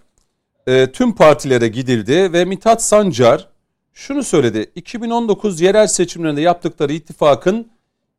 e, 0.67 0.93
tüm 0.93 1.15
partilere 1.15 1.69
gidildi 1.69 2.33
ve 2.33 2.45
Mithat 2.45 2.83
Sancar 2.83 3.49
şunu 3.93 4.23
söyledi. 4.23 4.71
2019 4.75 5.61
yerel 5.61 5.87
seçimlerinde 5.87 6.41
yaptıkları 6.41 6.93
ittifakın 6.93 7.71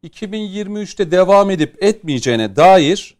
2023'te 0.03 1.11
devam 1.11 1.49
edip 1.49 1.83
etmeyeceğine 1.83 2.55
dair 2.55 3.15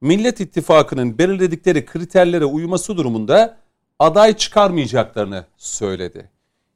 Millet 0.00 0.40
İttifakı'nın 0.40 1.18
belirledikleri 1.18 1.86
kriterlere 1.86 2.44
uyması 2.44 2.96
durumunda 2.96 3.58
aday 3.98 4.36
çıkarmayacaklarını 4.36 5.44
söyledi. 5.56 6.30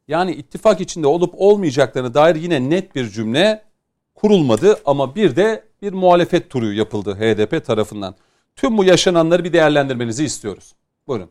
Yani 0.09 0.33
ittifak 0.33 0.81
içinde 0.81 1.07
olup 1.07 1.35
olmayacaklarına 1.37 2.15
dair 2.15 2.37
yine 2.37 2.71
net 2.71 2.95
bir 2.95 3.09
cümle 3.09 3.63
kurulmadı 4.15 4.77
ama 4.85 5.15
bir 5.15 5.37
de 5.37 5.65
bir 5.83 5.93
muhalefet 5.93 6.51
turu 6.51 6.73
yapıldı 6.73 7.15
HDP 7.15 7.65
tarafından. 7.67 8.15
Tüm 8.57 8.79
bu 8.79 8.85
yaşananları 8.85 9.45
bir 9.45 9.53
değerlendirmenizi 9.53 10.25
istiyoruz. 10.25 10.75
Buyurun. 11.07 11.31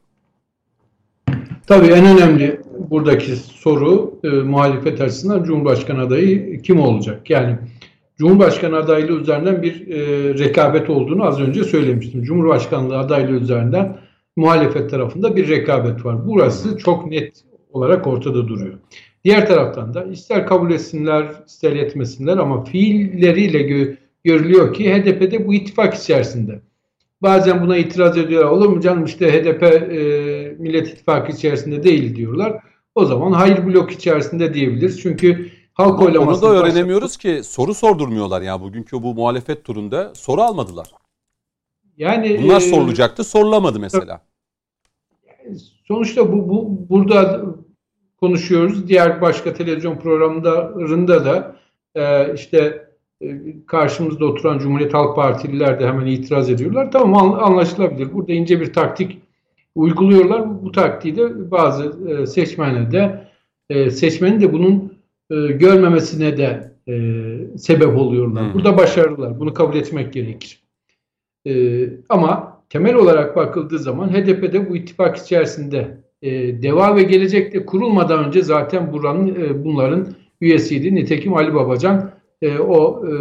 Tabii 1.68 1.88
en 1.88 2.06
önemli 2.06 2.62
buradaki 2.90 3.36
soru 3.36 4.20
e, 4.24 4.28
muhalefet 4.28 5.02
açısından 5.02 5.44
Cumhurbaşkanı 5.44 6.02
adayı 6.02 6.62
kim 6.62 6.80
olacak? 6.80 7.30
Yani 7.30 7.58
Cumhurbaşkanı 8.18 8.78
adaylığı 8.78 9.22
üzerinden 9.22 9.62
bir 9.62 9.88
e, 9.88 9.98
rekabet 10.34 10.90
olduğunu 10.90 11.24
az 11.24 11.40
önce 11.40 11.64
söylemiştim. 11.64 12.24
Cumhurbaşkanlığı 12.24 12.98
adaylığı 12.98 13.40
üzerinden 13.40 13.98
muhalefet 14.36 14.90
tarafında 14.90 15.36
bir 15.36 15.48
rekabet 15.48 16.06
var. 16.06 16.28
Burası 16.28 16.78
çok 16.78 17.06
net 17.06 17.44
olarak 17.74 18.08
ortada 18.08 18.48
duruyor. 18.48 18.80
Diğer 19.24 19.48
taraftan 19.48 19.94
da 19.94 20.04
ister 20.04 20.48
kabul 20.48 20.72
etsinler, 20.72 21.32
ister 21.48 21.76
etmesinler 21.76 22.38
ama 22.38 22.64
fiilleriyle 22.64 23.62
gö 23.62 23.96
görülüyor 24.24 24.74
ki 24.74 24.94
HDP'de 24.94 25.48
bu 25.48 25.54
ittifak 25.54 25.94
içerisinde. 25.94 26.62
Bazen 27.22 27.62
buna 27.62 27.78
itiraz 27.78 28.18
ediyorlar. 28.18 28.52
Olur 28.52 28.70
mu 28.70 28.82
canım 28.82 29.06
işte 29.06 29.32
HDP 29.32 29.64
e, 29.64 30.00
Millet 30.60 30.88
İttifakı 30.88 31.32
içerisinde 31.32 31.84
değil 31.84 32.16
diyorlar. 32.16 32.64
O 32.96 33.06
zaman 33.06 33.32
hayır 33.32 33.66
blok 33.66 33.92
içerisinde 33.92 34.54
diyebiliriz. 34.54 35.02
Çünkü 35.02 35.50
halk 35.74 36.02
oylaması... 36.02 36.46
Onu 36.46 36.56
da 36.56 36.60
öğrenemiyoruz 36.60 37.18
başladı. 37.18 37.38
ki 37.38 37.44
soru 37.44 37.74
sordurmuyorlar 37.74 38.42
ya. 38.42 38.62
Bugünkü 38.62 39.04
bu 39.04 39.14
muhalefet 39.14 39.64
turunda 39.64 40.12
soru 40.16 40.42
almadılar. 40.42 40.88
Yani 41.98 42.40
Bunlar 42.44 42.58
e, 42.58 42.60
sorulacaktı 42.60 43.24
sorulamadı 43.24 43.80
mesela. 43.80 44.22
Sonuçta 45.88 46.32
bu, 46.32 46.50
bu 46.50 46.86
burada 46.90 47.46
konuşuyoruz. 48.20 48.88
Diğer 48.88 49.22
başka 49.22 49.54
televizyon 49.54 49.96
programlarında 49.98 51.26
da 51.26 51.56
e, 51.96 52.34
işte 52.34 52.88
e, 53.22 53.38
karşımızda 53.68 54.26
oturan 54.26 54.60
Cumhuriyet 54.60 54.94
Halk 54.94 55.16
Partililer 55.16 55.80
de 55.80 55.88
hemen 55.88 56.06
itiraz 56.06 56.50
ediyorlar. 56.50 56.92
Tamam 56.92 57.34
anlaşılabilir. 57.34 58.14
Burada 58.14 58.34
ince 58.34 58.62
bir 58.62 58.74
taktik 58.74 59.22
uyguluyorlar. 59.76 60.64
Bu 60.64 60.72
taktiği 60.72 61.16
de 61.16 61.52
bazı 61.52 62.10
e, 62.10 62.26
seçmene 62.26 62.92
de 62.92 63.28
e, 63.70 63.90
seçmenin 63.90 64.42
de 64.42 64.54
bunun 64.54 64.94
e, 65.30 65.36
görmemesine 65.36 66.38
de 66.38 66.74
e, 66.88 66.94
sebep 67.58 67.98
oluyorlar. 67.98 68.46
Hmm. 68.46 68.54
Burada 68.54 68.78
başarılılar. 68.78 69.40
Bunu 69.40 69.54
kabul 69.54 69.76
etmek 69.76 70.14
gerekir. 70.14 70.64
E, 71.48 71.84
ama 72.10 72.53
temel 72.74 72.96
olarak 72.96 73.36
bakıldığı 73.36 73.80
zaman 73.80 74.10
HDP'de 74.10 74.70
bu 74.70 74.76
ittifak 74.76 75.18
içerisinde 75.18 75.98
e, 76.22 76.32
DEVA 76.64 76.96
ve 76.96 77.04
Gelecek'te 77.04 77.66
kurulmadan 77.66 78.26
önce 78.26 78.42
zaten 78.42 78.94
buranın 78.94 79.28
e, 79.28 79.64
bunların 79.64 80.08
üyesiydi. 80.42 80.96
Nitekim 80.96 81.34
Ali 81.34 81.54
Babacan 81.54 82.12
e, 82.42 82.60
o 82.60 83.06
e, 83.08 83.12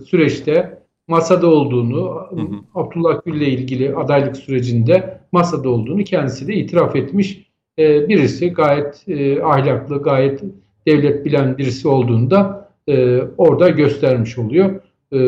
süreçte 0.00 0.78
masada 1.08 1.46
olduğunu, 1.46 2.26
hı 2.30 2.40
hı. 2.40 2.56
Abdullah 2.74 3.24
Gül'le 3.24 3.46
ilgili 3.46 3.94
adaylık 3.96 4.36
sürecinde 4.36 5.20
masada 5.32 5.68
olduğunu 5.68 6.04
kendisi 6.04 6.48
de 6.48 6.54
itiraf 6.54 6.96
etmiş. 6.96 7.46
E, 7.78 8.08
birisi 8.08 8.52
gayet 8.52 9.04
e, 9.08 9.42
ahlaklı, 9.42 10.02
gayet 10.02 10.42
devlet 10.86 11.24
bilen 11.24 11.58
birisi 11.58 11.88
olduğunda 11.88 12.68
e, 12.88 13.20
orada 13.38 13.68
göstermiş 13.68 14.38
oluyor. 14.38 14.80
E, 15.12 15.18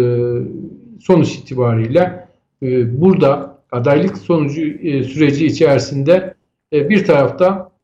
sonuç 1.00 1.34
itibariyle 1.34 2.28
e, 2.62 3.00
burada 3.00 3.53
adaylık 3.74 4.18
sonucu 4.18 4.62
e, 4.62 5.04
süreci 5.04 5.46
içerisinde 5.46 6.34
e, 6.72 6.88
bir 6.88 7.04
tarafta 7.04 7.74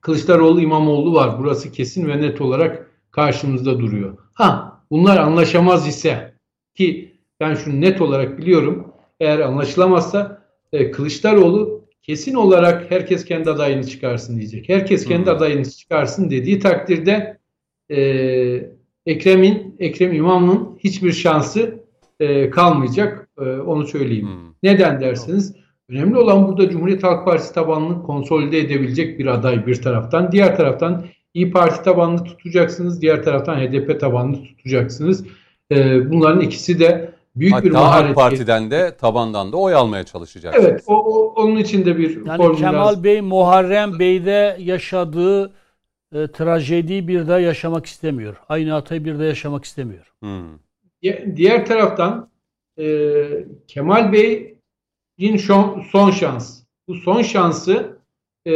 Kılıçdaroğlu 0.00 0.60
İmamoğlu 0.60 1.14
var. 1.14 1.38
Burası 1.38 1.72
kesin 1.72 2.08
ve 2.08 2.20
net 2.20 2.40
olarak 2.40 2.90
karşımızda 3.10 3.80
duruyor. 3.80 4.18
Ha 4.32 4.80
bunlar 4.90 5.16
anlaşamaz 5.16 5.88
ise 5.88 6.34
ki 6.74 7.12
ben 7.40 7.54
şunu 7.54 7.80
net 7.80 8.00
olarak 8.00 8.38
biliyorum. 8.38 8.92
Eğer 9.20 9.38
anlaşılamazsa 9.38 10.42
e, 10.72 10.90
Kılıçdaroğlu 10.90 11.84
kesin 12.02 12.34
olarak 12.34 12.90
herkes 12.90 13.24
kendi 13.24 13.50
adayını 13.50 13.86
çıkarsın 13.86 14.38
diyecek. 14.38 14.68
Herkes 14.68 15.04
kendi 15.04 15.26
hmm. 15.26 15.36
adayını 15.36 15.70
çıkarsın 15.70 16.30
dediği 16.30 16.58
takdirde 16.58 17.38
e, 17.90 17.98
Ekrem'in, 19.06 19.76
Ekrem 19.78 20.12
İmamoğlu'nun 20.12 20.78
hiçbir 20.84 21.12
şansı 21.12 21.84
e, 22.20 22.50
kalmayacak. 22.50 23.21
E, 23.40 23.44
onu 23.44 23.86
söyleyeyim. 23.86 24.26
Hmm. 24.26 24.54
Neden 24.62 25.00
derseniz 25.00 25.56
önemli 25.88 26.18
olan 26.18 26.48
burada 26.48 26.70
Cumhuriyet 26.70 27.02
Halk 27.02 27.24
Partisi 27.24 27.54
tabanını 27.54 28.02
konsolide 28.02 28.58
edebilecek 28.58 29.18
bir 29.18 29.26
aday 29.26 29.66
bir 29.66 29.82
taraftan. 29.82 30.32
Diğer 30.32 30.56
taraftan 30.56 31.04
İyi 31.34 31.50
Parti 31.50 31.82
tabanını 31.82 32.24
tutacaksınız. 32.24 33.02
Diğer 33.02 33.22
taraftan 33.22 33.56
HDP 33.56 34.00
tabanını 34.00 34.42
tutacaksınız. 34.42 35.26
E, 35.72 36.10
bunların 36.10 36.40
ikisi 36.40 36.80
de 36.80 37.14
büyük 37.36 37.54
Hatta 37.54 37.64
bir 37.64 37.70
maharet. 37.70 38.10
AK 38.10 38.14
Parti'den 38.14 38.70
de 38.70 38.96
tabandan 38.96 39.52
da 39.52 39.56
oy 39.56 39.74
almaya 39.74 40.04
çalışacaksınız. 40.04 40.66
Evet, 40.66 40.82
o, 40.86 40.94
o, 40.94 41.42
onun 41.42 41.56
için 41.56 41.84
de 41.84 41.98
bir 41.98 42.26
yani 42.26 42.36
formül 42.36 42.58
Kemal 42.58 42.86
lazım. 42.86 43.04
Bey 43.04 43.20
Muharrem 43.20 43.98
Bey'de 43.98 44.56
yaşadığı 44.60 45.52
e, 46.14 46.26
trajediyi 46.26 47.08
bir 47.08 47.28
daha 47.28 47.38
yaşamak 47.38 47.86
istemiyor. 47.86 48.36
Aynı 48.48 48.70
hatayı 48.70 49.04
bir 49.04 49.14
daha 49.14 49.24
yaşamak 49.24 49.64
istemiyor. 49.64 50.12
Hmm. 50.20 50.58
Diğer 51.36 51.66
taraftan 51.66 52.28
e, 52.78 53.26
Kemal 53.68 54.12
Bey'in 54.12 55.36
son, 55.36 55.82
son 55.92 56.10
şans. 56.10 56.62
Bu 56.88 56.94
son 56.94 57.22
şansı 57.22 57.98
e, 58.46 58.52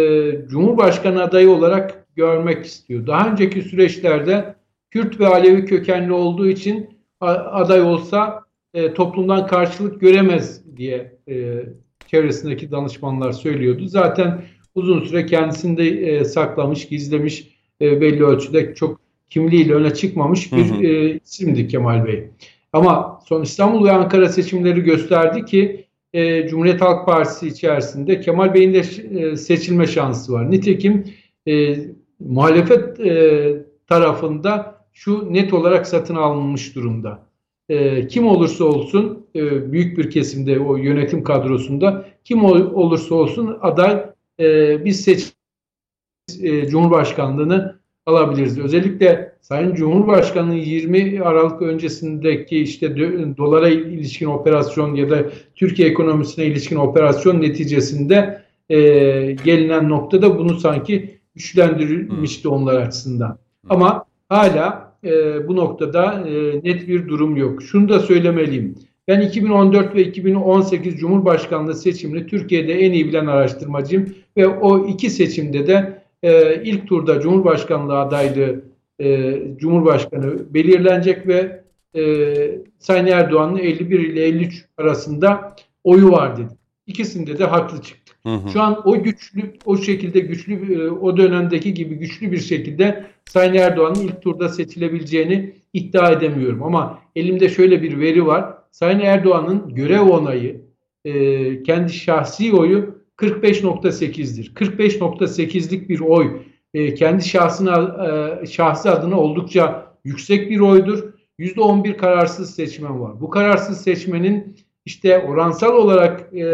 Cumhurbaşkanı 0.48 1.22
adayı 1.22 1.50
olarak 1.50 2.06
görmek 2.16 2.64
istiyor. 2.64 3.06
Daha 3.06 3.30
önceki 3.30 3.62
süreçlerde 3.62 4.54
Kürt 4.90 5.20
ve 5.20 5.26
Alevi 5.26 5.64
kökenli 5.64 6.12
olduğu 6.12 6.48
için 6.48 6.98
aday 7.20 7.80
olsa 7.80 8.44
e, 8.74 8.94
toplumdan 8.94 9.46
karşılık 9.46 10.00
göremez 10.00 10.76
diye 10.76 11.18
e, 11.28 11.64
çevresindeki 12.06 12.70
danışmanlar 12.70 13.32
söylüyordu. 13.32 13.86
Zaten 13.86 14.42
uzun 14.74 15.04
süre 15.04 15.26
kendisini 15.26 15.76
de 15.76 15.88
e, 15.88 16.24
saklamış, 16.24 16.88
gizlemiş 16.88 17.56
e, 17.80 18.00
belli 18.00 18.24
ölçüde 18.24 18.74
çok 18.74 19.00
kimliğiyle 19.30 19.74
öne 19.74 19.94
çıkmamış 19.94 20.52
bir 20.52 20.70
hı 20.70 20.74
hı. 20.74 20.84
E, 20.84 21.18
isimdi 21.24 21.68
Kemal 21.68 22.06
Bey. 22.06 22.30
Ama 22.76 23.20
son 23.28 23.42
İstanbul 23.42 23.84
ve 23.84 23.92
Ankara 23.92 24.28
seçimleri 24.28 24.80
gösterdi 24.80 25.44
ki 25.44 25.86
e, 26.12 26.48
Cumhuriyet 26.48 26.80
Halk 26.80 27.06
Partisi 27.06 27.48
içerisinde 27.48 28.20
Kemal 28.20 28.54
Bey'in 28.54 28.74
de 28.74 28.78
e, 28.78 29.36
seçilme 29.36 29.86
şansı 29.86 30.32
var. 30.32 30.50
Nitekim 30.50 31.04
e, 31.48 31.76
muhalefet 32.20 33.00
e, 33.00 33.52
tarafında 33.86 34.80
şu 34.92 35.34
net 35.34 35.52
olarak 35.52 35.86
satın 35.86 36.14
alınmış 36.14 36.74
durumda. 36.74 37.26
E, 37.68 38.06
kim 38.08 38.26
olursa 38.26 38.64
olsun 38.64 39.26
e, 39.34 39.72
büyük 39.72 39.98
bir 39.98 40.10
kesimde 40.10 40.60
o 40.60 40.76
yönetim 40.76 41.22
kadrosunda 41.22 42.04
kim 42.24 42.44
ol, 42.44 42.58
olursa 42.58 43.14
olsun 43.14 43.58
aday 43.60 44.06
e, 44.40 44.84
biz 44.84 45.00
seç 45.00 45.32
e, 46.42 46.68
Cumhurbaşkanlığını 46.68 47.80
alabiliriz. 48.06 48.58
Özellikle 48.58 49.32
Sayın 49.40 49.74
Cumhurbaşkanı 49.74 50.54
20 50.54 51.20
Aralık 51.22 51.62
öncesindeki 51.62 52.58
işte 52.58 52.96
dolara 53.36 53.68
ilişkin 53.68 54.26
operasyon 54.26 54.94
ya 54.94 55.10
da 55.10 55.18
Türkiye 55.54 55.88
ekonomisine 55.88 56.44
ilişkin 56.44 56.76
operasyon 56.76 57.40
neticesinde 57.42 58.42
e, 58.68 58.78
gelinen 59.44 59.88
noktada 59.88 60.38
bunu 60.38 60.54
sanki 60.60 61.18
güçlendirilmişti 61.34 62.48
onlar 62.48 62.74
açısından. 62.74 63.38
Ama 63.68 64.04
hala 64.28 64.92
e, 65.04 65.48
bu 65.48 65.56
noktada 65.56 66.28
e, 66.28 66.60
net 66.64 66.88
bir 66.88 67.08
durum 67.08 67.36
yok. 67.36 67.62
Şunu 67.62 67.88
da 67.88 68.00
söylemeliyim. 68.00 68.74
Ben 69.08 69.20
2014 69.20 69.94
ve 69.94 70.04
2018 70.04 70.96
Cumhurbaşkanlığı 70.96 71.74
seçimini 71.74 72.26
Türkiye'de 72.26 72.72
en 72.72 72.92
iyi 72.92 73.08
bilen 73.08 73.26
araştırmacıyım 73.26 74.14
ve 74.36 74.46
o 74.46 74.86
iki 74.88 75.10
seçimde 75.10 75.66
de 75.66 75.95
e, 76.26 76.62
ilk 76.64 76.88
turda 76.88 77.20
Cumhurbaşkanlığı 77.20 77.98
adaylığı 77.98 78.64
e, 79.00 79.38
Cumhurbaşkanı 79.56 80.54
belirlenecek 80.54 81.26
ve 81.26 81.62
e, 81.96 82.04
Sayın 82.78 83.06
Erdoğan'ın 83.06 83.58
51 83.58 84.00
ile 84.00 84.24
53 84.24 84.64
arasında 84.76 85.56
oyu 85.84 86.10
var 86.10 86.36
dedi. 86.36 86.48
İkisinde 86.86 87.38
de 87.38 87.44
haklı 87.44 87.82
çıktı. 87.82 88.12
Hı 88.22 88.34
hı. 88.34 88.50
Şu 88.52 88.62
an 88.62 88.88
o 88.88 89.02
güçlü, 89.02 89.52
o 89.64 89.76
şekilde 89.76 90.20
güçlü, 90.20 90.74
e, 90.74 90.90
o 90.90 91.16
dönemdeki 91.16 91.74
gibi 91.74 91.94
güçlü 91.94 92.32
bir 92.32 92.40
şekilde 92.40 93.06
Sayın 93.24 93.54
Erdoğan'ın 93.54 94.00
ilk 94.00 94.22
turda 94.22 94.48
seçilebileceğini 94.48 95.54
iddia 95.72 96.12
edemiyorum. 96.12 96.62
Ama 96.62 96.98
elimde 97.16 97.48
şöyle 97.48 97.82
bir 97.82 98.00
veri 98.00 98.26
var. 98.26 98.54
Sayın 98.70 99.00
Erdoğan'ın 99.00 99.74
görev 99.74 100.02
onayı, 100.02 100.60
e, 101.04 101.62
kendi 101.62 101.92
şahsi 101.92 102.54
oyu 102.54 102.95
45.8'dir. 103.18 104.54
45.8'lik 104.54 105.88
bir 105.88 106.00
oy 106.00 106.42
e, 106.74 106.94
kendi 106.94 107.24
şahsına 107.24 108.06
e, 108.42 108.46
şahsi 108.46 108.90
adına 108.90 109.20
oldukça 109.20 109.92
yüksek 110.04 110.50
bir 110.50 110.60
oydur. 110.60 111.16
%11 111.38 111.96
kararsız 111.96 112.54
seçmen 112.54 113.00
var. 113.00 113.20
Bu 113.20 113.30
kararsız 113.30 113.80
seçmenin 113.80 114.56
işte 114.84 115.18
oransal 115.18 115.76
olarak 115.76 116.34
e, 116.34 116.44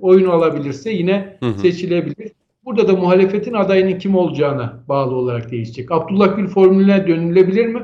oyunu 0.00 0.32
alabilirse 0.32 0.90
yine 0.90 1.36
hı 1.40 1.46
hı. 1.46 1.58
seçilebilir. 1.58 2.32
Burada 2.64 2.88
da 2.88 2.96
muhalefetin 2.96 3.54
adayının 3.54 3.98
kim 3.98 4.14
olacağına 4.14 4.84
bağlı 4.88 5.14
olarak 5.14 5.50
değişecek. 5.50 5.92
Abdullah 5.92 6.36
Gül 6.36 6.46
formülüne 6.46 7.06
dönülebilir 7.06 7.66
mi? 7.66 7.82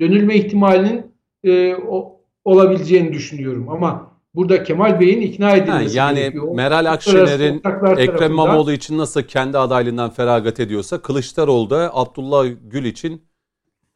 Dönülme 0.00 0.36
ihtimalinin 0.36 1.06
e, 1.44 1.74
o, 1.74 2.20
olabileceğini 2.44 3.12
düşünüyorum. 3.12 3.68
Ama 3.68 4.17
burada 4.38 4.62
Kemal 4.62 5.00
Bey'in 5.00 5.20
ikna 5.20 5.56
edilmesi 5.56 6.00
ha, 6.00 6.06
yani 6.06 6.18
gerekiyor. 6.18 6.54
Meral 6.54 6.92
Akşener'in 6.92 7.62
Ekrem 7.96 8.32
İmamoğlu 8.32 8.72
için 8.72 8.98
nasıl 8.98 9.22
kendi 9.22 9.58
adaylığından 9.58 10.10
feragat 10.10 10.60
ediyorsa 10.60 11.02
Kılıçdaroğlu 11.02 11.70
da 11.70 11.90
Abdullah 11.94 12.46
Gül 12.62 12.84
için 12.84 13.22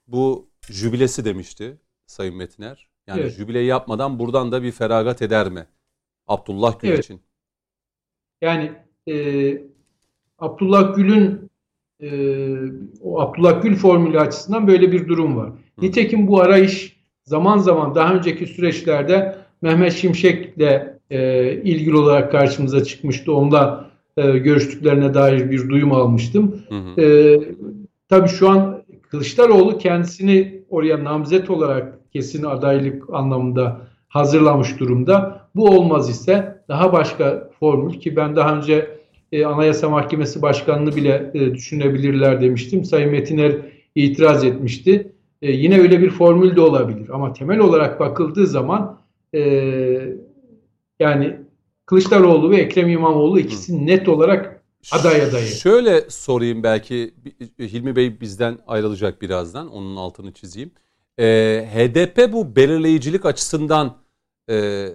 bu 0.07 0.49
jübilesi 0.70 1.24
demişti 1.24 1.78
Sayın 2.07 2.36
Metiner. 2.36 2.88
Yani 3.07 3.20
evet. 3.20 3.32
jübileyi 3.32 3.66
yapmadan 3.66 4.18
buradan 4.18 4.53
da 4.53 4.62
bir 4.62 4.72
feragat 4.72 5.22
eder 5.22 5.51
mi? 5.51 5.66
Abdullah 6.28 6.80
Gül 6.80 6.88
evet. 6.88 7.05
için. 7.05 7.20
Yani 8.40 8.72
e, 9.09 9.14
Abdullah 10.38 10.97
Gül'ün 10.97 11.51
e, 12.01 12.09
o 13.03 13.20
Abdullah 13.20 13.62
Gül 13.62 13.76
formülü 13.76 14.20
açısından 14.20 14.66
böyle 14.66 14.93
bir 14.93 15.09
durum 15.09 15.36
var. 15.36 15.49
Hı. 15.49 15.55
Nitekim 15.78 16.26
bu 16.26 16.40
arayış 16.40 16.97
zaman 17.24 17.59
zaman 17.59 17.95
daha 17.95 18.14
önceki 18.14 18.47
süreçlerde 18.47 19.41
Mehmet 19.62 19.92
Şimşek'le 19.92 20.82
e, 21.10 21.52
ilgili 21.52 21.96
olarak 21.96 22.32
karşımıza 22.32 22.84
çıkmıştı. 22.84 23.34
Onunla 23.34 23.90
e, 24.16 24.38
görüştüklerine 24.38 25.14
dair 25.14 25.50
bir 25.50 25.68
duyum 25.68 25.92
almıştım. 25.92 26.62
Hı 26.68 26.74
hı. 26.74 27.00
E, 27.00 27.40
tabii 28.08 28.28
şu 28.28 28.48
an 28.50 28.82
Kılıçdaroğlu 29.10 29.78
kendisini 29.78 30.62
oraya 30.70 31.04
namzet 31.04 31.50
olarak 31.50 32.12
kesin 32.12 32.44
adaylık 32.44 33.14
anlamında 33.14 33.80
hazırlamış 34.08 34.80
durumda. 34.80 35.40
Bu 35.54 35.64
olmaz 35.64 36.10
ise 36.10 36.62
daha 36.68 36.92
başka 36.92 37.50
formül 37.60 38.00
ki 38.00 38.16
ben 38.16 38.36
daha 38.36 38.56
önce 38.56 38.98
e, 39.32 39.44
Anayasa 39.44 39.88
Mahkemesi 39.88 40.42
Başkanı'nı 40.42 40.96
bile 40.96 41.30
e, 41.34 41.54
düşünebilirler 41.54 42.40
demiştim. 42.40 42.84
Sayın 42.84 43.10
Metiner 43.10 43.56
itiraz 43.94 44.44
etmişti. 44.44 45.12
E, 45.42 45.52
yine 45.52 45.80
öyle 45.80 46.00
bir 46.00 46.10
formül 46.10 46.56
de 46.56 46.60
olabilir. 46.60 47.08
Ama 47.12 47.32
temel 47.32 47.58
olarak 47.58 48.00
bakıldığı 48.00 48.46
zaman 48.46 48.98
yani 51.01 51.37
Kılıçdaroğlu 51.87 52.51
ve 52.51 52.57
Ekrem 52.57 52.89
İmamoğlu 52.89 53.41
ikisi 53.41 53.87
net 53.87 54.09
olarak 54.09 54.62
aday 54.93 55.22
adayı. 55.22 55.47
Şöyle 55.47 56.11
sorayım 56.11 56.62
belki 56.62 57.14
Hilmi 57.59 57.97
Bey 57.97 58.20
bizden 58.20 58.59
ayrılacak 58.66 59.22
birazdan. 59.22 59.68
Onun 59.68 59.97
altını 59.97 60.33
çizeyim. 60.33 60.70
E, 61.18 61.24
HDP 61.74 62.33
bu 62.33 62.57
belirleyicilik 62.57 63.26
açısından 63.26 63.97
e, 64.51 64.89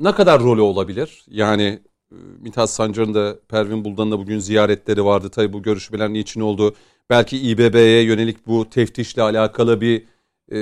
ne 0.00 0.12
kadar 0.12 0.42
rolü 0.42 0.60
olabilir? 0.60 1.24
Yani 1.28 1.82
e, 2.12 2.16
Mithat 2.40 2.70
Sancar'ın 2.70 3.14
da 3.14 3.38
Pervin 3.48 3.84
Buldan'ın 3.84 4.10
da 4.10 4.18
bugün 4.18 4.38
ziyaretleri 4.38 5.04
vardı. 5.04 5.30
Tabi 5.30 5.52
bu 5.52 5.62
görüşmeler 5.62 6.12
niçin 6.12 6.40
oldu? 6.40 6.74
Belki 7.10 7.38
İBB'ye 7.38 8.02
yönelik 8.02 8.46
bu 8.46 8.70
teftişle 8.70 9.22
alakalı 9.22 9.80
bir 9.80 10.04
e, 10.52 10.58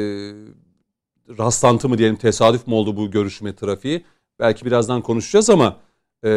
rastlantı 1.39 1.89
mı 1.89 1.99
diyelim 1.99 2.17
tesadüf 2.17 2.67
mü 2.67 2.75
oldu 2.75 2.97
bu 2.97 3.11
görüşme 3.11 3.55
trafiği? 3.55 4.05
Belki 4.39 4.65
birazdan 4.65 5.03
konuşacağız 5.03 5.51
ama 5.51 5.77
e, 6.25 6.31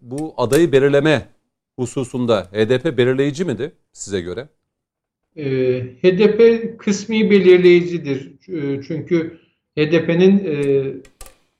bu 0.00 0.34
adayı 0.36 0.72
belirleme 0.72 1.28
hususunda 1.78 2.42
HDP 2.52 2.98
belirleyici 2.98 3.44
miydi 3.44 3.72
size 3.92 4.20
göre? 4.20 4.48
E, 5.36 5.44
HDP 5.80 6.40
kısmi 6.78 7.30
belirleyicidir. 7.30 8.32
E, 8.48 8.82
çünkü 8.82 9.38
HDP'nin 9.78 10.44
e, 10.44 10.84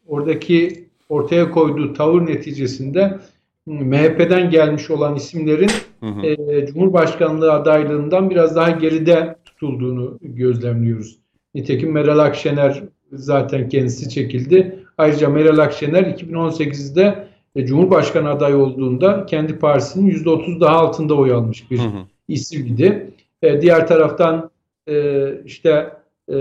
oradaki 0.06 0.88
ortaya 1.08 1.50
koyduğu 1.50 1.92
tavır 1.92 2.26
neticesinde 2.26 3.18
MHP'den 3.66 4.50
gelmiş 4.50 4.90
olan 4.90 5.16
isimlerin 5.16 5.70
hı 6.00 6.06
hı. 6.06 6.26
E, 6.26 6.66
Cumhurbaşkanlığı 6.66 7.52
adaylığından 7.52 8.30
biraz 8.30 8.56
daha 8.56 8.70
geride 8.70 9.36
tutulduğunu 9.44 10.18
gözlemliyoruz. 10.22 11.18
Nitekim 11.54 11.92
Meral 11.92 12.18
Akşener 12.18 12.82
zaten 13.12 13.68
kendisi 13.68 14.08
çekildi. 14.08 14.84
Ayrıca 14.98 15.28
Meral 15.28 15.58
Akşener 15.58 16.02
2018'de 16.02 17.28
e, 17.56 17.66
Cumhurbaşkanı 17.66 18.30
adayı 18.30 18.56
olduğunda 18.56 19.26
kendi 19.26 19.58
partisinin 19.58 20.10
%30 20.10 20.60
daha 20.60 20.76
altında 20.76 21.14
oy 21.14 21.32
almış 21.32 21.70
bir 21.70 21.78
hı 21.78 21.82
hı. 21.82 22.06
isimdi. 22.28 23.10
E, 23.42 23.62
diğer 23.62 23.86
taraftan 23.86 24.50
e, 24.88 25.24
işte 25.44 25.90
e, 26.32 26.36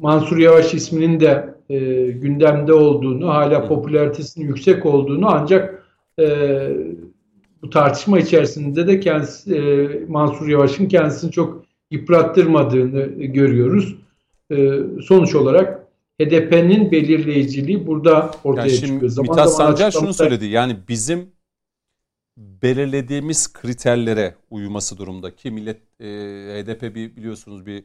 Mansur 0.00 0.38
Yavaş 0.38 0.74
isminin 0.74 1.20
de 1.20 1.54
e, 1.70 1.78
gündemde 2.10 2.72
olduğunu, 2.72 3.28
hala 3.28 3.68
popülaritesinin 3.68 4.46
yüksek 4.46 4.86
olduğunu 4.86 5.28
ancak 5.28 5.82
e, 6.18 6.26
bu 7.62 7.70
tartışma 7.70 8.18
içerisinde 8.18 8.86
de 8.86 9.00
kendisi 9.00 9.56
e, 9.56 9.88
Mansur 10.08 10.48
Yavaş'ın 10.48 10.86
kendisini 10.86 11.30
çok 11.30 11.65
yıprattırmadığını 11.90 13.24
görüyoruz. 13.24 13.96
E, 14.50 14.80
sonuç 15.02 15.34
olarak 15.34 15.86
HDP'nin 16.20 16.90
belirleyiciliği 16.92 17.86
burada 17.86 18.30
ortaya 18.44 18.66
yani 18.66 18.78
şimdi 18.78 18.92
çıkıyor. 18.92 19.10
Zaman 19.10 19.30
Mithat 19.30 19.52
Sancar 19.54 19.90
şunu 19.90 20.14
söyledi. 20.14 20.46
Yani 20.46 20.76
bizim 20.88 21.32
belirlediğimiz 22.36 23.52
kriterlere 23.52 24.34
uyması 24.50 24.98
durumda 24.98 25.34
ki 25.36 25.50
millet 25.50 26.00
e, 26.00 26.06
HDP 26.62 26.82
bir 26.82 27.16
biliyorsunuz 27.16 27.66
bir 27.66 27.84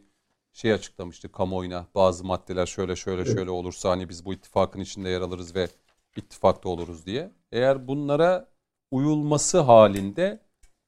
şey 0.53 0.73
açıklamıştı 0.73 1.31
kamuoyuna. 1.31 1.87
Bazı 1.95 2.23
maddeler 2.23 2.65
şöyle 2.65 2.95
şöyle 2.95 3.25
şöyle 3.25 3.51
olursa 3.51 3.89
hani 3.89 4.09
biz 4.09 4.25
bu 4.25 4.33
ittifakın 4.33 4.79
içinde 4.79 5.09
yer 5.09 5.21
alırız 5.21 5.55
ve 5.55 5.67
ittifakta 6.15 6.69
oluruz 6.69 7.05
diye. 7.05 7.31
Eğer 7.51 7.87
bunlara 7.87 8.47
uyulması 8.91 9.59
halinde 9.59 10.39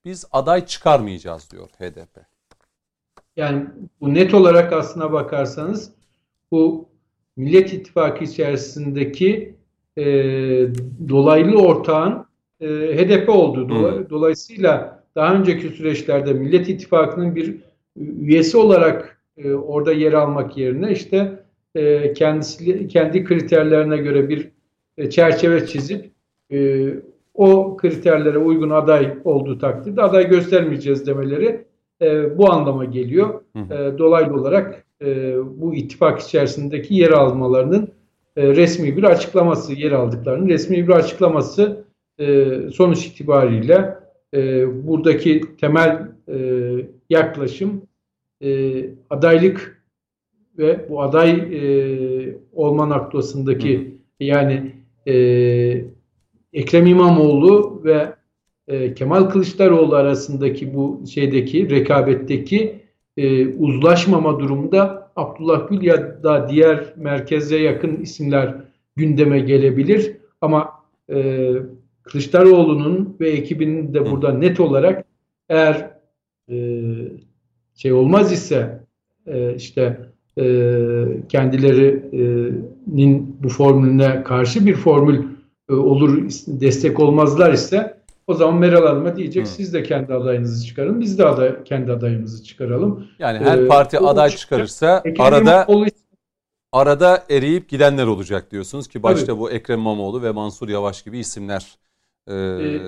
biz 0.05 0.25
aday 0.31 0.65
çıkarmayacağız 0.65 1.51
diyor 1.51 1.69
HDP. 1.69 2.32
Yani 3.37 3.65
bu 4.01 4.13
net 4.13 4.33
olarak 4.33 4.73
aslına 4.73 5.11
bakarsanız 5.11 5.93
bu 6.51 6.89
Millet 7.37 7.73
İttifakı 7.73 8.23
içerisindeki 8.23 9.55
e, 9.97 10.03
dolaylı 11.09 11.57
ortağın 11.57 12.25
e, 12.61 12.67
HDP 12.67 13.29
oldu. 13.29 13.69
Dolay, 13.69 14.09
dolayısıyla 14.09 15.03
daha 15.15 15.35
önceki 15.35 15.69
süreçlerde 15.69 16.33
Millet 16.33 16.69
İttifakı'nın 16.69 17.35
bir 17.35 17.59
üyesi 17.97 18.57
olarak 18.57 19.21
e, 19.37 19.53
orada 19.53 19.93
yer 19.93 20.13
almak 20.13 20.57
yerine 20.57 20.91
işte 20.91 21.43
e, 21.75 22.13
kendisi 22.13 22.87
kendi 22.87 23.23
kriterlerine 23.23 23.97
göre 23.97 24.29
bir 24.29 24.49
e, 24.97 25.09
çerçeve 25.09 25.67
çizip 25.67 26.11
e, 26.51 26.89
o 27.33 27.77
kriterlere 27.77 28.37
uygun 28.37 28.69
aday 28.69 29.17
olduğu 29.23 29.57
takdirde 29.57 30.01
aday 30.01 30.29
göstermeyeceğiz 30.29 31.07
demeleri 31.07 31.65
e, 32.01 32.37
bu 32.37 32.51
anlama 32.51 32.85
geliyor. 32.85 33.41
E, 33.55 33.97
dolaylı 33.97 34.35
olarak 34.35 34.85
e, 35.01 35.35
bu 35.61 35.75
ittifak 35.75 36.19
içerisindeki 36.19 36.95
yer 36.95 37.09
almalarının 37.11 37.89
e, 38.35 38.47
resmi 38.47 38.97
bir 38.97 39.03
açıklaması, 39.03 39.73
yer 39.73 39.91
aldıklarının 39.91 40.49
resmi 40.49 40.87
bir 40.87 40.93
açıklaması 40.93 41.85
e, 42.19 42.49
sonuç 42.73 43.05
itibariyle 43.05 43.95
e, 44.33 44.67
buradaki 44.87 45.41
temel 45.61 46.07
e, 46.27 46.37
yaklaşım 47.09 47.81
e, 48.41 48.85
adaylık 49.09 49.83
ve 50.57 50.89
bu 50.89 51.01
aday 51.01 51.31
e, 51.31 52.37
olma 52.53 52.85
noktasındaki 52.85 53.97
yani 54.19 54.71
e, 55.07 55.13
Ekrem 56.53 56.85
İmamoğlu 56.85 57.81
ve 57.83 58.12
e, 58.67 58.93
Kemal 58.93 59.23
Kılıçdaroğlu 59.23 59.95
arasındaki 59.95 60.73
bu 60.73 61.03
şeydeki 61.13 61.69
rekabetteki 61.69 62.83
e, 63.17 63.47
uzlaşmama 63.47 64.39
durumunda 64.39 65.11
Abdullah 65.15 65.69
Gül 65.69 65.81
ya 65.81 66.23
da 66.23 66.49
diğer 66.49 66.93
merkeze 66.97 67.57
yakın 67.57 68.01
isimler 68.01 68.55
gündeme 68.95 69.39
gelebilir. 69.39 70.17
Ama 70.41 70.69
e, 71.09 71.49
Kılıçdaroğlu'nun 72.03 73.17
ve 73.19 73.29
ekibinin 73.29 73.93
de 73.93 74.11
burada 74.11 74.33
net 74.33 74.59
olarak 74.59 75.05
eğer 75.49 75.91
e, 76.49 76.81
şey 77.75 77.93
olmaz 77.93 78.31
ise 78.31 78.79
e, 79.27 79.55
işte 79.55 79.99
e, 80.37 80.43
kendilerinin 81.29 83.37
bu 83.43 83.49
formülüne 83.49 84.23
karşı 84.23 84.65
bir 84.65 84.75
formül 84.75 85.23
e, 85.69 85.73
olur 85.73 86.23
destek 86.47 86.99
olmazlar 86.99 87.53
ise 87.53 87.92
o 88.27 88.33
zaman 88.33 88.55
Meral 88.55 88.87
Hanım'a 88.87 89.15
diyecek 89.15 89.45
Hı. 89.45 89.49
siz 89.49 89.73
de 89.73 89.83
kendi 89.83 90.13
adayınızı 90.13 90.65
çıkarın 90.65 91.01
biz 91.01 91.19
de 91.19 91.25
aday, 91.25 91.63
kendi 91.63 91.91
adayımızı 91.91 92.43
çıkaralım. 92.43 93.07
Yani 93.19 93.39
her 93.39 93.57
ee, 93.57 93.67
parti 93.67 93.99
aday 93.99 94.29
çıkarırsa 94.29 95.01
Ekrem 95.05 95.25
arada 95.25 95.65
İmamoğlu... 95.67 95.85
arada 96.71 97.23
eriyip 97.29 97.69
gidenler 97.69 98.07
olacak 98.07 98.51
diyorsunuz 98.51 98.87
ki 98.87 99.03
başta 99.03 99.25
Tabii. 99.25 99.39
bu 99.39 99.51
Ekrem 99.51 99.79
İmamoğlu 99.79 100.23
ve 100.23 100.31
Mansur 100.31 100.69
Yavaş 100.69 101.03
gibi 101.03 101.19
isimler 101.19 101.77
ee, 102.27 102.33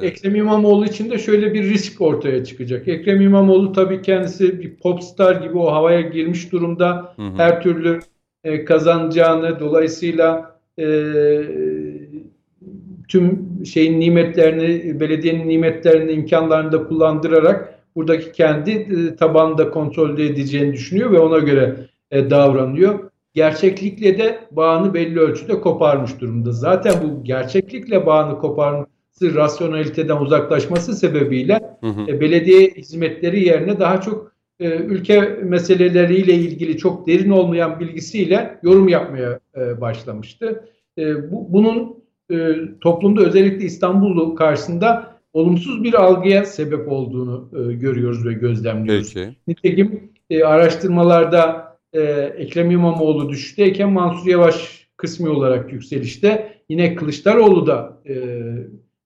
Ekrem 0.01 0.35
İmamoğlu 0.35 0.85
için 0.85 1.11
de 1.11 1.17
şöyle 1.17 1.53
bir 1.53 1.63
risk 1.63 2.01
ortaya 2.01 2.43
çıkacak. 2.43 2.87
Ekrem 2.87 3.21
İmamoğlu 3.21 3.73
tabii 3.73 4.01
kendisi 4.01 4.59
bir 4.59 4.75
popstar 4.75 5.35
gibi 5.41 5.57
o 5.57 5.71
havaya 5.71 6.01
girmiş 6.01 6.51
durumda. 6.51 7.13
Hı 7.15 7.21
hı. 7.21 7.37
Her 7.37 7.61
türlü 7.61 7.99
e, 8.43 8.65
kazanacağını 8.65 9.59
dolayısıyla 9.59 10.59
e, 10.79 10.85
tüm 13.07 13.54
şeyin 13.65 13.99
nimetlerini, 13.99 14.99
belediyenin 14.99 15.49
nimetlerini, 15.49 16.11
imkanlarını 16.11 16.71
da 16.71 16.87
kullandırarak 16.87 17.79
buradaki 17.95 18.31
kendi 18.31 18.71
e, 18.71 19.15
tabanını 19.15 19.57
da 19.57 19.71
kontrol 19.71 20.19
edeceğini 20.19 20.73
düşünüyor 20.73 21.11
ve 21.11 21.19
ona 21.19 21.39
göre 21.39 21.75
e, 22.11 22.29
davranıyor. 22.29 23.11
Gerçeklikle 23.33 24.17
de 24.17 24.39
bağını 24.51 24.93
belli 24.93 25.19
ölçüde 25.19 25.61
koparmış 25.61 26.21
durumda. 26.21 26.51
Zaten 26.51 26.93
bu 27.03 27.23
gerçeklikle 27.23 28.05
bağını 28.05 28.37
koparmış 28.37 28.89
rasyonaliteden 29.21 30.17
uzaklaşması 30.17 30.93
sebebiyle 30.93 31.59
hı 31.81 31.87
hı. 31.87 32.11
E, 32.11 32.21
belediye 32.21 32.69
hizmetleri 32.69 33.45
yerine 33.45 33.79
daha 33.79 34.01
çok 34.01 34.31
e, 34.59 34.69
ülke 34.69 35.21
meseleleriyle 35.43 36.33
ilgili 36.33 36.77
çok 36.77 37.07
derin 37.07 37.29
olmayan 37.29 37.79
bilgisiyle 37.79 38.59
yorum 38.63 38.87
yapmaya 38.87 39.39
e, 39.57 39.81
başlamıştı. 39.81 40.69
E, 40.97 41.31
bu, 41.31 41.53
bunun 41.53 42.04
e, 42.31 42.55
toplumda 42.81 43.21
özellikle 43.21 43.65
İstanbul'u 43.65 44.35
karşısında 44.35 45.15
olumsuz 45.33 45.83
bir 45.83 45.93
algıya 45.93 46.45
sebep 46.45 46.91
olduğunu 46.91 47.49
e, 47.53 47.73
görüyoruz 47.73 48.25
ve 48.25 48.33
gözlemliyoruz. 48.33 49.13
Peki. 49.13 49.35
Nitekim 49.47 50.11
e, 50.29 50.43
araştırmalarda 50.43 51.65
e, 51.93 52.01
Ekrem 52.37 52.71
İmamoğlu 52.71 53.29
düşüşteyken 53.29 53.89
Mansur 53.89 54.27
Yavaş 54.27 54.87
kısmi 54.97 55.29
olarak 55.29 55.73
yükselişte. 55.73 56.55
Yine 56.69 56.95
Kılıçdaroğlu 56.95 57.67
da 57.67 58.01
e, 58.09 58.15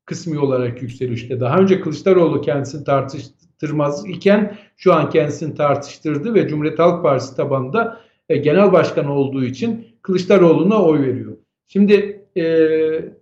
kısmi 0.06 0.40
olarak 0.40 0.82
yükselişte. 0.82 1.40
Daha 1.40 1.58
önce 1.58 1.82
Kılıçdaroğlu 1.82 2.42
kendisini 2.42 2.84
tartıştırmaz 2.84 4.10
iken 4.10 4.58
şu 4.78 4.94
an 4.94 5.10
kendisini 5.10 5.56
tartıştırdı 5.56 6.34
ve 6.34 6.48
Cumhuriyet 6.48 6.80
Halk 6.80 7.04
Partisi 7.04 7.36
tabanında 7.36 8.02
e, 8.30 8.38
genel 8.38 8.72
başkan 8.72 9.06
olduğu 9.06 9.44
için 9.44 9.88
Kılıçdaroğlu'na 10.02 10.84
oy 10.84 11.02
veriyor. 11.02 11.38
Şimdi 11.68 12.19
e, 12.40 13.14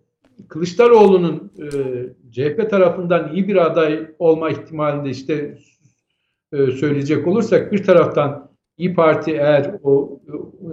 Kılıçdaroğlu'nun 0.48 1.52
e, 1.60 1.68
CHP 2.32 2.70
tarafından 2.70 3.34
iyi 3.34 3.48
bir 3.48 3.56
aday 3.56 4.08
olma 4.20 4.50
ihtimalinde 4.50 5.10
işte 5.10 5.58
e, 6.54 6.72
söyleyecek 6.72 7.28
olursak 7.28 7.72
bir 7.72 7.84
taraftan 7.84 8.48
İyi 8.78 8.94
Parti 8.94 9.32
eğer 9.32 9.72
o 9.84 10.20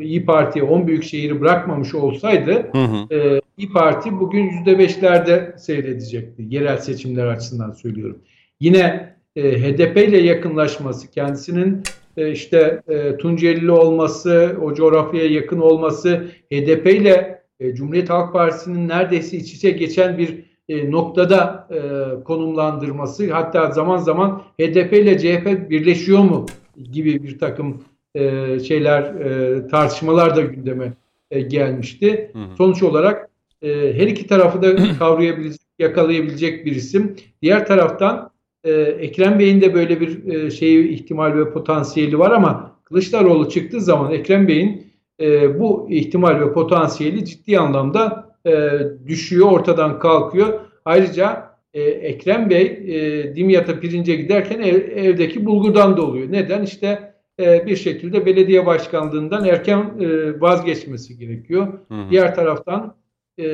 İyi 0.01 0.25
Parti'ye 0.25 0.65
10 0.65 0.87
büyük 0.87 1.05
şehri 1.05 1.41
bırakmamış 1.41 1.95
olsaydı 1.95 2.71
hı 2.73 2.85
hı. 2.85 3.15
E, 3.15 3.41
İyi 3.57 3.73
Parti 3.73 4.21
bugün 4.21 4.49
%5'lerde 4.49 5.59
seyredecekti. 5.59 6.43
Yerel 6.49 6.79
seçimler 6.79 7.27
açısından 7.27 7.73
söylüyorum. 7.73 8.19
Yine 8.61 9.15
e, 9.37 9.63
HDP 9.63 9.97
ile 9.97 10.19
yakınlaşması, 10.19 11.11
kendisinin 11.11 11.83
e, 12.17 12.31
işte 12.31 12.83
e, 12.89 13.17
Tuncelili 13.17 13.71
olması, 13.71 14.57
o 14.63 14.75
coğrafyaya 14.75 15.29
yakın 15.31 15.59
olması, 15.59 16.27
HDP 16.53 16.87
ile 16.87 17.44
e, 17.61 17.75
Cumhuriyet 17.75 18.11
Halk 18.11 18.33
Partisi'nin 18.33 18.89
neredeyse 18.89 19.37
iç 19.37 19.55
içe 19.55 19.71
geçen 19.71 20.19
bir 20.19 20.45
e, 20.69 20.91
noktada 20.91 21.69
e, 21.71 21.79
konumlandırması, 22.25 23.33
hatta 23.33 23.71
zaman 23.71 23.99
zaman 23.99 24.43
HDP 24.61 24.93
ile 24.93 25.19
CHP 25.19 25.71
birleşiyor 25.71 26.19
mu 26.19 26.47
gibi 26.93 27.23
bir 27.23 27.39
takım 27.39 27.85
e, 28.15 28.59
şeyler 28.61 29.03
e, 29.03 29.67
tartışmalar 29.67 30.37
da 30.37 30.41
gündeme 30.41 30.93
e, 31.31 31.41
gelmişti. 31.41 32.31
Hı 32.33 32.39
hı. 32.39 32.57
Sonuç 32.57 32.83
olarak 32.83 33.31
e, 33.63 33.69
her 33.95 34.07
iki 34.07 34.27
tarafı 34.27 34.63
da 34.63 34.77
kavrayabilecek, 34.99 35.61
yakalayabilecek 35.79 36.67
bir 36.67 36.73
isim. 36.75 37.17
Diğer 37.43 37.67
taraftan 37.67 38.31
e, 38.65 38.73
Ekrem 38.81 39.39
Bey'in 39.39 39.61
de 39.61 39.75
böyle 39.75 40.01
bir 40.01 40.33
e, 40.33 40.51
şeyi 40.51 40.89
ihtimal 40.89 41.37
ve 41.37 41.51
potansiyeli 41.53 42.19
var 42.19 42.31
ama 42.31 42.75
Kılıçdaroğlu 42.85 43.49
çıktığı 43.49 43.81
zaman 43.81 44.13
Ekrem 44.13 44.49
Bey'in 44.49 44.84
e, 45.21 45.61
bu 45.61 45.87
ihtimal 45.91 46.41
ve 46.41 46.53
potansiyeli 46.53 47.25
ciddi 47.25 47.59
anlamda 47.59 48.31
e, 48.47 48.71
düşüyor, 49.07 49.51
ortadan 49.51 49.99
kalkıyor. 49.99 50.61
Ayrıca 50.85 51.55
e, 51.75 51.83
Ekrem 51.83 52.51
Bey 52.51 52.67
e, 52.67 53.37
Dimyat'a 53.37 53.81
pirince 53.81 54.17
giderken 54.17 54.61
ev, 54.61 54.75
evdeki 54.75 55.47
bulgurdan 55.47 55.97
da 55.97 56.03
oluyor. 56.03 56.33
Neden? 56.33 56.63
İşte 56.63 57.15
e, 57.41 57.67
bir 57.67 57.77
şekilde 57.77 58.27
belediye 58.27 58.67
başkanlığından 58.67 59.45
erken 59.45 59.93
e, 60.01 60.41
vazgeçmesi 60.41 61.19
gerekiyor. 61.19 61.67
Hı 61.89 61.95
hı. 61.95 62.11
Diğer 62.11 62.35
taraftan 62.35 62.97
e, 63.39 63.45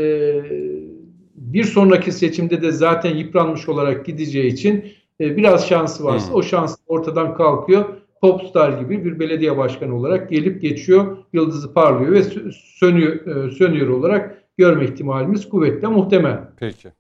bir 1.35 1.65
sonraki 1.65 2.13
seçimde 2.13 2.63
de 2.63 2.73
zaten 2.73 3.17
yıpranmış 3.17 3.69
olarak 3.69 4.07
gideceği 4.07 4.53
için 4.53 4.85
biraz 5.21 5.69
şansı 5.69 6.05
varsa 6.05 6.31
hı. 6.31 6.35
o 6.35 6.43
şans 6.43 6.77
ortadan 6.87 7.35
kalkıyor. 7.35 7.85
Popstar 8.21 8.79
gibi 8.79 9.05
bir 9.05 9.19
belediye 9.19 9.57
başkanı 9.57 9.97
olarak 9.97 10.31
gelip 10.31 10.63
geçiyor, 10.63 11.17
yıldızı 11.33 11.75
parlıyor 11.75 12.13
ve 12.13 12.23
sönüyor, 12.53 13.27
e, 13.27 13.51
sönüyor 13.51 13.89
olarak 13.89 14.45
görme 14.59 14.85
ihtimalimiz 14.85 15.49
kuvvetle 15.49 15.89
muhtemel. 15.89 16.39
Peki. 16.57 16.93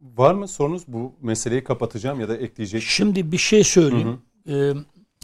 Var 0.00 0.34
mı 0.34 0.48
sorunuz? 0.48 0.82
Bu 0.88 1.12
meseleyi 1.22 1.64
kapatacağım 1.64 2.20
ya 2.20 2.28
da 2.28 2.36
ekleyecek. 2.36 2.82
Şimdi 2.82 3.32
bir 3.32 3.38
şey 3.38 3.64
söyleyeyim. 3.64 4.18
Hı 4.46 4.52
hı. 4.52 4.74
Ee, 4.74 4.74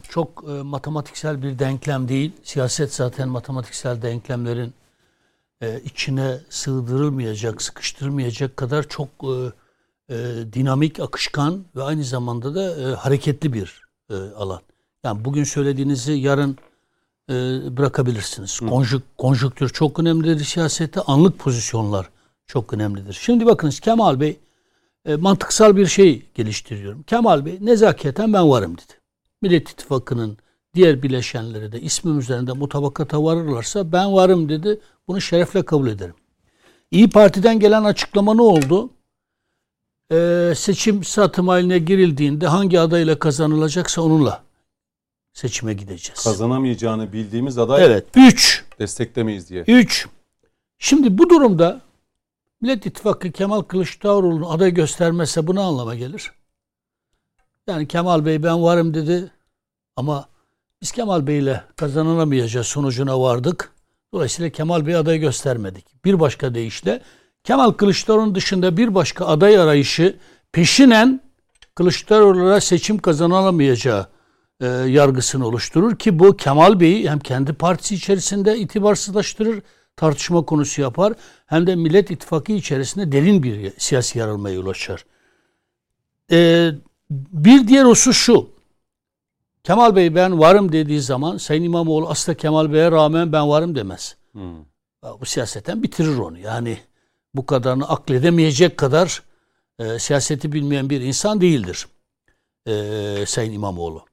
çok 0.08 0.44
e, 0.48 0.62
matematiksel 0.62 1.42
bir 1.42 1.58
denklem 1.58 2.08
değil. 2.08 2.32
Siyaset 2.42 2.94
zaten 2.94 3.28
matematiksel 3.28 4.02
denklemlerin 4.02 4.72
e, 5.60 5.80
içine 5.80 6.38
sığdırılmayacak, 6.48 7.62
sıkıştırılmayacak 7.62 8.56
kadar 8.56 8.88
çok 8.88 9.08
e, 9.08 9.34
e, 10.14 10.16
dinamik, 10.52 11.00
akışkan 11.00 11.64
ve 11.76 11.82
aynı 11.82 12.04
zamanda 12.04 12.54
da 12.54 12.80
e, 12.80 12.94
hareketli 12.94 13.52
bir 13.52 13.82
e, 14.10 14.14
alan. 14.14 14.60
Yani 15.06 15.24
bugün 15.24 15.44
söylediğinizi 15.44 16.12
yarın 16.12 16.56
e, 17.30 17.32
bırakabilirsiniz. 17.76 18.60
Konjük, 18.60 19.18
konjüktür 19.18 19.68
çok 19.68 19.98
önemlidir 19.98 20.44
siyasette. 20.44 21.00
Anlık 21.00 21.38
pozisyonlar 21.38 22.08
çok 22.46 22.72
önemlidir. 22.72 23.12
Şimdi 23.12 23.46
bakınız 23.46 23.80
Kemal 23.80 24.20
Bey 24.20 24.38
e, 25.04 25.16
mantıksal 25.16 25.76
bir 25.76 25.86
şey 25.86 26.26
geliştiriyorum. 26.34 27.02
Kemal 27.02 27.44
Bey 27.44 27.58
nezaketen 27.60 28.32
ben 28.32 28.50
varım 28.50 28.74
dedi. 28.74 28.92
Millet 29.42 29.70
İttifakı'nın 29.70 30.38
diğer 30.74 31.02
bileşenleri 31.02 31.72
de 31.72 31.80
ismim 31.80 32.18
üzerinde 32.18 32.52
mutabakata 32.52 33.24
varırlarsa 33.24 33.92
ben 33.92 34.12
varım 34.12 34.48
dedi. 34.48 34.80
Bunu 35.08 35.20
şerefle 35.20 35.62
kabul 35.62 35.88
ederim. 35.88 36.14
İyi 36.90 37.10
Parti'den 37.10 37.60
gelen 37.60 37.84
açıklama 37.84 38.34
ne 38.34 38.42
oldu? 38.42 38.90
Ee, 40.12 40.52
seçim 40.56 41.04
satım 41.04 41.48
haline 41.48 41.78
girildiğinde 41.78 42.46
hangi 42.46 42.80
adayla 42.80 43.18
kazanılacaksa 43.18 44.02
onunla 44.02 44.45
seçime 45.36 45.74
gideceğiz. 45.74 46.24
Kazanamayacağını 46.24 47.12
bildiğimiz 47.12 47.58
aday 47.58 47.84
evet. 47.84 48.06
Üç. 48.16 48.64
desteklemeyiz 48.78 49.50
diye. 49.50 49.64
Üç. 49.66 50.06
Şimdi 50.78 51.18
bu 51.18 51.30
durumda 51.30 51.80
Millet 52.60 52.86
İttifakı 52.86 53.32
Kemal 53.32 53.62
Kılıçdaroğlu'nun 53.62 54.50
aday 54.50 54.74
göstermezse 54.74 55.46
bu 55.46 55.54
ne 55.54 55.60
anlama 55.60 55.94
gelir? 55.94 56.32
Yani 57.66 57.88
Kemal 57.88 58.26
Bey 58.26 58.42
ben 58.42 58.62
varım 58.62 58.94
dedi 58.94 59.30
ama 59.96 60.28
biz 60.82 60.92
Kemal 60.92 61.26
Bey 61.26 61.38
ile 61.38 61.64
kazanılamayacağız 61.76 62.66
sonucuna 62.66 63.20
vardık. 63.20 63.72
Dolayısıyla 64.12 64.50
Kemal 64.50 64.86
Bey 64.86 64.96
aday 64.96 65.18
göstermedik. 65.18 66.04
Bir 66.04 66.20
başka 66.20 66.54
deyişle 66.54 67.02
Kemal 67.44 67.70
Kılıçdaroğlu'nun 67.70 68.34
dışında 68.34 68.76
bir 68.76 68.94
başka 68.94 69.26
aday 69.26 69.58
arayışı 69.58 70.16
peşinen 70.52 71.20
Kılıçdaroğlu'na 71.74 72.60
seçim 72.60 72.98
kazanılamayacağı 72.98 74.15
e, 74.60 74.66
yargısını 74.66 75.46
oluşturur 75.46 75.96
ki 75.96 76.18
bu 76.18 76.36
Kemal 76.36 76.80
Bey'i 76.80 77.10
hem 77.10 77.18
kendi 77.18 77.52
partisi 77.52 77.94
içerisinde 77.94 78.58
itibarsızlaştırır, 78.58 79.62
tartışma 79.96 80.44
konusu 80.44 80.82
yapar 80.82 81.12
hem 81.46 81.66
de 81.66 81.74
Millet 81.76 82.10
İttifakı 82.10 82.52
içerisinde 82.52 83.12
derin 83.12 83.42
bir 83.42 83.72
siyasi 83.78 84.18
yarılmaya 84.18 84.54
yol 84.54 84.66
açar. 84.66 85.04
E, 86.32 86.70
bir 87.10 87.68
diğer 87.68 87.84
husus 87.84 88.16
şu. 88.16 88.50
Kemal 89.64 89.96
Bey 89.96 90.14
ben 90.14 90.38
varım 90.38 90.72
dediği 90.72 91.00
zaman 91.00 91.36
Sayın 91.36 91.62
İmamoğlu 91.62 92.08
asla 92.08 92.34
Kemal 92.34 92.72
Bey'e 92.72 92.90
rağmen 92.90 93.32
ben 93.32 93.48
varım 93.48 93.74
demez. 93.74 94.16
Hmm. 94.32 94.64
Bu 95.20 95.24
siyaseten 95.24 95.82
bitirir 95.82 96.18
onu. 96.18 96.38
Yani 96.38 96.78
bu 97.34 97.46
kadarını 97.46 97.88
akledemeyecek 97.88 98.76
kadar 98.76 99.22
e, 99.78 99.98
siyaseti 99.98 100.52
bilmeyen 100.52 100.90
bir 100.90 101.00
insan 101.00 101.40
değildir 101.40 101.86
e, 102.66 103.24
Sayın 103.26 103.52
İmamoğlu. 103.52 104.04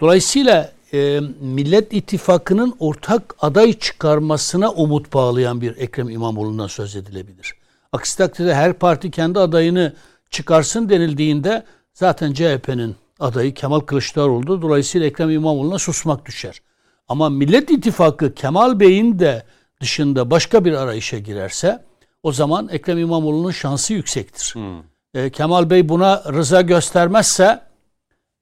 Dolayısıyla 0.00 0.72
e, 0.92 1.20
Millet 1.40 1.92
İttifakı'nın 1.92 2.74
ortak 2.78 3.34
aday 3.40 3.72
çıkarmasına 3.72 4.70
umut 4.72 5.14
bağlayan 5.14 5.60
bir 5.60 5.76
Ekrem 5.76 6.10
İmamoğlu'ndan 6.10 6.66
söz 6.66 6.96
edilebilir. 6.96 7.54
Aksi 7.92 8.18
takdirde 8.18 8.54
her 8.54 8.72
parti 8.72 9.10
kendi 9.10 9.38
adayını 9.38 9.92
çıkarsın 10.30 10.88
denildiğinde 10.88 11.64
zaten 11.92 12.32
CHP'nin 12.32 12.96
adayı 13.20 13.54
Kemal 13.54 13.80
Kılıçdaroğlu. 13.80 14.62
Dolayısıyla 14.62 15.06
Ekrem 15.06 15.30
İmamoğlu'na 15.30 15.78
susmak 15.78 16.26
düşer. 16.26 16.60
Ama 17.08 17.28
Millet 17.28 17.70
İttifakı 17.70 18.34
Kemal 18.34 18.80
Bey'in 18.80 19.18
de 19.18 19.42
dışında 19.80 20.30
başka 20.30 20.64
bir 20.64 20.72
arayışa 20.72 21.18
girerse 21.18 21.84
o 22.22 22.32
zaman 22.32 22.68
Ekrem 22.68 22.98
İmamoğlu'nun 22.98 23.50
şansı 23.50 23.92
yüksektir. 23.92 24.54
Hmm. 24.54 24.82
E, 25.14 25.30
Kemal 25.30 25.70
Bey 25.70 25.88
buna 25.88 26.22
rıza 26.32 26.60
göstermezse 26.60 27.60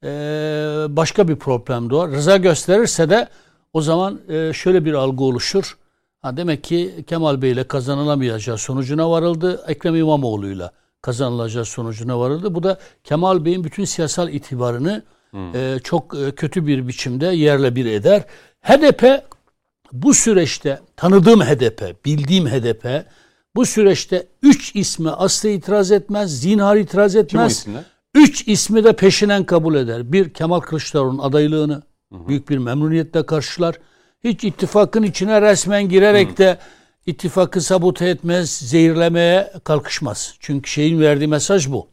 e, 0.05 0.09
başka 0.88 1.28
bir 1.28 1.36
problem 1.36 1.90
doğar. 1.90 2.11
Rıza 2.11 2.36
gösterirse 2.36 3.11
de 3.11 3.28
o 3.72 3.80
zaman 3.80 4.20
e, 4.28 4.53
şöyle 4.53 4.84
bir 4.84 4.92
algı 4.92 5.24
oluşur. 5.24 5.76
Ha, 6.22 6.36
demek 6.36 6.64
ki 6.64 7.05
Kemal 7.07 7.42
Bey 7.42 7.50
ile 7.50 7.64
kazanılamayacağı 7.64 8.59
sonucuna 8.59 9.11
varıldı. 9.11 9.64
Ekrem 9.68 9.96
İmamoğlu'yla 9.96 10.72
kazanılacağı 11.03 11.64
sonucuna 11.64 12.20
varıldı. 12.20 12.55
Bu 12.55 12.62
da 12.62 12.78
Kemal 13.05 13.44
Bey'in 13.44 13.64
bütün 13.64 13.84
siyasal 13.84 14.28
itibarını 14.28 15.03
hmm. 15.30 15.57
e, 15.57 15.78
çok 15.84 16.16
e, 16.18 16.30
kötü 16.30 16.66
bir 16.66 16.88
biçimde 16.88 17.26
yerle 17.26 17.76
bir 17.76 17.86
eder. 17.86 18.24
HDP 18.62 19.24
bu 19.92 20.14
süreçte 20.14 20.80
tanıdığım 20.96 21.40
HDP, 21.40 22.05
bildiğim 22.05 22.46
HDP 22.46 23.05
bu 23.57 23.66
süreçte 23.66 24.26
üç 24.42 24.76
isme 24.76 25.11
asla 25.11 25.48
itiraz 25.48 25.92
etmez, 25.92 26.40
zinhar 26.40 26.76
itiraz 26.76 27.16
etmez. 27.16 27.66
Üç 28.15 28.49
ismi 28.49 28.85
de 28.85 28.93
peşinen 28.93 29.45
kabul 29.45 29.75
eder. 29.75 30.13
Bir 30.13 30.33
Kemal 30.35 30.61
Kılıçdaroğlu'nun 30.61 31.19
adaylığını 31.19 31.83
hı 32.13 32.19
hı. 32.19 32.29
büyük 32.29 32.51
bir 32.51 32.59
memnuniyetle 32.59 33.27
karşılar. 33.27 33.79
Hiç 34.25 34.45
ittifakın 34.45 35.03
içine 35.03 35.43
resmen 35.43 35.89
girerek 35.89 36.31
hı. 36.31 36.37
de 36.37 36.59
ittifakı 37.07 37.61
sabote 37.61 38.09
etmez, 38.09 38.51
zehirlemeye 38.51 39.53
kalkışmaz. 39.65 40.35
Çünkü 40.41 40.71
şeyin 40.71 41.01
verdiği 41.01 41.27
mesaj 41.27 41.71
bu. 41.71 41.89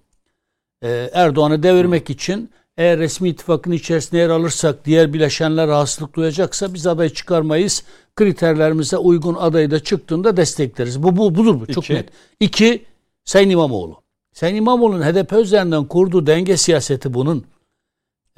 Ee, 0.84 1.10
Erdoğan'ı 1.14 1.64
devirmek 1.64 2.10
hı. 2.10 2.14
için 2.14 2.52
eğer 2.78 3.00
resmi 3.00 3.30
ittifakın 3.30 3.72
içerisinde 3.72 4.18
yer 4.18 4.30
alırsak 4.30 4.86
diğer 4.86 5.14
bileşenler 5.14 5.68
rahatsızlık 5.68 6.16
duyacaksa 6.16 6.74
biz 6.74 6.88
aday 6.88 7.10
çıkarmayız. 7.10 7.84
Kriterlerimize 8.16 8.98
uygun 8.98 9.36
adayı 9.36 9.72
da 9.72 9.80
çıktığında 9.80 10.38
destekleriz. 10.38 11.04
Bu, 11.04 11.18
bu 11.18 11.36
budur 11.36 11.60
bu 11.60 11.74
çok 11.74 11.84
İki. 11.84 11.94
net. 11.94 12.10
İki, 12.40 12.86
Sayın 13.26 13.50
İmamoğlu. 13.50 14.02
Sayın 14.40 14.56
İmamoğlu'nun 14.56 15.02
HDP 15.02 15.34
üzerinden 15.34 15.86
kurduğu 15.86 16.28
denge 16.28 16.58
siyaseti 16.58 17.14
bunun. 17.14 17.46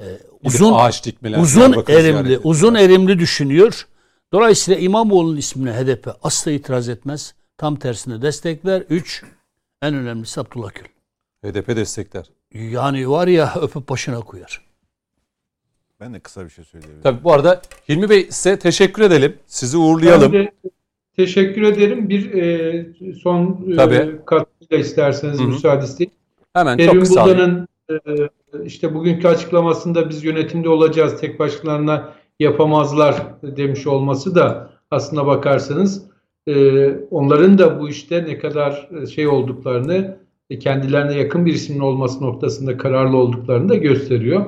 Ee, 0.00 0.04
uzun 0.44 0.72
ağaç 0.72 1.04
dikmeler, 1.04 1.38
uzun 1.38 1.84
erimli, 1.88 2.38
uzun 2.38 2.74
erimli 2.74 3.18
düşünüyor. 3.18 3.86
Dolayısıyla 4.32 4.80
İmamoğlu'nun 4.80 5.36
ismine 5.36 5.72
HDP 5.72 6.08
asla 6.22 6.50
itiraz 6.50 6.88
etmez. 6.88 7.34
Tam 7.58 7.76
tersine 7.76 8.22
destekler. 8.22 8.80
Üç, 8.90 9.22
en 9.82 9.94
önemlisi 9.94 10.40
Abdullah 10.40 10.70
Gül. 10.74 10.84
HDP 11.50 11.76
destekler. 11.76 12.30
Yani 12.54 13.10
var 13.10 13.28
ya 13.28 13.54
öpüp 13.60 13.88
başına 13.88 14.20
koyar. 14.20 14.64
Ben 16.00 16.14
de 16.14 16.20
kısa 16.20 16.44
bir 16.44 16.50
şey 16.50 16.64
söyleyebilirim. 16.64 17.02
Tabii 17.02 17.24
bu 17.24 17.32
arada 17.32 17.62
Hilmi 17.88 18.10
Bey 18.10 18.28
size 18.30 18.58
teşekkür 18.58 19.02
edelim. 19.02 19.38
Sizi 19.46 19.76
uğurlayalım. 19.76 20.32
Ben 20.32 20.44
de 20.44 20.52
teşekkür 21.16 21.62
ederim. 21.62 22.08
Bir 22.08 22.32
e, 22.32 22.86
son 23.22 23.66
e, 23.78 24.24
katkıyla 24.26 24.76
isterseniz 24.78 25.38
Hı-hı. 25.38 25.48
müsaade 25.48 25.84
isteyeyim. 25.84 26.12
Hemen 26.52 26.76
Kerim 26.76 26.92
çok 26.92 27.00
kısa. 27.00 27.24
Bulda'nın 27.24 27.68
e, 27.90 27.96
işte 28.64 28.94
bugünkü 28.94 29.28
açıklamasında 29.28 30.08
biz 30.08 30.24
yönetimde 30.24 30.68
olacağız 30.68 31.20
tek 31.20 31.38
başlarına 31.38 32.12
yapamazlar 32.40 33.16
demiş 33.42 33.86
olması 33.86 34.34
da 34.34 34.70
aslına 34.90 35.26
bakarsanız 35.26 36.06
e, 36.46 36.88
onların 37.10 37.58
da 37.58 37.80
bu 37.80 37.88
işte 37.88 38.24
ne 38.24 38.38
kadar 38.38 38.88
e, 39.02 39.06
şey 39.06 39.28
olduklarını 39.28 40.16
e, 40.50 40.58
kendilerine 40.58 41.14
yakın 41.14 41.46
bir 41.46 41.54
ismin 41.54 41.80
olması 41.80 42.24
noktasında 42.24 42.76
kararlı 42.76 43.16
olduklarını 43.16 43.68
da 43.68 43.74
gösteriyor. 43.74 44.46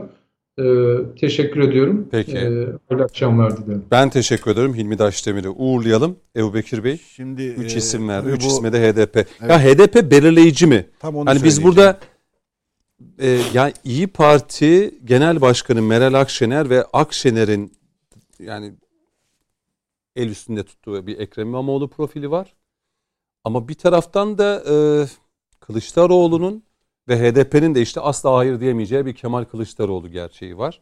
Ee, 0.59 0.97
teşekkür 1.21 1.61
ediyorum. 1.61 2.09
Peki. 2.11 2.33
Ee, 2.33 2.41
hayırlı 2.89 3.05
akşamlar 3.05 3.57
dilerim. 3.57 3.85
Ben 3.91 4.11
teşekkür 4.11 4.51
ederim. 4.51 4.75
Hilmi 4.75 4.99
Daşdemir'i 4.99 5.49
uğurlayalım. 5.49 6.17
Ebu 6.37 6.55
Bekir 6.55 6.85
Bey. 6.85 7.01
Şimdi 7.17 7.43
üç 7.43 7.75
e, 7.75 7.79
isim 7.79 8.09
verdi. 8.09 8.29
Üç 8.29 8.45
bu, 8.45 8.47
ismi 8.47 8.73
de 8.73 8.93
HDP. 8.93 9.17
Evet. 9.17 9.29
Ya 9.49 9.65
HDP 9.65 10.11
belirleyici 10.11 10.67
mi? 10.67 10.87
Tam 10.99 11.17
onu 11.17 11.31
hani 11.31 11.45
biz 11.45 11.63
burada 11.63 12.01
e, 13.19 13.39
yani 13.55 13.73
İyi 13.85 14.07
Parti 14.07 14.99
Genel 15.05 15.41
Başkanı 15.41 15.83
Meral 15.83 16.15
Akşener 16.15 16.71
ve 16.71 16.85
Akşener'in 16.85 17.73
yani 18.39 18.73
el 20.17 20.29
üstünde 20.29 20.63
tuttuğu 20.63 21.07
bir 21.07 21.19
Ekrem 21.19 21.49
İmamoğlu 21.49 21.89
profili 21.89 22.31
var. 22.31 22.55
Ama 23.45 23.69
bir 23.69 23.75
taraftan 23.75 24.39
da 24.39 24.65
e, 24.71 24.75
Kılıçdaroğlu'nun 25.61 26.63
ve 27.09 27.19
HDP'nin 27.19 27.75
de 27.75 27.83
işte 27.83 28.01
asla 28.01 28.37
hayır 28.37 28.61
diyemeyeceği 28.61 29.07
bir 29.07 29.15
Kemal 29.15 29.45
Kılıçdaroğlu 29.45 30.09
gerçeği 30.09 30.59
var. 30.59 30.81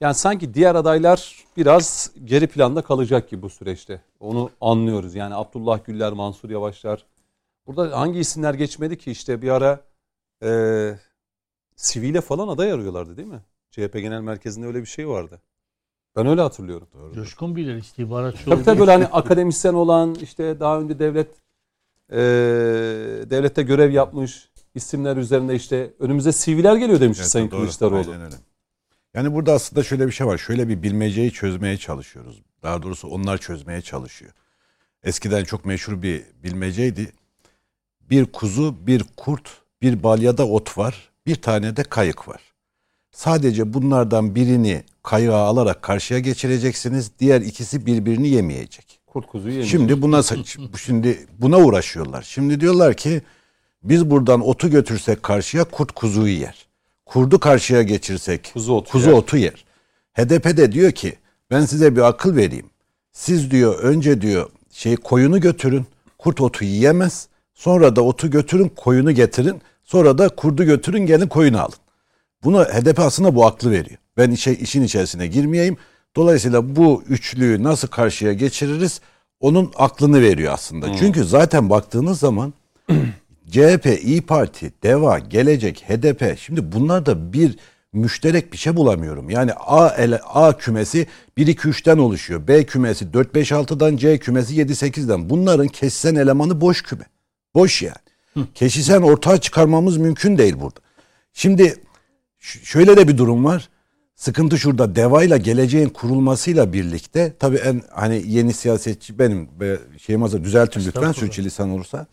Yani 0.00 0.14
sanki 0.14 0.54
diğer 0.54 0.74
adaylar 0.74 1.44
biraz 1.56 2.10
geri 2.24 2.46
planda 2.46 2.82
kalacak 2.82 3.30
gibi 3.30 3.42
bu 3.42 3.50
süreçte. 3.50 4.02
Onu 4.20 4.50
anlıyoruz. 4.60 5.14
Yani 5.14 5.34
Abdullah 5.34 5.84
Güller, 5.84 6.12
Mansur 6.12 6.50
Yavaşlar. 6.50 7.04
Burada 7.66 8.00
hangi 8.00 8.18
isimler 8.18 8.54
geçmedi 8.54 8.98
ki 8.98 9.10
işte 9.10 9.42
bir 9.42 9.48
ara 9.48 9.80
e, 10.44 10.50
sivile 11.76 12.20
falan 12.20 12.48
aday 12.48 12.72
arıyorlardı 12.72 13.16
değil 13.16 13.28
mi? 13.28 13.40
CHP 13.70 13.92
Genel 13.92 14.20
Merkezi'nde 14.20 14.66
öyle 14.66 14.80
bir 14.80 14.86
şey 14.86 15.08
vardı. 15.08 15.40
Ben 16.16 16.26
öyle 16.26 16.40
hatırlıyorum. 16.40 16.88
Coşkun 17.14 17.56
bilir 17.56 17.76
istihbaratçı 17.76 18.44
Tabii 18.44 18.62
tabii 18.62 18.80
böyle 18.80 18.90
hani 18.90 19.06
akademisyen 19.06 19.74
olan 19.74 20.14
işte 20.14 20.60
daha 20.60 20.80
önce 20.80 20.98
devlet 20.98 21.28
e, 22.10 22.18
devlette 23.30 23.62
görev 23.62 23.90
yapmış 23.90 24.51
isimler 24.74 25.16
üzerinde 25.16 25.54
işte 25.54 25.90
önümüze 25.98 26.32
CV'ler 26.32 26.76
geliyor 26.76 27.00
demiş 27.00 27.18
Evet, 27.18 27.30
Sayın 27.30 27.50
doğru. 27.50 27.60
Kılıçdaroğlu. 27.60 28.10
Aynen 28.10 28.24
öyle. 28.24 28.36
Yani 29.14 29.34
burada 29.34 29.52
aslında 29.52 29.82
şöyle 29.82 30.06
bir 30.06 30.12
şey 30.12 30.26
var. 30.26 30.38
Şöyle 30.38 30.68
bir 30.68 30.82
bilmeceyi 30.82 31.30
çözmeye 31.30 31.76
çalışıyoruz. 31.76 32.42
Daha 32.62 32.82
doğrusu 32.82 33.08
onlar 33.08 33.38
çözmeye 33.38 33.80
çalışıyor. 33.80 34.32
Eskiden 35.02 35.44
çok 35.44 35.64
meşhur 35.64 36.02
bir 36.02 36.22
bilmeceydi. 36.44 37.12
Bir 38.10 38.24
kuzu, 38.24 38.86
bir 38.86 39.04
kurt, 39.16 39.48
bir 39.82 40.02
balyada 40.02 40.48
ot 40.48 40.78
var. 40.78 41.10
Bir 41.26 41.34
tane 41.34 41.76
de 41.76 41.82
kayık 41.82 42.28
var. 42.28 42.40
Sadece 43.12 43.72
bunlardan 43.72 44.34
birini 44.34 44.84
kayığa 45.02 45.36
alarak 45.38 45.82
karşıya 45.82 46.20
geçireceksiniz. 46.20 47.10
Diğer 47.18 47.40
ikisi 47.40 47.86
birbirini 47.86 48.28
yemeyecek. 48.28 49.00
Kurt 49.06 49.26
kuzuyu 49.26 49.54
yemiş. 49.54 49.70
Şimdi 49.70 50.02
buna 50.02 50.22
şimdi 50.82 51.26
buna 51.38 51.58
uğraşıyorlar. 51.58 52.22
Şimdi 52.22 52.60
diyorlar 52.60 52.94
ki 52.94 53.22
biz 53.84 54.10
buradan 54.10 54.40
otu 54.40 54.70
götürsek 54.70 55.22
karşıya 55.22 55.64
kurt 55.64 55.92
kuzuyu 55.92 56.38
yer. 56.40 56.66
Kurdu 57.06 57.40
karşıya 57.40 57.82
geçirsek 57.82 58.50
Kuzu 58.54 58.72
otu 58.72 58.90
kuzu 58.92 59.08
yer. 59.10 59.16
otu 59.16 59.36
yer. 59.36 59.64
HDP 60.12 60.56
de 60.56 60.72
diyor 60.72 60.92
ki 60.92 61.16
ben 61.50 61.64
size 61.64 61.96
bir 61.96 62.00
akıl 62.00 62.36
vereyim. 62.36 62.66
Siz 63.12 63.50
diyor 63.50 63.78
önce 63.78 64.20
diyor 64.20 64.50
şey 64.72 64.96
koyunu 64.96 65.40
götürün. 65.40 65.86
Kurt 66.18 66.40
otu 66.40 66.64
yiyemez. 66.64 67.28
Sonra 67.54 67.96
da 67.96 68.02
otu 68.02 68.30
götürün 68.30 68.68
koyunu 68.76 69.12
getirin. 69.12 69.62
Sonra 69.84 70.18
da 70.18 70.28
kurdu 70.28 70.64
götürün 70.64 71.06
gelin 71.06 71.28
koyunu 71.28 71.60
alın. 71.60 71.74
Buna 72.44 72.64
HDP 72.64 72.98
aslında 73.00 73.34
bu 73.34 73.46
aklı 73.46 73.70
veriyor. 73.70 73.98
Ben 74.16 74.30
işe, 74.30 74.52
işin 74.54 74.82
içerisine 74.82 75.26
girmeyeyim. 75.26 75.76
Dolayısıyla 76.16 76.76
bu 76.76 77.02
üçlüyü 77.08 77.62
nasıl 77.62 77.88
karşıya 77.88 78.32
geçiririz 78.32 79.00
onun 79.40 79.72
aklını 79.76 80.22
veriyor 80.22 80.52
aslında. 80.52 80.96
Çünkü 80.96 81.24
zaten 81.24 81.70
baktığınız 81.70 82.18
zaman 82.18 82.54
CHP, 83.52 83.86
İyi 84.02 84.22
Parti, 84.22 84.72
DEVA, 84.82 85.18
Gelecek, 85.18 85.84
HDP 85.88 86.38
şimdi 86.38 86.72
bunlarda 86.72 87.32
bir 87.32 87.56
müşterek 87.92 88.52
bir 88.52 88.58
şey 88.58 88.76
bulamıyorum. 88.76 89.30
Yani 89.30 89.52
A 89.52 89.88
ele, 89.88 90.18
A 90.18 90.56
kümesi 90.56 91.06
1 91.36 91.46
2 91.46 91.68
3'ten 91.68 91.98
oluşuyor. 91.98 92.48
B 92.48 92.66
kümesi 92.66 93.12
4 93.12 93.34
5 93.34 93.52
6'dan, 93.52 93.96
C 93.96 94.18
kümesi 94.18 94.54
7 94.54 94.72
8'den. 94.72 95.30
Bunların 95.30 95.68
kesişen 95.68 96.14
elemanı 96.14 96.60
boş 96.60 96.82
küme. 96.82 97.04
Boş 97.54 97.82
yani. 97.82 98.46
Kesişen 98.54 99.02
ortağı 99.02 99.40
çıkarmamız 99.40 99.96
mümkün 99.96 100.38
değil 100.38 100.54
burada. 100.60 100.80
Şimdi 101.32 101.76
şöyle 102.38 102.96
de 102.96 103.08
bir 103.08 103.18
durum 103.18 103.44
var. 103.44 103.68
Sıkıntı 104.14 104.58
şurada 104.58 104.94
DEVA 104.96 105.24
ile 105.24 105.38
geleceğin 105.38 105.88
kurulmasıyla 105.88 106.72
birlikte 106.72 107.32
tabii 107.38 107.56
en 107.56 107.82
hani 107.90 108.22
yeni 108.26 108.52
siyasetçi 108.52 109.18
benim 109.18 109.48
şeyim 109.98 110.22
hazır 110.22 110.44
düzeltin 110.44 110.82
lütfen 110.86 111.12
sürçülisan 111.12 111.70
olursa. 111.70 112.06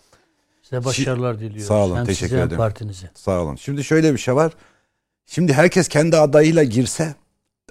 Size 0.69 0.85
başarılar 0.85 1.39
diliyoruz. 1.39 1.63
Sağ 1.65 1.73
olun, 1.73 1.95
Hem 1.97 2.05
teşekkür 2.05 2.27
size 2.29 2.41
ederim. 2.41 2.57
partinize. 2.57 3.09
Sağ 3.15 3.41
olun. 3.41 3.55
Şimdi 3.55 3.83
şöyle 3.83 4.13
bir 4.13 4.17
şey 4.17 4.35
var. 4.35 4.51
Şimdi 5.25 5.53
herkes 5.53 5.87
kendi 5.87 6.17
adayıyla 6.17 6.63
girse 6.63 7.15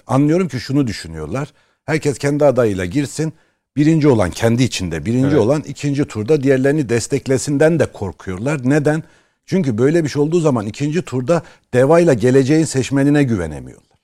anlıyorum 0.07 0.47
ki 0.47 0.59
şunu 0.59 0.87
düşünüyorlar. 0.87 1.53
Herkes 1.85 2.17
kendi 2.17 2.45
adayıyla 2.45 2.85
girsin. 2.85 3.33
Birinci 3.75 4.07
olan 4.07 4.29
kendi 4.31 4.63
içinde 4.63 5.05
birinci 5.05 5.27
Evet. 5.27 5.37
olan 5.39 5.61
ikinci 5.61 6.05
turda 6.05 6.43
diğerlerini 6.43 6.89
desteklesinden 6.89 7.79
de 7.79 7.85
korkuyorlar. 7.85 8.61
Neden? 8.63 9.03
Çünkü 9.45 9.77
böyle 9.77 10.03
bir 10.03 10.09
şey 10.09 10.21
olduğu 10.21 10.39
zaman 10.39 10.65
ikinci 10.65 11.01
turda 11.01 11.41
devayla 11.73 12.13
geleceğin 12.13 12.65
seçmenine 12.65 13.23
güvenemiyorlar. 13.23 13.97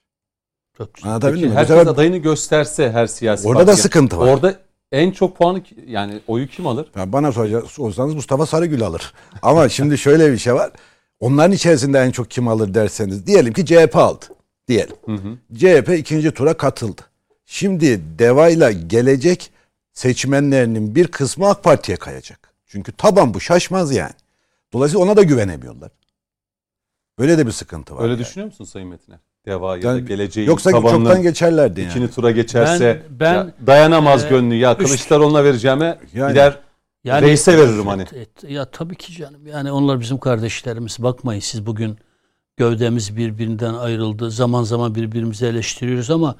Çok 0.77 0.93
güzel. 0.93 1.09
Anlatabildim 1.11 1.41
Peki 1.41 1.53
mi? 1.53 1.57
Herkes 1.59 1.75
sefer- 1.77 1.91
adayını 1.91 2.17
gösterse 2.17 2.91
her 2.91 3.07
siyasi 3.07 3.47
Orada 3.47 3.59
da 3.61 3.65
partiye, 3.65 3.83
sıkıntı 3.83 4.17
var. 4.17 4.27
Orada 4.27 4.59
en 4.95 5.11
çok 5.11 5.37
puanı 5.37 5.61
yani 5.87 6.19
oyu 6.27 6.47
kim 6.47 6.67
alır? 6.67 6.91
Ya 6.95 7.13
bana 7.13 7.31
soracak 7.31 7.79
olsanız 7.79 8.15
Mustafa 8.15 8.45
Sarıgül 8.45 8.83
alır. 8.83 9.13
Ama 9.41 9.69
şimdi 9.77 9.97
şöyle 9.97 10.31
bir 10.31 10.37
şey 10.37 10.53
var. 10.53 10.71
Onların 11.19 11.51
içerisinde 11.51 11.99
en 11.99 12.11
çok 12.11 12.31
kim 12.31 12.47
alır 12.47 12.73
derseniz 12.73 13.27
diyelim 13.27 13.53
ki 13.53 13.65
CHP 13.65 13.95
aldı. 13.95 14.25
Diyelim. 14.67 14.95
CHP 15.55 15.89
ikinci 15.97 16.31
tura 16.31 16.57
katıldı. 16.57 17.01
Şimdi 17.45 18.01
devayla 18.19 18.71
gelecek 18.71 19.51
seçmenlerinin 19.93 20.95
bir 20.95 21.07
kısmı 21.07 21.49
AK 21.49 21.63
Parti'ye 21.63 21.97
kayacak. 21.97 22.53
Çünkü 22.67 22.91
taban 22.91 23.33
bu 23.33 23.39
şaşmaz 23.39 23.95
yani. 23.95 24.13
Dolayısıyla 24.73 25.05
ona 25.05 25.17
da 25.17 25.23
güvenemiyorlar. 25.23 25.91
Böyle 27.19 27.37
de 27.37 27.47
bir 27.47 27.51
sıkıntı 27.51 27.95
var. 27.95 28.03
Öyle 28.03 28.13
yani. 28.13 28.19
düşünüyor 28.19 28.45
musun 28.45 28.65
Sayın 28.65 28.89
Metiner? 28.89 29.19
Deva 29.45 29.75
ya 29.77 29.83
da 29.83 29.87
Yani 29.87 30.05
geleceğin 30.05 30.47
Yoksa 30.47 30.71
tabanının 30.71 31.03
çoktan 31.05 31.21
geçerlerdi 31.21 31.81
yani. 31.81 31.89
ikinci 31.89 32.13
tura 32.15 32.31
geçerse 32.31 33.01
Ben- 33.09 33.19
ben, 33.19 33.33
ya 33.33 33.53
dayanamaz 33.67 34.25
e, 34.25 34.29
gönlü 34.29 34.55
ya 34.55 34.77
Kılıçdaroğlu'na 34.77 35.43
vereceğime 35.43 35.99
Yani- 36.13 36.29
gider 36.31 36.59
reise 37.05 37.57
veririm 37.57 37.87
hani. 37.87 38.01
Et- 38.01 38.13
et- 38.13 38.43
ya 38.49 38.65
tabii 38.65 38.95
ki 38.95 39.13
canım. 39.13 39.47
Yani 39.47 39.71
onlar 39.71 39.99
bizim 39.99 40.17
kardeşlerimiz. 40.17 40.97
Bakmayın 41.03 41.39
siz 41.39 41.65
bugün 41.65 41.97
gövdemiz 42.57 43.17
birbirinden 43.17 43.73
ayrıldı. 43.73 44.31
Zaman 44.31 44.63
zaman 44.63 44.95
birbirimizi 44.95 45.45
eleştiriyoruz 45.45 46.11
ama 46.11 46.35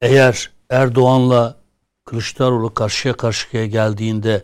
eğer 0.00 0.50
Erdoğan'la 0.70 1.56
Kılıçdaroğlu 2.04 2.74
karşıya 2.74 3.14
karşıya 3.14 3.66
geldiğinde 3.66 4.42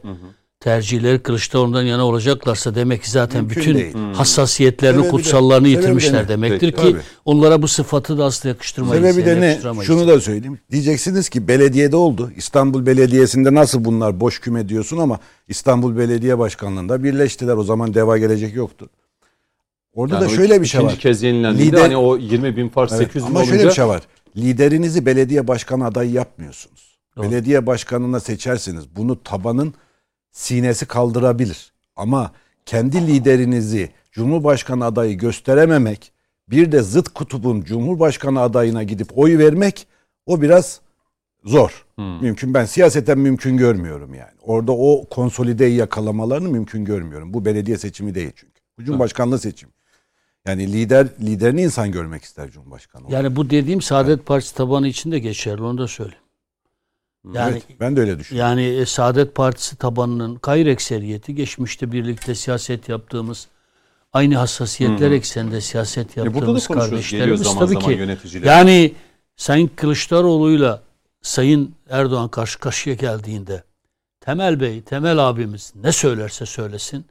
tercihleri 0.60 1.18
Kılıçdaroğlu'ndan 1.22 1.82
yana 1.82 2.06
olacaklarsa 2.06 2.74
demek 2.74 3.02
ki 3.02 3.10
zaten 3.10 3.40
Mümkün 3.44 3.60
bütün 3.62 3.74
değil. 3.74 3.94
hassasiyetlerini, 4.14 4.96
Sebebi 4.96 5.06
de- 5.06 5.10
kutsallarını 5.10 5.64
de 5.64 5.68
yitirmişler 5.68 6.24
ne? 6.24 6.28
demektir 6.28 6.72
Peki. 6.72 6.76
ki 6.76 6.92
Tabii. 6.92 7.02
onlara 7.24 7.62
bu 7.62 7.68
sıfatı 7.68 8.18
da 8.18 8.24
asla 8.24 8.48
yakıştırmayız. 8.48 9.04
Sebebi 9.16 9.26
de 9.26 9.40
ne? 9.40 9.58
Şunu 9.82 10.08
da 10.08 10.20
söyleyeyim. 10.20 10.58
Diyeceksiniz 10.70 11.28
ki 11.28 11.48
belediyede 11.48 11.96
oldu. 11.96 12.30
İstanbul 12.36 12.86
Belediyesi'nde 12.86 13.54
nasıl 13.54 13.84
bunlar 13.84 14.20
boş 14.20 14.40
küme 14.40 14.68
diyorsun 14.68 14.98
ama 14.98 15.18
İstanbul 15.48 15.96
Belediye 15.96 16.38
Başkanlığı'nda 16.38 17.04
birleştiler. 17.04 17.54
O 17.56 17.62
zaman 17.62 17.94
deva 17.94 18.18
gelecek 18.18 18.54
yoktu. 18.54 18.88
Orada 19.94 20.14
Yani 20.14 20.24
da 20.24 20.28
şöyle 20.28 20.60
bir 20.62 20.66
şey 20.66 20.80
ikinci 20.80 20.92
var. 20.94 21.00
kez 21.00 21.22
yenilendiğinde 21.22 21.76
Lider- 21.76 21.80
hani 21.82 21.96
o 21.96 22.16
20 22.16 22.56
bin 22.56 22.68
fark 22.68 22.90
Evet, 22.92 23.00
800 23.02 23.24
bin 23.24 23.30
ama 23.30 23.38
olunca 23.40 23.52
şöyle 23.54 23.68
bir 23.68 23.74
şey 23.74 23.86
var. 23.86 24.02
Liderinizi 24.36 25.06
belediye 25.06 25.48
başkanı 25.48 25.86
adayı 25.86 26.10
yapmıyorsunuz. 26.10 26.98
Doğru. 27.16 27.24
Belediye 27.24 27.66
başkanına 27.66 28.20
seçersiniz. 28.20 28.84
Bunu 28.96 29.22
tabanın 29.22 29.74
sinesi 30.38 30.86
kaldırabilir. 30.86 31.72
Ama 31.96 32.32
kendi 32.66 33.06
liderinizi 33.06 33.90
Cumhurbaşkanı 34.12 34.84
adayı 34.84 35.18
gösterememek, 35.18 36.12
bir 36.50 36.72
de 36.72 36.82
zıt 36.82 37.08
kutubun 37.08 37.62
Cumhurbaşkanı 37.62 38.40
adayına 38.40 38.82
gidip 38.82 39.18
oy 39.18 39.38
vermek 39.38 39.86
o 40.26 40.42
biraz 40.42 40.80
zor. 41.44 41.86
Mümkün 41.96 42.54
ben 42.54 42.64
siyaseten 42.64 43.18
mümkün 43.18 43.56
görmüyorum 43.56 44.14
yani. 44.14 44.38
Orada 44.42 44.72
o 44.72 45.04
konsolideyi 45.10 45.76
yakalamalarını 45.76 46.48
mümkün 46.48 46.84
görmüyorum. 46.84 47.34
Bu 47.34 47.44
belediye 47.44 47.78
seçimi 47.78 48.14
değil 48.14 48.32
çünkü. 48.36 48.60
Bu 48.78 48.84
Cumhurbaşkanlığı 48.84 49.38
seçimi. 49.38 49.72
Yani 50.46 50.72
lider 50.72 51.06
liderini 51.20 51.62
insan 51.62 51.92
görmek 51.92 52.24
ister 52.24 52.50
Cumhurbaşkanı. 52.50 53.06
olarak. 53.06 53.24
Yani 53.24 53.36
bu 53.36 53.50
dediğim 53.50 53.82
Saadet 53.82 54.26
Partisi 54.26 54.54
tabanı 54.54 54.88
için 54.88 55.12
de 55.12 55.18
geçerli 55.18 55.62
onu 55.62 55.78
da 55.78 55.88
söyleyeyim. 55.88 56.22
Yani 57.32 57.52
Evet, 57.52 57.80
ben 57.80 57.96
de 57.96 58.00
öyle 58.00 58.18
düşünüyorum. 58.18 58.50
yani 58.50 58.64
e, 58.64 58.86
Saadet 58.86 59.34
Partisi 59.34 59.76
tabanının 59.76 60.38
gayr 60.42 60.66
ekseriyeti 60.66 61.34
geçmişte 61.34 61.92
birlikte 61.92 62.34
siyaset 62.34 62.88
yaptığımız 62.88 63.48
aynı 64.12 64.36
hassasiyetler 64.36 65.10
ekseninde 65.10 65.60
siyaset 65.60 66.16
E 66.18 66.20
yaptığımız. 66.20 66.68
Geliyor 66.68 66.88
kardeşlerimiz 66.90 67.40
zaman 67.42 67.58
tabii 67.66 67.74
zaman 67.74 67.92
ki. 67.94 67.98
yöneticiler. 67.98 68.46
Yani 68.56 68.94
Sayın 69.36 69.70
Kılıçdaroğlu'yla 69.76 70.82
Sayın 71.22 71.74
Erdoğan 71.90 72.28
karşı 72.28 72.58
karşıya 72.58 72.94
geldiğinde 72.96 73.62
Temel 74.20 74.60
Bey, 74.60 74.82
Temel 74.82 75.28
abimiz 75.28 75.72
ne 75.82 75.92
söylerse 75.92 76.46
söylesin 76.46 77.06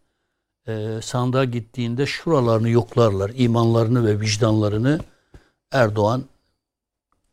e, 0.67 0.99
sandığa 1.01 1.43
gittiğinde 1.45 2.05
şuralarını 2.05 2.69
yoklarlar. 2.69 3.31
imanlarını 3.35 4.05
ve 4.05 4.19
vicdanlarını 4.21 4.99
Erdoğan 5.71 6.23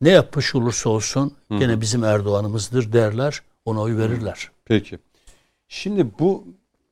ne 0.05 0.11
yapmış 0.11 0.55
olursa 0.55 0.91
olsun 0.91 1.37
gene 1.51 1.81
bizim 1.81 2.05
Erdoğan'ımızdır 2.05 2.93
derler. 2.93 3.43
Ona 3.65 3.81
oy 3.81 3.97
verirler. 3.97 4.51
Peki. 4.65 4.99
Şimdi 5.69 6.19
bu 6.19 6.45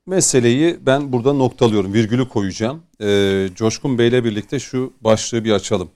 meseleyi 0.06 0.78
ben 0.86 1.12
burada 1.12 1.32
noktalıyorum. 1.32 1.92
Virgülü 1.92 2.28
koyacağım. 2.28 2.82
Ee, 3.00 3.48
Coşkun 3.54 3.98
Bey'le 3.98 4.24
birlikte 4.24 4.58
şu 4.58 4.92
başlığı 5.00 5.44
bir 5.44 5.52
açalım. 5.52 5.90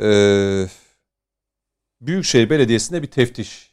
Ee, 0.00 0.66
Büyükşehir 2.00 2.50
Belediyesi'nde 2.50 3.02
bir 3.02 3.06
teftiş 3.10 3.70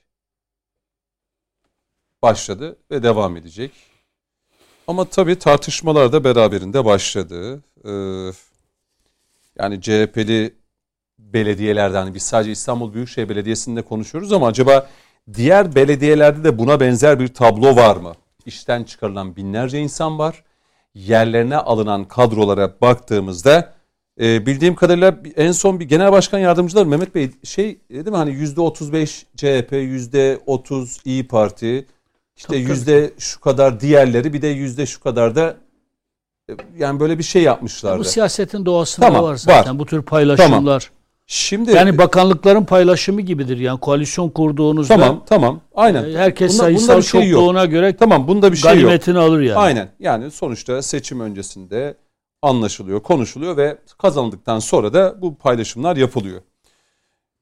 başladı 2.21 2.77
ve 2.91 3.03
devam 3.03 3.37
edecek. 3.37 3.71
Ama 4.87 5.05
tabii 5.05 5.39
tartışmalar 5.39 6.11
da 6.11 6.23
beraberinde 6.23 6.85
başladı. 6.85 7.63
Ee, 7.85 8.31
yani 9.59 9.81
CHP'li 9.81 10.62
belediyelerden 11.33 12.01
hani 12.03 12.13
biz 12.13 12.23
sadece 12.23 12.51
İstanbul 12.51 12.93
Büyükşehir 12.93 13.29
Belediyesi'nde 13.29 13.81
konuşuyoruz 13.81 14.33
ama 14.33 14.47
acaba 14.47 14.89
diğer 15.33 15.75
belediyelerde 15.75 16.43
de 16.43 16.57
buna 16.59 16.79
benzer 16.79 17.19
bir 17.19 17.27
tablo 17.27 17.75
var 17.75 17.95
mı? 17.95 18.13
İşten 18.45 18.83
çıkarılan 18.83 19.35
binlerce 19.35 19.79
insan 19.79 20.19
var. 20.19 20.43
Yerlerine 20.95 21.57
alınan 21.57 22.05
kadrolara 22.05 22.73
baktığımızda 22.81 23.73
E, 24.21 24.45
bildiğim 24.45 24.75
kadarıyla 24.75 25.17
en 25.35 25.51
son 25.51 25.79
bir 25.79 25.85
genel 25.85 26.11
başkan 26.11 26.39
yardımcıları 26.39 26.85
Mehmet 26.85 27.15
Bey 27.15 27.31
şey 27.43 27.79
değil 27.89 28.07
mi 28.07 28.15
hani 28.15 28.31
yüzde 28.31 28.61
35 28.61 29.25
CHP, 29.35 29.71
yüzde 29.71 30.39
30 30.45 30.99
İyi 31.05 31.27
Parti, 31.27 31.87
işte 32.35 32.57
yüzde 32.57 33.13
şu 33.17 33.39
kadar 33.39 33.79
diğerleri 33.79 34.33
bir 34.33 34.41
de 34.41 34.47
yüzde 34.47 34.85
şu 34.85 34.99
kadar 34.99 35.35
da 35.35 35.57
e, 36.49 36.53
yani 36.77 36.99
böyle 36.99 37.17
bir 37.17 37.23
şey 37.23 37.43
yapmışlardı. 37.43 37.99
Bu 37.99 38.03
siyasetin 38.03 38.65
doğasında 38.65 39.05
Tamam, 39.05 39.23
var 39.23 39.35
zaten. 39.35 39.73
var. 39.73 39.79
Bu 39.79 39.85
tür 39.85 40.01
paylaşımlar. 40.01 40.91
Şimdi 41.25 41.71
Yani 41.71 41.97
bakanlıkların 41.97 42.63
paylaşımı 42.65 43.21
gibidir. 43.21 43.57
Yani 43.57 43.79
koalisyon 43.79 44.29
kurduğunuzda 44.29 44.95
tamam 44.97 45.23
tamam 45.25 45.61
aynen. 45.75 46.09
e, 46.09 46.17
herkes 46.17 46.51
Bunda- 46.53 46.63
sayısal 46.63 46.87
bunda 46.87 46.97
bir 46.97 47.03
şey 47.07 47.27
yok. 47.29 47.39
çokluğuna 47.41 47.65
göre 47.65 47.95
Tamam 47.97 48.27
bunda 48.27 48.51
bir 48.51 48.57
şey 48.57 48.79
yok. 48.81 49.07
alır 49.17 49.41
yani. 49.41 49.57
Aynen. 49.59 49.89
Yani 49.99 50.31
sonuçta 50.31 50.81
seçim 50.81 51.19
öncesinde 51.19 51.95
anlaşılıyor, 52.41 52.99
konuşuluyor 53.03 53.57
ve 53.57 53.77
kazanıldıktan 53.97 54.59
sonra 54.59 54.93
da 54.93 55.21
bu 55.21 55.35
paylaşımlar 55.35 55.95
yapılıyor. 55.97 56.41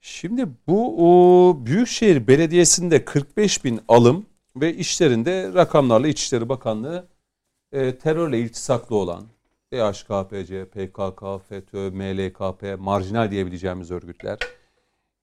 Şimdi 0.01 0.45
bu 0.67 0.95
o, 0.99 1.57
Büyükşehir 1.65 2.27
Belediyesi'nde 2.27 3.05
45 3.05 3.63
bin 3.65 3.81
alım 3.87 4.25
ve 4.55 4.73
işlerinde 4.75 5.51
rakamlarla 5.55 6.07
İçişleri 6.07 6.49
Bakanlığı 6.49 7.05
e, 7.71 7.95
terörle 7.95 8.39
iltisaklı 8.39 8.95
olan 8.95 9.23
DHKPC, 9.73 10.65
PKK, 10.65 11.23
FETÖ, 11.49 11.91
MLKP, 11.91 12.79
marjinal 12.79 13.31
diyebileceğimiz 13.31 13.91
örgütler 13.91 14.37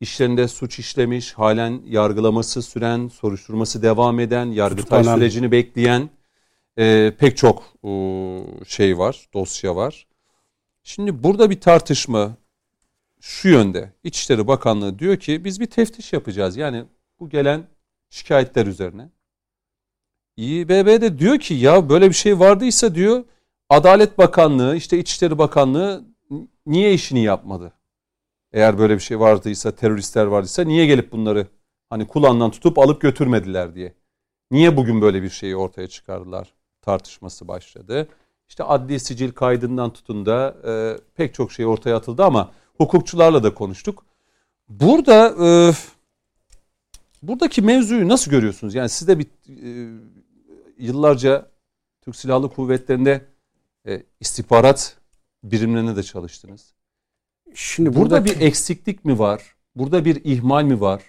işlerinde 0.00 0.48
suç 0.48 0.78
işlemiş, 0.78 1.32
halen 1.32 1.82
yargılaması 1.86 2.62
süren, 2.62 3.08
soruşturması 3.08 3.82
devam 3.82 4.20
eden, 4.20 4.46
yargıtay 4.46 4.98
Tutuklanan. 4.98 5.18
sürecini 5.18 5.52
bekleyen 5.52 6.10
e, 6.78 7.12
pek 7.18 7.36
çok 7.36 7.62
e, 7.84 7.90
şey 8.66 8.98
var, 8.98 9.28
dosya 9.34 9.76
var. 9.76 10.06
Şimdi 10.82 11.22
burada 11.22 11.50
bir 11.50 11.60
tartışma 11.60 12.36
şu 13.20 13.48
yönde. 13.48 13.92
İçişleri 14.04 14.46
Bakanlığı 14.46 14.98
diyor 14.98 15.16
ki 15.16 15.44
biz 15.44 15.60
bir 15.60 15.66
teftiş 15.66 16.12
yapacağız. 16.12 16.56
Yani 16.56 16.84
bu 17.20 17.28
gelen 17.28 17.62
şikayetler 18.10 18.66
üzerine. 18.66 19.08
İBB 20.36 21.00
de 21.00 21.18
diyor 21.18 21.38
ki 21.38 21.54
ya 21.54 21.88
böyle 21.88 22.08
bir 22.08 22.14
şey 22.14 22.38
vardıysa 22.38 22.94
diyor 22.94 23.24
Adalet 23.68 24.18
Bakanlığı 24.18 24.76
işte 24.76 24.98
İçişleri 24.98 25.38
Bakanlığı 25.38 26.04
niye 26.66 26.94
işini 26.94 27.22
yapmadı? 27.24 27.72
Eğer 28.52 28.78
böyle 28.78 28.94
bir 28.94 29.00
şey 29.00 29.20
vardıysa 29.20 29.70
teröristler 29.70 30.26
vardıysa 30.26 30.64
niye 30.64 30.86
gelip 30.86 31.12
bunları 31.12 31.46
hani 31.90 32.06
kulağından 32.06 32.50
tutup 32.50 32.78
alıp 32.78 33.00
götürmediler 33.00 33.74
diye. 33.74 33.94
Niye 34.50 34.76
bugün 34.76 35.02
böyle 35.02 35.22
bir 35.22 35.30
şeyi 35.30 35.56
ortaya 35.56 35.86
çıkardılar 35.88 36.54
tartışması 36.82 37.48
başladı. 37.48 38.08
İşte 38.48 38.64
adli 38.64 39.00
sicil 39.00 39.32
kaydından 39.32 39.92
tutun 39.92 40.26
da 40.26 40.56
e, 40.66 40.96
pek 41.14 41.34
çok 41.34 41.52
şey 41.52 41.66
ortaya 41.66 41.96
atıldı 41.96 42.24
ama 42.24 42.52
hukukçularla 42.76 43.42
da 43.42 43.54
konuştuk. 43.54 44.04
Burada 44.68 45.34
e, 45.46 45.72
buradaki 47.22 47.62
mevzuyu 47.62 48.08
nasıl 48.08 48.30
görüyorsunuz? 48.30 48.74
Yani 48.74 48.88
siz 48.88 49.08
de 49.08 49.18
bir 49.18 49.26
e, 49.48 49.90
yıllarca 50.78 51.50
Türk 52.00 52.16
Silahlı 52.16 52.50
Kuvvetleri'nde 52.50 53.26
e, 53.88 54.02
istihbarat 54.20 54.96
birimlerine 55.44 55.96
de 55.96 56.02
çalıştınız. 56.02 56.74
Şimdi 57.54 57.88
Burada 57.88 58.00
burada 58.00 58.24
bir 58.24 58.40
eksiklik 58.40 59.04
mi 59.04 59.18
var? 59.18 59.54
Burada 59.74 60.04
bir 60.04 60.24
ihmal 60.24 60.64
mi 60.64 60.80
var? 60.80 61.02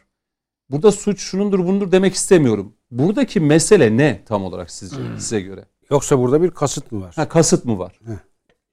Burada 0.69 0.91
suç 0.91 1.21
şunundur 1.21 1.59
bundur 1.59 1.91
demek 1.91 2.13
istemiyorum. 2.13 2.73
Buradaki 2.91 3.39
mesele 3.39 3.97
ne 3.97 4.21
tam 4.25 4.43
olarak 4.43 4.71
sizce, 4.71 4.97
size 5.17 5.41
göre? 5.41 5.65
yoksa 5.89 6.19
burada 6.19 6.41
bir 6.43 6.51
kasıt 6.51 6.91
mı 6.91 7.01
var? 7.01 7.13
Ha, 7.15 7.29
kasıt 7.29 7.65
mı 7.65 7.79
var? 7.79 7.99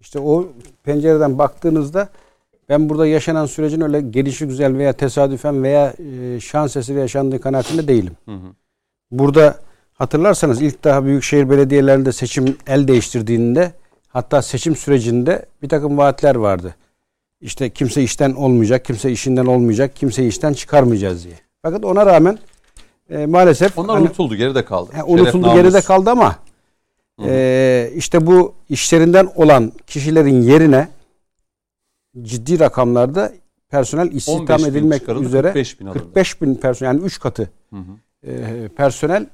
İşte 0.01 0.19
o 0.19 0.49
pencereden 0.85 1.39
baktığınızda 1.39 2.09
ben 2.69 2.89
burada 2.89 3.07
yaşanan 3.07 3.47
sürecin 3.47 3.81
öyle 3.81 4.01
gelişi 4.01 4.47
güzel 4.47 4.77
veya 4.77 4.93
tesadüfen 4.93 5.63
veya 5.63 5.95
e, 5.99 6.41
şans 6.41 6.77
eseri 6.77 6.99
yaşandığı 6.99 7.41
kanaatinde 7.41 7.89
değilim. 7.89 8.17
Hı 8.25 8.35
hı. 8.35 8.55
Burada 9.11 9.59
hatırlarsanız 9.95 10.63
ilk 10.63 10.85
daha 10.85 11.05
büyükşehir 11.05 11.51
belediyelerinde 11.51 12.13
seçim 12.13 12.57
el 12.67 12.89
değiştirdiğinde 12.89 13.73
hatta 14.17 14.43
seçim 14.43 14.77
sürecinde 14.77 15.47
bir 15.63 15.69
takım 15.69 15.99
vaatler 15.99 16.35
vardı. 16.35 16.75
İşte 17.41 17.71
kimse 17.71 18.03
işten 18.03 18.33
olmayacak, 18.33 18.85
kimse 18.85 19.13
işinden 19.13 19.47
olmayacak, 19.47 19.97
kimse 19.97 20.27
işten 20.27 20.53
çıkarmayacağız 20.53 21.25
diye. 21.25 21.35
Fakat 21.63 21.85
ona 21.85 22.07
rağmen 22.07 22.39
e, 23.11 23.27
maalesef 23.27 23.79
Onlar 23.79 23.97
hani- 23.97 24.07
unutuldu, 24.07 24.35
geride 24.35 24.65
kaldı. 24.65 24.91
Şeref, 24.93 25.09
unutuldu 25.09 25.47
namus. 25.47 25.63
geride 25.63 25.81
kaldı 25.81 26.11
ama 26.11 26.37
e, 27.25 27.91
işte 27.95 28.27
bu 28.27 28.55
işlerinden 28.69 29.29
olan 29.35 29.73
kişilerin 29.87 30.43
yerine 30.43 30.89
ciddi 32.23 32.59
rakamlarda 32.59 33.33
personel 33.69 34.07
15 34.07 34.17
istihdam 34.17 34.65
edilmek 34.65 35.09
üzere 35.09 35.47
45 35.47 35.81
bin 35.81 35.87
alındı. 35.87 35.99
45 36.03 36.43
bin 36.43 36.55
personel 36.55 36.93
yani 36.95 37.05
3 37.05 37.21
katı 37.21 37.51
Hı 37.71 37.77
hı. 37.77 38.31
e, 38.31 38.69
personel 38.69 39.27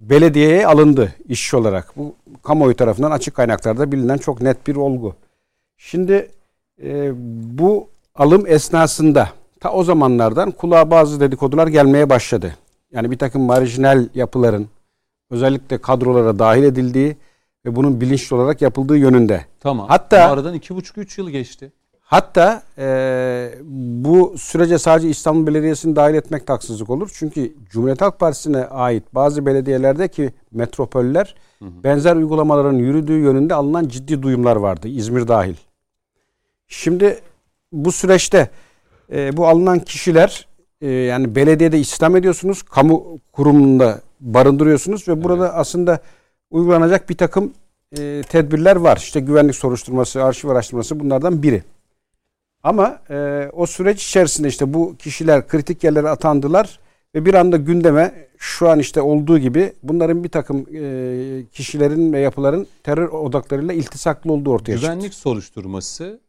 belediyeye 0.00 0.66
alındı 0.66 1.12
işçi 1.28 1.56
olarak. 1.56 1.96
Bu 1.96 2.14
kamuoyu 2.42 2.76
tarafından 2.76 3.10
açık 3.10 3.34
kaynaklarda 3.34 3.92
bilinen 3.92 4.18
çok 4.18 4.40
net 4.40 4.66
bir 4.66 4.76
olgu. 4.76 5.14
Şimdi 5.76 6.30
e, 6.82 7.12
bu 7.58 7.88
alım 8.14 8.46
esnasında 8.46 9.30
ta 9.60 9.72
o 9.72 9.84
zamanlardan 9.84 10.50
kulağa 10.50 10.90
bazı 10.90 11.20
dedikodular 11.20 11.66
gelmeye 11.66 12.10
başladı. 12.10 12.56
Yani 12.92 13.10
bir 13.10 13.18
takım 13.18 13.42
marjinal 13.42 14.08
yapıların 14.14 14.68
özellikle 15.30 15.78
kadrolara 15.78 16.38
dahil 16.38 16.62
edildiği 16.62 17.16
ve 17.64 17.76
bunun 17.76 18.00
bilinçli 18.00 18.36
olarak 18.36 18.62
yapıldığı 18.62 18.96
yönünde. 18.96 19.44
Tamam. 19.60 19.88
Hatta- 19.88 20.30
aradan 20.30 20.54
2,5-3 20.54 21.20
yıl 21.20 21.30
geçti. 21.30 21.72
Hatta 22.08 22.62
e, 22.78 23.54
bu 23.64 24.34
sürece 24.38 24.78
sadece 24.78 25.08
İstanbul 25.08 25.46
Belediyesi'ni 25.46 25.96
dahil 25.96 26.14
etmek 26.14 26.50
haksızlık 26.50 26.90
olur. 26.90 27.10
Çünkü 27.14 27.54
Cumhuriyet 27.70 28.00
Halk 28.00 28.18
Partisi'ne 28.18 28.64
ait 28.64 29.14
bazı 29.14 29.46
belediyelerdeki 29.46 30.32
metropoller 30.52 31.34
benzer 31.84 32.16
uygulamaların 32.16 32.72
yürüdüğü 32.72 33.18
yönünde 33.18 33.54
alınan 33.54 33.88
ciddi 33.88 34.22
duyumlar 34.22 34.56
vardı. 34.56 34.88
İzmir 34.88 35.28
dahil. 35.28 35.54
Şimdi 36.68 37.20
bu 37.72 37.92
süreçte 37.92 38.50
e, 39.12 39.36
bu 39.36 39.46
alınan 39.46 39.78
kişiler 39.78 40.46
e, 40.80 40.90
yani 40.90 41.34
belediyede 41.34 41.78
istihdam 41.78 42.16
ediyorsunuz, 42.16 42.62
kamu 42.62 43.18
kurumunda 43.32 44.00
barındırıyorsunuz 44.20 45.08
ve 45.08 45.24
burada 45.24 45.54
aslında 45.54 46.00
uygulanacak 46.50 47.08
bir 47.10 47.16
takım 47.16 47.52
e, 47.98 48.22
tedbirler 48.28 48.76
var. 48.76 48.96
İşte 48.96 49.20
güvenlik 49.20 49.54
soruşturması, 49.54 50.24
arşiv 50.24 50.48
araştırması 50.48 51.00
bunlardan 51.00 51.42
biri. 51.42 51.62
Ama 52.66 53.00
e, 53.10 53.48
o 53.52 53.66
süreç 53.66 54.06
içerisinde 54.08 54.48
işte 54.48 54.74
bu 54.74 54.96
kişiler 54.96 55.48
kritik 55.48 55.84
yerlere 55.84 56.08
atandılar 56.08 56.80
ve 57.14 57.26
bir 57.26 57.34
anda 57.34 57.56
gündeme 57.56 58.28
şu 58.38 58.68
an 58.68 58.78
işte 58.78 59.00
olduğu 59.00 59.38
gibi 59.38 59.72
bunların 59.82 60.24
bir 60.24 60.28
takım 60.28 60.66
e, 60.74 61.46
kişilerin 61.52 62.12
ve 62.12 62.20
yapıların 62.20 62.66
terör 62.82 63.08
odaklarıyla 63.08 63.74
iltisaklı 63.74 64.32
olduğu 64.32 64.50
ortaya 64.50 64.72
çıktı. 64.72 64.86
Güvenlik 64.86 65.14
soruşturması 65.14 66.20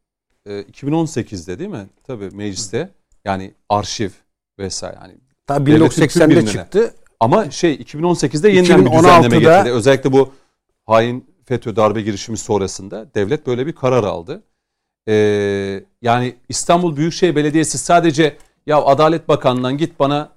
e, 0.46 0.62
2018'de 0.62 1.60
değil 1.60 1.70
mi? 1.70 1.88
Tabii 2.08 2.30
mecliste. 2.30 2.90
Yani 3.26 3.54
arşiv 3.70 4.10
vesaire. 4.60 4.98
Yani 5.02 5.14
Ta 5.48 5.66
devletin 5.66 5.90
tüm 5.90 6.04
1980'de 6.04 6.30
birimlerine. 6.30 6.52
çıktı. 6.52 6.94
Ama 7.20 7.52
şey 7.52 7.76
2018'de 7.76 8.50
yeniden 8.50 8.86
bir 8.86 8.90
2016'da 8.90 9.00
düzenleme 9.00 9.40
getirdi. 9.40 9.72
Özellikle 9.72 10.12
bu 10.12 10.34
hain 10.86 11.26
FETÖ 11.46 11.76
darbe 11.76 12.02
girişimi 12.02 12.38
sonrasında 12.38 13.14
devlet 13.16 13.48
böyle 13.48 13.68
bir 13.68 13.74
karar 13.74 14.04
aldı. 14.04 14.44
Ee, 15.08 15.84
yani 16.02 16.36
İstanbul 16.50 16.96
Büyükşehir 16.98 17.36
Belediyesi 17.36 17.78
sadece 17.78 18.38
ya 18.66 18.82
Adalet 18.82 19.28
Bakanlığı'ndan 19.28 19.78
git 19.78 20.00
bana 20.00 20.30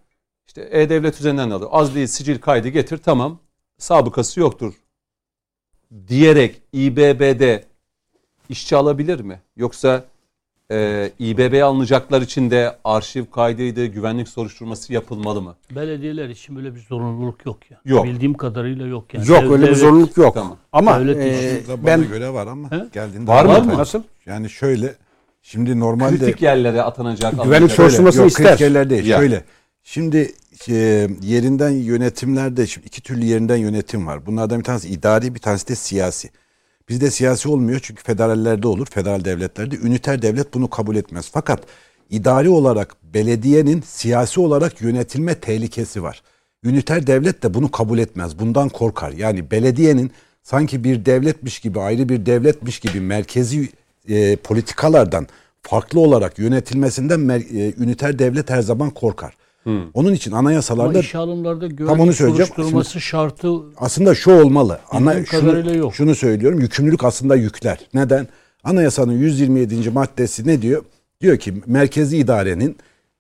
işte 0.46 0.68
E-Devlet 0.70 1.20
üzerinden 1.20 1.50
alıyor. 1.50 1.70
Azli 1.72 2.08
sicil 2.08 2.40
kaydı 2.40 2.68
getir 2.68 2.98
tamam 2.98 3.38
sabıkası 3.78 4.40
yoktur 4.40 4.74
diyerek 6.08 6.62
İBB'de 6.72 7.64
işçi 8.48 8.76
alabilir 8.76 9.20
mi? 9.20 9.40
Yoksa 9.56 10.04
e, 10.70 11.10
İBB'ye 11.18 11.64
alınacaklar 11.64 12.22
için 12.22 12.50
de 12.50 12.76
arşiv 12.84 13.24
kaydıydı, 13.26 13.86
güvenlik 13.86 14.28
soruşturması 14.28 14.92
yapılmalı 14.92 15.42
mı? 15.42 15.54
Belediyeler 15.76 16.28
için 16.28 16.56
böyle 16.56 16.74
bir 16.74 16.80
zorunluluk 16.80 17.46
yok 17.46 17.70
ya. 17.70 17.80
Yok. 17.84 18.04
Bildiğim 18.04 18.34
kadarıyla 18.34 18.86
yok 18.86 19.14
yani. 19.14 19.28
Yok 19.28 19.42
Dev- 19.42 19.52
öyle 19.52 19.66
bir 19.70 19.74
zorunluluk 19.74 20.16
yok. 20.16 20.34
Tamam. 20.34 20.56
Ama 20.72 21.00
Devlet 21.00 21.16
e, 21.16 21.68
bana 21.68 21.86
ben 21.86 22.08
göre 22.08 22.32
var 22.32 22.46
ama 22.46 22.70
He? 22.70 22.84
geldiğinde 22.92 23.30
Var 23.30 23.44
mı? 23.44 23.50
anlatayım. 23.50 23.78
nasıl? 23.78 24.02
Yani 24.26 24.50
şöyle 24.50 24.94
şimdi 25.42 25.80
normalde 25.80 26.18
Kritik 26.18 26.42
yerlere 26.42 26.82
atanacak. 26.82 27.44
Güvenlik 27.44 27.70
soruşturmasını 27.72 28.26
ister. 28.26 28.46
kritik 28.46 28.60
yerler 28.60 28.90
değil. 28.90 29.04
Ya. 29.06 29.18
Şöyle. 29.18 29.44
Şimdi 29.82 30.32
e, 30.68 30.74
yerinden 31.22 31.70
yönetimlerde 31.70 32.66
şimdi 32.66 32.86
iki 32.86 33.02
türlü 33.02 33.24
yerinden 33.24 33.56
yönetim 33.56 34.06
var. 34.06 34.26
Bunlardan 34.26 34.58
bir 34.58 34.64
tanesi 34.64 34.88
idari, 34.88 35.34
bir 35.34 35.40
tanesi 35.40 35.68
de 35.68 35.74
siyasi. 35.74 36.30
Bizde 36.90 37.10
siyasi 37.10 37.48
olmuyor 37.48 37.80
çünkü 37.82 38.02
federallerde 38.02 38.68
olur, 38.68 38.86
federal 38.86 39.24
devletlerde. 39.24 39.76
Üniter 39.76 40.22
devlet 40.22 40.54
bunu 40.54 40.70
kabul 40.70 40.96
etmez. 40.96 41.30
Fakat 41.32 41.62
idari 42.10 42.48
olarak 42.48 42.96
belediyenin 43.14 43.82
siyasi 43.86 44.40
olarak 44.40 44.80
yönetilme 44.80 45.34
tehlikesi 45.34 46.02
var. 46.02 46.22
Üniter 46.64 47.06
devlet 47.06 47.42
de 47.42 47.54
bunu 47.54 47.70
kabul 47.70 47.98
etmez. 47.98 48.38
Bundan 48.38 48.68
korkar. 48.68 49.12
Yani 49.12 49.50
belediyenin 49.50 50.10
sanki 50.42 50.84
bir 50.84 51.04
devletmiş 51.04 51.60
gibi, 51.60 51.80
ayrı 51.80 52.08
bir 52.08 52.26
devletmiş 52.26 52.80
gibi 52.80 53.00
merkezi 53.00 53.68
e, 54.08 54.36
politikalardan 54.36 55.26
farklı 55.62 56.00
olarak 56.00 56.38
yönetilmesinden 56.38 57.28
e, 57.28 57.72
üniter 57.78 58.18
devlet 58.18 58.50
her 58.50 58.62
zaman 58.62 58.90
korkar. 58.90 59.34
Onun 59.94 60.12
için 60.12 60.30
Ama 60.32 60.38
anayasalarda 60.48 60.98
işe 60.98 61.18
alımlarda 61.18 61.64
onu 61.64 61.76
güvenlik 61.76 62.14
söyleyeceğim. 62.14 62.52
soruşturması 62.56 63.00
şartı 63.00 63.52
aslında 63.76 64.14
şu 64.14 64.32
olmalı. 64.32 64.80
Ana, 64.90 65.24
şunu, 65.24 65.76
yok. 65.76 65.94
şunu 65.94 66.14
söylüyorum. 66.14 66.60
Yükümlülük 66.60 67.04
aslında 67.04 67.36
yükler. 67.36 67.78
Neden? 67.94 68.28
Anayasanın 68.64 69.12
127. 69.12 69.90
maddesi 69.90 70.46
ne 70.46 70.62
diyor? 70.62 70.84
Diyor 71.20 71.36
ki 71.36 71.54
merkezi 71.66 72.16
idarenin 72.16 72.76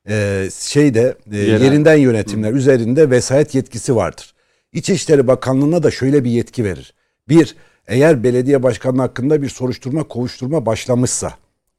e, 0.08 0.48
şeyde 0.58 1.14
e, 1.32 1.36
Yerel. 1.36 1.62
yerinden 1.62 1.96
yönetimler 1.96 2.52
üzerinde 2.52 3.10
vesayet 3.10 3.54
yetkisi 3.54 3.96
vardır. 3.96 4.34
İçişleri 4.72 5.26
Bakanlığı'na 5.26 5.82
da 5.82 5.90
şöyle 5.90 6.24
bir 6.24 6.30
yetki 6.30 6.64
verir. 6.64 6.94
Bir, 7.28 7.56
eğer 7.86 8.22
belediye 8.22 8.62
başkanı 8.62 9.00
hakkında 9.00 9.42
bir 9.42 9.48
soruşturma, 9.48 10.02
kovuşturma 10.02 10.66
başlamışsa. 10.66 11.32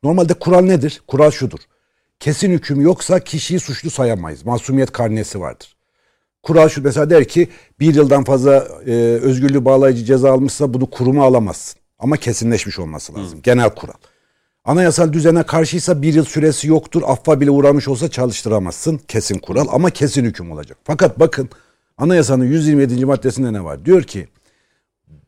Normalde 0.04 0.34
kural 0.34 0.62
nedir? 0.62 1.02
Kural 1.08 1.32
şudur. 1.32 1.60
Kesin 2.22 2.52
hüküm 2.52 2.82
yoksa 2.82 3.20
kişiyi 3.20 3.60
suçlu 3.60 3.90
sayamayız. 3.90 4.46
Masumiyet 4.46 4.92
karnesi 4.92 5.40
vardır. 5.40 5.76
Kural 6.44 6.70
şu 6.70 6.84
mesela 6.84 7.10
der 7.10 7.28
ki 7.28 7.48
bir 7.80 7.96
yıldan 7.96 8.24
fazla 8.24 8.68
e, 8.86 8.92
özgürlüğü 9.22 9.66
bağlayıcı 9.66 10.06
ceza 10.06 10.32
almışsa 10.32 10.74
bunu 10.74 10.90
kuruma 10.90 11.26
alamazsın. 11.26 11.80
Ama 12.00 12.18
kesinleşmiş 12.18 12.80
olması 12.80 13.16
lazım. 13.16 13.40
Genel 13.44 13.70
kural. 13.70 13.94
Anayasal 14.66 15.14
düzene 15.14 15.44
karşıysa 15.44 16.02
bir 16.02 16.14
yıl 16.14 16.26
süresi 16.26 16.68
yoktur. 16.68 17.02
Affa 17.06 17.42
bile 17.42 17.52
uğramış 17.52 17.88
olsa 17.88 18.10
çalıştıramazsın. 18.10 18.98
Kesin 19.08 19.40
kural 19.40 19.68
ama 19.72 19.90
kesin 19.90 20.26
hüküm 20.26 20.52
olacak. 20.52 20.78
Fakat 20.84 21.20
bakın 21.20 21.50
anayasanın 21.98 22.46
127. 22.46 23.06
maddesinde 23.06 23.54
ne 23.54 23.64
var? 23.64 23.86
Diyor 23.86 24.04
ki 24.04 24.28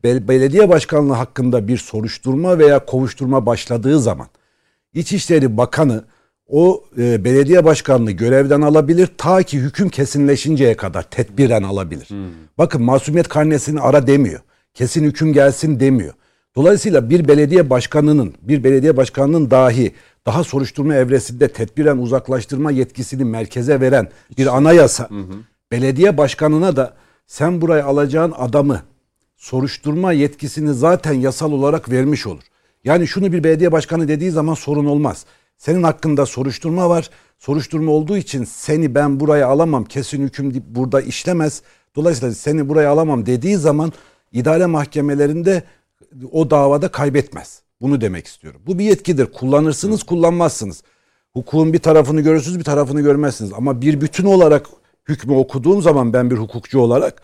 bel- 0.04 0.28
belediye 0.28 0.68
başkanlığı 0.68 1.14
hakkında 1.14 1.68
bir 1.68 1.76
soruşturma 1.76 2.58
veya 2.58 2.84
kovuşturma 2.84 3.46
başladığı 3.46 4.00
zaman 4.00 4.26
İçişleri 4.94 5.56
Bakanı 5.56 6.04
o 6.48 6.84
e, 6.98 7.24
belediye 7.24 7.64
başkanlığı 7.64 8.10
görevden 8.10 8.60
alabilir 8.60 9.08
ta 9.18 9.42
ki 9.42 9.58
hüküm 9.58 9.88
kesinleşinceye 9.88 10.76
kadar 10.76 11.02
tedbiren 11.02 11.62
alabilir. 11.62 12.08
Bakın 12.58 12.82
masumiyet 12.82 13.28
karnesini 13.28 13.80
ara 13.80 14.06
demiyor. 14.06 14.40
Kesin 14.74 15.04
hüküm 15.04 15.32
gelsin 15.32 15.80
demiyor. 15.80 16.14
Dolayısıyla 16.56 17.10
bir 17.10 17.28
belediye 17.28 17.70
başkanının, 17.70 18.34
bir 18.42 18.64
belediye 18.64 18.96
başkanının 18.96 19.50
dahi 19.50 19.92
daha 20.26 20.44
soruşturma 20.44 20.94
evresinde 20.94 21.48
tedbiren 21.48 21.98
uzaklaştırma 21.98 22.70
yetkisini 22.70 23.24
merkeze 23.24 23.80
veren 23.80 24.08
bir 24.38 24.56
anayasa 24.56 25.08
belediye 25.72 26.18
başkanına 26.18 26.76
da 26.76 26.94
sen 27.26 27.60
buraya 27.60 27.84
alacağın 27.84 28.32
adamı 28.36 28.82
soruşturma 29.36 30.12
yetkisini 30.12 30.74
zaten 30.74 31.12
yasal 31.12 31.52
olarak 31.52 31.90
vermiş 31.90 32.26
olur. 32.26 32.42
Yani 32.84 33.06
şunu 33.06 33.32
bir 33.32 33.44
belediye 33.44 33.72
başkanı 33.72 34.08
dediği 34.08 34.30
zaman 34.30 34.54
sorun 34.54 34.84
olmaz. 34.86 35.24
Senin 35.56 35.82
hakkında 35.82 36.26
soruşturma 36.26 36.88
var. 36.88 37.10
Soruşturma 37.38 37.92
olduğu 37.92 38.16
için 38.16 38.44
seni 38.44 38.94
ben 38.94 39.20
buraya 39.20 39.48
alamam. 39.48 39.84
Kesin 39.84 40.22
hüküm 40.22 40.64
burada 40.66 41.00
işlemez. 41.00 41.62
Dolayısıyla 41.96 42.34
seni 42.34 42.68
buraya 42.68 42.90
alamam 42.90 43.26
dediği 43.26 43.56
zaman 43.56 43.92
idare 44.32 44.66
mahkemelerinde 44.66 45.62
o 46.32 46.50
davada 46.50 46.88
kaybetmez. 46.88 47.62
Bunu 47.80 48.00
demek 48.00 48.26
istiyorum. 48.26 48.60
Bu 48.66 48.78
bir 48.78 48.84
yetkidir. 48.84 49.26
Kullanırsınız, 49.26 50.02
kullanmazsınız. 50.02 50.82
Hukukun 51.32 51.72
bir 51.72 51.78
tarafını 51.78 52.20
görürsünüz, 52.20 52.58
bir 52.58 52.64
tarafını 52.64 53.00
görmezsiniz. 53.00 53.52
Ama 53.52 53.80
bir 53.80 54.00
bütün 54.00 54.24
olarak 54.24 54.66
hükmü 55.08 55.34
okuduğum 55.34 55.82
zaman 55.82 56.12
ben 56.12 56.30
bir 56.30 56.36
hukukçu 56.36 56.80
olarak 56.80 57.22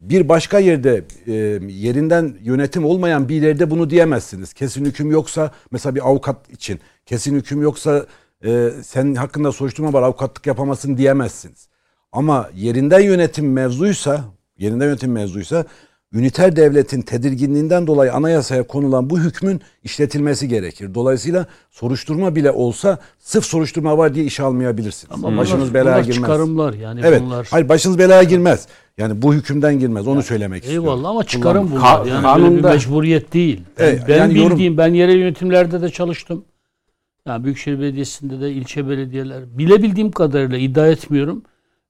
bir 0.00 0.28
başka 0.28 0.58
yerde 0.58 1.04
e, 1.26 1.32
yerinden 1.68 2.36
yönetim 2.42 2.84
olmayan 2.84 3.28
bir 3.28 3.42
yerde 3.42 3.70
bunu 3.70 3.90
diyemezsiniz. 3.90 4.52
Kesin 4.52 4.84
hüküm 4.84 5.10
yoksa 5.10 5.50
mesela 5.70 5.94
bir 5.94 6.08
avukat 6.08 6.50
için 6.50 6.80
kesin 7.06 7.34
hüküm 7.34 7.62
yoksa 7.62 8.06
e, 8.44 8.70
senin 8.84 9.14
hakkında 9.14 9.52
soruşturma 9.52 9.92
var 9.92 10.02
avukatlık 10.02 10.46
yapamazsın 10.46 10.96
diyemezsiniz. 10.96 11.68
Ama 12.12 12.50
yerinden 12.54 13.00
yönetim 13.00 13.52
mevzuysa, 13.52 14.24
yerinden 14.58 14.86
yönetim 14.86 15.12
mevzuysa 15.12 15.64
üniter 16.14 16.56
devletin 16.56 17.02
tedirginliğinden 17.02 17.86
dolayı 17.86 18.12
anayasaya 18.12 18.62
konulan 18.62 19.10
bu 19.10 19.18
hükmün 19.20 19.60
işletilmesi 19.84 20.48
gerekir. 20.48 20.94
Dolayısıyla 20.94 21.46
soruşturma 21.70 22.36
bile 22.36 22.50
olsa 22.50 22.98
sırf 23.18 23.44
soruşturma 23.44 23.98
var 23.98 24.14
diye 24.14 24.24
iş 24.24 24.40
almayabilirsiniz. 24.40 25.24
ama 25.24 25.36
başınız 25.36 25.60
bunlar, 25.60 25.74
belaya 25.74 25.94
bunlar 25.94 26.00
girmez. 26.04 26.16
çıkarımlar 26.16 26.74
yani 26.74 27.00
Evet. 27.04 27.22
bunlar. 27.24 27.48
Hayır 27.50 27.68
başınız 27.68 27.98
belaya 27.98 28.22
girmez. 28.22 28.66
Yani 28.98 29.22
bu 29.22 29.34
hükümden 29.34 29.78
girmez. 29.78 30.08
Onu 30.08 30.22
söylemek 30.22 30.62
istiyorum. 30.64 30.88
Eyvallah 30.88 31.08
ama 31.08 31.24
çıkarım 31.24 31.70
bunlar. 31.70 31.82
Ka- 31.82 32.08
yani 32.08 32.24
böyle 32.24 32.56
bir 32.56 32.62
kanunda- 32.62 32.72
mecburiyet 32.72 33.32
değil. 33.34 33.60
Evet, 33.78 34.02
benim 34.08 34.18
yani 34.18 34.38
yorum- 34.38 34.50
bildiğim 34.50 34.76
ben 34.78 34.94
yerel 34.94 35.16
yönetimlerde 35.16 35.82
de 35.82 35.90
çalıştım. 35.90 36.44
Yani 37.26 37.44
Büyükşehir 37.44 37.78
Belediyesi'nde 37.80 38.40
de 38.40 38.52
ilçe 38.52 38.88
belediyeler. 38.88 39.58
Bilebildiğim 39.58 40.10
kadarıyla 40.10 40.58
iddia 40.58 40.86
etmiyorum. 40.86 41.42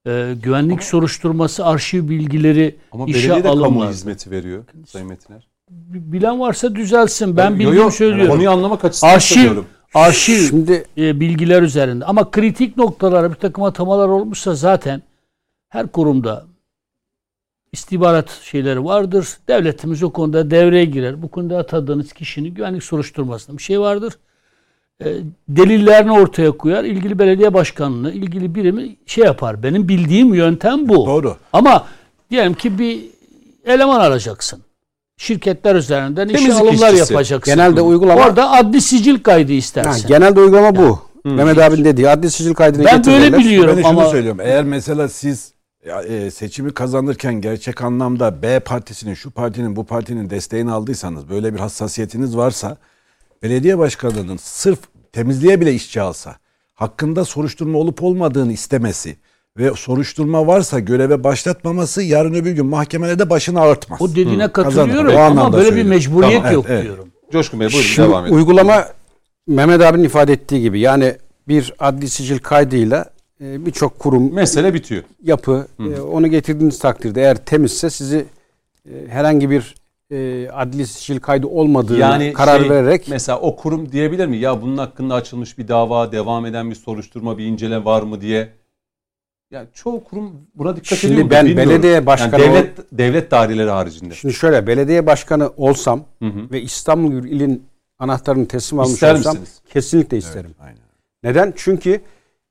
Ee, 0.07 0.35
güvenlik 0.43 0.83
soruşturması 0.83 1.65
arşiv 1.65 2.09
bilgileri 2.09 2.75
Ama 2.91 3.05
işe 3.05 3.29
belediye 3.29 3.43
de 3.43 3.61
kamu 3.61 3.89
hizmeti 3.89 4.31
veriyor 4.31 4.63
Sayın 4.87 5.07
Metiner. 5.07 5.47
Bilen 5.69 6.39
varsa 6.39 6.75
düzelsin. 6.75 7.37
Ben 7.37 7.51
Yo, 7.51 7.59
bildiğimi 7.59 7.77
yo, 7.77 7.91
söylüyorum. 7.91 8.33
Konuyu 8.33 8.51
anlamak 8.51 8.85
açısından 8.85 9.13
arşiv 9.13 9.35
söylüyorum. 9.35 9.65
arşiv 9.93 10.47
Şimdi 10.47 10.85
e, 10.97 11.19
bilgiler 11.19 11.61
üzerinde. 11.61 12.05
Ama 12.05 12.31
kritik 12.31 12.77
noktalara 12.77 13.29
bir 13.29 13.35
takım 13.35 13.63
atamalar 13.63 14.07
olmuşsa 14.07 14.55
zaten 14.55 15.01
her 15.69 15.87
kurumda 15.87 16.45
istihbarat 17.71 18.29
şeyleri 18.29 18.85
vardır. 18.85 19.37
Devletimiz 19.47 20.03
o 20.03 20.09
konuda 20.09 20.51
devreye 20.51 20.85
girer. 20.85 21.21
Bu 21.21 21.27
konuda 21.27 21.57
atadığınız 21.57 22.13
kişinin 22.13 22.53
güvenlik 22.53 22.83
soruşturmasında 22.83 23.57
bir 23.57 23.63
şey 23.63 23.79
vardır. 23.79 24.13
E, 25.05 25.15
delillerini 25.49 26.11
ortaya 26.11 26.51
koyar. 26.51 26.83
İlgili 26.83 27.19
belediye 27.19 27.53
başkanlığı, 27.53 28.11
ilgili 28.11 28.55
birimi 28.55 28.95
şey 29.05 29.23
yapar. 29.25 29.63
Benim 29.63 29.87
bildiğim 29.89 30.33
yöntem 30.33 30.89
bu. 30.89 31.05
Doğru. 31.05 31.37
Ama 31.53 31.87
diyelim 32.31 32.53
ki 32.53 32.79
bir 32.79 32.99
eleman 33.65 33.99
alacaksın. 33.99 34.61
Şirketler 35.17 35.75
üzerinden 35.75 36.27
işe 36.29 36.37
Temizlik 36.37 36.61
alımlar 36.61 36.93
işçisi. 36.93 37.13
yapacaksın. 37.13 37.53
genelde 37.55 37.81
uygulama 37.81 38.25
Orada 38.25 38.51
adli 38.51 38.81
sicil 38.81 39.19
kaydı 39.19 39.51
Ha, 39.51 39.57
istersin. 39.57 40.07
genelde 40.07 40.39
uygulama 40.39 40.75
bu. 40.75 40.99
Mehmet 41.25 41.57
abinin 41.57 41.85
dediği 41.85 42.09
adli 42.09 42.31
sicil 42.31 42.53
kaydını 42.53 42.85
Ben 42.85 43.05
böyle 43.05 43.37
biliyorum 43.37 43.77
Ben 43.77 43.83
ama 43.83 44.05
söylüyorum. 44.05 44.39
Eğer 44.43 44.63
mesela 44.63 45.07
siz 45.09 45.53
ya, 45.85 46.01
e, 46.01 46.31
seçimi 46.31 46.73
kazanırken 46.73 47.41
gerçek 47.41 47.81
anlamda 47.81 48.41
B 48.41 48.59
partisinin, 48.59 49.13
şu 49.13 49.31
partinin, 49.31 49.75
bu 49.75 49.83
partinin 49.83 50.29
desteğini 50.29 50.71
aldıysanız, 50.71 51.29
böyle 51.29 51.53
bir 51.53 51.59
hassasiyetiniz 51.59 52.37
varsa 52.37 52.77
belediye 53.43 53.77
başkanının 53.77 54.37
sırf 54.37 54.79
temizliğe 55.13 55.61
bile 55.61 55.73
işçi 55.73 56.01
alsa, 56.01 56.35
hakkında 56.73 57.25
soruşturma 57.25 57.77
olup 57.77 58.03
olmadığını 58.03 58.53
istemesi 58.53 59.15
ve 59.57 59.71
soruşturma 59.75 60.47
varsa 60.47 60.79
göreve 60.79 61.23
başlatmaması 61.23 62.01
yarın 62.03 62.33
öbür 62.33 62.51
gün 62.51 62.65
mahkemelerde 62.65 63.29
başını 63.29 63.61
ağırtmaz. 63.61 64.01
o 64.01 64.09
dediğine 64.09 64.51
Kazanır. 64.51 64.75
katılıyorum 64.87 65.15
O 65.15 65.19
ama 65.19 65.53
böyle 65.53 65.63
bir 65.63 65.67
söylüyorum. 65.67 65.89
mecburiyet 65.89 66.37
Tamam, 66.37 66.53
yok 66.53 66.65
evet, 66.67 66.75
evet. 66.75 66.83
diyorum. 66.83 67.07
Coşkun 67.31 67.59
Bey 67.59 67.67
buyurun 67.67 67.81
Şimdi 67.83 68.09
devam 68.09 68.25
edin. 68.25 68.35
uygulama 68.35 68.85
Mehmet 69.47 69.81
abinin 69.81 70.03
ifade 70.03 70.33
ettiği 70.33 70.61
gibi 70.61 70.79
yani 70.79 71.15
bir 71.47 71.73
adli 71.79 72.09
sicil 72.09 72.39
kaydıyla 72.39 73.05
e, 73.41 73.65
birçok 73.65 73.99
kurum, 73.99 74.33
Mesele 74.33 74.73
bitiyor. 74.73 75.03
yapı 75.23 75.67
e, 75.79 75.99
onu 76.01 76.27
getirdiğiniz 76.27 76.79
takdirde 76.79 77.21
eğer 77.21 77.35
temizse 77.37 77.89
sizi 77.89 78.25
e, 78.85 79.07
herhangi 79.09 79.49
bir 79.49 79.75
e, 80.11 80.49
adli 80.49 80.87
sicil 80.87 81.19
kaydı 81.19 81.47
olmadığını 81.47 81.97
Yani 81.99 82.33
karar 82.33 82.59
şey, 82.59 82.69
vererek 82.69 83.07
mesela 83.09 83.39
o 83.39 83.55
kurum 83.55 83.91
diyebilir 83.91 84.25
mi? 84.27 84.37
Ya 84.37 84.61
bunun 84.61 84.77
hakkında 84.77 85.15
açılmış 85.15 85.57
bir 85.57 85.67
dava, 85.67 86.11
devam 86.11 86.45
eden 86.45 86.69
bir 86.69 86.75
soruşturma, 86.75 87.37
bir 87.37 87.45
inceleme 87.45 87.85
var 87.85 88.01
mı 88.01 88.21
diye. 88.21 88.49
Ya 89.51 89.65
çoğu 89.73 90.03
kurum 90.03 90.31
buna 90.55 90.75
dikkat 90.75 90.99
Şimdi 90.99 91.13
ediyor 91.13 91.25
mu? 91.25 91.31
ben 91.31 91.45
Bilmiyorum. 91.45 91.69
belediye 91.71 92.05
başkanı 92.05 92.41
yani 92.41 92.43
devlet 92.53 92.77
devlet 92.91 93.31
daireleri 93.31 93.69
haricinde. 93.69 94.13
şimdi 94.13 94.33
şöyle 94.33 94.67
belediye 94.67 95.05
başkanı 95.05 95.51
olsam 95.57 96.03
Hı 96.19 96.25
hı. 96.25 96.51
ve 96.51 96.61
İstanbul 96.61 97.11
ilin 97.25 97.63
anahtarını 97.99 98.47
teslim 98.47 98.79
almış 98.79 98.93
İster 98.93 99.15
olsam 99.15 99.33
misiniz? 99.37 99.61
kesinlikle 99.73 100.17
isterim. 100.17 100.55
Aynen. 100.59 100.77
Neden? 101.23 101.53
Çünkü 101.55 102.01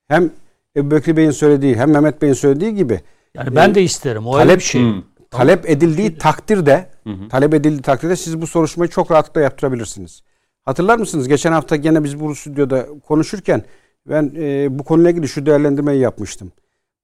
hem 0.08 0.30
Ebu 0.76 0.90
Bekir 0.90 1.16
Bey'in 1.16 1.30
söylediği 1.30 1.76
hem 1.76 1.90
Mehmet 1.90 2.22
Bey'in 2.22 2.34
söylediği 2.34 2.74
gibi 2.74 3.00
Yani 3.34 3.56
ben 3.56 3.74
de 3.74 3.82
isterim. 3.82 4.26
O 4.26 4.32
talep 4.32 4.60
şey. 4.60 4.82
Hı. 4.82 4.94
talep 5.30 5.70
edildiği 5.70 6.18
takdirde 6.18 6.86
Hı 7.04 7.10
hı. 7.10 7.28
talep 7.28 7.54
edildiği 7.54 7.82
takdirde 7.82 8.16
siz 8.16 8.40
bu 8.40 8.46
soruşturmayı 8.46 8.90
çok 8.90 9.10
rahatlıkla 9.10 9.40
yaptırabilirsiniz. 9.40 10.22
Hatırlar 10.62 10.98
mısınız? 10.98 11.28
Geçen 11.28 11.52
hafta 11.52 11.76
gene 11.76 12.04
biz 12.04 12.20
bu 12.20 12.34
stüdyoda 12.34 12.86
konuşurken 13.06 13.64
ben 14.06 14.32
e, 14.36 14.78
bu 14.78 14.84
konuyla 14.84 15.10
ilgili 15.10 15.28
şu 15.28 15.46
değerlendirmeyi 15.46 16.00
yapmıştım. 16.00 16.52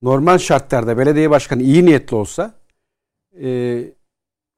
Normal 0.02 0.38
şartlarda 0.38 0.98
belediye 0.98 1.30
başkanı 1.30 1.62
iyi 1.62 1.84
niyetli 1.84 2.16
olsa 2.16 2.54
e, 3.42 3.78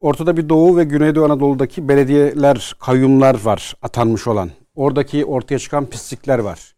ortada 0.00 0.36
bir 0.36 0.48
Doğu 0.48 0.76
ve 0.76 0.84
Güneydoğu 0.84 1.24
Anadolu'daki 1.24 1.88
belediyeler, 1.88 2.76
kayyumlar 2.80 3.40
var 3.44 3.76
atanmış 3.82 4.26
olan. 4.26 4.50
Oradaki 4.74 5.24
ortaya 5.24 5.58
çıkan 5.58 5.86
pislikler 5.86 6.38
var. 6.38 6.74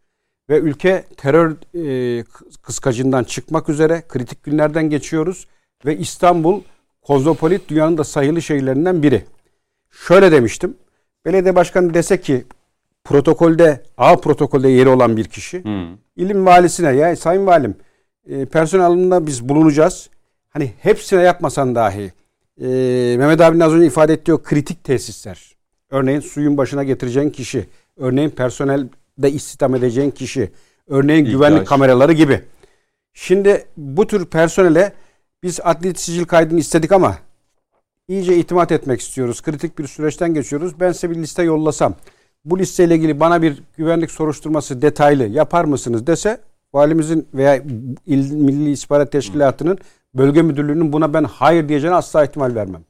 Ve 0.49 0.59
ülke 0.59 1.05
terör 1.17 1.55
e, 1.75 2.23
kıskacından 2.61 3.23
çıkmak 3.23 3.69
üzere 3.69 4.03
kritik 4.07 4.43
günlerden 4.43 4.89
geçiyoruz. 4.89 5.47
Ve 5.85 5.97
İstanbul 5.97 6.61
kozmopolit 7.01 7.69
dünyanın 7.69 7.97
da 7.97 8.03
sayılı 8.03 8.41
şehirlerinden 8.41 9.03
biri. 9.03 9.23
Şöyle 9.91 10.31
demiştim. 10.31 10.77
Belediye 11.25 11.55
başkanı 11.55 11.93
dese 11.93 12.21
ki 12.21 12.45
protokolde 13.03 13.83
A 13.97 14.15
protokolde 14.15 14.69
yeri 14.69 14.89
olan 14.89 15.17
bir 15.17 15.25
kişi 15.25 15.63
Hı. 15.63 15.87
ilim 16.15 16.45
valisine 16.45 16.95
ya 16.95 17.15
sayın 17.15 17.45
valim 17.45 17.75
e, 18.29 18.45
personel 18.45 18.85
alımında 18.85 19.27
biz 19.27 19.49
bulunacağız. 19.49 20.09
Hani 20.49 20.71
hepsine 20.79 21.21
yapmasan 21.21 21.75
dahi 21.75 22.11
e, 22.61 22.67
Mehmet 23.17 23.41
abinin 23.41 23.59
az 23.59 23.73
önce 23.73 23.87
ifade 23.87 24.13
ettiği 24.13 24.33
o 24.33 24.41
kritik 24.43 24.83
tesisler. 24.83 25.55
Örneğin 25.89 26.19
suyun 26.19 26.57
başına 26.57 26.83
getireceğin 26.83 27.29
kişi, 27.29 27.65
örneğin 27.97 28.29
personelde 28.29 29.31
istihdam 29.31 29.75
edeceğin 29.75 30.11
kişi, 30.11 30.51
örneğin 30.87 31.25
İhtiyaç. 31.25 31.37
güvenlik 31.37 31.67
kameraları 31.67 32.13
gibi. 32.13 32.41
Şimdi 33.13 33.65
bu 33.77 34.07
tür 34.07 34.25
personele 34.25 34.93
biz 35.43 35.59
adli 35.63 35.95
sicil 35.95 36.25
kaydını 36.25 36.59
istedik 36.59 36.91
ama 36.91 37.17
iyice 38.07 38.37
itimat 38.37 38.71
etmek 38.71 39.01
istiyoruz. 39.01 39.41
Kritik 39.41 39.79
bir 39.79 39.87
süreçten 39.87 40.33
geçiyoruz. 40.33 40.79
Ben 40.79 40.91
size 40.91 41.09
bir 41.09 41.15
liste 41.15 41.43
yollasam. 41.43 41.95
Bu 42.45 42.59
listeyle 42.59 42.95
ilgili 42.95 43.19
bana 43.19 43.41
bir 43.41 43.63
güvenlik 43.77 44.11
soruşturması 44.11 44.81
detaylı 44.81 45.27
yapar 45.27 45.65
mısınız 45.65 46.07
dese 46.07 46.41
valimizin 46.73 47.27
veya 47.33 47.55
İl 48.05 48.31
Milli 48.31 48.71
İstihbarat 48.71 49.11
Teşkilatı'nın 49.11 49.77
bölge 50.13 50.41
müdürlüğünün 50.41 50.93
buna 50.93 51.13
ben 51.13 51.23
hayır 51.23 51.69
diyeceğine 51.69 51.95
asla 51.95 52.25
ihtimal 52.25 52.55
vermem. 52.55 52.83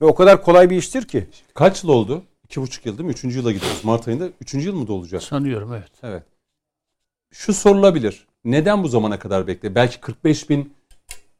Ve 0.00 0.06
o 0.06 0.14
kadar 0.14 0.42
kolay 0.42 0.70
bir 0.70 0.76
iştir 0.76 1.02
ki. 1.02 1.26
Kaç 1.54 1.84
yıl 1.84 1.90
oldu? 1.90 2.22
İki 2.44 2.60
buçuk 2.60 2.86
yıl 2.86 2.98
değil 2.98 3.06
mi? 3.06 3.12
Üçüncü 3.12 3.38
yıla 3.38 3.52
gidiyoruz. 3.52 3.84
Mart 3.84 4.08
ayında 4.08 4.28
üçüncü 4.40 4.66
yıl 4.66 4.74
mı 4.74 4.86
dolacak? 4.86 5.22
Sanıyorum 5.22 5.72
evet. 5.72 5.90
Evet. 6.02 6.22
Şu 7.30 7.54
sorulabilir. 7.54 8.26
Neden 8.44 8.82
bu 8.82 8.88
zamana 8.88 9.18
kadar 9.18 9.46
bekle? 9.46 9.74
Belki 9.74 10.00
45 10.00 10.50
bin 10.50 10.72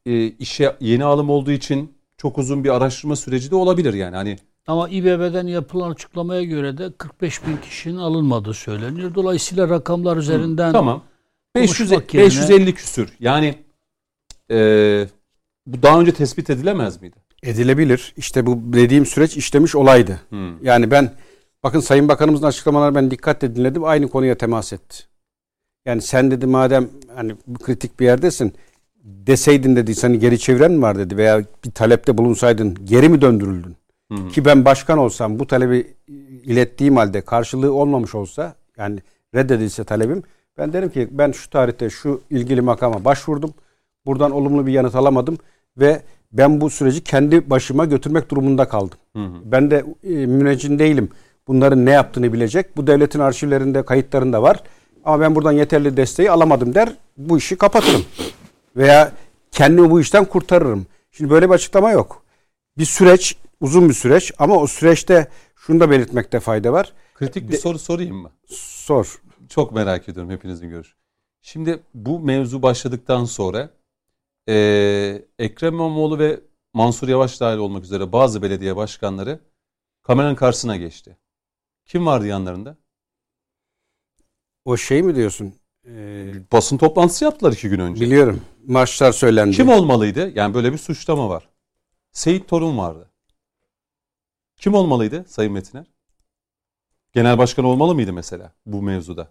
e, 0.05 0.27
işe 0.27 0.75
yeni 0.79 1.03
alım 1.03 1.29
olduğu 1.29 1.51
için 1.51 1.93
çok 2.17 2.37
uzun 2.37 2.63
bir 2.63 2.69
araştırma 2.69 3.15
süreci 3.15 3.51
de 3.51 3.55
olabilir 3.55 3.93
yani. 3.93 4.15
Hani 4.15 4.37
Ama 4.67 4.89
İBB'den 4.89 5.47
yapılan 5.47 5.91
açıklamaya 5.91 6.43
göre 6.43 6.77
de 6.77 6.91
45 6.97 7.47
bin 7.47 7.57
kişinin 7.57 7.97
alınmadığı 7.97 8.53
söyleniyor. 8.53 9.15
Dolayısıyla 9.15 9.69
rakamlar 9.69 10.17
üzerinden 10.17 10.71
tamam. 10.71 11.03
500, 11.55 11.77
konuşmak 11.89 12.13
yerine- 12.13 12.25
550 12.25 12.73
küsür. 12.75 13.09
Yani 13.19 13.55
e, 14.51 14.57
bu 15.65 15.81
daha 15.83 15.99
önce 16.01 16.13
tespit 16.13 16.49
edilemez 16.49 17.01
miydi? 17.01 17.15
Edilebilir. 17.43 18.13
İşte 18.17 18.45
bu 18.45 18.59
dediğim 18.73 19.05
süreç 19.05 19.37
işlemiş 19.37 19.75
olaydı. 19.75 20.21
Hmm. 20.29 20.65
Yani 20.65 20.91
ben 20.91 21.13
bakın 21.63 21.79
Sayın 21.79 22.07
Bakanımızın 22.07 22.47
açıklamaları 22.47 22.95
ben 22.95 23.11
dikkatle 23.11 23.55
dinledim. 23.55 23.83
Aynı 23.83 24.07
konuya 24.07 24.37
temas 24.37 24.73
etti. 24.73 25.03
Yani 25.85 26.01
sen 26.01 26.31
dedi 26.31 26.45
madem 26.47 26.89
hani 27.15 27.35
bu 27.47 27.59
kritik 27.59 27.99
bir 27.99 28.05
yerdesin 28.05 28.53
deseydin 29.05 29.75
dedi 29.75 29.95
seni 29.95 30.19
geri 30.19 30.39
çeviren 30.39 30.71
mi 30.71 30.81
var 30.81 30.97
dedi 30.97 31.17
veya 31.17 31.43
bir 31.65 31.71
talepte 31.71 32.17
bulunsaydın 32.17 32.77
geri 32.83 33.09
mi 33.09 33.21
döndürüldün? 33.21 33.75
Hı. 34.11 34.27
Ki 34.27 34.45
ben 34.45 34.65
başkan 34.65 34.97
olsam 34.97 35.39
bu 35.39 35.47
talebi 35.47 35.87
ilettiğim 36.43 36.95
halde 36.95 37.21
karşılığı 37.21 37.73
olmamış 37.73 38.15
olsa 38.15 38.55
yani 38.77 38.99
reddedilse 39.35 39.83
talebim 39.83 40.23
ben 40.57 40.73
derim 40.73 40.89
ki 40.89 41.07
ben 41.11 41.31
şu 41.31 41.49
tarihte 41.49 41.89
şu 41.89 42.21
ilgili 42.29 42.61
makama 42.61 43.05
başvurdum. 43.05 43.53
Buradan 44.05 44.31
olumlu 44.31 44.67
bir 44.67 44.71
yanıt 44.71 44.95
alamadım 44.95 45.37
ve 45.77 46.01
ben 46.31 46.61
bu 46.61 46.69
süreci 46.69 47.03
kendi 47.03 47.49
başıma 47.49 47.85
götürmek 47.85 48.31
durumunda 48.31 48.67
kaldım. 48.67 48.97
Hı 49.15 49.23
hı. 49.23 49.33
Ben 49.45 49.71
de 49.71 49.85
e, 50.03 50.09
müneccin 50.09 50.79
değilim. 50.79 51.09
Bunların 51.47 51.85
ne 51.85 51.91
yaptığını 51.91 52.33
bilecek. 52.33 52.77
Bu 52.77 52.87
devletin 52.87 53.19
arşivlerinde, 53.19 53.85
kayıtlarında 53.85 54.41
var. 54.41 54.63
Ama 55.03 55.19
ben 55.19 55.35
buradan 55.35 55.51
yeterli 55.51 55.97
desteği 55.97 56.31
alamadım 56.31 56.75
der. 56.75 56.93
Bu 57.17 57.37
işi 57.37 57.55
kapatırım. 57.55 58.01
Veya 58.75 59.11
kendimi 59.51 59.91
bu 59.91 60.01
işten 60.01 60.25
kurtarırım. 60.25 60.87
Şimdi 61.11 61.29
böyle 61.29 61.49
bir 61.49 61.53
açıklama 61.53 61.91
yok. 61.91 62.25
Bir 62.77 62.85
süreç, 62.85 63.37
uzun 63.61 63.89
bir 63.89 63.93
süreç 63.93 64.31
ama 64.37 64.55
o 64.57 64.67
süreçte 64.67 65.27
şunu 65.55 65.79
da 65.79 65.89
belirtmekte 65.91 66.39
fayda 66.39 66.73
var. 66.73 66.93
Kritik 67.13 67.47
bir 67.47 67.53
De- 67.53 67.57
soru 67.57 67.79
sorayım 67.79 68.15
mı? 68.17 68.31
Sor. 68.47 69.21
Çok 69.49 69.71
merak 69.71 70.09
ediyorum 70.09 70.31
hepinizin 70.31 70.69
görüşü. 70.69 70.95
Şimdi 71.41 71.79
bu 71.93 72.19
mevzu 72.19 72.61
başladıktan 72.61 73.25
sonra 73.25 73.69
eee, 74.47 75.25
Ekrem 75.39 75.73
İmamoğlu 75.73 76.19
ve 76.19 76.39
Mansur 76.73 77.07
Yavaş 77.07 77.41
dahil 77.41 77.57
olmak 77.57 77.83
üzere 77.83 78.11
bazı 78.11 78.41
belediye 78.41 78.75
başkanları 78.75 79.39
kameranın 80.03 80.35
karşısına 80.35 80.77
geçti. 80.77 81.17
Kim 81.85 82.05
vardı 82.05 82.27
yanlarında? 82.27 82.77
O 84.65 84.77
şey 84.77 85.03
mi 85.03 85.15
diyorsun? 85.15 85.53
Ee, 85.87 86.33
Basın 86.51 86.77
toplantısı 86.77 87.25
yaptılar 87.25 87.51
iki 87.51 87.69
gün 87.69 87.79
önce. 87.79 88.05
biliyorum. 88.05 88.41
Maçlar 88.67 89.11
söylendi. 89.11 89.55
Kim 89.55 89.69
olmalıydı? 89.69 90.31
Yani 90.35 90.53
böyle 90.53 90.73
bir 90.73 90.77
suçlama 90.77 91.29
var. 91.29 91.49
Seyit 92.11 92.47
Torun 92.47 92.77
vardı. 92.77 93.09
Kim 94.57 94.73
olmalıydı 94.73 95.25
Sayın 95.27 95.53
Metiner? 95.53 95.85
Genel 97.13 97.37
başkan 97.37 97.65
olmalı 97.65 97.95
mıydı 97.95 98.13
mesela 98.13 98.51
bu 98.65 98.81
mevzuda? 98.81 99.27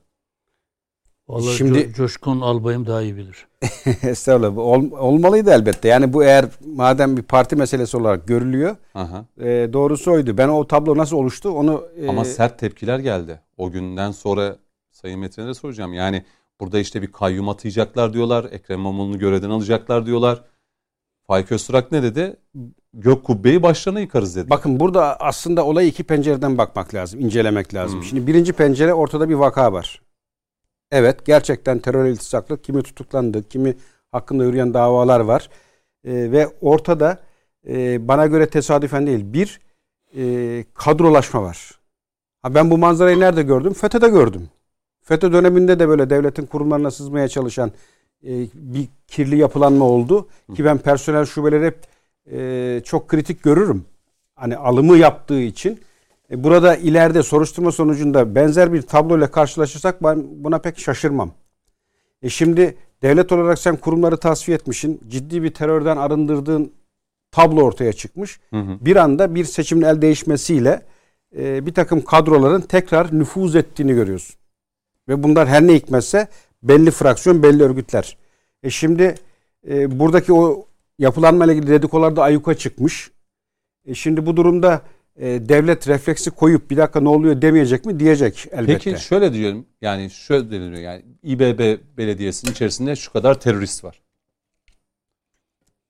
Vallahi 1.29 1.57
Şimdi- 1.57 1.79
Co- 1.79 1.93
Coşkun 1.95 2.41
Albayım 2.41 2.87
daha 2.87 3.03
iyi 3.03 3.17
bilir. 3.17 3.47
Estağfurullah. 4.03 4.59
Ol- 4.59 4.91
olmalıydı 4.99 5.51
elbette. 5.51 5.89
Yani 5.89 6.13
bu 6.13 6.25
eğer 6.25 6.45
madem 6.67 7.17
bir 7.17 7.23
parti 7.23 7.57
meselesi 7.57 7.97
olarak 7.97 8.29
görülüyor 8.29 8.77
Aha. 8.95 9.25
e, 9.41 9.69
doğrusu 9.73 10.13
oydu. 10.13 10.39
Ben 10.39 10.49
o 10.49 10.67
tablo 10.67 10.97
nasıl 10.97 11.17
oluştu 11.17 11.49
onu 11.51 11.85
e, 11.97 12.09
Ama 12.09 12.25
sert 12.25 12.59
tepkiler 12.59 12.99
geldi. 12.99 13.41
O 13.57 13.71
günden 13.71 14.11
sonra 14.11 14.57
Sayın 14.91 15.21
Metin'e 15.21 15.55
soracağım. 15.55 15.93
Yani 15.95 16.25
burada 16.61 16.79
işte 16.79 17.03
bir 17.03 17.13
kayyum 17.13 17.49
atayacaklar 17.49 18.13
diyorlar. 18.13 18.47
Ekrem 18.51 18.81
İmamoğlu'nu 18.81 19.19
görevden 19.19 19.51
alacaklar 19.51 20.07
diyorlar. 20.07 20.45
Faik 21.27 21.53
Öztürk 21.53 21.93
ne 21.93 22.03
dedi? 22.03 22.37
Gök 22.95 23.25
kubbeyi 23.25 23.63
başlarına 23.63 24.01
yıkarız 24.01 24.37
dedi. 24.37 24.51
Bakın 24.51 24.81
burada 24.81 25.21
aslında 25.21 25.65
olaya 25.65 25.89
iki 25.89 26.05
pencereden 26.05 26.59
bakmak 26.59 26.95
lazım, 26.95 27.21
incelemek 27.21 27.75
lazım. 27.75 27.99
Hmm. 27.99 28.05
Şimdi 28.05 28.27
birinci 28.27 28.53
pencere 28.53 28.95
ortada 28.95 29.29
bir 29.29 29.35
vaka 29.35 29.73
var. 29.73 30.03
Evet 30.91 31.27
gerçekten 31.27 31.79
terör 31.79 32.05
iltisaklı 32.05 32.63
kimi 32.63 32.83
tutuklandı, 32.83 33.49
kimi 33.49 33.77
hakkında 34.13 34.45
yürüyen 34.45 34.75
davalar 34.75 35.21
var. 35.21 35.51
Ee, 36.05 36.33
ve 36.33 36.49
ortada 36.61 37.19
e, 37.69 38.09
bana 38.09 38.27
göre 38.27 38.51
tesadüfen 38.51 39.07
değil 39.07 39.33
bir 39.33 39.61
e, 40.17 40.65
kadrolaşma 40.75 41.43
var. 41.43 41.79
Ha, 42.43 42.55
ben 42.55 42.71
bu 42.71 42.79
manzarayı 42.79 43.21
nerede 43.21 43.43
gördüm? 43.43 43.73
FETÖ'de 43.73 44.09
gördüm. 44.09 44.49
FETÖ 45.05 45.33
döneminde 45.33 45.79
de 45.79 45.89
böyle 45.89 46.11
devletin 46.11 46.47
kurumlarına 46.47 46.91
sızmaya 46.91 47.29
çalışan 47.29 47.73
e, 48.25 48.31
bir 48.55 48.89
kirli 49.07 49.37
yapılanma 49.37 49.85
oldu. 49.85 50.29
Ki 50.55 50.65
ben 50.65 50.79
personel 50.79 51.25
şubeleri 51.25 51.67
hep 51.67 51.79
e, 52.33 52.81
çok 52.85 53.09
kritik 53.09 53.43
görürüm. 53.43 53.85
Hani 54.35 54.57
alımı 54.57 54.97
yaptığı 54.97 55.41
için. 55.41 55.81
E, 56.31 56.45
burada 56.45 56.77
ileride 56.77 57.23
soruşturma 57.23 57.73
sonucunda 57.73 58.35
benzer 58.35 58.73
bir 58.73 58.83
tabloyla 58.83 59.31
karşılaşırsak 59.31 60.03
ben 60.03 60.25
buna 60.45 60.59
pek 60.59 60.79
şaşırmam. 60.79 61.31
E 62.23 62.29
şimdi 62.29 62.77
devlet 63.03 63.33
olarak 63.33 63.59
sen 63.59 63.77
kurumları 63.77 64.17
tasfiye 64.17 64.55
etmişsin. 64.57 65.01
Ciddi 65.09 65.43
bir 65.43 65.55
terörden 65.55 65.97
arındırdığın 65.97 66.73
tablo 67.31 67.63
ortaya 67.63 67.93
çıkmış. 67.93 68.41
Hı 68.51 68.61
hı. 68.61 68.79
Bir 68.81 68.97
anda 68.97 69.35
bir 69.35 69.45
seçimin 69.45 69.83
el 69.83 70.03
değişmesiyle 70.03 70.83
e, 71.39 71.67
bir 71.67 71.75
takım 71.75 72.01
kadroların 72.01 72.61
tekrar 72.61 73.19
nüfuz 73.19 73.57
ettiğini 73.57 73.95
görüyorsun. 73.95 74.37
Ve 75.09 75.23
bunlar 75.23 75.49
her 75.49 75.67
ne 75.67 75.75
hikmetse 75.75 76.29
belli 76.63 76.91
fraksiyon, 76.91 77.43
belli 77.43 77.63
örgütler. 77.63 78.17
E 78.63 78.71
şimdi 78.71 79.15
e, 79.69 79.99
buradaki 79.99 80.33
o 80.33 80.67
yapılanma 80.99 81.45
ile 81.45 81.53
ilgili 81.55 81.71
dedikolar 81.71 82.17
da 82.17 82.23
ayyuka 82.23 82.55
çıkmış. 82.55 83.11
E 83.87 83.95
şimdi 83.95 84.27
bu 84.27 84.37
durumda 84.37 84.83
e, 85.17 85.27
devlet 85.49 85.89
refleksi 85.89 86.31
koyup 86.31 86.71
bir 86.71 86.77
dakika 86.77 87.01
ne 87.01 87.09
oluyor 87.09 87.43
demeyecek 87.43 87.85
mi? 87.85 88.01
Diyecek 88.01 88.47
elbette. 88.53 88.91
Peki 88.91 89.03
şöyle 89.05 89.33
diyorum. 89.33 89.67
Yani 89.83 90.11
şöyle 90.11 90.51
deniliyor. 90.51 90.83
Yani 90.83 91.03
İBB 91.23 91.79
belediyesinin 91.99 92.53
içerisinde 92.53 92.97
şu 92.97 93.13
kadar 93.13 93.41
terörist 93.41 93.85
var. 93.85 94.01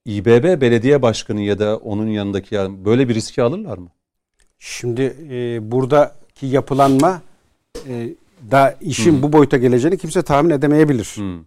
İBB 0.06 0.60
belediye 0.60 1.02
başkanı 1.02 1.40
ya 1.40 1.58
da 1.58 1.76
onun 1.76 2.06
yanındaki 2.06 2.54
ya- 2.54 2.84
böyle 2.84 3.08
bir 3.08 3.14
riski 3.14 3.42
alırlar 3.42 3.78
mı? 3.78 3.88
Şimdi 4.58 5.16
e, 5.30 5.70
buradaki 5.72 6.46
yapılanma 6.46 7.22
e, 7.88 8.08
da 8.50 8.76
işin 8.80 9.22
bu 9.22 9.32
boyuta 9.32 9.56
geleceğini 9.56 9.98
kimse 9.98 10.22
tahmin 10.22 10.50
edemeyebilir. 10.50 11.12
Hmm. 11.14 11.44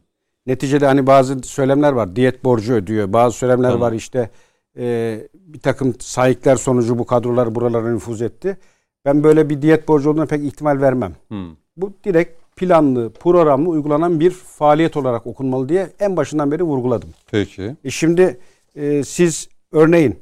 Neticede 0.48 0.86
hani 0.86 1.07
bazı 1.07 1.40
söylemler 1.44 1.91
var. 1.91 2.15
Diyet 2.15 2.44
borcu 2.44 2.74
ödüyor. 2.74 3.14
Bazı 3.14 3.38
söylemler 3.38 3.72
Tamam. 3.72 3.82
var 3.82 3.94
işte 3.94 4.30
e, 4.78 5.19
bir 5.34 5.60
takım 5.60 5.95
sahipler 5.99 6.56
sonucu 6.56 6.99
bu 6.99 7.06
kadrolar 7.06 7.56
buralara 7.56 7.91
nüfuz 7.91 8.22
etti. 8.22 8.57
Ben 9.06 9.24
böyle 9.24 9.49
bir 9.49 9.61
diyet 9.61 9.88
borcu 9.88 10.10
olduğuna 10.10 10.26
pek 10.26 10.44
ihtimal 10.44 10.82
vermem. 10.82 11.15
Hmm. 11.28 11.56
Bu 11.78 11.94
direkt 12.03 12.48
planlı, 12.56 13.10
programlı 13.10 13.69
uygulanan 13.69 14.19
bir 14.19 14.32
faaliyet 14.32 14.98
olarak 14.98 15.28
okunmalı 15.28 15.69
diye 15.69 15.90
en 15.99 16.18
başından 16.18 16.52
beri 16.52 16.64
vurguladım. 16.64 17.10
Peki. 17.32 17.76
E 17.84 17.90
şimdi 17.90 18.40
e, 18.76 19.03
siz 19.03 19.49
örneğin 19.72 20.19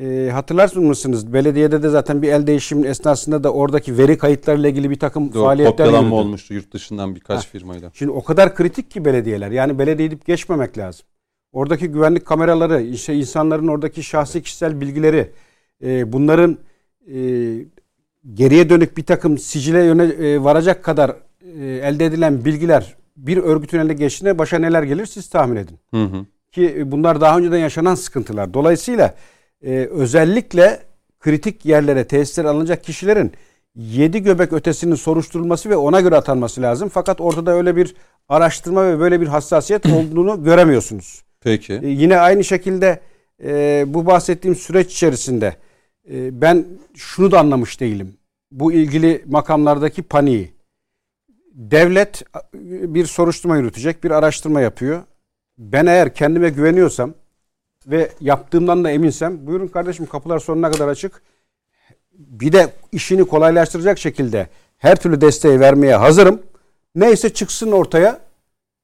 e, 0.00 0.30
hatırlarsınız 0.30 0.88
mısınız? 0.88 1.32
Belediyede 1.32 1.82
de 1.82 1.88
zaten 1.88 2.22
bir 2.22 2.28
el 2.28 2.46
değişiminin 2.46 2.88
esnasında 2.88 3.44
da 3.44 3.52
oradaki 3.52 3.98
veri 3.98 4.18
kayıtlarıyla 4.18 4.68
ilgili 4.68 4.90
bir 4.90 4.98
takım 4.98 5.34
Doğru, 5.34 5.44
faaliyetler 5.44 5.86
yürüdü. 5.86 6.12
olmuştu 6.12 6.54
yurt 6.54 6.72
dışından 6.72 7.14
birkaç 7.14 7.48
firmayla. 7.48 7.90
Şimdi 7.94 8.12
o 8.12 8.24
kadar 8.24 8.54
kritik 8.54 8.90
ki 8.90 9.04
belediyeler. 9.04 9.50
Yani 9.50 9.78
belediye 9.78 10.08
edip 10.08 10.26
geçmemek 10.26 10.78
lazım. 10.78 11.06
Oradaki 11.52 11.88
güvenlik 11.88 12.26
kameraları, 12.26 12.82
işte 12.82 13.14
insanların 13.14 13.68
oradaki 13.68 14.02
şahsi 14.02 14.42
kişisel 14.42 14.80
bilgileri, 14.80 15.30
e, 15.84 16.12
bunların 16.12 16.58
e, 17.14 17.18
geriye 18.34 18.70
dönük 18.70 18.96
bir 18.96 19.04
takım 19.04 19.38
sicile 19.38 19.84
yöne 19.84 20.04
e, 20.04 20.44
varacak 20.44 20.84
kadar 20.84 21.16
e, 21.60 21.64
elde 21.64 22.04
edilen 22.04 22.44
bilgiler 22.44 22.96
bir 23.16 23.36
örgütün 23.36 23.78
eline 23.78 23.94
geçtiğinde 23.94 24.38
başa 24.38 24.58
neler 24.58 24.82
gelir 24.82 25.06
siz 25.06 25.28
tahmin 25.28 25.56
edin. 25.56 25.78
Hı 25.90 26.04
hı. 26.04 26.26
Ki 26.52 26.82
bunlar 26.86 27.20
daha 27.20 27.38
önceden 27.38 27.58
yaşanan 27.58 27.94
sıkıntılar. 27.94 28.54
Dolayısıyla 28.54 29.14
e, 29.62 29.88
özellikle 29.90 30.82
kritik 31.20 31.64
yerlere 31.64 32.06
tesislere 32.06 32.48
alınacak 32.48 32.84
kişilerin 32.84 33.32
yedi 33.76 34.22
göbek 34.22 34.52
ötesinin 34.52 34.94
soruşturulması 34.94 35.70
ve 35.70 35.76
ona 35.76 36.00
göre 36.00 36.16
atanması 36.16 36.62
lazım. 36.62 36.88
Fakat 36.88 37.20
ortada 37.20 37.52
öyle 37.52 37.76
bir 37.76 37.94
araştırma 38.28 38.84
ve 38.86 38.98
böyle 38.98 39.20
bir 39.20 39.26
hassasiyet 39.26 39.86
olduğunu 39.92 40.44
göremiyorsunuz. 40.44 41.22
Peki. 41.40 41.72
E, 41.82 41.88
yine 41.88 42.18
aynı 42.18 42.44
şekilde 42.44 43.00
e, 43.44 43.84
bu 43.86 44.06
bahsettiğim 44.06 44.56
süreç 44.56 44.92
içerisinde 44.92 45.56
e, 46.10 46.40
ben 46.40 46.64
şunu 46.94 47.30
da 47.30 47.40
anlamış 47.40 47.80
değilim. 47.80 48.16
Bu 48.50 48.72
ilgili 48.72 49.24
makamlardaki 49.26 50.02
paniği. 50.02 50.52
Devlet 51.52 52.22
e, 52.54 52.94
bir 52.94 53.06
soruşturma 53.06 53.56
yürütecek, 53.56 54.04
bir 54.04 54.10
araştırma 54.10 54.60
yapıyor. 54.60 55.02
Ben 55.58 55.86
eğer 55.86 56.14
kendime 56.14 56.48
güveniyorsam 56.48 57.14
ve 57.86 58.10
yaptığımdan 58.20 58.84
da 58.84 58.90
eminsem 58.90 59.46
buyurun 59.46 59.68
kardeşim 59.68 60.06
kapılar 60.06 60.38
sonuna 60.38 60.70
kadar 60.70 60.88
açık. 60.88 61.22
Bir 62.12 62.52
de 62.52 62.72
işini 62.92 63.24
kolaylaştıracak 63.24 63.98
şekilde 63.98 64.48
her 64.78 64.96
türlü 64.96 65.20
desteği 65.20 65.60
vermeye 65.60 65.96
hazırım. 65.96 66.42
Neyse 66.94 67.34
çıksın 67.34 67.72
ortaya. 67.72 68.20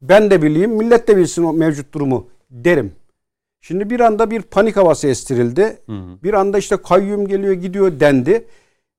Ben 0.03 0.31
de 0.31 0.43
bileyim, 0.43 0.71
millet 0.71 1.09
de 1.09 1.17
bilsin 1.17 1.43
o 1.45 1.53
mevcut 1.53 1.95
durumu 1.95 2.29
derim. 2.51 2.93
Şimdi 3.61 3.91
bir 3.91 4.01
anda 4.01 4.31
bir 4.31 4.43
panik 4.43 4.77
havası 4.77 5.09
estirildi. 5.09 5.77
Hı 5.87 5.93
hı. 5.93 6.23
Bir 6.23 6.35
anda 6.35 6.59
işte 6.59 6.77
kayyum 6.77 7.29
geliyor 7.29 7.53
gidiyor 7.53 8.01
dendi. 8.01 8.47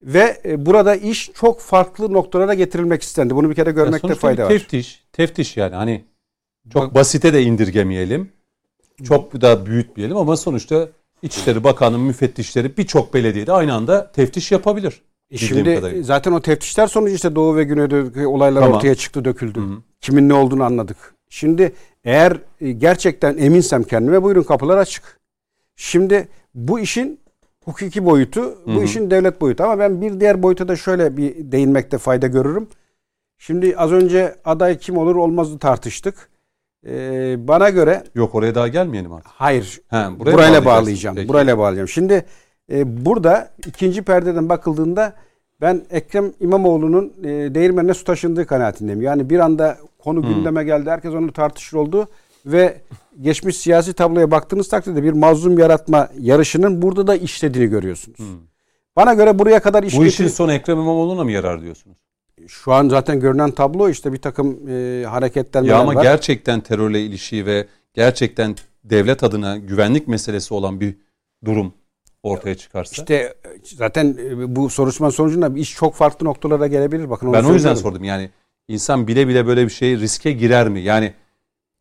Ve 0.04 0.42
e, 0.46 0.66
burada 0.66 0.96
iş 0.96 1.32
çok 1.34 1.60
farklı 1.60 2.14
noktalara 2.14 2.54
getirilmek 2.54 3.04
istendi. 3.04 3.36
Bunu 3.36 3.50
bir 3.50 3.56
kere 3.56 3.70
Ya 3.70 3.76
görmekte 3.76 4.00
sonuçta 4.00 4.20
fayda 4.20 4.38
bir 4.38 4.44
var. 4.44 4.50
teftiş. 4.50 5.04
Teftiş 5.12 5.58
yani 5.58 5.76
hani 5.76 6.06
çok 6.74 6.96
basite 6.96 7.34
de 7.34 7.44
indirgemeyelim. 7.44 8.32
Çok 9.04 9.42
da 9.42 9.66
büyütmeyelim 9.66 10.18
ama 10.18 10.38
sonuçta 10.38 10.88
İçişleri 11.22 11.64
Bakanı 11.64 12.00
müfettişleri 12.00 12.78
birçok 12.78 13.14
belediyede 13.14 13.52
aynı 13.52 13.74
anda 13.74 14.12
teftiş 14.12 14.52
yapabilir. 14.52 15.02
E 15.32 15.38
Şimdi 15.38 15.76
kadarıyla. 15.76 16.04
zaten 16.04 16.32
o 16.32 16.42
teftişler 16.42 16.88
sonucu 16.88 17.16
işte 17.16 17.36
Doğu 17.36 17.56
ve 17.56 17.64
Güneydoğu'daki 17.64 18.28
olaylar 18.28 18.62
Tamam. 18.62 18.78
ortaya 18.78 18.96
çıktı, 18.96 19.26
döküldü. 19.26 19.60
Hı 19.60 19.64
hı. 19.64 19.78
Kimin 20.02 20.30
ne 20.30 20.34
olduğunu 20.34 20.64
anladık. 20.64 21.16
Şimdi 21.30 21.74
eğer 22.04 22.38
e, 22.62 22.72
gerçekten 22.72 23.38
eminsem 23.38 23.84
kendime 23.84 24.24
buyurun 24.24 24.44
kapılar 24.44 24.78
açık. 24.78 25.20
Şimdi 25.76 26.28
bu 26.56 26.80
işin 26.80 27.20
hukuki 27.66 28.06
boyutu, 28.06 28.58
bu 28.68 28.72
Hı 28.72 28.80
hı. 28.80 28.84
işin 28.84 29.12
devlet 29.12 29.42
boyutu. 29.42 29.64
Ama 29.64 29.80
ben 29.80 30.02
bir 30.02 30.20
diğer 30.20 30.44
boyuta 30.44 30.68
da 30.68 30.76
şöyle 30.76 31.18
bir 31.18 31.52
değinmekte 31.52 31.98
fayda 31.98 32.28
görürüm. 32.28 32.68
Şimdi 33.38 33.78
az 33.78 33.92
önce 33.92 34.36
aday 34.46 34.78
kim 34.78 34.98
olur 34.98 35.16
olmazı 35.16 35.60
tartıştık. 35.60 36.30
Ee, 36.88 37.36
bana 37.48 37.70
göre 37.70 38.04
Yok 38.16 38.36
oraya 38.36 38.56
daha 38.56 38.68
gelmeyelim 38.68 39.14
artık. 39.14 39.32
hayır 39.36 39.82
He, 39.90 39.96
buraya 40.20 40.34
burayla 40.34 40.66
bağlayacağım. 40.66 41.16
Peki. 41.16 41.30
Burayla 41.30 41.58
bağlayacağım. 41.58 41.88
Şimdi 41.88 42.26
e, 42.72 43.06
burada 43.06 43.50
ikinci 43.68 44.02
perdeden 44.02 44.50
bakıldığında 44.50 45.14
ben 45.62 45.82
Ekrem 45.92 46.32
İmamoğlu'nun 46.40 47.14
e, 47.24 47.28
değirmenine 47.56 47.94
su 47.94 48.04
taşındığı 48.04 48.46
kanaatindeyim. 48.46 49.02
Yani 49.02 49.30
bir 49.30 49.40
anda 49.40 49.78
konu 50.00 50.24
Hmm. 50.24 50.34
gündeme 50.36 50.64
geldi. 50.64 50.90
Herkes 50.90 51.14
onu 51.14 51.34
tartışır 51.34 51.78
oldu 51.78 52.08
ve 52.46 52.82
geçmiş 53.22 53.58
siyasi 53.58 53.94
tabloya 53.94 54.32
baktığınız 54.32 54.68
takdirde 54.70 55.04
bir 55.04 55.12
mazlum 55.14 55.60
yaratma 55.60 56.10
yarışının 56.20 56.82
burada 56.82 57.08
da 57.08 57.16
işlediğini 57.16 57.70
görüyorsunuz. 57.70 58.20
Bana 58.96 59.14
göre 59.14 59.40
buraya 59.40 59.60
kadar 59.60 59.84
iş 59.84 59.94
Hmm. 59.94 60.02
Bu 60.02 60.06
işin 60.06 60.24
getir- 60.24 60.36
sonu 60.36 60.54
Ekrem 60.54 60.78
İmamoğlu'na 60.78 61.24
mı 61.24 61.32
yarar 61.32 61.62
diyorsunuz? 61.62 61.98
Şu 62.48 62.74
an 62.74 62.90
zaten 62.90 63.20
görünen 63.20 63.52
tablo 63.52 63.90
işte 63.90 64.14
bir 64.14 64.18
takım 64.18 64.70
e, 64.70 65.06
hareketlenmeler 65.06 65.74
Ya 65.74 65.80
ama 65.80 65.96
var. 65.96 66.04
gerçekten 66.04 66.62
terörle 66.62 67.02
ilişiği 67.02 67.46
ve 67.46 67.68
gerçekten 67.94 68.56
devlet 68.84 69.24
adına 69.24 69.58
güvenlik 69.58 70.08
meselesi 70.08 70.54
olan 70.54 70.80
bir 70.80 70.96
durum 71.46 71.74
ortaya 72.24 72.56
çıkarsa. 72.56 73.02
İşte 73.02 73.16
e, 73.16 73.34
zaten 73.64 74.18
e, 74.30 74.56
bu 74.56 74.70
soruşturma 74.70 75.12
sonucunda 75.12 75.60
iş 75.60 75.76
çok 75.76 75.96
farklı 75.96 76.26
noktalara 76.26 76.68
gelebilir. 76.68 77.10
Bakın 77.10 77.34
ben 77.34 77.44
o 77.44 77.54
yüzden 77.54 77.76
sordum 77.76 78.04
yani 78.04 78.30
insan 78.68 79.08
bile 79.08 79.28
bile 79.28 79.48
böyle 79.48 79.66
bir 79.66 79.72
şey 79.72 79.98
riske 80.00 80.32
girer 80.32 80.70
mi? 80.70 80.82
Yani 80.82 81.14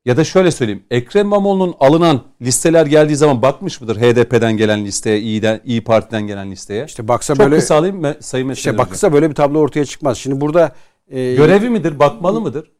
ya 0.04 0.16
da 0.16 0.24
şöyle 0.24 0.50
söyleyeyim 0.50 0.84
Ekrem 0.90 1.26
İmamoğlu'nun 1.26 1.74
alınan 1.80 2.22
listeler 2.42 2.86
geldiği 2.86 3.16
zaman 3.16 3.42
bakmış 3.42 3.80
mıdır 3.80 3.96
HDP'den 3.96 4.56
gelen 4.56 4.84
listeye, 4.84 5.20
İYİ'den, 5.20 5.60
İyi 5.64 5.84
Parti'den 5.84 6.26
gelen 6.26 6.50
listeye? 6.50 6.84
İşte 6.84 7.08
baksa 7.08 7.34
Çok 7.34 7.44
böyle 7.44 7.56
kısa 7.56 7.74
alayım 7.76 8.00
mı 8.00 8.14
Sayın 8.20 8.48
işte 8.48 8.70
Hocam? 8.70 8.86
baksa 8.86 9.12
böyle 9.12 9.30
bir 9.30 9.34
tablo 9.34 9.58
ortaya 9.58 9.84
çıkmaz. 9.84 10.18
Şimdi 10.18 10.40
burada 10.40 10.72
e, 11.10 11.34
Görevi 11.34 11.68
midir, 11.70 11.98
bakmalı 11.98 12.40
mıdır? 12.40 12.70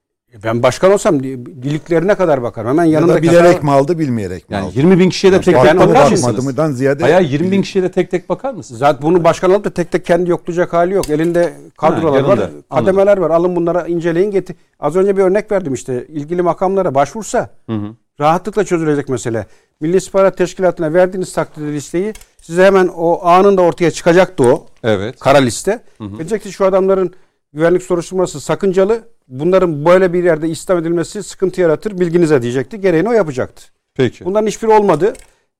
Ben 0.45 0.63
başkan 0.63 0.93
olsam 0.93 1.23
di- 1.23 1.63
diliklerine 1.63 2.15
kadar 2.15 2.43
bakarım. 2.43 2.69
Hemen 2.69 2.85
Ya 2.85 2.91
yanında 2.93 3.15
da 3.15 3.23
bilerek 3.23 3.63
mi 3.63 3.71
aldı 3.71 3.99
bilmeyerek 3.99 4.49
mi 4.51 4.55
Yani 4.55 4.65
aldı? 4.67 4.73
20 4.79 4.99
bin 4.99 5.11
kişiye 5.11 5.33
de 5.33 5.41
tek 5.41 5.55
ben 5.55 5.63
tek 5.63 5.81
onu 5.81 5.89
bakar 5.95 6.11
mısınız? 6.11 6.77
Ziyade 6.77 7.03
Hayır 7.13 7.31
20 7.31 7.51
bin 7.53 7.63
kişiye 7.63 7.85
de 7.85 7.91
tek 7.91 8.11
tek 8.11 8.29
bakar 8.29 8.55
mısınız? 8.55 8.79
Zaten 8.79 9.03
bunu 9.03 9.25
başkan 9.25 9.51
alıp 9.51 9.65
da 9.65 9.71
tek 9.71 9.91
tek 9.93 10.05
kendi 10.05 10.31
yoklayacak 10.31 10.73
hali 10.73 10.95
yok. 10.95 11.11
Elinde 11.11 11.53
kadrolar 11.79 12.17
yanında. 12.17 12.29
var, 12.29 12.39
Anladım. 12.39 12.65
kademeler 12.71 13.19
var. 13.19 13.31
Alın 13.31 13.57
bunlara 13.57 13.87
inceleyin 13.87 14.31
getir. 14.31 14.57
Az 14.81 14.97
önce 14.97 15.17
bir 15.17 15.23
örnek 15.23 15.53
verdim 15.53 15.75
işte. 15.75 16.07
ilgili 16.07 16.43
makamlara 16.43 16.95
başvursa 16.95 17.51
Hı 17.67 17.73
hı. 17.77 17.87
rahatlıkla 18.21 18.65
çözülecek 18.65 19.09
mesele. 19.09 19.47
Milli 19.81 19.97
İstihbarat 19.97 20.37
Teşkilatı'na 20.39 20.95
verdiğiniz 20.95 21.33
takdirde 21.33 21.73
listeyi 21.73 22.13
size 22.43 22.65
hemen 22.65 22.89
o 22.97 23.27
anında 23.27 23.63
ortaya 23.63 23.91
çıkacaktı 23.91 24.45
o. 24.45 24.67
Evet. 24.85 25.19
kara 25.21 25.39
liste. 25.39 25.83
Diyecek 26.01 26.43
ki 26.43 26.53
şu 26.53 26.65
adamların 26.65 27.13
güvenlik 27.53 27.83
soruşturması 27.83 28.41
sakıncalı. 28.41 29.09
Bunların 29.29 29.85
böyle 29.85 30.13
bir 30.13 30.25
yerde 30.25 30.49
istem 30.49 30.79
edilmesi 30.79 31.23
sıkıntı 31.23 31.61
yaratır. 31.61 32.01
Bilginize 32.01 32.43
diyecekti. 32.43 32.81
Gereğini 32.81 33.09
o 33.09 33.13
yapacaktı. 33.13 33.65
Peki. 33.95 34.25
Bunların 34.25 34.47
hiçbiri 34.47 34.71
olmadı. 34.71 35.13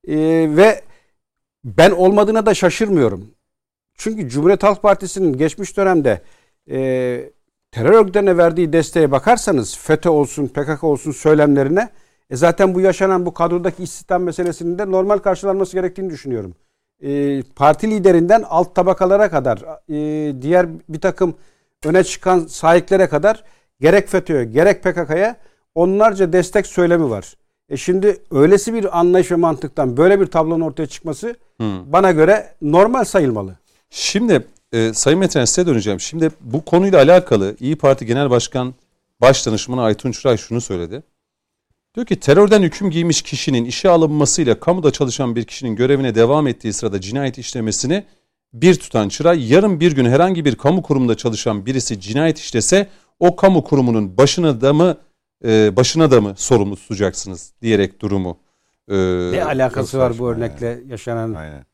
Ee, 0.09 0.17
ve 0.57 0.83
ben 1.65 1.91
olmadığına 1.91 2.47
da 2.47 2.55
şaşırmıyorum. 2.55 3.31
Çünkü 3.95 4.29
Cumhuriyet 4.29 4.63
Halk 4.63 4.83
Partisi'nin 4.83 5.33
geçmiş 5.33 5.77
dönemde 5.77 6.23
e, 6.71 7.31
terör 7.71 7.93
örgütlerine 7.93 8.37
verdiği 8.37 8.73
desteğe 8.73 9.11
bakarsanız 9.11 9.79
FETÖ 9.79 10.09
olsun, 10.09 10.47
PKK 10.47 10.85
olsun 10.85 11.13
söylemlerine 11.13 11.89
e, 12.31 12.37
zaten 12.37 12.75
bu 12.75 12.81
yaşanan 12.81 13.27
bu 13.27 13.35
kadrodaki 13.35 13.83
istihdam 13.83 14.23
meselesinin 14.23 14.79
de 14.79 14.91
normal 14.91 15.19
karşılanması 15.19 15.73
gerektiğini 15.73 16.11
düşünüyorum. 16.11 16.55
E, 17.03 17.43
parti 17.57 17.91
liderinden 17.91 18.45
alt 18.49 18.75
tabakalara 18.75 19.31
kadar 19.31 19.65
e, 19.89 20.43
diğer 20.43 20.67
bir 20.89 21.01
takım 21.01 21.35
öne 21.87 22.05
çıkan 22.05 22.47
sahiklere 22.47 23.09
kadar 23.09 23.45
gerek 23.81 24.09
FETÖ'ye 24.09 24.45
gerek 24.45 24.83
PKK'ya 24.83 25.37
onlarca 25.75 26.33
destek 26.33 26.67
söylemi 26.67 27.11
var. 27.11 27.35
E 27.69 27.77
şimdi 27.77 28.17
öylesi 28.31 28.75
bir 28.75 28.99
anlayış 28.99 29.31
ve 29.31 29.37
mantıktan 29.37 29.97
böyle 29.97 30.21
bir 30.21 30.27
tablonun 30.27 30.61
ortaya 30.61 30.87
çıkması 30.87 31.37
bana 31.87 32.11
göre 32.11 32.55
normal 32.63 33.05
sayılmalı. 33.05 33.57
Şimdi 33.91 34.47
e, 34.73 34.93
Sayın 34.95 35.19
Metin 35.19 35.45
size 35.45 35.67
döneceğim. 35.67 36.01
Şimdi 36.01 36.31
bu 36.41 36.65
konuyla 36.65 36.99
alakalı 36.99 37.57
İyi 37.61 37.77
Parti 37.77 38.07
Genel 38.07 38.31
Başkan 38.31 38.75
Başdanışmanı 39.21 39.83
Aytun 39.83 40.13
Çıray 40.13 40.37
şunu 40.37 40.61
söyledi. 40.61 41.03
Diyor 41.95 42.07
ki 42.07 42.21
terörden 42.21 42.63
hüküm 42.63 42.91
giymiş 42.91 43.23
kişinin 43.23 43.65
işe 43.65 43.89
alınmasıyla 43.89 44.61
kamuda 44.61 44.91
çalışan 44.91 45.37
bir 45.37 45.45
kişinin 45.45 45.77
görevine 45.77 46.15
devam 46.15 46.47
ettiği 46.47 46.73
sırada 46.73 47.01
cinayet 47.01 47.39
işlemesini 47.39 48.05
bir 48.55 48.75
tutan 48.75 49.09
Çıray 49.09 49.53
yarın 49.53 49.81
bir 49.81 49.93
gün 49.93 50.05
herhangi 50.05 50.45
bir 50.45 50.55
kamu 50.55 50.83
kurumunda 50.83 51.17
çalışan 51.17 51.67
birisi 51.67 52.01
cinayet 52.01 52.39
işlese 52.39 52.89
o 53.21 53.37
kamu 53.37 53.65
kurumunun 53.65 54.17
başına 54.17 54.61
da 54.61 54.73
mı 54.73 54.97
e, 55.45 55.77
başına 55.77 56.11
da 56.11 56.21
mı 56.21 56.35
sorumlu 56.37 56.77
tutacaksınız 56.77 57.53
diyerek 57.63 58.01
durumu 58.01 58.39
e, 58.89 58.97
Ne 59.33 59.45
alakası 59.45 59.99
var 59.99 60.19
bu 60.19 60.31
örnekle 60.31 60.81
yaşanan? 60.89 61.35
Aynen. 61.35 61.65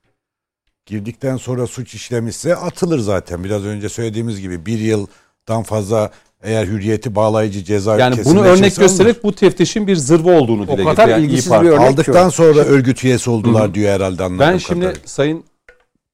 Girdikten 0.87 1.37
sonra 1.37 1.67
suç 1.67 1.95
işlemişse 1.95 2.57
atılır 2.57 2.99
zaten. 2.99 3.45
Biraz 3.45 3.65
önce 3.65 3.89
söylediğimiz 3.89 4.41
gibi 4.41 4.67
bir 4.67 4.79
yıldan 4.79 5.63
fazla 5.63 6.11
eğer 6.43 6.67
hürriyeti 6.67 7.15
bağlayıcı 7.15 7.65
ceza 7.65 7.99
yani 7.99 8.25
bunu 8.25 8.41
örnek 8.41 8.73
alınır. 8.73 8.77
göstererek 8.77 9.25
bu 9.25 9.33
teftişin 9.33 9.87
bir 9.87 9.97
zırva 9.97 10.31
olduğunu 10.41 10.69
dile 10.69 10.77
kadar 10.77 10.87
getiriyor. 10.87 11.09
Yani 11.09 11.21
İYİ 11.23 11.31
ilgisiz 11.31 11.49
Parti. 11.49 11.67
bir 11.67 11.71
örnek 11.71 11.91
aldıktan 11.91 12.27
o. 12.27 12.31
sonra 12.31 12.61
örgüt 12.61 13.05
üyesi 13.05 13.31
oldular 13.31 13.75
diyor 13.75 13.95
herhalde 13.95 14.23
anladığım 14.23 14.39
Ben 14.53 14.59
şimdi 14.59 14.81
kadarıyla. 14.81 15.03
Sayın 15.07 15.45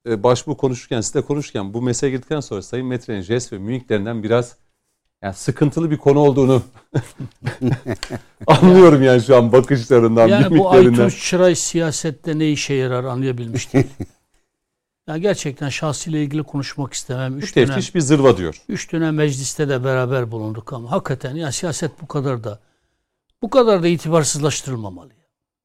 e, 0.09 0.22
Başbuğ 0.22 0.56
konuşurken, 0.56 1.01
size 1.01 1.20
konuşurken 1.20 1.74
bu 1.74 1.82
meseleye 1.82 2.16
girdikten 2.16 2.40
sonra 2.40 2.62
Sayın 2.62 2.86
Metre'nin 2.86 3.20
jest 3.20 3.52
ve 3.52 3.59
mimiklerinden 3.59 4.22
biraz 4.22 4.56
yani 5.22 5.35
sıkıntılı 5.35 5.90
bir 5.90 5.97
konu 5.97 6.18
olduğunu 6.18 6.62
anlıyorum 8.47 9.02
yani 9.02 9.22
şu 9.22 9.36
an 9.36 9.52
bakışlarından, 9.52 10.28
Yani 10.28 10.44
bu 10.44 10.51
mimiklerinden. 10.51 11.02
Aytunç 11.02 11.24
Çıray 11.24 11.55
siyasette 11.55 12.39
ne 12.39 12.51
işe 12.51 12.74
yarar 12.74 13.05
anlayabilmiş 13.05 13.72
değil. 13.72 13.86
yani 15.09 15.20
gerçekten 15.20 15.68
şahsıyla 15.68 16.18
ilgili 16.18 16.43
konuşmak 16.43 16.93
istemem. 16.93 17.35
Bu 17.35 17.39
Üç 17.39 17.56
dönem, 17.56 17.81
bir 17.94 18.01
zırva 18.01 18.36
diyor. 18.36 18.62
üç 18.68 18.93
dönem 18.93 19.14
mecliste 19.14 19.68
de 19.68 19.85
beraber 19.85 20.31
bulunduk 20.31 20.72
ama 20.72 20.90
hakikaten 20.90 21.36
ya 21.36 21.52
siyaset 21.52 22.02
bu 22.02 22.06
kadar 22.06 22.44
da 22.44 22.60
bu 23.43 23.51
kadar 23.51 23.82
da 23.82 23.89
itibarsızlaştırılmamalı. 23.89 25.09
Ya, 25.09 25.14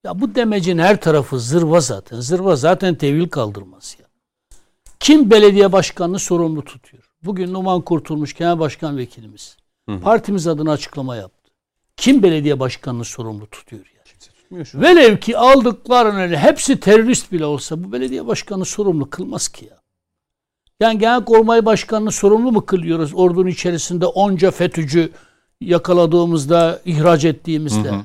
ya 0.04 0.20
bu 0.20 0.36
demecin 0.36 0.78
her 0.78 1.02
tarafı 1.02 1.40
zırva 1.40 1.80
zaten. 1.80 2.20
Zırva 2.20 2.56
zaten 2.56 2.96
tevil 2.96 3.30
kaldırmaz 3.30 3.96
ya. 4.00 4.09
Kim 5.00 5.32
belediye 5.32 5.72
başkanını 5.72 6.20
sorumlu 6.20 6.64
tutuyor? 6.64 7.04
Bugün 7.24 7.54
Numan 7.54 7.82
Kurtulmuş 7.82 8.34
Genel 8.34 8.60
Başkan 8.60 8.98
Vekilimiz 8.98 9.58
partimiz 10.02 10.48
adına 10.48 10.72
açıklama 10.72 11.16
yaptı. 11.16 11.52
Kim 11.98 12.24
belediye 12.24 12.60
başkanını 12.60 13.06
sorumlu 13.06 13.48
tutuyor 13.48 13.86
yani? 13.96 14.20
Tutmuyor 14.20 14.66
şu 14.66 14.78
an. 14.78 14.84
Velev 14.84 15.18
ki 15.18 15.38
aldıklarının 15.38 16.36
hepsi 16.36 16.80
terörist 16.80 17.32
bile 17.32 17.46
olsa 17.46 17.84
bu 17.84 17.92
belediye 17.92 18.28
başkanı 18.28 18.66
sorumlu 18.66 19.10
kılmaz 19.10 19.48
ki 19.48 19.66
ya. 19.66 19.80
Yani 20.80 21.00
Genelkurmay 21.00 21.66
Başkanı'nı 21.66 22.12
sorumlu 22.12 22.52
mu 22.52 22.66
kılıyoruz 22.66 23.14
ordunun 23.14 23.48
içerisinde 23.48 24.06
onca 24.06 24.52
FETÖ'cü 24.52 25.12
yakaladığımızda, 25.62 26.82
ihraç 26.86 27.26
ettiğimizde? 27.26 27.90
Hı 27.90 27.96
hı. 27.96 28.02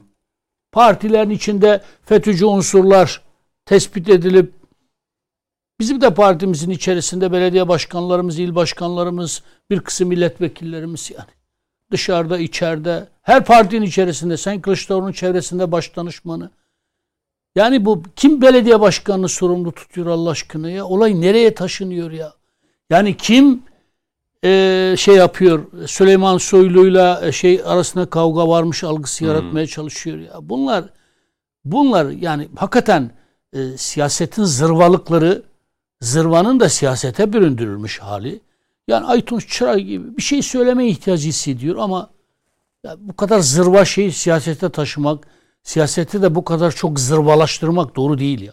Partilerin 0.73 1.31
içinde 1.31 1.83
FETÖ'cü 2.05 2.47
unsurlar 2.47 3.23
tespit 3.67 4.09
edilip 4.09 4.53
bizim 5.81 6.01
de 6.01 6.15
partimizin 6.15 6.71
içerisinde 6.71 7.33
belediye 7.33 7.69
başkanlarımız, 7.69 8.39
il 8.39 8.55
başkanlarımız, 8.55 9.43
bir 9.71 9.81
kısım 9.81 10.09
milletvekillerimiz 10.09 11.11
yani 11.11 11.29
dışarıda, 11.91 12.39
içeride, 12.39 13.09
her 13.23 13.45
partinin 13.45 13.87
içerisinde, 13.87 14.37
Sayın 14.37 14.61
Kılıçdaroğlu'nun 14.61 15.13
çevresinde 15.13 15.73
baş 15.73 15.97
danışmanı. 15.97 16.51
Yani 17.57 17.85
bu 17.85 18.03
kim 18.17 18.43
belediye 18.43 18.81
başkanını 18.81 19.29
sorumlu 19.29 19.73
tutuyor 19.73 20.07
Allah 20.07 20.31
aşkına 20.31 20.71
ya? 20.71 20.87
Olay 20.87 21.21
nereye 21.21 21.55
taşınıyor 21.55 22.11
ya? 22.11 22.33
Yani 22.91 23.17
kim 23.17 23.63
eee, 24.45 24.95
şey 24.99 25.15
yapıyor? 25.15 25.87
Süleyman 25.87 26.39
Soylu'yla 26.39 27.27
e, 27.27 27.33
şey 27.33 27.61
arasında 27.65 28.11
kavga 28.11 28.49
varmış 28.49 28.85
algısı 28.85 29.25
yaratmaya 29.25 29.67
çalışıyor 29.67 30.19
ya. 30.19 30.33
Bunlar 30.43 30.85
bunlar 31.65 32.11
yani 32.11 32.49
hakikaten 32.57 33.11
e, 33.53 33.77
siyasetin 33.77 34.45
zırvalıkları 34.45 35.43
zırvanın 36.05 36.61
da 36.61 36.69
siyasete 36.69 37.33
büründürülmüş 37.33 37.99
hali. 37.99 38.41
Yani 38.89 39.07
Aytunç 39.07 39.49
Çıray 39.49 39.81
gibi 39.81 40.17
bir 40.17 40.23
şey 40.23 40.43
söyleme 40.43 40.87
ihtiyacı 40.87 41.29
hissediyor 41.29 41.77
ama 41.79 42.11
ya 42.85 42.97
bu 42.99 43.17
kadar 43.17 43.41
zırva 43.41 43.85
şeyi 43.85 44.13
siyasete 44.13 44.69
taşımak, 44.69 45.27
siyaseti 45.63 46.23
de 46.23 46.35
bu 46.35 46.45
kadar 46.45 46.73
çok 46.73 47.01
zırvalaştırmak 47.01 47.97
doğru 47.97 48.19
değil 48.19 48.41
ya. 48.41 48.53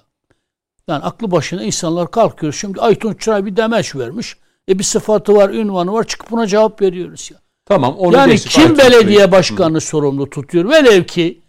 Yani 0.87 1.03
aklı 1.03 1.31
başına 1.31 1.63
insanlar 1.63 2.11
kalkıyor. 2.11 2.53
Şimdi 2.53 2.81
Aytunç 2.81 3.21
Çıray 3.21 3.45
bir 3.45 3.55
demeç 3.55 3.95
vermiş. 3.95 4.37
E 4.69 4.79
bir 4.79 4.83
sıfatı 4.83 5.35
var, 5.35 5.49
ünvanı 5.49 5.93
var. 5.93 6.03
Çıkıp 6.03 6.31
buna 6.31 6.47
cevap 6.47 6.81
veriyoruz 6.81 7.31
ya. 7.31 7.39
Tamam 7.65 7.95
onu 7.97 8.15
Yani 8.15 8.35
kim 8.35 8.77
belediye 8.77 9.31
başkanını 9.31 9.81
sorumlu 9.81 10.29
tutuyor? 10.29 10.69
Velev 10.69 11.03
ki 11.03 11.41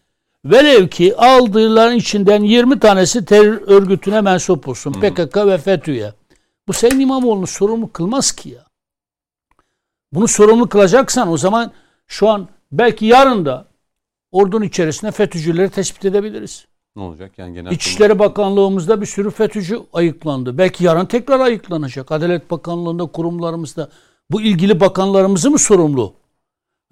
velev 0.45 0.89
ki 0.89 1.17
aldığıların 1.17 1.97
içinden 1.97 2.43
20 2.43 2.81
tanesi 2.81 3.25
terör 3.25 3.63
örgütüne 3.67 4.21
mensup 4.21 4.69
olsun. 4.69 4.93
PKK 4.93 5.37
ve 5.37 5.59
FETÖ'ye. 5.59 6.13
Bu 6.69 6.73
Sayın 6.73 7.01
İmamoğlu'nu 7.01 7.47
sorumlu 7.47 7.93
kılmaz 7.93 8.33
ki 8.33 8.49
ya. 8.49 8.65
Bunu 10.13 10.29
sorumlu 10.29 10.69
kılacaksan 10.69 11.29
o 11.29 11.37
zaman 11.37 11.73
şu 12.07 12.29
an 12.29 12.49
belki 12.73 13.07
yarın 13.07 13.47
da 13.47 13.67
ordunun 14.33 14.65
içerisinde 14.65 15.11
FETÖ'cüleri 15.11 15.71
tespit 15.71 16.05
edebiliriz. 16.05 16.67
Ne 16.97 17.03
olacak 17.03 17.33
yani 17.39 17.55
genel 17.55 17.71
İçişleri 17.71 18.19
Bakanlığımızda 18.19 19.01
bir 19.01 19.07
sürü 19.07 19.31
FETÖ'cü 19.31 19.81
ayıklandı. 19.93 20.59
Belki 20.59 20.85
yarın 20.85 21.07
tekrar 21.07 21.41
ayıklanacak. 21.41 22.13
Adalet 22.13 22.51
Bakanlığı'nda, 22.51 23.07
kurumlarımızda. 23.07 23.89
Bu 24.31 24.43
ilgili 24.43 24.81
bakanlarımızı 24.81 25.51
mı 25.51 25.59
sorumlu? 25.59 26.15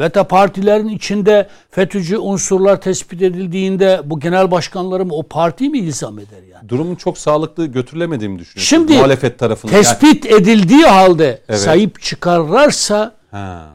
Ve 0.01 0.09
partilerin 0.11 0.89
içinde 0.89 1.49
FETÖ'cü 1.71 2.19
unsurlar 2.19 2.81
tespit 2.81 3.23
edildiğinde 3.23 4.01
bu 4.05 4.21
genel 4.21 4.51
başkanları 4.51 5.05
mı 5.05 5.15
o 5.15 5.23
partiyi 5.23 5.71
mi 5.71 5.79
ilzam 5.79 6.19
eder 6.19 6.43
yani? 6.53 6.69
durumun 6.69 6.95
çok 6.95 7.19
sağlıklı 7.19 7.67
götürülemediğimi 7.67 8.39
düşünüyorum. 8.39 8.67
Şimdi 8.67 8.97
muhalefet 8.97 9.39
tarafından. 9.39 9.73
Yani- 9.75 9.83
Tespit 9.83 10.27
edildiği 10.27 10.85
halde 10.85 11.43
Evet. 11.49 11.61
sahip 11.61 12.03
çıkarlarsa 12.03 13.15
Ha. 13.31 13.71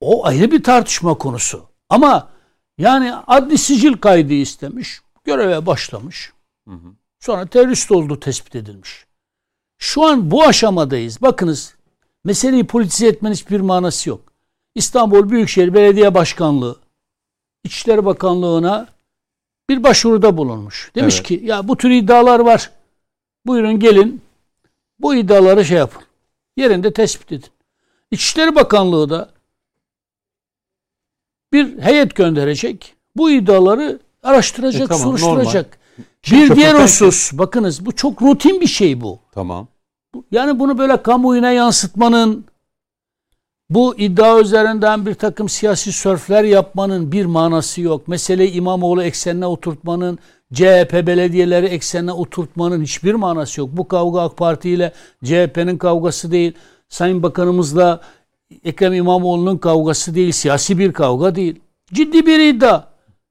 o 0.00 0.26
ayrı 0.26 0.50
bir 0.50 0.62
tartışma 0.62 1.14
konusu. 1.14 1.62
Ama 1.90 2.28
yani 2.78 3.14
adli 3.26 3.58
sicil 3.58 3.92
kaydı 3.96 4.32
istemiş, 4.34 5.00
göreve 5.24 5.66
başlamış. 5.66 6.32
Sonra 7.20 7.46
terörist 7.46 7.90
olduğu 7.92 8.20
tespit 8.20 8.54
edilmiş. 8.56 9.04
Şu 9.78 10.04
an 10.04 10.30
bu 10.30 10.44
aşamadayız. 10.44 11.22
Bakınız 11.22 11.74
meseleyi 12.24 12.66
politize 12.66 13.06
etmenin 13.06 13.34
hiçbir 13.34 13.60
manası 13.60 14.08
yok. 14.08 14.33
İstanbul 14.74 15.30
Büyükşehir 15.30 15.74
Belediye 15.74 16.14
Başkanlığı 16.14 16.76
İçişleri 17.64 18.04
Bakanlığı'na 18.04 18.86
bir 19.70 19.82
başvuruda 19.82 20.36
bulunmuş. 20.36 20.90
Demiş 20.94 21.14
Evet. 21.16 21.26
ki 21.26 21.40
ya 21.44 21.68
bu 21.68 21.76
tür 21.76 21.90
iddialar 21.90 22.40
var. 22.40 22.70
Buyurun 23.46 23.80
gelin 23.80 24.20
bu 24.98 25.14
iddiaları 25.14 25.64
şey 25.64 25.78
yapın. 25.78 26.02
Yerinde 26.56 26.92
tespit 26.92 27.32
edin. 27.32 27.50
İçişleri 28.10 28.54
Bakanlığı 28.54 29.10
da 29.10 29.30
bir 31.52 31.78
heyet 31.78 32.14
gönderecek. 32.14 32.94
Bu 33.16 33.30
iddiaları 33.30 34.00
araştıracak, 34.22 34.82
E 34.82 34.86
tamam, 34.86 35.02
soruşturacak. 35.02 35.78
Şimdi 36.22 36.50
Bir 36.50 36.56
diğer 36.56 36.74
husus, 36.74 37.32
bakınız 37.32 37.86
bu 37.86 37.92
çok 37.92 38.22
rutin 38.22 38.60
bir 38.60 38.66
şey 38.66 39.00
bu. 39.00 39.18
Tamam. 39.32 39.68
Yani 40.30 40.58
bunu 40.58 40.78
böyle 40.78 41.02
kamuoyuna 41.02 41.50
yansıtmanın, 41.50 42.44
bu 43.74 43.94
iddia 43.98 44.40
üzerinden 44.40 45.06
bir 45.06 45.14
takım 45.14 45.48
siyasi 45.48 45.92
sörfler 45.92 46.44
yapmanın 46.44 47.12
bir 47.12 47.24
manası 47.24 47.80
yok. 47.80 48.08
Meseleyi 48.08 48.52
İmamoğlu 48.52 49.02
eksenine 49.02 49.46
oturtmanın, 49.46 50.18
CHP 50.52 50.92
belediyeleri 50.92 51.66
eksenine 51.66 52.12
oturtmanın 52.12 52.82
hiçbir 52.82 53.14
manası 53.14 53.60
yok. 53.60 53.70
Bu 53.72 53.88
kavga 53.88 54.20
AK 54.20 54.36
Parti 54.36 54.70
ile 54.70 54.92
CHP'nin 55.24 55.78
kavgası 55.78 56.30
değil. 56.30 56.52
Sayın 56.88 57.22
Bakanımızla 57.22 58.00
Ekrem 58.64 58.92
İmamoğlu'nun 58.92 59.56
kavgası 59.56 60.14
değil. 60.14 60.32
Siyasi 60.32 60.78
bir 60.78 60.92
kavga 60.92 61.34
değil. 61.34 61.60
Ciddi 61.92 62.26
bir 62.26 62.38
iddia. 62.38 62.84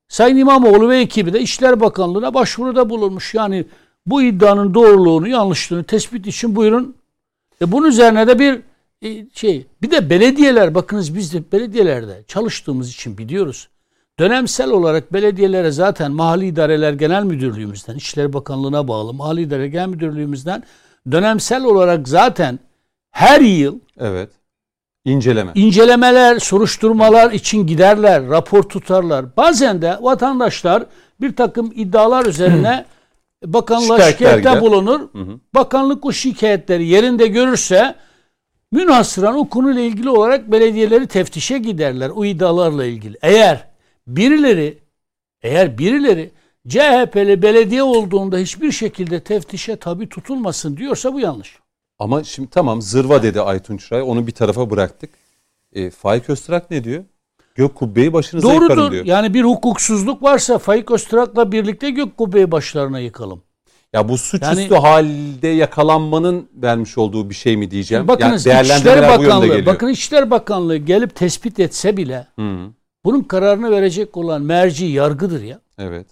Sayın 0.07 0.37
İmamoğlu 0.37 0.89
ve 0.89 0.99
ekibi 0.99 1.33
de 1.33 1.41
İşler 1.41 1.79
Bakanlığı'na 1.79 2.33
başvuruda 2.33 2.89
bulunmuş. 2.89 3.33
Yani 3.33 3.65
bu 4.05 4.21
iddianın 4.21 4.73
doğruluğunu, 4.73 5.27
yanlışlığını 5.27 5.83
tespit 5.83 6.27
için 6.27 6.55
buyurun. 6.55 6.95
E 7.61 7.71
bunun 7.71 7.87
üzerine 7.87 8.27
de 8.27 8.39
bir 8.39 8.61
e, 9.03 9.27
şey. 9.33 9.67
Bir 9.81 9.91
de 9.91 10.09
belediyeler 10.09 10.75
bakınız 10.75 11.15
biz 11.15 11.33
de 11.33 11.51
belediyelerde 11.51 12.23
çalıştığımız 12.27 12.89
için 12.89 13.17
biliyoruz. 13.17 13.69
Dönemsel 14.19 14.69
olarak 14.69 15.13
belediyelere 15.13 15.71
zaten 15.71 16.11
Mahalli 16.11 16.45
İdareler 16.45 16.93
Genel 16.93 17.23
Müdürlüğümüzden, 17.23 17.95
İçişleri 17.95 18.33
Bakanlığı'na 18.33 18.87
bağlı 18.87 19.13
Mahalli 19.13 19.41
İdare 19.41 19.67
Genel 19.67 19.87
Müdürlüğümüzden 19.87 20.63
dönemsel 21.11 21.63
olarak 21.63 22.07
zaten 22.07 22.59
her 23.11 23.41
yıl 23.41 23.79
Evet. 23.99 24.29
İnceleme. 25.05 25.51
incelemeler, 25.55 26.39
soruşturmalar 26.39 27.31
için 27.31 27.67
giderler, 27.67 28.27
rapor 28.27 28.63
tutarlar. 28.63 29.37
Bazen 29.37 29.81
de 29.81 29.97
vatandaşlar 30.01 30.85
bir 31.21 31.35
takım 31.35 31.71
iddialar 31.75 32.25
üzerine 32.25 32.85
bakanlığa 33.45 34.01
şikayette 34.01 34.61
bulunur. 34.61 35.01
Bakanlık 35.55 36.05
o 36.05 36.11
şikayetleri 36.11 36.87
yerinde 36.87 37.27
görürse 37.27 37.95
münhasıran 38.73 39.35
o 39.35 39.49
konuyla 39.49 39.81
ilgili 39.81 40.09
olarak 40.09 40.51
belediyeleri 40.51 41.07
teftişe 41.07 41.57
giderler 41.57 42.09
o 42.09 42.25
iddialarla 42.25 42.85
ilgili. 42.85 43.17
Eğer 43.21 43.67
birileri 44.07 44.77
eğer 45.41 45.77
birileri 45.77 46.31
CHP'li 46.67 47.41
belediye 47.41 47.83
olduğunda 47.83 48.37
hiçbir 48.37 48.71
şekilde 48.71 49.19
teftişe 49.19 49.75
tabi 49.75 50.09
tutulmasın 50.09 50.77
diyorsa 50.77 51.13
bu 51.13 51.19
yanlış. 51.19 51.59
Ama 51.99 52.23
şimdi 52.23 52.49
tamam 52.49 52.81
zırva 52.81 53.23
dedi 53.23 53.41
Aytunç 53.41 53.91
Ray. 53.91 54.01
Onu 54.01 54.27
bir 54.27 54.31
tarafa 54.31 54.69
bıraktık. 54.69 55.09
E, 55.73 55.89
Faik 55.89 56.29
Öztürk 56.29 56.71
ne 56.71 56.83
diyor? 56.83 57.03
Gök 57.55 57.75
kubbeyi 57.75 58.13
başınıza 58.13 58.53
yıkarım 58.53 58.77
Doğrudur. 58.77 58.91
diyor. 58.91 59.05
Yani 59.05 59.33
bir 59.33 59.43
hukuksuzluk 59.43 60.23
varsa 60.23 60.57
Faik 60.57 60.91
Öztürk'la 60.91 61.51
birlikte 61.51 61.89
gök 61.89 62.17
kubbeyi 62.17 62.51
başlarına 62.51 62.99
yıkalım. 62.99 63.41
Ya 63.93 64.09
bu 64.09 64.17
suçüstü 64.17 64.61
Yani- 64.61 64.77
halde 64.77 65.47
yakalanmanın 65.47 66.49
vermiş 66.55 66.97
olduğu 66.97 67.29
bir 67.29 67.35
şey 67.35 67.57
mi 67.57 67.71
diyeceğim? 67.71 68.07
Bakınız 68.07 68.45
yani 68.45 68.67
İçişleri 68.67 69.01
Bakanlığı, 69.01 69.65
bakın 69.65 69.87
İçişleri 69.87 70.31
Bakanlığı 70.31 70.77
gelip 70.77 71.15
tespit 71.15 71.59
etse 71.59 71.97
bile 71.97 72.27
Hı, 72.39 72.57
bunun 73.05 73.23
kararını 73.23 73.71
verecek 73.71 74.17
olan 74.17 74.41
merci 74.41 74.85
yargıdır 74.85 75.43
ya. 75.43 75.59
evet. 75.77 76.07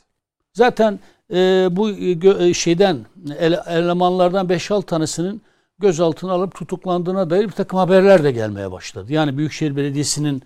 Zaten 0.53 0.99
e, 1.33 1.67
bu 1.71 1.89
e, 1.89 2.47
e, 2.49 2.53
şeyden 2.53 2.97
ele- 3.39 3.63
elemanlardan 3.67 4.47
5-6 4.49 4.85
tanesinin 4.85 5.41
gözaltına 5.79 6.31
alıp 6.31 6.55
tutuklandığına 6.55 7.29
dair 7.29 7.43
bir 7.47 7.51
takım 7.51 7.79
haberler 7.79 8.23
de 8.23 8.31
gelmeye 8.31 8.71
başladı. 8.71 9.13
Yani 9.13 9.37
Büyükşehir 9.37 9.75
Belediyesi'nin 9.75 10.41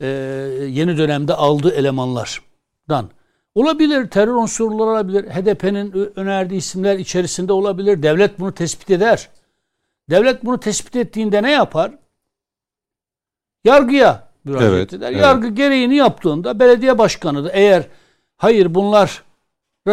e, 0.00 0.06
yeni 0.68 0.98
dönemde 0.98 1.34
aldığı 1.34 1.70
elemanlardan. 1.74 3.08
Olabilir, 3.54 4.10
terör 4.10 4.34
unsurları 4.34 4.90
olabilir, 4.90 5.24
HDP'nin 5.24 6.12
önerdiği 6.16 6.58
isimler 6.58 6.98
içerisinde 6.98 7.52
olabilir. 7.52 8.02
Devlet 8.02 8.40
bunu 8.40 8.54
tespit 8.54 8.90
eder. 8.90 9.28
Devlet 10.10 10.44
bunu 10.44 10.60
tespit 10.60 10.96
ettiğinde 10.96 11.42
ne 11.42 11.50
yapar? 11.50 11.92
Yargıya 13.64 14.28
müracaat 14.44 14.72
Evet, 14.72 14.92
eder. 14.94 15.12
evet. 15.12 15.22
Yargı 15.22 15.48
gereğini 15.48 15.96
yaptığında 15.96 16.60
belediye 16.60 16.98
başkanı 16.98 17.44
da 17.44 17.50
eğer 17.50 17.86
hayır 18.36 18.74
bunlara 18.74 19.08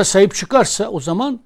sahip 0.03 0.35
çıkarsa 0.35 0.89
o 0.89 0.99
zaman 0.99 1.41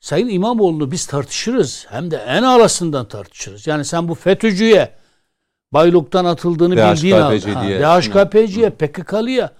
Sayın 0.00 0.28
İmamoğlu'nu 0.28 0.90
biz 0.90 1.06
tartışırız. 1.06 1.86
Hem 1.88 2.10
de 2.10 2.16
en 2.16 2.42
alasından 2.42 3.08
tartışırız. 3.08 3.66
Yani 3.66 3.84
sen 3.84 4.08
bu 4.08 4.14
FETÖ'cüye 4.14 4.92
Baylok'tan 5.72 6.24
atıldığını 6.24 6.76
bildiğin 6.76 7.16
halde. 7.16 7.40
DHKPC 7.40 7.52
ha, 7.52 7.66
diye. 7.66 7.80
DHKPC'ye, 7.80 8.70
PKK'lıya. 8.70 9.50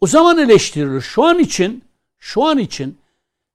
O 0.00 0.06
zaman 0.06 0.38
eleştirilir. 0.38 1.00
Şu 1.00 1.24
an 1.24 1.38
için 1.38 1.82
şu 2.18 2.44
an 2.44 2.58
için 2.58 2.98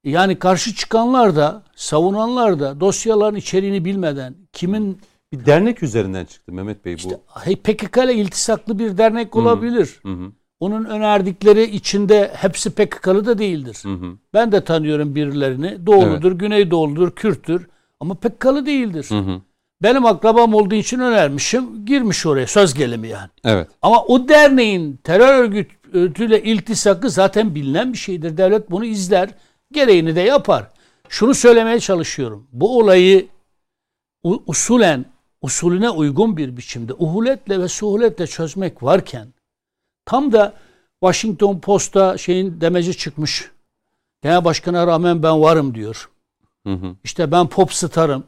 yani 0.03 0.39
karşı 0.39 0.75
çıkanlar 0.75 1.35
da 1.35 1.63
savunanlar 1.75 2.59
da 2.59 2.79
dosyaların 2.79 3.35
içeriğini 3.35 3.85
bilmeden 3.85 4.35
kimin 4.53 4.97
Bir 5.31 5.45
dernek 5.45 5.83
üzerinden 5.83 6.25
çıktı 6.25 6.51
Mehmet 6.51 6.85
Bey 6.85 6.93
bu. 6.93 6.97
işte 6.97 7.17
PKK 7.63 7.97
ile 7.97 8.15
iltisaklı 8.15 8.79
bir 8.79 8.97
dernek 8.97 9.35
olabilir. 9.35 9.99
Hı 10.03 10.09
hı, 10.13 10.31
Onun 10.59 10.85
önerdikleri 10.85 11.63
içinde 11.63 12.31
hepsi 12.35 12.69
PKK'lı 12.69 13.25
da 13.25 13.37
değildir. 13.37 13.77
hı 13.83 13.93
hı, 13.93 14.17
Ben 14.33 14.51
de 14.51 14.63
tanıyorum 14.63 15.15
birilerini. 15.15 15.85
Doğuludur, 15.85 16.31
Güneydoğuludur, 16.31 17.11
Kürttür 17.11 17.67
ama 17.99 18.15
PKK'lı 18.15 18.65
değildir. 18.65 19.05
hı 19.09 19.19
hı. 19.19 19.41
Benim 19.83 20.05
akrabam 20.05 20.53
olduğu 20.53 20.75
için 20.75 20.99
önermişim. 20.99 21.85
Girmiş 21.85 22.25
oraya 22.25 22.47
söz 22.47 22.73
gelimi 22.73 23.07
yani. 23.07 23.29
Evet. 23.43 23.67
Ama 23.81 24.03
o 24.03 24.27
derneğin 24.27 24.99
terör 25.03 25.45
örgütüyle 25.93 26.43
iltisakı 26.43 27.09
zaten 27.09 27.55
bilinen 27.55 27.93
bir 27.93 27.97
şeydir. 27.97 28.37
Devlet 28.37 28.71
bunu 28.71 28.85
izler, 28.85 29.29
gereğini 29.71 30.15
de 30.15 30.21
yapar. 30.21 30.67
Şunu 31.09 31.33
söylemeye 31.33 31.79
çalışıyorum. 31.79 32.47
Bu 32.51 32.79
olayı 32.79 33.27
usulen, 34.23 35.05
usulüne 35.41 35.89
uygun 35.89 36.37
bir 36.37 36.57
biçimde 36.57 36.93
uhuletle 36.93 37.59
ve 37.59 37.67
suhuletle 37.67 38.27
çözmek 38.27 38.83
varken 38.83 39.27
tam 40.05 40.31
da 40.31 40.53
Washington 41.03 41.59
Post'ta 41.59 42.17
şeyin 42.17 42.61
demeci 42.61 42.97
çıkmış. 42.97 43.51
Genel 44.21 44.45
başkana 44.45 44.87
rağmen 44.87 45.23
ben 45.23 45.41
varım 45.41 45.75
diyor. 45.75 46.09
Hı 46.67 46.73
hı. 46.73 46.95
İşte 47.03 47.31
ben 47.31 47.47
pop 47.47 47.73
starım. 47.73 48.23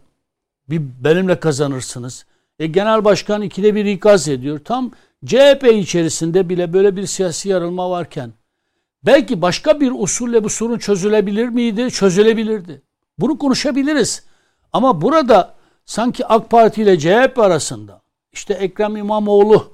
Bir 0.69 0.81
benimle 1.03 1.39
kazanırsınız. 1.39 2.25
E, 2.59 2.67
genel 2.67 3.05
başkan 3.05 3.41
ikide 3.41 3.75
bir 3.75 3.85
ikaz 3.85 4.27
ediyor. 4.27 4.59
Tam 4.59 4.91
CHP 5.25 5.63
içerisinde 5.73 6.49
bile 6.49 6.73
böyle 6.73 6.95
bir 6.95 7.05
siyasi 7.05 7.49
yarılma 7.49 7.89
varken 7.89 8.33
belki 9.03 9.41
başka 9.41 9.79
bir 9.79 9.91
usulle 9.95 10.43
bu 10.43 10.49
sorun 10.49 10.77
çözülebilir 10.77 11.47
miydi? 11.47 11.91
Çözülebilirdi. 11.91 12.81
Bunu 13.17 13.37
konuşabiliriz. 13.37 14.23
Ama 14.73 15.01
burada 15.01 15.53
sanki 15.85 16.25
AK 16.25 16.49
Parti 16.49 16.81
ile 16.81 16.99
CHP 16.99 17.39
arasında 17.39 18.01
işte 18.33 18.53
Ekrem 18.53 18.97
İmamoğlu 18.97 19.73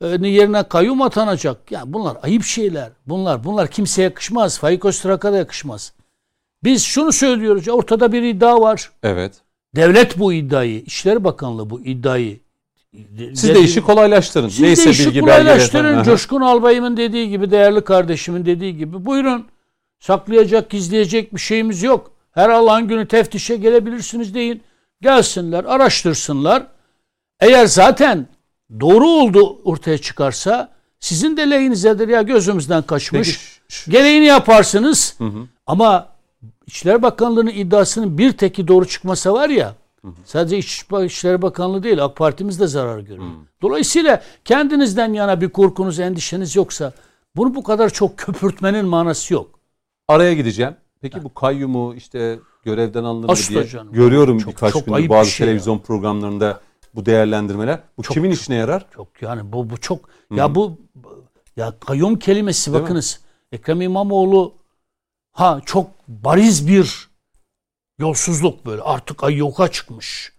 e, 0.00 0.06
yerine 0.06 0.62
kayyum 0.62 1.02
atanacak. 1.02 1.72
Yani 1.72 1.92
bunlar 1.92 2.16
ayıp 2.22 2.44
şeyler. 2.44 2.90
Bunlar 3.06 3.44
bunlar 3.44 3.70
kimseye 3.70 4.02
yakışmaz. 4.02 4.58
Faik 4.58 4.84
Öztrak'a 4.84 5.32
da 5.32 5.36
yakışmaz. 5.36 5.92
Biz 6.64 6.82
şunu 6.84 7.12
söylüyoruz. 7.12 7.68
Ortada 7.68 8.12
bir 8.12 8.22
iddia 8.22 8.60
var. 8.60 8.90
Evet. 9.02 9.32
Devlet 9.76 10.18
bu 10.18 10.32
iddiayı, 10.32 10.80
İçişleri 10.80 11.24
Bakanlığı 11.24 11.70
bu 11.70 11.80
iddiayı 11.80 12.40
Siz 13.34 13.54
de 13.54 13.60
işi 13.60 13.80
kolaylaştırın. 13.80 14.48
siz 14.48 14.60
Neyse 14.60 14.86
de 14.86 14.90
işi 14.90 15.06
bilgi 15.06 15.20
kolaylaştırın. 15.20 16.02
Coşkun 16.02 16.40
Albayım'ın 16.40 16.96
dediği 16.96 17.28
gibi, 17.28 17.50
değerli 17.50 17.84
kardeşimin 17.84 18.46
dediği 18.46 18.76
gibi. 18.76 19.06
Buyurun. 19.06 19.46
Saklayacak, 20.00 20.70
gizleyecek 20.70 21.34
bir 21.34 21.40
şeyimiz 21.40 21.82
yok. 21.82 22.10
Her 22.32 22.50
Allah'ın 22.50 22.88
günü 22.88 23.08
teftişe 23.08 23.56
gelebilirsiniz 23.56 24.34
deyin. 24.34 24.62
Gelsinler, 25.00 25.64
araştırsınlar. 25.64 26.66
Eğer 27.40 27.66
zaten 27.66 28.26
doğru 28.80 29.08
oldu 29.08 29.58
ortaya 29.64 29.98
çıkarsa 29.98 30.68
sizin 31.00 31.36
de 31.36 31.50
lehinizedir 31.50 32.08
ya 32.08 32.22
gözümüzden 32.22 32.82
kaçmış. 32.82 33.28
Peki, 33.68 33.90
Gereğini 33.90 34.24
yaparsınız. 34.24 35.16
Ama 35.66 36.08
İçişleri 36.66 37.02
Bakanlığı'nın 37.02 37.50
iddiasının 37.50 38.18
bir 38.18 38.32
teki 38.32 38.68
doğru 38.68 38.88
çıkmasa 38.88 39.32
var 39.32 39.48
ya 39.48 39.74
sadece 40.24 40.58
İç- 40.58 40.84
İçişleri 41.04 41.42
Bakanlığı 41.42 41.82
değil 41.82 42.04
AK 42.04 42.16
Partimiz 42.16 42.60
de 42.60 42.66
zarar 42.66 42.98
görüyor. 43.00 43.28
Dolayısıyla 43.62 44.22
kendinizden 44.44 45.12
yana 45.12 45.40
bir 45.40 45.48
korkunuz, 45.48 46.00
endişeniz 46.00 46.56
yoksa 46.56 46.92
bunu 47.36 47.54
bu 47.54 47.62
kadar 47.62 47.90
çok 47.90 48.18
köpürtmenin 48.18 48.86
manası 48.86 49.34
yok. 49.34 49.50
Araya 50.08 50.34
gideceğim. 50.34 50.76
Peki 51.00 51.24
bu 51.24 51.34
kayyumu 51.34 51.94
işte 51.94 52.38
görevden 52.64 53.04
alınır 53.04 53.26
mı 53.26 53.32
Asla 53.32 53.54
diye 53.54 53.66
canım. 53.66 53.92
görüyorum 53.92 54.38
Çok- 54.38 54.52
birkaç 54.52 54.72
çok 54.72 54.86
gündür 54.86 55.08
bazı 55.08 55.30
şey 55.30 55.46
ya. 55.46 55.50
televizyon 55.50 55.78
programlarında 55.78 56.60
bu 56.94 57.06
değerlendirmeler. 57.06 57.80
Bu 57.98 58.02
kimin 58.02 58.30
işine 58.30 58.56
yarar? 58.56 58.86
Çok 58.94 59.22
yani 59.22 59.52
bu 59.52 59.70
bu 59.70 59.76
çok 59.80 60.08
ya 60.34 60.54
bu 60.54 60.78
ya 61.56 61.74
kayyum 61.86 62.18
kelimesi 62.18 62.66
Değil 62.72 62.80
mi? 62.80 62.84
bakınız 62.84 63.20
Ekrem 63.52 63.80
İmamoğlu 63.80 64.52
ha 65.32 65.60
çok 65.66 65.86
bariz 66.08 66.68
bir 66.68 67.08
yolsuzluk 67.98 68.66
böyle 68.66 68.82
artık 68.82 69.24
ayyuka 69.24 69.68
çıkmış. 69.68 70.32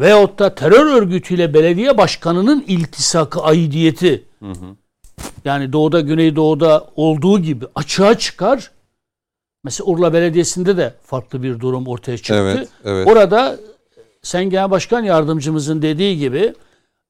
Veyahut 0.00 0.38
da 0.38 0.54
terör 0.54 0.86
örgütüyle 0.86 1.54
belediye 1.54 1.98
başkanının 1.98 2.64
iltisakı 2.66 3.40
aidiyeti 3.40 4.24
yani 5.44 5.72
doğuda 5.72 6.00
güneydoğuda 6.00 6.90
olduğu 6.96 7.42
gibi 7.42 7.66
açığa 7.74 8.18
çıkar. 8.18 8.70
Mesela 9.64 9.86
Urla 9.86 10.12
Belediyesi'nde 10.12 10.76
de 10.76 10.94
farklı 11.02 11.42
bir 11.42 11.60
durum 11.60 11.86
ortaya 11.86 12.16
çıktı. 12.16 12.34
Evet, 12.34 12.68
evet. 12.84 13.08
Orada 13.08 13.58
Sen 14.26 14.50
Genel 14.50 14.70
Başkan 14.70 15.04
Yardımcımızın 15.04 15.82
dediği 15.82 16.18
gibi 16.18 16.54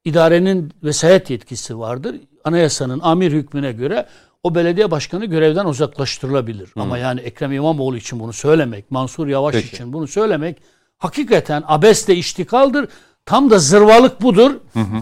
idarenin 0.04 0.72
vesayet 0.84 1.30
yetkisi 1.30 1.78
vardır. 1.78 2.16
Anayasanın 2.44 3.00
amir 3.00 3.32
hükmüne 3.32 3.72
göre 3.72 4.06
o 4.46 4.54
belediye 4.54 4.90
başkanı 4.90 5.24
görevden 5.24 5.64
uzaklaştırılabilir. 5.64 6.70
Ama 6.76 6.98
yani 6.98 7.20
Ekrem 7.20 7.52
İmamoğlu 7.52 7.96
için 7.96 8.20
bunu 8.20 8.32
söylemek, 8.32 8.90
Mansur 8.90 9.26
Yavaş 9.26 9.54
Peki. 9.54 9.74
için 9.76 9.92
bunu 9.92 10.06
söylemek 10.06 10.56
hakikaten 10.98 11.62
abesle 11.66 12.14
iştikaldır. 12.14 12.88
Tam 13.24 13.50
da 13.50 13.58
zırvalık 13.58 14.22
budur. 14.22 14.50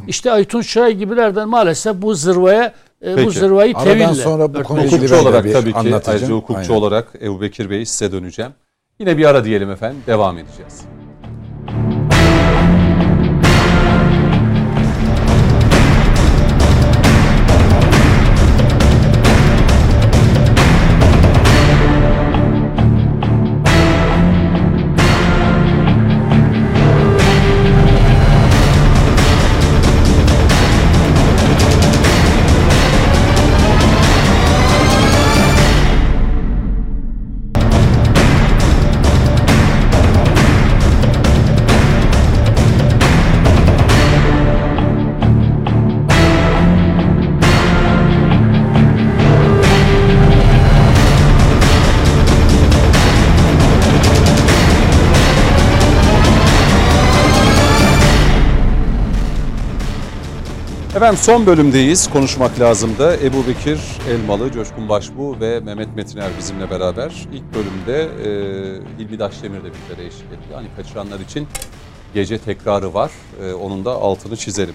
İşte 0.08 0.32
Aytun 0.32 0.60
Şahay 0.60 0.92
gibilerden 0.94 1.48
maalesef 1.48 2.02
bu 2.02 2.14
zırvaya 2.14 2.74
e, 3.06 3.12
bu 3.12 3.16
Peki. 3.16 3.30
zırvayı 3.38 3.76
Aradan 3.76 3.92
teville. 3.98 4.14
sonra 4.22 4.54
bu 4.54 4.62
konuyu. 4.62 4.86
Hukukçu 4.92 5.16
olarak 5.16 5.52
tabii 5.52 5.72
ki 5.72 5.78
anlatacağım. 5.78 6.18
ayrıca 6.18 6.34
hukukçu 6.34 6.72
Aynen. 6.72 6.74
olarak 6.80 7.12
Ebu 7.22 7.40
Bekir 7.40 7.70
Bey 7.70 7.86
size 7.86 8.12
döneceğim. 8.12 8.52
Yine 9.00 9.18
bir 9.18 9.24
ara 9.24 9.44
diyelim 9.44 9.70
efendim. 9.70 10.02
Devam 10.06 10.38
edeceğiz. 10.38 10.80
Efendim 60.96 61.18
son 61.22 61.46
bölümdeyiz. 61.46 62.10
Konuşmak 62.10 62.60
lazım 62.60 62.98
da 62.98 63.16
Ebu 63.16 63.46
Bekir 63.48 63.80
Elmalı, 64.08 64.52
Coşkun 64.52 64.88
Başbuğ 64.88 65.40
ve 65.40 65.60
Mehmet 65.60 65.96
Metiner 65.96 66.30
bizimle 66.38 66.70
beraber. 66.70 67.26
İlk 67.32 67.44
bölümde 67.54 68.02
e, 68.02 68.28
Hilmi 68.98 69.18
Daşdemir 69.18 69.64
de 69.64 69.70
bizlere 69.74 70.06
eşlik 70.06 70.32
etti. 70.32 70.54
Hani 70.54 70.68
kaçıranlar 70.76 71.20
için 71.20 71.48
gece 72.14 72.38
tekrarı 72.38 72.94
var. 72.94 73.12
E, 73.42 73.52
onun 73.52 73.84
da 73.84 73.92
altını 73.92 74.36
çizelim. 74.36 74.74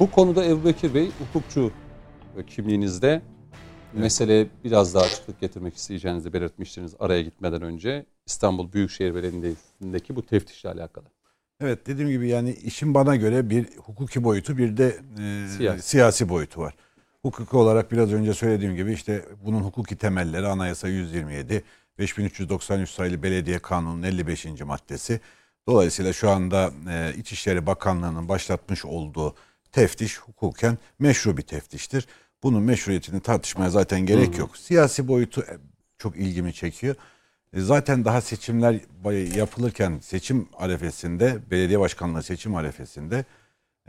Bu 0.00 0.10
konuda 0.10 0.44
Ebu 0.44 0.64
Bekir 0.64 0.94
Bey 0.94 1.10
hukukçu 1.18 1.70
kimliğinizde 2.46 3.22
meseleye 3.92 4.46
biraz 4.64 4.94
daha 4.94 5.04
açıklık 5.04 5.40
getirmek 5.40 5.76
isteyeceğinizi 5.76 6.32
belirtmiştiniz 6.32 6.94
araya 6.98 7.22
gitmeden 7.22 7.62
önce. 7.62 8.06
İstanbul 8.26 8.72
Büyükşehir 8.72 9.14
Belediyesi'ndeki 9.14 10.16
bu 10.16 10.26
teftişle 10.26 10.70
alakalı. 10.70 11.15
Evet 11.60 11.86
dediğim 11.86 12.10
gibi 12.10 12.28
yani 12.28 12.52
işin 12.52 12.94
bana 12.94 13.16
göre 13.16 13.50
bir 13.50 13.66
hukuki 13.76 14.24
boyutu 14.24 14.58
bir 14.58 14.76
de 14.76 14.96
e, 15.18 15.48
Siyasi. 15.56 15.88
siyasi. 15.88 16.28
boyutu 16.28 16.60
var. 16.60 16.74
Hukuki 17.22 17.56
olarak 17.56 17.92
biraz 17.92 18.12
önce 18.12 18.34
söylediğim 18.34 18.76
gibi 18.76 18.92
işte 18.92 19.24
bunun 19.44 19.60
hukuki 19.60 19.96
temelleri 19.96 20.46
Anayasa 20.46 20.88
127, 20.88 21.64
5393 21.98 22.90
sayılı 22.90 23.22
Belediye 23.22 23.58
Kanunu'nun 23.58 24.02
55. 24.02 24.46
maddesi. 24.60 25.20
Dolayısıyla 25.66 26.12
şu 26.12 26.30
anda 26.30 26.70
e, 26.90 27.14
İçişleri 27.18 27.66
Bakanlığı'nın 27.66 28.28
başlatmış 28.28 28.84
olduğu 28.84 29.34
teftiş 29.72 30.18
hukuken 30.18 30.78
meşru 30.98 31.36
bir 31.36 31.42
teftiştir. 31.42 32.06
Bunun 32.42 32.62
meşruiyetini 32.62 33.20
tartışmaya 33.20 33.70
zaten 33.70 34.00
gerek 34.06 34.38
yok. 34.38 34.56
Siyasi 34.56 35.08
boyutu 35.08 35.40
e, 35.40 35.56
çok 35.98 36.16
ilgimi 36.16 36.52
çekiyor. 36.54 36.96
E, 37.52 37.60
zaten 37.60 38.04
daha 38.04 38.20
seçimler 38.20 38.80
yapılırken 39.36 39.98
seçim 40.02 40.48
arefesinde, 40.58 41.38
belediye 41.50 41.80
başkanlığı 41.80 42.22
seçim 42.22 42.54
arefesinde 42.54 43.24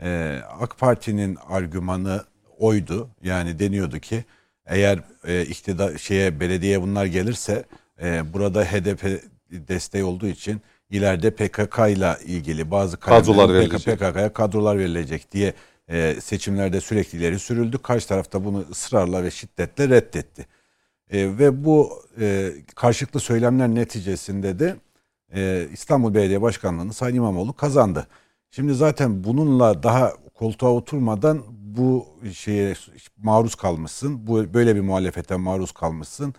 e, 0.00 0.40
AK 0.60 0.78
Parti'nin 0.78 1.38
argümanı 1.48 2.24
oydu. 2.58 3.10
Yani 3.22 3.58
deniyordu 3.58 3.98
ki 3.98 4.24
eğer 4.66 4.98
e, 5.24 5.42
iktidar 5.42 5.98
şeye 5.98 6.40
belediyeye 6.40 6.82
bunlar 6.82 7.06
gelirse 7.06 7.64
e, 8.02 8.32
burada 8.32 8.64
HDP 8.64 9.22
desteği 9.50 10.04
olduğu 10.04 10.26
için 10.26 10.60
ileride 10.90 11.30
PKK 11.30 11.78
ile 11.78 12.16
ilgili 12.26 12.70
bazı 12.70 12.96
Kadrolar. 12.96 13.70
PKK'ya 13.70 14.32
kadrolar 14.32 14.78
verilecek 14.78 15.32
diye 15.32 15.54
e, 15.88 16.16
seçimlerde 16.20 16.80
sürekli 16.80 17.18
ileri 17.18 17.38
sürüldü. 17.38 17.78
Karşı 17.78 18.08
tarafta 18.08 18.44
bunu 18.44 18.64
ısrarla 18.70 19.24
ve 19.24 19.30
şiddetle 19.30 19.88
reddetti. 19.88 20.46
E, 21.10 21.38
ve 21.38 21.64
bu 21.64 21.90
e, 22.20 22.52
karşılıklı 22.74 23.20
söylemler 23.20 23.68
neticesinde 23.68 24.58
de 24.58 24.76
e, 25.34 25.68
İstanbul 25.72 26.14
Belediye 26.14 26.42
Başkanlığı'nı 26.42 26.92
Sayın 26.92 27.16
İmamoğlu 27.16 27.52
kazandı. 27.52 28.06
Şimdi 28.50 28.74
zaten 28.74 29.24
bununla 29.24 29.82
daha 29.82 30.12
koltuğa 30.34 30.70
oturmadan 30.70 31.42
bu 31.50 32.06
şeye 32.32 32.74
maruz 33.16 33.54
kalmışsın. 33.54 34.26
Bu 34.26 34.54
böyle 34.54 34.76
bir 34.76 34.80
muhalefete 34.80 35.36
maruz 35.36 35.72
kalmışsın. 35.72 36.34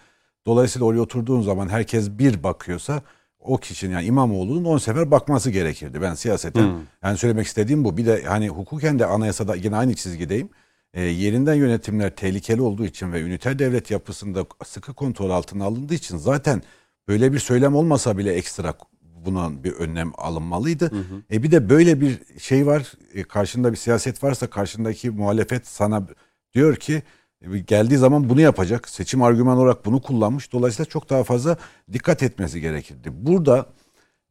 Dolayısıyla 0.46 0.86
oraya 0.86 1.00
oturduğun 1.00 1.42
zaman 1.42 1.68
herkes 1.70 2.10
bir 2.10 2.44
bakıyorsa 2.44 3.02
o 3.40 3.58
kişinin 3.58 3.94
yani 3.94 4.06
İmamoğlu'nun 4.06 4.66
10 4.66 4.78
sefer 4.78 5.12
bakması 5.12 5.52
gerekirdi. 5.52 6.02
Ben 6.02 6.14
siyaseten 6.14 6.62
Hmm. 6.62 6.80
yani 7.04 7.18
söylemek 7.18 7.48
istediğim 7.48 7.84
bu. 7.84 7.98
Bir 7.98 8.06
de 8.06 8.24
hani 8.24 8.50
hukuken 8.50 9.00
de 9.00 9.06
anayasada 9.06 9.56
yine 9.56 9.76
aynı 9.76 9.94
çizgideyim. 9.96 10.50
E, 10.94 11.02
yerinden 11.02 11.54
yönetimler 11.54 12.16
tehlikeli 12.16 12.62
olduğu 12.62 12.86
için 12.86 13.14
ve 13.14 13.22
üniter 13.22 13.60
devlet 13.60 13.92
yapısında 13.92 14.46
sıkı 14.66 14.94
kontrol 14.94 15.30
altına 15.30 15.66
alındığı 15.66 15.94
için 15.94 16.18
zaten 16.18 16.62
böyle 17.08 17.34
bir 17.34 17.40
söylem 17.40 17.76
olmasa 17.76 18.18
bile 18.18 18.34
ekstra 18.34 18.74
buna 19.26 19.64
bir 19.64 19.72
önlem 19.72 20.12
alınmalıydı. 20.18 20.92
E 21.32 21.44
bir 21.44 21.52
de 21.52 21.70
böyle 21.70 22.02
bir 22.02 22.20
şey 22.40 22.66
var. 22.68 22.94
E, 23.14 23.24
karşında 23.24 23.72
bir 23.72 23.78
siyaset 23.78 24.24
varsa 24.24 24.48
karşındaki 24.48 25.10
muhalefet 25.10 25.68
sana 25.68 26.08
diyor 26.54 26.76
ki 26.76 27.04
e, 27.42 27.60
geldiği 27.60 27.98
zaman 27.98 28.30
bunu 28.30 28.42
yapacak. 28.42 28.90
Seçim 28.90 29.22
argüman 29.24 29.58
olarak 29.58 29.86
bunu 29.86 30.02
kullanmış. 30.02 30.52
Dolayısıyla 30.52 30.90
çok 30.90 31.10
daha 31.10 31.24
fazla 31.24 31.58
dikkat 31.94 32.24
etmesi 32.24 32.62
gerekirdi. 32.62 33.10
Burada 33.14 33.66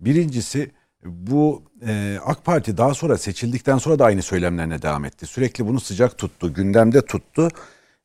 birincisi 0.00 0.70
bu 1.04 1.62
e, 1.86 2.18
AK 2.24 2.44
Parti 2.44 2.76
daha 2.76 2.94
sonra 2.94 3.18
seçildikten 3.18 3.78
sonra 3.78 3.98
da 3.98 4.04
aynı 4.04 4.22
söylemlerine 4.22 4.82
devam 4.82 5.04
etti. 5.04 5.26
Sürekli 5.26 5.66
bunu 5.66 5.80
sıcak 5.80 6.18
tuttu, 6.18 6.54
gündemde 6.54 7.02
tuttu. 7.02 7.48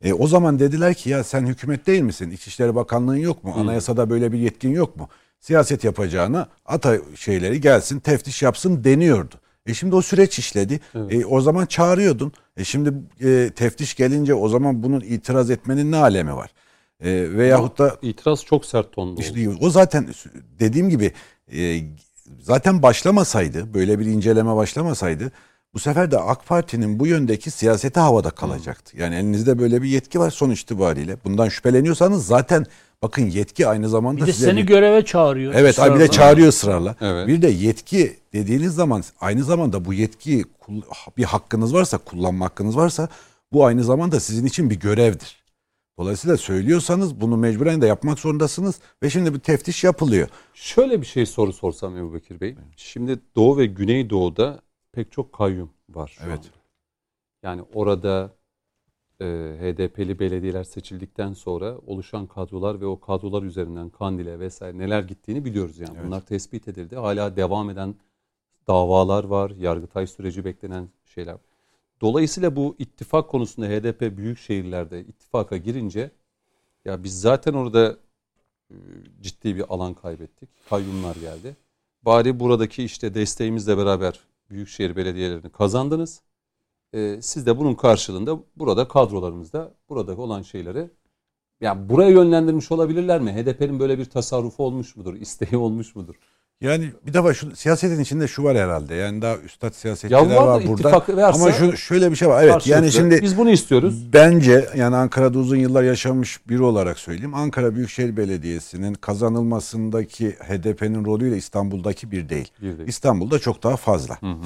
E, 0.02 0.14
o 0.14 0.28
zaman 0.28 0.60
dediler 0.60 0.94
ki 0.94 1.10
ya 1.10 1.24
sen 1.24 1.46
hükümet 1.46 1.88
değil 1.88 2.02
misin? 2.02 2.32
İçişleri 2.32 2.76
Bakanlığı'nın 2.76 3.18
yok 3.18 3.44
mu? 3.44 3.54
Anayasada 3.58 4.10
böyle 4.10 4.32
bir 4.32 4.40
yetkin 4.40 4.70
yok 4.72 4.98
mu? 4.98 5.10
Siyaset 5.40 5.84
yapacağına 5.84 6.48
ata 6.66 6.98
şeyleri 7.16 7.62
gelsin, 7.62 8.00
teftiş 8.00 8.42
yapsın 8.42 8.84
deniyordu. 8.84 9.36
E 9.66 9.74
şimdi 9.74 9.96
o 9.96 10.02
süreç 10.02 10.40
işledi. 10.40 10.80
E, 11.10 11.26
o 11.26 11.42
zaman 11.42 11.66
çağırıyordun. 11.66 12.34
E 12.58 12.64
şimdi 12.64 12.94
e, 13.22 13.52
teftiş 13.56 13.96
gelince 13.96 14.34
o 14.34 14.50
zaman 14.50 14.84
bunun 14.84 15.02
itiraz 15.02 15.50
etmenin 15.52 15.92
ne 15.92 15.98
alemi 15.98 16.36
var? 16.36 16.50
E, 17.00 17.38
veyahut 17.38 17.78
da 17.80 17.98
İtiraz 18.02 18.46
çok 18.46 18.66
sert 18.66 18.92
tonda 18.92 19.12
oldu. 19.12 19.22
işte 19.22 19.50
o 19.62 19.70
zaten 19.70 20.08
dediğim 20.60 20.90
gibi 20.90 21.12
e, 21.54 21.82
zaten 22.42 22.82
başlamasaydı 22.82 23.74
böyle 23.74 24.00
bir 24.00 24.06
inceleme 24.06 24.56
başlamasaydı 24.56 25.32
bu 25.74 25.80
sefer 25.80 26.12
de 26.12 26.20
AK 26.20 26.46
Parti'nin 26.46 27.00
bu 27.00 27.08
yöndeki 27.08 27.52
siyaseti 27.52 28.00
havada 28.00 28.30
kalacaktı. 28.30 28.98
Yani 28.98 29.16
elinizde 29.16 29.60
böyle 29.60 29.82
bir 29.82 29.88
yetki 29.88 30.20
var 30.20 30.32
sonuç 30.32 30.62
itibariyle. 30.62 31.18
Bundan 31.26 31.50
şüpheleniyorsanız 31.50 32.26
zaten 32.26 32.66
bakın 33.02 33.22
yetki 33.30 33.68
aynı 33.68 33.90
zamanda 33.90 34.22
Bir 34.22 34.28
de 34.28 34.34
size 34.34 34.46
seni 34.46 34.58
bir- 34.62 34.68
göreve 34.68 35.06
çağırıyor. 35.06 35.54
Evet 35.56 35.80
ay 35.80 35.90
bir 35.94 36.00
de 36.00 36.04
ısrarla. 36.04 36.12
çağırıyor 36.12 36.48
ısrarla. 36.48 36.96
Evet. 37.02 37.28
Bir 37.28 37.42
de 37.42 37.48
yetki 37.50 38.18
dediğiniz 38.34 38.76
zaman 38.76 39.04
aynı 39.22 39.44
zamanda 39.44 39.86
bu 39.86 39.94
yetkiyi 39.94 40.44
kul- 40.60 40.82
bir 41.18 41.24
hakkınız 41.24 41.74
varsa 41.74 41.98
kullanma 41.98 42.46
hakkınız 42.46 42.78
varsa 42.78 43.08
bu 43.54 43.66
aynı 43.66 43.84
zamanda 43.84 44.20
sizin 44.20 44.46
için 44.46 44.70
bir 44.70 44.80
görevdir. 44.80 45.43
Dolayısıyla 46.00 46.38
söylüyorsanız 46.38 47.22
bunu 47.22 47.38
mecburen 47.38 47.82
de 47.82 47.88
yapmak 47.88 48.20
zorundasınız 48.20 48.80
ve 49.04 49.10
şimdi 49.10 49.34
bir 49.34 49.40
teftiş 49.40 49.84
yapılıyor. 49.84 50.28
Şöyle 50.54 51.02
bir 51.02 51.06
şey 51.06 51.26
soru 51.26 51.54
sorsam 51.54 51.98
Ebu 51.98 52.14
Bekir 52.14 52.40
Bey. 52.42 52.56
Şimdi 52.76 53.20
Doğu 53.36 53.58
ve 53.58 53.66
Güneydoğu'da 53.66 54.62
pek 54.92 55.12
çok 55.12 55.34
kayyum 55.34 55.70
var 55.90 56.08
şu 56.18 56.24
Evet. 56.24 56.38
anda. 56.38 56.48
Yani 57.44 57.62
orada 57.74 58.32
e, 59.22 59.26
HDP'li 59.62 60.20
belediyeler 60.20 60.64
seçildikten 60.64 61.34
sonra 61.34 61.78
oluşan 61.88 62.28
kadrolar 62.28 62.82
ve 62.82 62.86
o 62.86 63.00
kadrolar 63.00 63.44
üzerinden 63.44 63.90
Kandil'e 63.90 64.40
vesaire 64.40 64.78
neler 64.78 65.04
gittiğini 65.04 65.46
biliyoruz 65.46 65.80
yani. 65.80 65.94
Evet. 65.96 66.06
Bunlar 66.06 66.22
tespit 66.22 66.68
edildi. 66.68 66.96
Hala 66.96 67.36
devam 67.36 67.70
eden 67.70 67.96
davalar 68.68 69.24
var. 69.24 69.52
Yargıtay 69.52 70.08
süreci 70.08 70.46
beklenen 70.46 70.90
şeyler. 71.06 71.38
Dolayısıyla 72.04 72.56
bu 72.56 72.76
ittifak 72.80 73.30
konusunda 73.30 73.68
HDP 73.68 74.18
büyük 74.18 74.40
şehirlerde 74.40 75.02
ittifaka 75.02 75.58
girince 75.58 76.12
ya 76.86 77.04
biz 77.04 77.22
zaten 77.22 77.54
orada 77.54 77.98
e, 78.72 78.76
ciddi 79.22 79.56
bir 79.56 79.74
alan 79.74 79.94
kaybettik. 79.94 80.50
Kayyumlar 80.70 81.16
geldi. 81.16 81.56
Bari 82.02 82.40
buradaki 82.40 82.84
işte 82.84 83.14
desteğimizle 83.14 83.78
beraber 83.78 84.20
büyükşehir 84.50 84.96
belediyelerini 84.96 85.50
kazandınız. 85.50 86.22
E, 86.94 87.22
siz 87.22 87.46
de 87.46 87.58
bunun 87.58 87.76
karşılığında 87.76 88.40
burada 88.56 88.88
kadrolarımızda 88.88 89.76
burada 89.90 90.18
olan 90.18 90.42
şeyleri 90.42 90.90
ya 91.62 91.90
buraya 91.90 92.10
yönlendirmiş 92.10 92.72
olabilirler 92.72 93.22
mi? 93.22 93.32
HDP'nin 93.32 93.80
böyle 93.80 94.00
bir 94.00 94.06
tasarrufu 94.06 94.64
olmuş 94.64 94.96
mudur? 94.96 95.14
İsteği 95.20 95.58
olmuş 95.58 95.96
mudur? 95.96 96.16
Yani 96.64 96.92
bir 97.08 97.14
defa 97.14 97.34
şu 97.34 97.56
siyasetin 97.56 98.00
içinde 98.00 98.28
şu 98.28 98.44
var 98.44 98.58
herhalde. 98.58 98.96
Yani 98.96 99.22
daha 99.22 99.38
üstad 99.38 99.74
siyasetçiler 99.74 100.20
Ya 100.20 100.26
var 100.26 100.36
da 100.36 100.48
var 100.48 100.68
burada. 100.68 100.92
varsa 101.18 101.44
Ama 101.44 101.52
şu 101.52 101.78
şöyle 101.78 102.12
bir 102.12 102.16
şey 102.16 102.28
var. 102.28 102.44
Evet 102.44 102.68
yani 102.68 102.92
şimdi 102.92 103.22
biz 103.22 103.38
bunu 103.38 103.50
istiyoruz. 103.50 104.14
Bence 104.14 104.70
yani 104.76 104.96
Ankara'da 104.96 105.40
uzun 105.40 105.56
yıllar 105.56 105.84
yaşamış 105.84 106.50
biri 106.50 106.64
olarak 106.64 107.00
söyleyeyim. 107.00 107.34
Ankara 107.34 107.76
Büyükşehir 107.76 108.18
Belediyesi'nin 108.18 108.94
kazanılmasındaki 108.94 110.30
HDP'nin 110.32 111.06
rolüyle 111.06 111.38
İstanbul'daki 111.38 112.12
bir 112.12 112.30
değil. 112.30 112.52
Bir 112.62 112.78
değil. 112.78 112.88
İstanbul'da 112.88 113.40
çok 113.40 113.64
daha 113.64 113.78
fazla. 113.78 114.22
Hı 114.22 114.32
hı. 114.32 114.46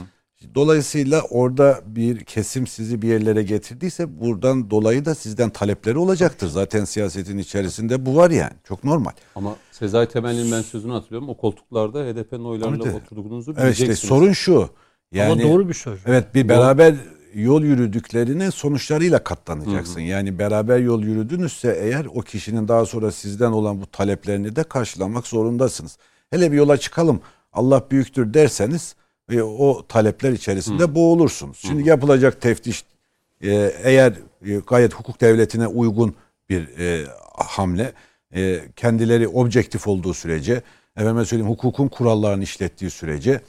Dolayısıyla 0.55 1.21
orada 1.21 1.81
bir 1.85 2.23
kesim 2.23 2.67
sizi 2.67 3.01
bir 3.01 3.07
yerlere 3.07 3.43
getirdiyse 3.43 4.19
buradan 4.19 4.69
dolayı 4.69 5.05
da 5.05 5.15
sizden 5.15 5.49
talepleri 5.49 5.97
olacaktır. 5.97 6.47
Zaten 6.47 6.85
siyasetin 6.85 7.37
içerisinde 7.37 8.05
bu 8.05 8.15
var 8.15 8.31
yani. 8.31 8.53
Çok 8.63 8.83
normal. 8.83 9.11
Ama 9.35 9.55
Sezai 9.71 10.07
Temel'in 10.07 10.51
ben 10.51 10.61
sözünü 10.61 10.91
hatırlıyorum. 10.91 11.29
O 11.29 11.37
koltuklarda 11.37 11.99
HDP'nin 11.99 12.43
oylarıyla 12.45 12.85
de. 12.85 12.93
oturduğunuzu 12.93 13.51
Evet 13.57 13.73
işte 13.73 13.83
bileceksiniz. 13.83 14.09
sorun 14.09 14.31
şu. 14.31 14.69
Yani 15.11 15.31
Ama 15.31 15.41
doğru 15.41 15.69
bir 15.69 15.73
söz. 15.73 15.99
Evet 16.05 16.35
bir 16.35 16.49
beraber 16.49 16.95
yol 17.33 17.63
yürüdüklerinin 17.63 18.49
sonuçlarıyla 18.49 19.23
katlanacaksın. 19.23 20.01
Yani 20.01 20.39
beraber 20.39 20.79
yol 20.79 21.03
yürüdünüzse 21.03 21.79
eğer 21.81 22.05
o 22.05 22.21
kişinin 22.21 22.67
daha 22.67 22.85
sonra 22.85 23.11
sizden 23.11 23.51
olan 23.51 23.81
bu 23.81 23.85
taleplerini 23.85 24.55
de 24.55 24.63
karşılamak 24.63 25.27
zorundasınız. 25.27 25.97
Hele 26.29 26.51
bir 26.51 26.57
yola 26.57 26.77
çıkalım 26.77 27.21
Allah 27.53 27.83
büyüktür 27.91 28.33
derseniz 28.33 28.95
ve 29.29 29.43
o 29.43 29.87
talepler 29.87 30.31
içerisinde 30.31 30.95
boğulursunuz. 30.95 31.57
Şimdi 31.57 31.89
yapılacak 31.89 32.41
teftiş 32.41 32.85
e, 33.41 33.73
eğer 33.83 34.13
e, 34.45 34.55
gayet 34.55 34.93
hukuk 34.93 35.21
devletine 35.21 35.67
uygun 35.67 36.15
bir 36.49 36.77
e, 36.77 37.05
hamle 37.33 37.93
e, 38.35 38.61
kendileri 38.75 39.27
objektif 39.27 39.87
olduğu 39.87 40.13
sürece 40.13 40.61
efendime 40.97 41.25
söyleyeyim 41.25 41.51
hukukun 41.51 41.87
kurallarını 41.87 42.43
işlettiği 42.43 42.91
sürece 42.91 43.41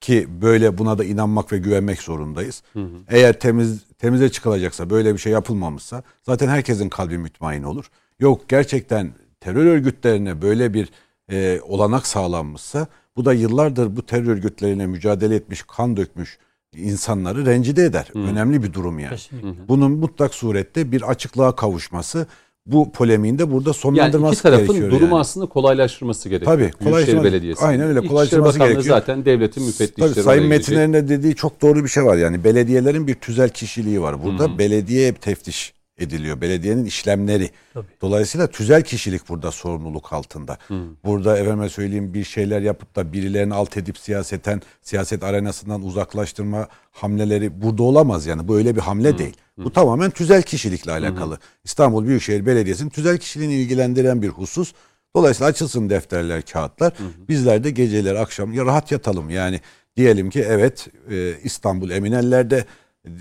ki 0.00 0.28
böyle 0.42 0.78
buna 0.78 0.98
da 0.98 1.04
inanmak 1.04 1.52
ve 1.52 1.58
güvenmek 1.58 2.02
zorundayız. 2.02 2.62
Eğer 3.08 3.40
temiz 3.40 3.84
temize 3.98 4.28
çıkılacaksa 4.28 4.90
böyle 4.90 5.14
bir 5.14 5.18
şey 5.18 5.32
yapılmamışsa 5.32 6.02
zaten 6.22 6.48
herkesin 6.48 6.88
kalbi 6.88 7.18
mütmain 7.18 7.62
olur. 7.62 7.90
Yok 8.20 8.48
gerçekten 8.48 9.12
terör 9.40 9.66
örgütlerine 9.66 10.42
böyle 10.42 10.74
bir 10.74 10.88
e, 11.30 11.60
olanak 11.62 12.06
sağlanmışsa 12.06 12.86
bu 13.16 13.24
da 13.24 13.32
yıllardır 13.32 13.96
bu 13.96 14.06
terör 14.06 14.26
örgütlerine 14.26 14.86
mücadele 14.86 15.34
etmiş, 15.34 15.62
kan 15.62 15.96
dökmüş 15.96 16.38
insanları 16.76 17.46
rencide 17.46 17.84
eder. 17.84 18.08
Önemli 18.14 18.62
bir 18.62 18.72
durum 18.72 18.98
yani. 18.98 19.10
Kesinlikle. 19.16 19.68
Bunun 19.68 19.92
mutlak 19.92 20.34
surette 20.34 20.92
bir 20.92 21.02
açıklığa 21.10 21.56
kavuşması 21.56 22.26
bu 22.66 22.92
polemiğin 22.92 23.38
de 23.38 23.50
burada 23.52 23.68
Yani 23.68 23.74
sonlandırması 23.76 24.34
iki 24.34 24.42
tarafın 24.42 24.66
gerekiyor. 24.66 24.90
durumu 24.90 25.06
yani. 25.06 25.20
aslında 25.20 25.46
kolaylaştırması 25.46 26.28
gerekiyor. 26.28 26.52
Tabii, 26.80 26.90
Büyükşehir 26.92 27.24
Belediyesi. 27.24 27.64
aynen 27.64 27.86
öyle, 27.88 28.06
kolaylaştırması 28.06 28.58
gerekiyor. 28.58 28.82
zaten 28.82 29.24
devletin 29.24 29.62
müfettişleri 29.62 30.14
Tabii 30.14 30.22
Sayın. 30.24 30.46
Metinler'in 30.46 30.92
de 30.92 31.08
dediği 31.08 31.34
çok 31.34 31.62
doğru 31.62 31.84
bir 31.84 31.88
şey 31.88 32.04
var. 32.04 32.16
Yani 32.16 32.44
belediyelerin 32.44 33.06
bir 33.06 33.14
tüzel 33.14 33.48
kişiliği 33.48 34.02
var. 34.02 34.24
Burada 34.24 34.58
belediye 34.58 35.14
teftiş 35.14 35.74
ediliyor. 35.98 36.40
Belediyenin 36.40 36.84
işlemleri. 36.84 37.50
Tabii. 37.74 37.86
Dolayısıyla 38.00 38.46
tüzel 38.46 38.82
kişilik 38.82 39.28
burada 39.28 39.50
sorumluluk 39.50 40.12
altında. 40.12 40.58
Burada 41.04 41.38
efendime 41.38 41.68
söyleyeyim 41.68 42.14
bir 42.14 42.24
şeyler 42.24 42.60
yapıp 42.60 42.96
da 42.96 43.12
birilerini 43.12 43.54
alt 43.54 43.76
edip 43.76 43.98
siyaseten 43.98 44.62
siyaset 44.82 45.22
arenasından 45.22 45.82
uzaklaştırma 45.82 46.68
hamleleri 46.90 47.62
burada 47.62 47.82
olamaz 47.82 48.26
yani. 48.26 48.48
Bu 48.48 48.56
öyle 48.56 48.76
bir 48.76 48.80
hamle 48.80 49.18
değil. 49.18 49.34
Bu 49.58 49.72
tamamen 49.72 50.10
tüzel 50.10 50.42
kişilikle 50.42 50.92
alakalı. 50.92 51.38
İstanbul 51.64 52.06
Büyükşehir 52.06 52.46
Belediyesi'nin 52.46 52.90
tüzel 52.90 53.18
kişiliğini 53.18 53.54
ilgilendiren 53.54 54.22
bir 54.22 54.28
husus. 54.28 54.72
Dolayısıyla 55.16 55.50
açılsın 55.50 55.90
defterler, 55.90 56.42
kağıtlar. 56.42 56.92
Bizler 57.28 57.64
de 57.64 57.70
geceleri 57.70 58.18
akşam 58.18 58.52
ya 58.52 58.64
rahat 58.64 58.92
yatalım. 58.92 59.30
Yani 59.30 59.60
diyelim 59.96 60.30
ki 60.30 60.44
evet 60.48 60.88
e, 61.10 61.34
İstanbul 61.42 61.90
Emineller'de 61.90 62.64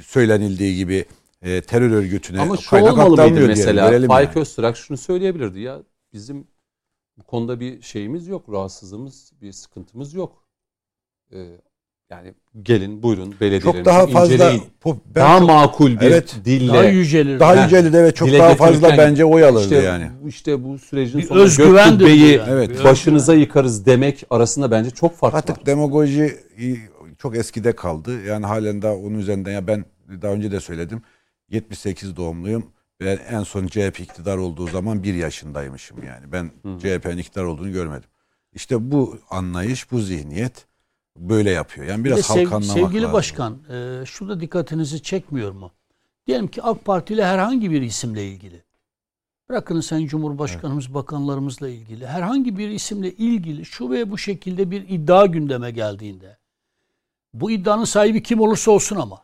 söylenildiği 0.05 0.75
gibi 0.75 1.05
e, 1.43 1.61
terör 1.61 1.91
örgütüne 1.91 2.41
Ama 2.41 2.57
şu 2.57 2.69
kaynak 2.69 2.93
olmalı 2.93 3.09
mıydı 3.09 3.29
diyelim, 3.29 3.47
mesela? 3.47 3.91
verelim 3.91 4.07
Faik 4.07 4.29
yani. 4.35 4.41
Öztürk 4.41 4.75
şunu 4.75 4.97
söyleyebilirdi 4.97 5.59
ya 5.59 5.79
bizim 6.13 6.47
bu 7.17 7.23
konuda 7.23 7.59
bir 7.59 7.81
şeyimiz 7.81 8.27
yok, 8.27 8.45
rahatsızlığımız, 8.51 9.31
bir 9.41 9.51
sıkıntımız 9.51 10.13
yok. 10.13 10.43
Ee, 11.33 11.45
yani 12.09 12.33
gelin 12.61 13.03
buyurun 13.03 13.31
belediyelerimizi 13.41 13.77
Çok 13.77 13.85
daha 13.85 14.07
fazla 14.07 14.33
inceleyin. 14.33 14.63
ben 14.85 14.95
daha 15.15 15.39
çok- 15.39 15.47
makul 15.47 15.91
bir 15.99 16.05
Evet. 16.05 16.35
dille 16.45 16.73
Daha 16.73 16.83
yücelir. 16.83 17.39
daha 17.39 17.57
Ha, 17.57 17.63
yüceldi 17.63 18.03
ve 18.03 18.13
çok 18.13 18.31
daha 18.31 18.55
fazla 18.55 18.97
bence 18.97 19.25
oy 19.25 19.43
alırdı 19.45 19.63
işte, 19.63 19.75
yani. 19.75 20.11
İşte 20.27 20.63
bu 20.63 20.79
sürecin 20.79 21.19
Bir 21.19 21.25
sonunda 21.25 21.45
Göktürk 21.45 22.07
Bey'i 22.07 22.31
yani. 22.37 22.51
Evet. 22.51 22.83
Başınıza 22.83 23.33
yıkarız 23.33 23.85
demek 23.85 24.23
arasında 24.29 24.71
bence 24.71 24.89
çok 24.89 25.15
fark 25.15 25.33
var. 25.33 25.37
Artık 25.37 25.65
demagoji 25.65 26.39
çok 27.17 27.37
eskide 27.37 27.75
kaldı. 27.75 28.23
Yani 28.23 28.45
halen 28.45 28.81
daha 28.81 28.93
onun 28.93 29.19
üzerinden 29.19 29.51
ya 29.51 29.67
ben 29.67 29.85
daha 30.21 30.31
önce 30.31 30.51
de 30.51 30.59
söyledim. 30.59 31.01
78 31.53 32.15
doğumluyum. 32.15 32.71
Ben 32.99 33.17
en 33.29 33.43
son 33.43 33.67
CHP 33.67 33.99
iktidar 33.99 34.37
olduğu 34.37 34.67
zaman 34.67 35.03
bir 35.03 35.13
yaşındaymışım 35.13 36.03
yani. 36.03 36.31
Ben 36.31 36.51
CHP'nin 36.79 37.17
iktidar 37.17 37.43
olduğunu 37.43 37.71
görmedim. 37.71 38.09
İşte 38.53 38.91
bu 38.91 39.17
anlayış, 39.29 39.91
bu 39.91 39.99
zihniyet 39.99 40.65
böyle 41.17 41.51
yapıyor. 41.51 41.87
Yani 41.87 42.03
Bir 42.03 42.09
biraz 42.09 42.25
sev- 42.25 42.35
halk 42.35 42.53
anlamak 42.53 42.65
Sevgili 42.77 43.01
lazım. 43.01 43.13
başkan, 43.13 43.57
e, 43.69 44.05
şurada 44.05 44.39
dikkatinizi 44.41 45.01
çekmiyor 45.03 45.51
mu? 45.51 45.71
Diyelim 46.27 46.47
ki 46.47 46.61
AK 46.63 46.85
Parti 46.85 47.13
ile 47.13 47.25
herhangi 47.25 47.71
bir 47.71 47.81
isimle 47.81 48.27
ilgili. 48.27 48.63
Bırakın 49.49 49.81
Sayın 49.81 50.07
Cumhurbaşkanımız, 50.07 50.93
bakanlarımızla 50.93 51.69
ilgili. 51.69 52.07
Herhangi 52.07 52.57
bir 52.57 52.69
isimle 52.69 53.11
ilgili 53.11 53.65
şu 53.65 53.91
ve 53.91 54.11
bu 54.11 54.17
şekilde 54.17 54.71
bir 54.71 54.89
iddia 54.89 55.25
gündeme 55.25 55.71
geldiğinde. 55.71 56.37
Bu 57.33 57.51
iddianın 57.51 57.83
sahibi 57.85 58.23
kim 58.23 58.39
olursa 58.39 58.71
olsun 58.71 58.95
ama. 58.95 59.21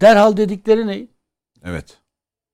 Derhal 0.00 0.36
dedikleri 0.36 0.86
ne? 0.86 1.06
Evet. 1.64 1.98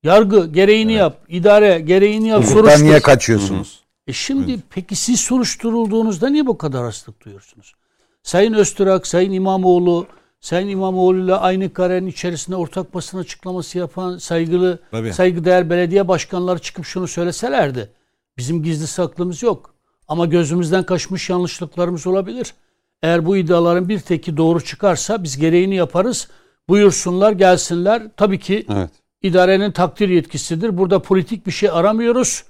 Yargı 0.03 0.47
gereğini 0.47 0.93
yap, 0.93 1.19
idare 1.29 1.81
gereğini 1.81 2.29
yap, 2.29 2.43
Hukuktan 2.43 2.61
soruştur. 2.61 2.85
niye 2.85 3.01
kaçıyorsunuz? 3.01 3.83
E 4.07 4.13
şimdi 4.13 4.61
peki 4.71 4.97
siz 4.97 5.21
soruşturulduğunuzda 5.21 6.29
niye 6.29 6.47
bu 6.47 6.59
kadar 6.59 6.85
hastalık 6.85 7.25
duyuyorsunuz? 7.25 7.75
Sayın 8.23 8.53
Öztürk, 8.53 9.07
Sayın 9.07 9.33
İmamoğlu, 9.33 10.07
Sayın 10.41 10.69
İmamoğlu 10.69 11.25
ile 11.25 11.35
aynı 11.35 11.73
karenin 11.73 12.07
içerisinde 12.07 12.57
ortak 12.57 12.95
basın 12.95 13.19
açıklaması 13.19 13.79
yapan 13.79 14.19
saygılı, 14.19 14.79
Tabii. 14.91 15.13
saygıdeğer 15.13 15.71
belediye 15.71 16.09
başkanları 16.09 16.59
çıkıp 16.59 16.85
şunu 16.85 17.09
söyleselerdi. 17.09 17.91
Bizim 18.39 18.63
gizli 18.63 18.87
saklımız 18.87 19.43
yok. 19.43 19.75
Ama 20.09 20.27
gözümüzden 20.27 20.85
kaçmış 20.87 21.31
yanlışlıklarımız 21.31 22.07
olabilir. 22.07 22.55
Eğer 23.03 23.27
bu 23.27 23.37
iddiaların 23.37 23.89
bir 23.89 24.01
teki 24.01 24.37
doğru 24.37 24.65
çıkarsa 24.65 25.23
biz 25.23 25.37
gereğini 25.37 25.75
yaparız. 25.75 26.29
Buyursunlar, 26.69 27.33
gelsinler. 27.33 28.03
Tabii 28.17 28.39
ki 28.39 28.67
Evet. 28.69 28.91
idarenin 29.23 29.73
takdir 29.73 30.09
yetkisidir. 30.09 30.79
Burada 30.79 31.03
politik 31.03 31.47
bir 31.47 31.53
şey 31.53 31.71
aramıyoruz. 31.73 32.45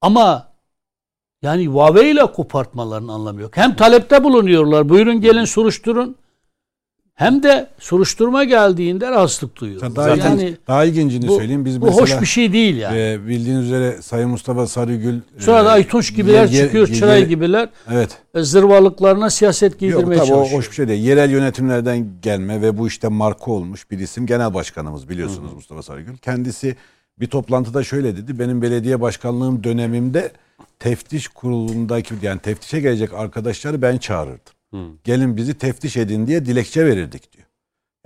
Ama 0.00 0.52
yani 1.42 1.74
vaveyle 1.74 2.26
kopartmaların 2.26 3.08
anlamı 3.08 3.40
yok. 3.40 3.56
Hem 3.56 3.76
talepte 3.76 4.24
bulunuyorlar. 4.24 4.88
Buyurun 4.88 5.20
gelin 5.20 5.44
soruşturun. 5.44 6.16
Hem 7.20 7.42
de 7.42 7.68
soruşturma 7.78 8.44
geldiğinde 8.44 9.10
rahatsızlık 9.10 9.56
duyuyoruz. 9.56 9.96
Daha, 9.96 10.08
yani 10.08 10.42
ilginç, 10.42 10.56
daha 10.68 10.84
ilgincini 10.84 11.28
bu, 11.28 11.36
söyleyeyim. 11.36 11.64
Biz 11.64 11.80
bu 11.80 11.84
mesela 11.84 12.02
hoş 12.02 12.20
bir 12.20 12.26
şey 12.26 12.52
değil 12.52 12.76
yani. 12.76 12.98
e, 12.98 13.26
bildiğiniz 13.28 13.64
üzere 13.64 14.02
Sayın 14.02 14.28
Mustafa 14.30 14.66
Sarıgül 14.66 15.20
Sonra 15.38 15.64
da 15.64 15.68
e, 15.68 15.72
Aytunç 15.72 16.16
gibiler 16.16 16.48
yer- 16.48 16.64
çıkıyor, 16.64 16.88
yer- 16.88 16.94
çıray 16.94 17.26
gibiler. 17.26 17.68
Evet. 17.90 18.18
e, 18.34 18.42
Zırvalıklarına 18.42 19.30
siyaset 19.30 19.72
Yok 19.72 19.80
giydirmeye 19.80 20.18
tabii 20.18 20.32
o 20.32 20.36
çalışıyor. 20.36 20.58
hoş 20.58 20.70
bir 20.70 20.74
şey 20.74 20.88
değil. 20.88 21.04
Yerel 21.04 21.30
yönetimlerden 21.30 22.06
gelme 22.22 22.62
ve 22.62 22.78
bu 22.78 22.88
işte 22.88 23.08
marka 23.08 23.50
olmuş 23.50 23.90
bir 23.90 23.98
isim 23.98 24.26
genel 24.26 24.54
başkanımız 24.54 25.08
biliyorsunuz 25.08 25.52
Mustafa 25.54 25.82
Sarıgül. 25.82 26.16
Kendisi 26.16 26.76
bir 27.20 27.26
toplantıda 27.26 27.84
şöyle 27.84 28.16
dedi. 28.16 28.38
Benim 28.38 28.62
belediye 28.62 29.00
başkanlığım 29.00 29.64
dönemimde 29.64 30.32
teftiş 30.78 31.28
kurulundaki 31.28 32.14
yani 32.22 32.40
teftişe 32.40 32.80
gelecek 32.80 33.12
arkadaşları 33.12 33.82
ben 33.82 33.98
çağırırdım. 33.98 34.52
Gelin 35.04 35.36
bizi 35.36 35.54
teftiş 35.54 35.96
edin 35.96 36.26
diye 36.26 36.46
dilekçe 36.46 36.86
verirdik 36.86 37.32
diyor. 37.32 37.46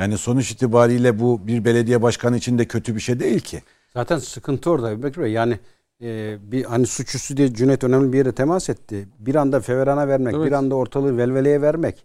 Yani 0.00 0.18
sonuç 0.18 0.50
itibariyle 0.50 1.18
bu 1.20 1.46
bir 1.46 1.64
belediye 1.64 2.02
başkanı 2.02 2.36
için 2.36 2.58
de 2.58 2.64
kötü 2.64 2.94
bir 2.94 3.00
şey 3.00 3.20
değil 3.20 3.40
ki. 3.40 3.62
Zaten 3.94 4.18
sıkıntı 4.18 4.70
orada 4.70 5.02
Bekir 5.02 5.22
Bey. 5.22 5.32
Yani 5.32 5.58
e, 6.02 6.36
bir 6.52 6.64
hani 6.64 6.86
suçüstü 6.86 7.36
diye 7.36 7.54
Cüneyt 7.54 7.84
önemli 7.84 8.12
bir 8.12 8.18
yere 8.18 8.32
temas 8.32 8.68
etti. 8.68 9.08
Bir 9.18 9.34
anda 9.34 9.60
feverana 9.60 10.08
vermek, 10.08 10.34
Evet. 10.34 10.46
bir 10.46 10.52
anda 10.52 10.74
ortalığı 10.74 11.16
velveleye 11.18 11.62
vermek 11.62 12.04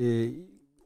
e, 0.00 0.28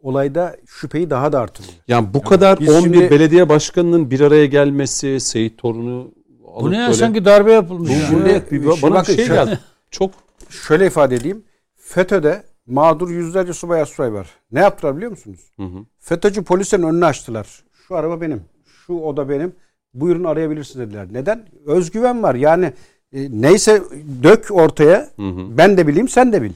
olayda 0.02 0.56
şüpheyi 0.66 1.10
daha 1.10 1.32
da 1.32 1.40
artırıyor. 1.40 1.74
Yani 1.88 2.14
bu 2.14 2.22
kadar 2.22 2.60
biz 2.60 2.68
11 2.68 2.82
şimdi- 2.82 3.10
belediye 3.10 3.48
başkanının 3.48 4.10
bir 4.10 4.20
araya 4.20 4.46
gelmesi, 4.46 5.20
Seyit 5.20 5.58
Torun'u 5.58 6.12
alıp 6.54 6.62
Bu 6.62 6.70
ne 6.70 6.76
ya 6.76 6.82
böyle- 6.86 6.94
sanki 6.94 7.24
darbe 7.24 7.52
yapılmış. 7.52 7.90
Bu- 7.90 7.94
ya. 7.94 8.00
bu 8.12 8.24
ne? 8.24 8.28
Şimdi- 8.28 8.50
Bir- 8.50 8.70
şimdi 8.70 8.82
bana 8.82 8.90
bir 8.90 8.96
bakın 8.96 9.14
şey 9.14 9.26
geldi. 9.26 9.58
Çok 9.90 10.10
Şöyle 10.50 10.86
ifade 10.86 11.14
edeyim. 11.14 11.42
FETÖ'de 11.76 12.42
mağdur 12.66 13.10
yüzlerce 13.10 13.52
subay 13.52 13.80
asubay 13.80 14.12
var. 14.12 14.30
Ne 14.52 14.60
yaptılar 14.60 14.96
biliyor 14.96 15.10
musunuz? 15.10 15.40
Hı 15.56 15.62
hı. 15.62 15.78
FETÖ'cü 15.98 16.44
polislerin 16.44 16.82
önünü 16.82 17.06
açtılar. 17.06 17.64
Şu 17.88 17.96
araba 17.96 18.20
benim. 18.20 18.42
Şu 18.86 18.92
oda 18.94 19.28
benim. 19.28 19.52
Buyurun 19.94 20.24
arayabilirsiniz 20.24 20.86
dediler. 20.86 21.06
Neden? 21.12 21.46
Özgüven 21.66 22.22
var. 22.22 22.34
Yani 22.34 22.72
e, 23.12 23.42
neyse 23.42 23.82
dök 24.22 24.46
ortaya. 24.50 25.08
Hı 25.16 25.22
hı. 25.28 25.58
Ben 25.58 25.76
de 25.76 25.86
bileyim 25.86 26.08
sen 26.08 26.32
de 26.32 26.42
bil. 26.42 26.52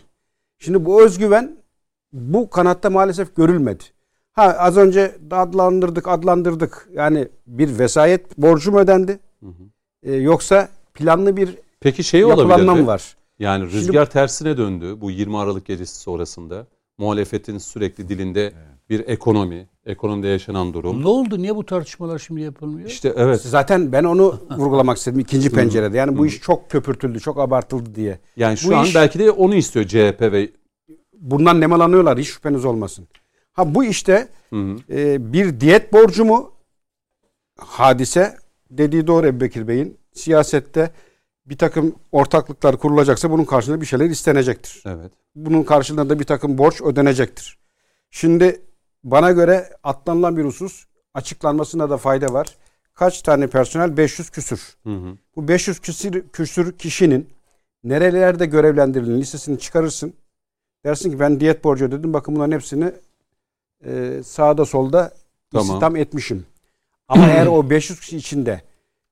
Şimdi 0.59 0.85
bu 0.85 1.03
özgüven 1.03 1.57
bu 2.13 2.51
kanatta 2.51 2.91
maalesef 2.91 3.37
görülmedi. 3.37 3.85
Ha 4.33 4.43
az 4.59 4.77
önce 4.77 5.17
adlandırdık 5.31 6.09
adlandırdık. 6.09 6.89
Yani 6.93 7.29
bir 7.47 7.79
vesayet 7.79 8.39
borcu 8.39 8.73
mu 8.73 8.79
ödendi? 8.79 9.19
E, 10.03 10.15
yoksa 10.15 10.69
planlı 10.95 11.37
bir 11.37 11.59
Peki 11.81 12.05
şey 12.05 12.25
olabilir 12.25 12.69
mi? 12.73 12.87
var? 12.87 13.17
Yani 13.39 13.65
rüzgar 13.73 14.11
tersine 14.11 14.57
döndü 14.57 15.01
bu 15.01 15.11
20 15.11 15.39
Aralık 15.39 15.67
gecesi 15.67 15.99
sonrasında. 16.01 16.67
Muhalefetin 16.99 17.59
sürekli 17.59 18.09
dilinde 18.09 18.53
bir 18.91 19.09
ekonomi, 19.09 19.69
ekonomide 19.87 20.29
yaşanan 20.29 20.75
durum. 20.75 21.03
Ne 21.03 21.09
oldu? 21.09 21.43
Niye 21.43 21.57
bu 21.57 21.67
tartışmalar 21.67 22.19
şimdi 22.19 22.41
yapılmıyor? 22.41 22.89
İşte 22.89 23.13
evet. 23.17 23.41
Zaten 23.41 23.93
ben 23.93 24.05
onu 24.05 24.41
vurgulamak 24.51 24.97
istedim 24.99 25.21
ikinci 25.21 25.51
pencerede. 25.51 25.97
Yani 25.97 26.19
bu 26.19 26.27
iş 26.27 26.41
çok 26.41 26.71
köpürtüldü, 26.71 27.21
çok 27.21 27.39
abartıldı 27.39 27.95
diye. 27.95 28.19
Yani 28.37 28.57
şu 28.57 28.71
Bu 28.71 28.77
an 28.77 28.85
iş- 28.85 28.95
belki 28.95 29.19
de 29.19 29.31
onu 29.31 29.55
istiyor 29.55 29.87
CHP 29.87 30.21
ve 30.21 30.51
Bundan 31.21 31.61
nemalanıyorlar 31.61 32.19
hiç 32.19 32.29
şüpheniz 32.29 32.65
olmasın. 32.65 33.09
Ha 33.53 33.75
bu 33.75 33.85
işte 33.85 34.29
Hı 34.51 34.57
hı. 34.57 34.77
e, 34.91 35.33
bir 35.33 35.61
diyet 35.61 35.93
borcu 35.93 36.25
mu 36.25 36.51
hadise 37.59 38.37
dediği 38.71 39.07
doğru 39.07 39.27
Ebu 39.27 39.41
Bekir 39.41 39.69
Bey'in 39.69 39.99
siyasette 40.13 40.91
bir 41.51 41.59
takım 41.59 41.95
ortaklıklar 42.13 42.77
kurulacaksa 42.77 43.31
bunun 43.31 43.45
karşılığında 43.45 43.81
bir 43.81 43.87
şeyler 43.87 44.11
istenecektir. 44.11 44.83
evet. 44.87 45.13
Bunun 45.35 45.63
karşılığında 45.63 46.09
da 46.11 46.19
bir 46.19 46.25
takım 46.25 46.59
borç 46.59 46.81
ödenecektir. 46.83 47.59
Şimdi 48.11 48.61
bana 49.05 49.31
göre 49.33 49.71
atlanılan 49.83 50.37
bir 50.37 50.45
husus 50.45 50.85
açıklanmasına 51.15 51.91
da 51.91 51.97
fayda 51.97 52.33
var. 52.33 52.57
Kaç 52.95 53.23
tane 53.23 53.47
personel? 53.47 53.97
500 53.97 54.31
küsür. 54.31 54.77
Hı 54.85 54.91
hı. 54.91 55.17
Bu 55.37 55.49
500 55.49 55.81
küsür, 55.81 56.29
küsür 56.29 56.79
kişinin 56.79 57.29
nerelerde 57.85 58.47
görevlendirildiğini 58.47 59.21
listesini 59.21 59.59
çıkarırsın. 59.59 60.15
Dersin 60.85 61.11
ki 61.11 61.21
ben 61.21 61.41
diyet 61.41 61.65
borcu 61.65 61.85
ödedim. 61.85 62.13
Bakın 62.13 62.37
bunların 62.37 62.53
hepsini 62.53 62.93
e, 63.85 64.21
sağda 64.25 64.65
solda 64.65 65.13
Tamam. 65.53 65.67
istihdam 65.67 65.97
etmişim. 65.97 66.47
Ama 67.09 67.27
eğer 67.27 67.47
o 67.47 67.71
500 67.71 68.01
kişi 68.01 68.17
içinde 68.17 68.63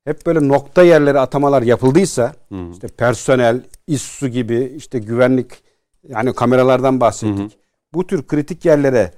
hep 0.07 0.27
böyle 0.27 0.49
nokta 0.49 0.83
yerlere 0.83 1.19
atamalar 1.21 1.63
yapıldıysa 1.63 2.35
Hı 2.49 2.71
işte 2.73 2.89
personel, 2.89 3.61
İSSU 3.87 4.29
gibi 4.29 4.73
işte 4.77 4.99
güvenlik 4.99 5.63
yani 6.09 6.33
kameralardan 6.35 7.01
bahsettik. 7.01 7.39
Hı 7.39 7.43
hı. 7.43 7.49
Bu 7.95 8.07
tür 8.07 8.27
kritik 8.27 8.65
yerlere 8.65 9.13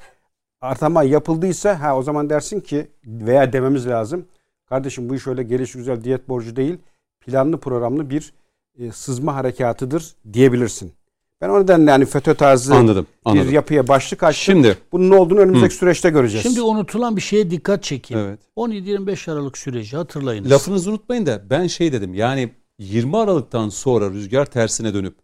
atama 0.60 1.02
yapıldıysa 1.02 1.80
ha 1.80 1.98
o 1.98 2.02
zaman 2.02 2.30
dersin 2.30 2.60
ki 2.60 2.86
veya 3.06 3.52
dememiz 3.52 3.86
lazım. 3.86 4.26
Kardeşim 4.68 5.08
bu 5.08 5.14
iş 5.14 5.26
öyle 5.26 5.42
geliş 5.42 5.72
güzel 5.72 6.04
diyet 6.04 6.28
borcu 6.28 6.56
değil. 6.56 6.78
Planlı 7.20 7.60
programlı 7.60 8.10
bir 8.10 8.32
e, 8.78 8.92
sızma 8.92 9.34
harekatıdır 9.34 10.14
diyebilirsin. 10.32 10.92
Ben 11.40 11.48
o 11.48 11.62
nedenle 11.62 11.90
yani 11.90 12.04
FETÖ 12.06 12.34
tarzı 12.34 12.74
Anladım. 12.74 13.06
bir 13.26 13.30
Anladım. 13.30 13.52
yapıya 13.52 13.88
başlık 13.88 14.22
açtım. 14.22 14.42
Şimdi 14.54 14.78
Bunun 14.92 15.10
ne 15.10 15.14
olduğunu 15.16 15.38
önümüzdeki 15.40 15.74
süreçte 15.74 16.10
göreceğiz. 16.10 16.42
Şimdi 16.42 16.62
unutulan 16.62 17.16
bir 17.16 17.20
şeye 17.20 17.50
dikkat 17.50 17.82
çekeyim. 17.82 18.24
Evet. 18.26 18.40
17-25 18.56 19.32
Aralık 19.32 19.58
süreci 19.58 19.96
hatırlayınız. 19.96 20.50
lafınızı 20.50 20.90
unutmayın 20.90 21.26
da 21.26 21.42
ben 21.50 21.66
şey 21.66 21.92
dedim. 21.92 22.14
Yani 22.14 22.50
20 22.78 23.16
Aralık'tan 23.16 23.68
sonra 23.68 24.10
rüzgar 24.10 24.46
tersine 24.46 24.94
dönüp 24.94 25.16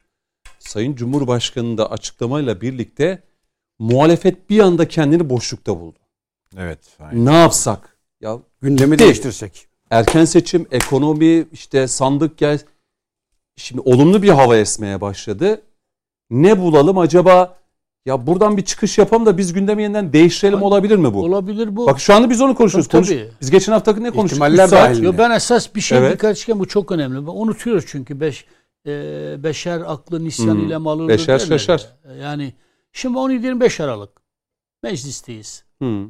Sayın 0.59 0.95
Cumhurbaşkanı'nın 0.95 1.79
da 1.79 1.91
açıklamayla 1.91 2.61
birlikte 2.61 3.23
muhalefet 3.79 4.51
bir 4.51 4.61
anda 4.61 4.89
kendini 4.89 5.31
boşlukta 5.31 5.81
buldu. 5.81 5.99
Evet. 6.59 6.79
aynen. 7.01 7.27
Ne 7.27 7.33
yapsak? 7.35 7.99
Ya 8.21 8.39
gündemi 8.63 8.93
Bitti. 8.93 9.05
değiştirsek. 9.05 9.67
erken 9.91 10.25
seçim, 10.25 10.67
ekonomi, 10.71 11.47
işte 11.53 11.89
sandık 11.89 12.39
gel 12.39 12.59
Şimdi 13.57 13.81
olumlu 13.81 14.23
bir 14.23 14.29
hava 14.29 14.57
esmeye 14.57 15.01
başladı. 15.01 15.63
Ne 16.35 16.61
bulalım 16.61 16.99
acaba? 16.99 17.59
Ya 18.07 18.27
buradan 18.27 18.57
bir 18.57 18.65
çıkış 18.65 18.99
yapalım 18.99 19.27
da 19.27 19.39
biz 19.39 19.53
gündemi 19.53 19.83
yeniden 19.83 20.13
değiştirelim 20.13 20.63
olabilir 20.63 20.97
mi 20.97 21.15
bu? 21.15 21.23
Olabilir 21.23 21.77
bu. 21.77 21.87
Bak 21.87 22.01
şu 22.01 22.15
anda 22.15 22.31
biz 22.31 22.41
onu 22.41 22.55
konuşuyoruz. 22.55 22.89
Tabii, 22.89 23.03
Konuş- 23.07 23.09
tabii. 23.09 23.31
Biz 23.41 23.51
geçen 23.51 23.73
hafta 23.73 23.93
ne 23.93 24.11
konuştuk? 24.11 24.31
İhtimaller 24.37 24.67
saat. 24.67 25.03
Yo, 25.03 25.15
ben 25.19 25.31
esas 25.31 25.75
bir 25.75 25.81
şey 25.81 25.99
Evet. 25.99 26.13
dikkat 26.13 26.37
çeken 26.37 26.59
bu 26.59 26.69
çok 26.69 26.93
önemli. 26.93 27.27
Ben 27.27 27.33
Unutuyoruz 27.33 27.85
çünkü 27.89 28.21
beş, 28.21 28.45
e, 28.87 28.91
beşer 29.43 29.81
aklı 29.87 30.25
nisyan 30.25 30.57
Hı. 30.57 30.61
ile 30.61 30.77
mal 30.77 30.99
olur 31.01 31.09
Beşer 31.09 31.41
derler 31.41 31.59
şaşar. 31.59 31.87
ya. 32.09 32.15
Yani 32.15 32.55
şimdi 32.93 33.19
17-25 33.19 33.81
Aralık 33.81 34.11
meclisteyiz. 34.83 35.65
Hı. 35.83 36.07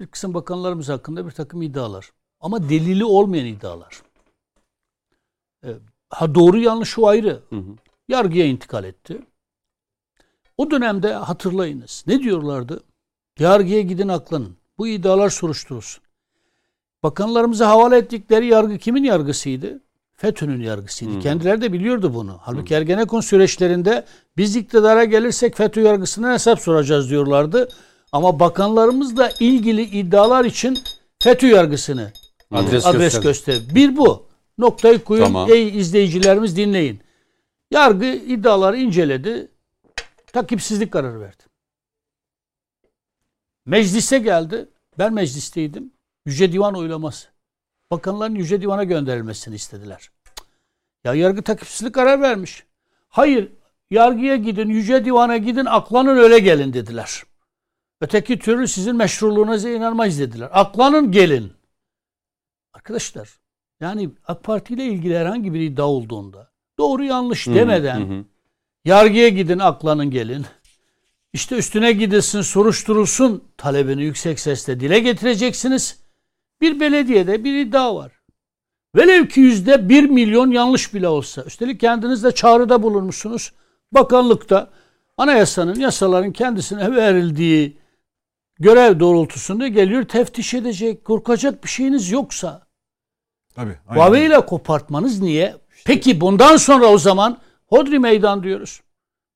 Bir 0.00 0.06
kısım 0.06 0.34
bakanlarımız 0.34 0.88
hakkında 0.88 1.26
bir 1.26 1.30
takım 1.32 1.62
iddialar. 1.62 2.10
Ama 2.40 2.68
delili 2.68 3.04
olmayan 3.04 3.46
iddialar. 3.46 4.02
E, 5.64 5.68
ha 6.10 6.34
doğru 6.34 6.58
yanlış 6.58 6.98
o 6.98 7.06
ayrı. 7.06 7.40
Hı 7.50 7.56
hı. 7.56 7.62
Yargıya 8.08 8.46
intikal 8.46 8.84
etti. 8.84 9.18
O 10.56 10.70
dönemde 10.70 11.12
hatırlayınız. 11.12 12.04
Ne 12.06 12.22
diyorlardı? 12.22 12.80
Yargıya 13.38 13.80
gidin 13.80 14.08
aklanın. 14.08 14.56
Bu 14.78 14.88
iddialar 14.88 15.30
soruşturulsun. 15.30 16.04
Bakanlarımıza 17.02 17.68
havale 17.68 17.96
ettikleri 17.96 18.46
yargı 18.46 18.78
kimin 18.78 19.04
yargısıydı? 19.04 19.80
FETÖ'nün 20.16 20.60
yargısıydı. 20.60 21.16
Hı. 21.16 21.20
Kendileri 21.20 21.60
de 21.60 21.72
biliyordu 21.72 22.14
bunu. 22.14 22.38
Halbuki 22.40 22.74
Ergenekon 22.74 23.20
süreçlerinde 23.20 24.04
biz 24.36 24.56
iktidara 24.56 25.04
gelirsek 25.04 25.56
FETÖ 25.56 25.80
yargısından 25.80 26.32
hesap 26.32 26.60
soracağız 26.60 27.10
diyorlardı. 27.10 27.68
Ama 28.12 28.40
bakanlarımızla 28.40 29.30
ilgili 29.40 29.82
iddialar 29.82 30.44
için 30.44 30.78
FETÖ 31.22 31.46
yargısını 31.46 32.12
Adres, 32.50 32.86
adres 32.86 33.02
göster. 33.20 33.22
göster. 33.22 33.74
Bir 33.74 33.96
bu. 33.96 34.26
Noktayı 34.58 34.98
koyun. 35.04 35.24
Tamam. 35.24 35.52
Ey 35.52 35.78
izleyicilerimiz 35.78 36.56
dinleyin. 36.56 37.00
Yargı 37.70 38.06
iddiaları 38.06 38.76
inceledi. 38.76 39.48
Takipsizlik 40.34 40.92
kararı 40.92 41.20
verdi. 41.20 41.42
Meclise 43.66 44.18
geldi. 44.18 44.68
Ben 44.98 45.14
meclisteydim. 45.14 45.92
Yüce 46.26 46.52
Divan 46.52 46.74
oylaması. 46.74 47.28
Bakanların 47.90 48.34
Yüce 48.34 48.60
Divan'a 48.60 48.84
gönderilmesini 48.84 49.54
istediler. 49.54 50.10
Ya 51.04 51.14
yargı 51.14 51.42
takipsizlik 51.42 51.94
karar 51.94 52.20
vermiş. 52.20 52.64
Hayır 53.08 53.52
yargıya 53.90 54.36
gidin, 54.36 54.68
Yüce 54.68 55.04
Divan'a 55.04 55.36
gidin, 55.36 55.64
aklanın 55.64 56.16
öyle 56.16 56.38
gelin 56.38 56.72
dediler. 56.72 57.22
Öteki 58.00 58.38
türlü 58.38 58.68
sizin 58.68 58.96
meşruluğunuza 58.96 59.68
inanmayız 59.68 60.18
dediler. 60.18 60.48
Aklanın 60.52 61.12
gelin. 61.12 61.52
Arkadaşlar 62.72 63.38
yani 63.80 64.10
AK 64.26 64.44
Parti 64.44 64.74
ile 64.74 64.84
ilgili 64.84 65.18
herhangi 65.18 65.54
bir 65.54 65.60
iddia 65.60 65.86
olduğunda 65.86 66.50
doğru 66.78 67.04
yanlış 67.04 67.46
demeden 67.46 68.00
Hı 68.00 68.14
hı. 68.14 68.24
Yargıya 68.84 69.28
gidin 69.28 69.58
aklanın 69.58 70.10
gelin. 70.10 70.46
İşte 71.32 71.56
üstüne 71.56 71.92
gidilsin 71.92 72.40
soruşturulsun 72.40 73.44
talebini 73.56 74.02
yüksek 74.02 74.40
sesle 74.40 74.80
dile 74.80 74.98
getireceksiniz. 74.98 76.00
Bir 76.60 76.80
belediyede 76.80 77.44
bir 77.44 77.54
iddia 77.60 77.94
var. 77.96 78.12
Velev 78.96 79.26
ki 79.26 79.40
yüzde 79.40 79.88
bir 79.88 80.04
milyon 80.04 80.50
yanlış 80.50 80.94
bile 80.94 81.08
olsa. 81.08 81.42
Üstelik 81.42 81.80
kendiniz 81.80 82.24
de 82.24 82.32
çağrıda 82.32 82.82
bulunmuşsunuz. 82.82 83.52
Bakanlıkta 83.92 84.70
anayasanın, 85.16 85.80
yasaların 85.80 86.32
kendisine 86.32 86.96
verildiği 86.96 87.78
görev 88.58 89.00
doğrultusunda 89.00 89.68
geliyor 89.68 90.04
teftiş 90.04 90.54
edecek. 90.54 91.04
Korkacak 91.04 91.64
bir 91.64 91.68
şeyiniz 91.68 92.10
yoksa 92.10 92.66
Tabii. 93.54 93.78
Huawei 93.86 94.26
ile 94.26 94.46
kopartmanız 94.46 95.20
niye? 95.20 95.56
Peki 95.84 96.20
bundan 96.20 96.56
sonra 96.56 96.86
o 96.86 96.98
zaman 96.98 97.38
hodri 97.74 97.98
meydan 97.98 98.42
diyoruz. 98.42 98.80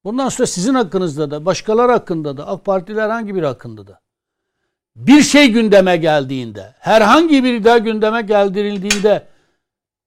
Bundan 0.05 0.29
sonra 0.29 0.47
sizin 0.47 0.75
hakkınızda 0.75 1.31
da, 1.31 1.47
başkaları 1.47 1.93
hakkında 1.93 2.37
da, 2.37 2.47
AK 2.47 2.65
Partiler 2.65 3.03
herhangi 3.03 3.35
bir 3.35 3.43
hakkında 3.43 3.87
da 3.87 4.01
bir 4.97 5.23
şey 5.23 5.49
gündeme 5.49 5.97
geldiğinde, 5.97 6.75
herhangi 6.79 7.45
bir 7.45 7.55
iddia 7.55 7.79
gündeme 7.79 8.23
geldirildiğinde 8.23 9.27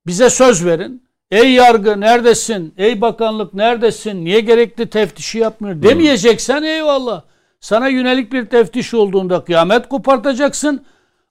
bize 0.08 0.30
söz 0.30 0.66
verin. 0.66 1.12
Ey 1.32 1.52
yargı 1.52 2.02
neredesin? 2.02 2.74
Ey 2.78 3.02
bakanlık 3.02 3.53
neredesin? 3.53 4.26
Niye 4.26 4.40
gerekli 4.40 4.90
teftişi 4.90 5.38
yapmıyor? 5.38 5.82
Demeyeceksen 5.82 6.64
eyvallah. 6.64 7.22
Sana 7.60 7.88
yönelik 7.88 8.34
bir 8.34 8.45
teftiş 8.45 8.94
olduğunda 8.94 9.44
kıyamet 9.44 9.90
kopartacaksın. 9.90 10.86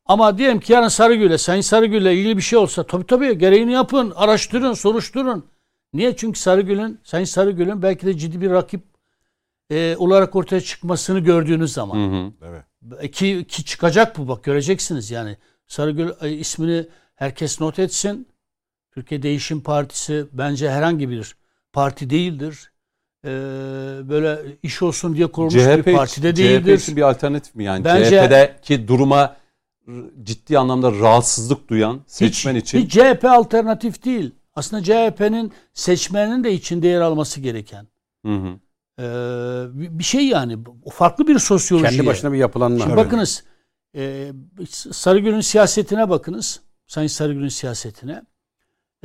Ama 0.06 0.38
diyelim 0.38 0.60
ki 0.60 0.72
yarın 0.72 0.88
Sarıgül'e, 0.88 1.38
Sayın 1.38 1.60
Sarıgül'le 1.60 2.12
ilgili 2.12 2.36
bir 2.36 2.42
şey 2.42 2.58
olsa 2.58 2.82
tabii 2.82 3.06
tabii 3.06 3.38
gereğini 3.38 3.72
yapın, 3.72 4.12
araştırın, 4.16 4.72
soruşturun. 4.72 5.44
Niye? 5.92 6.16
Çünkü 6.16 6.40
Sarıgül'ün, 6.40 7.00
Sayın 7.04 7.24
Sarıgül'ün 7.24 7.82
belki 7.82 8.06
de 8.06 8.18
ciddi 8.18 8.40
bir 8.40 8.50
rakip 8.50 8.80
e, 9.70 9.96
olarak 9.98 10.36
ortaya 10.36 10.60
çıkmasını 10.60 11.18
gördüğünüz 11.18 11.72
zaman. 11.72 11.96
Hı 11.96 12.16
hı. 12.16 12.32
Evet. 12.48 13.12
Ki, 13.12 13.44
ki 13.48 13.64
çıkacak 13.64 14.18
bu 14.18 14.28
bak 14.28 14.44
göreceksiniz 14.44 15.10
yani. 15.10 15.36
Sarıgül 15.66 16.10
e, 16.20 16.32
ismini 16.32 16.86
herkes 17.14 17.60
not 17.60 17.78
etsin. 17.78 18.28
Türkiye 18.94 19.22
Değişim 19.22 19.60
Partisi 19.60 20.26
bence 20.32 20.70
herhangi 20.70 21.10
bir 21.10 21.36
parti 21.72 22.10
değildir. 22.10 22.70
Ee, 23.24 23.28
böyle 24.08 24.38
iş 24.62 24.82
olsun 24.82 25.16
diye 25.16 25.26
kurulmuş 25.26 25.54
CHP, 25.64 25.86
bir 25.86 25.94
partide 25.94 26.32
CHP 26.32 26.38
değildir. 26.38 26.78
için 26.78 26.96
bir 26.96 27.02
alternatif 27.02 27.54
mi 27.54 27.64
yani? 27.64 27.84
Bence- 27.84 28.10
CHP'deki 28.10 28.88
duruma 28.88 29.36
ciddi 30.22 30.58
anlamda 30.58 30.92
rahatsızlık 30.92 31.68
duyan 31.68 32.00
seçmen 32.06 32.54
hiç, 32.54 32.62
için 32.62 32.78
Hiç 32.78 32.92
CHP 32.92 33.24
alternatif 33.24 34.04
değil. 34.04 34.34
Aslında 34.60 34.82
CHP'nin 34.82 35.52
seçmenin 35.74 36.44
de 36.44 36.52
içinde 36.52 36.88
yer 36.88 37.00
alması 37.00 37.40
gereken. 37.40 37.86
Hı 38.26 38.32
hı. 38.32 38.58
Ee, 38.98 39.98
bir 39.98 40.04
şey 40.04 40.28
yani. 40.28 40.58
Farklı 40.92 41.26
bir 41.26 41.38
sosyoloji. 41.38 41.96
Kendi 41.96 42.06
başına 42.06 42.32
bir 42.32 42.38
yapılanma. 42.38 42.78
Şimdi 42.78 42.96
bakınız 42.96 43.44
e, 43.96 44.32
Sarıgül'ün 44.92 45.40
siyasetine 45.40 46.10
bakınız. 46.10 46.60
Sayın 46.86 47.08
Sarıgül'ün 47.08 47.48
siyasetine. 47.48 48.22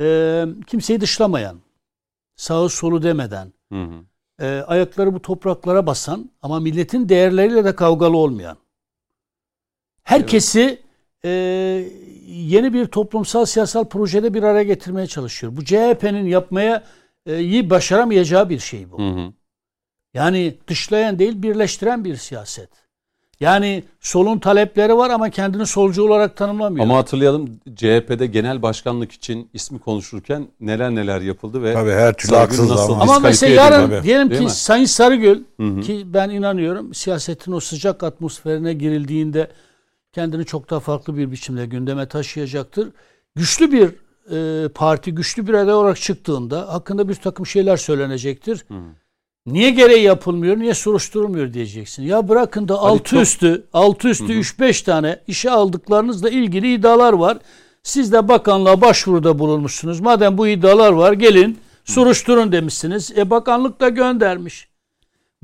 E, 0.00 0.44
kimseyi 0.66 1.00
dışlamayan, 1.00 1.60
sağı 2.36 2.68
solu 2.68 3.02
demeden, 3.02 3.52
Hı 3.72 3.82
hı. 3.82 4.04
e, 4.44 4.62
ayakları 4.62 5.14
bu 5.14 5.22
topraklara 5.22 5.86
basan 5.86 6.30
ama 6.42 6.60
milletin 6.60 7.08
değerleriyle 7.08 7.64
de 7.64 7.74
kavgalı 7.74 8.16
olmayan. 8.16 8.56
Herkesi 10.02 10.82
e, 11.26 11.30
yeni 12.26 12.72
bir 12.72 12.86
toplumsal 12.86 13.44
siyasal 13.44 13.84
projede 13.84 14.34
bir 14.34 14.42
araya 14.42 14.62
getirmeye 14.64 15.06
çalışıyor. 15.06 15.56
Bu 15.56 15.64
CHP'nin 15.64 16.26
yapmaya 16.26 16.82
e, 17.26 17.40
iyi 17.40 17.70
başaramayacağı 17.70 18.48
bir 18.48 18.58
şey 18.58 18.90
bu. 18.92 18.98
Hı 18.98 19.10
hı. 19.10 19.32
Yani 20.14 20.54
dışlayan 20.68 21.18
değil 21.18 21.42
birleştiren 21.42 22.04
bir 22.04 22.16
siyaset. 22.16 22.68
Yani 23.40 23.84
solun 24.00 24.38
talepleri 24.38 24.96
var 24.96 25.10
ama 25.10 25.30
kendini 25.30 25.66
solcu 25.66 26.02
olarak 26.02 26.36
tanımlamıyor. 26.36 26.84
Ama 26.84 26.96
hatırlayalım 26.96 27.60
CHP'de 27.76 28.26
genel 28.26 28.62
başkanlık 28.62 29.12
için 29.12 29.50
ismi 29.54 29.78
konuşurken 29.78 30.48
neler 30.60 30.94
neler 30.94 31.20
yapıldı 31.20 31.62
ve 31.62 31.72
Tabii 31.72 31.90
her 31.90 32.12
türlü 32.12 32.36
haksız 32.36 32.70
nasıl 32.70 32.92
ama. 32.92 33.02
ama 33.02 33.18
mesela 33.18 33.62
yarın 33.62 33.90
edildi. 33.90 34.02
diyelim 34.02 34.30
Değil 34.30 34.40
ki 34.40 34.44
mi? 34.44 34.50
Sayın 34.50 34.84
Sarıgül 34.84 35.44
Hı 35.60 35.66
hı. 35.66 35.80
ki 35.80 36.02
ben 36.06 36.30
inanıyorum 36.30 36.94
siyasetin 36.94 37.52
o 37.52 37.60
sıcak 37.60 38.02
atmosferine 38.02 38.72
girildiğinde 38.74 39.48
kendini 40.16 40.44
çok 40.44 40.70
daha 40.70 40.80
farklı 40.80 41.16
bir 41.16 41.30
biçimde 41.30 41.66
gündeme 41.66 42.08
taşıyacaktır. 42.08 42.88
Güçlü 43.34 43.72
bir 43.72 43.88
e, 44.36 44.68
parti, 44.68 45.14
güçlü 45.14 45.46
bir 45.46 45.54
aday 45.54 45.74
olarak 45.74 46.00
çıktığında 46.00 46.72
hakkında 46.74 47.08
bir 47.08 47.14
takım 47.14 47.46
şeyler 47.46 47.76
söylenecektir. 47.76 48.64
Hı. 48.68 48.74
Niye 49.46 49.70
gereği 49.70 50.02
yapılmıyor, 50.02 50.58
niye 50.58 50.74
soruşturulmuyor 50.74 51.52
diyeceksin. 51.52 52.02
Ya 52.02 52.28
bırakın 52.28 52.68
da 52.68 52.78
altı 52.78 53.10
çok- 53.10 53.22
üstü, 53.22 53.64
altı 53.72 54.08
üstü 54.08 54.32
3-5 54.32 54.82
tane 54.84 55.20
işe 55.26 55.50
aldıklarınızla 55.50 56.30
ilgili 56.30 56.74
iddialar 56.74 57.12
var. 57.12 57.38
Siz 57.82 58.12
de 58.12 58.28
bakanlığa 58.28 58.80
başvuruda 58.80 59.38
bulunmuşsunuz. 59.38 60.00
Madem 60.00 60.38
bu 60.38 60.48
iddialar 60.48 60.92
var 60.92 61.12
gelin 61.12 61.58
soruşturun 61.84 62.52
demişsiniz. 62.52 63.12
E 63.18 63.30
bakanlık 63.30 63.80
da 63.80 63.88
göndermiş. 63.88 64.68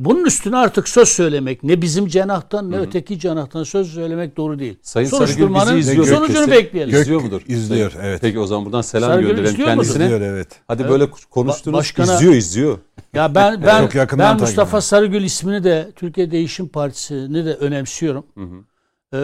Bunun 0.04 0.24
üstüne 0.24 0.56
artık 0.56 0.88
söz 0.88 1.08
söylemek 1.08 1.64
ne 1.64 1.82
bizim 1.82 2.06
cenahtan 2.06 2.70
ne 2.70 2.78
öteki 2.78 3.18
cenahtan 3.18 3.64
söz 3.64 3.94
söylemek 3.94 4.36
doğru 4.36 4.58
değil. 4.58 4.78
Sayın 4.82 5.08
Sarıgül 5.08 5.54
bizi 5.54 5.78
izliyor. 5.78 6.06
sonucunu 6.06 6.50
bekleyelim. 6.50 7.00
İzliyor 7.00 7.20
mudur? 7.20 7.42
İzliyor, 7.48 7.92
evet. 8.02 8.20
Peki 8.20 8.38
o 8.38 8.46
zaman 8.46 8.64
buradan 8.64 8.82
selam 8.82 9.10
Sarıgül 9.10 9.28
gönderelim 9.28 9.64
kendisine. 9.64 10.04
İzliyor 10.04 10.20
evet. 10.20 10.48
Hadi 10.68 10.88
böyle 10.88 11.10
konuştunuz. 11.30 11.78
Başkana- 11.78 12.14
izliyor 12.14 12.34
izliyor. 12.34 12.78
Ya 13.14 13.34
ben 13.34 13.62
ben 13.62 13.88
ben 14.18 14.36
Mustafa 14.40 14.68
ediyorum. 14.68 14.82
Sarıgül 14.82 15.24
ismini 15.24 15.64
de 15.64 15.92
Türkiye 15.96 16.30
Değişim 16.30 16.68
Partisi'ni 16.68 17.44
de 17.44 17.54
önemsiyorum. 17.54 18.26
Hı 18.34 18.44
hı. 18.44 18.64
Ee, 19.12 19.18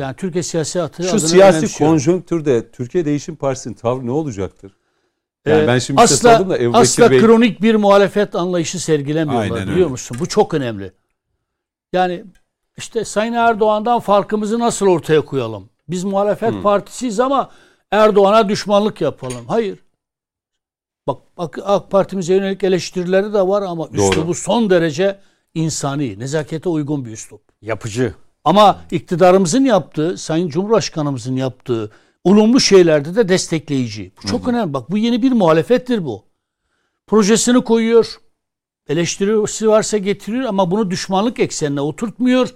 yani 0.00 0.14
Türkiye 0.16 0.42
siyasi 0.42 0.78
hayatı 0.78 1.04
Şu 1.04 1.20
siyasi 1.20 1.78
konjonktürde 1.78 2.70
Türkiye 2.70 3.04
Değişim 3.04 3.36
Partisi'nin 3.36 3.74
tavrı 3.74 4.06
ne 4.06 4.10
olacaktır? 4.10 4.72
Yani 5.46 5.64
Ee, 5.64 5.66
ben 5.66 5.78
şimdi 5.78 6.00
asla, 6.00 6.50
da 6.50 6.58
Ebu 6.58 6.76
asla 6.76 7.10
Bekir 7.10 7.22
Bey 7.22 7.26
kronik 7.26 7.62
bir 7.62 7.74
muhalefet 7.74 8.34
anlayışı 8.34 8.80
sergilemiyorlar 8.80 9.42
Aynen 9.42 9.62
biliyor 9.62 9.76
öyle. 9.76 9.86
musun? 9.86 10.16
Bu 10.20 10.28
çok 10.28 10.54
önemli. 10.54 10.92
Yani 11.92 12.24
işte 12.76 13.04
Sayın 13.04 13.32
Erdoğan'dan 13.32 14.00
farkımızı 14.00 14.58
nasıl 14.58 14.86
ortaya 14.86 15.20
koyalım? 15.20 15.68
Biz 15.88 16.04
muhalefet 16.04 16.62
partisiyiz 16.62 17.20
ama 17.20 17.50
Erdoğan'a 17.90 18.48
düşmanlık 18.48 19.00
yapalım. 19.00 19.44
Hayır. 19.48 19.78
Bak, 21.06 21.18
bak 21.38 21.58
AK 21.64 21.90
Parti'mize 21.90 22.34
yönelik 22.34 22.64
eleştirileri 22.64 23.32
de 23.32 23.48
var 23.48 23.62
ama 23.62 23.92
Doğru. 23.92 24.10
üslubu 24.10 24.34
son 24.34 24.70
derece 24.70 25.18
insani, 25.54 26.18
nezakete 26.18 26.68
uygun 26.68 27.04
bir 27.04 27.10
üslup. 27.10 27.42
Yapıcı. 27.62 28.14
Ama 28.44 28.80
iktidarımızın 28.90 29.64
yaptığı, 29.64 30.18
Sayın 30.18 30.48
Cumhurbaşkanımızın 30.48 31.36
yaptığı 31.36 31.90
olumlu 32.24 32.60
şeylerde 32.60 33.14
de 33.16 33.28
destekleyici. 33.28 34.12
Bu 34.22 34.26
çok 34.28 34.48
önemli. 34.48 34.72
Bak 34.72 34.90
bu 34.90 34.98
yeni 34.98 35.22
bir 35.22 35.32
muhalefettir 35.32 36.04
bu. 36.04 36.24
Projesini 37.06 37.64
koyuyor. 37.64 38.16
Eleştirisi 38.88 39.68
varsa 39.68 39.98
getiriyor 39.98 40.44
ama 40.44 40.70
bunu 40.70 40.90
düşmanlık 40.90 41.40
eksenine 41.40 41.80
oturtmuyor. 41.80 42.54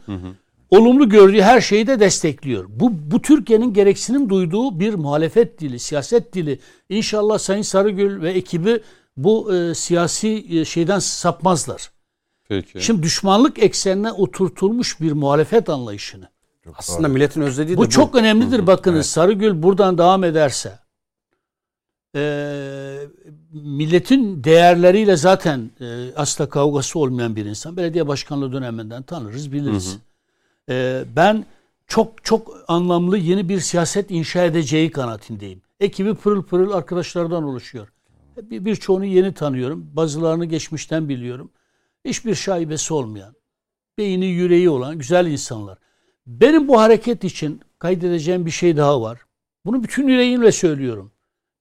Olumlu 0.70 1.09
gördüğü 1.09 1.40
her 1.43 1.60
şeyi 1.60 1.86
de 1.86 2.01
destekliyor. 2.01 2.66
Bu, 2.68 3.10
bu 3.10 3.22
Türkiye'nin 3.22 3.72
gereksinim 3.72 4.28
duyduğu 4.28 4.80
bir 4.80 4.94
muhalefet 4.94 5.60
dili, 5.60 5.78
siyaset 5.78 6.32
dili. 6.32 6.59
İnşallah 6.88 7.38
Sayın 7.38 7.62
Sarıgül 7.62 8.22
ve 8.22 8.30
ekibi 8.30 8.80
bu 9.16 9.55
e, 9.55 9.74
siyasi 9.74 10.47
e, 10.51 10.64
şeyden 10.64 10.98
sapmazlar. 10.98 11.90
Peki. 12.48 12.80
Şimdi 12.80 13.02
düşmanlık 13.02 13.59
eksenine 13.59 14.12
oturtulmuş 14.12 15.01
bir 15.01 15.12
muhalefet 15.12 15.68
anlayışını. 15.68 16.28
Aslında 16.74 17.09
milletin 17.09 17.40
özlediği 17.40 17.76
de 17.76 17.80
Bu 17.80 17.88
çok 17.88 18.14
önemlidir. 18.14 18.66
Bakınız 18.66 19.06
Sarıgül 19.06 19.62
buradan 19.62 19.98
devam 19.98 20.24
ederse 20.24 20.78
e, 22.16 23.09
milletin 23.52 24.44
değerleriyle 24.44 25.16
zaten 25.16 25.70
e, 25.80 26.14
asla 26.16 26.48
kavgası 26.48 26.98
olmayan 26.98 27.36
bir 27.36 27.44
insan. 27.44 27.76
Belediye 27.76 28.09
başkanlığı 28.09 28.52
döneminden 28.52 29.02
tanırız, 29.02 29.52
biliriz. 29.52 29.98
E, 30.68 31.05
ben 31.16 31.44
çok 31.86 32.24
çok 32.24 32.64
anlamlı 32.68 33.18
yeni 33.18 33.48
bir 33.48 33.60
siyaset 33.60 34.10
inşa 34.10 34.44
edeceği 34.44 34.90
kanaatindeyim. 34.90 35.62
Ekibi 35.80 36.14
pırıl 36.14 36.43
pırıl 36.43 36.72
arkadaşlardan 36.72 37.44
oluşuyor. 37.44 37.93
Bir, 38.43 38.64
birçoğunu 38.64 39.05
yeni 39.05 39.34
tanıyorum. 39.34 39.90
Bazılarını 39.93 40.44
geçmişten 40.44 41.09
biliyorum. 41.09 41.51
Hiçbir 42.05 42.34
şaibesi 42.34 42.94
olmayan, 42.94 43.34
beyni 43.98 44.26
yüreği 44.26 44.70
olan 44.70 44.98
güzel 44.98 45.26
insanlar. 45.26 45.78
Benim 46.26 46.68
bu 46.68 46.80
hareket 46.80 47.24
için 47.24 47.60
kaydedeceğim 47.78 48.46
bir 48.46 48.50
şey 48.50 48.76
daha 48.76 49.02
var. 49.02 49.18
Bunu 49.64 49.82
bütün 49.82 50.08
yüreğimle 50.08 50.52
söylüyorum. 50.52 51.12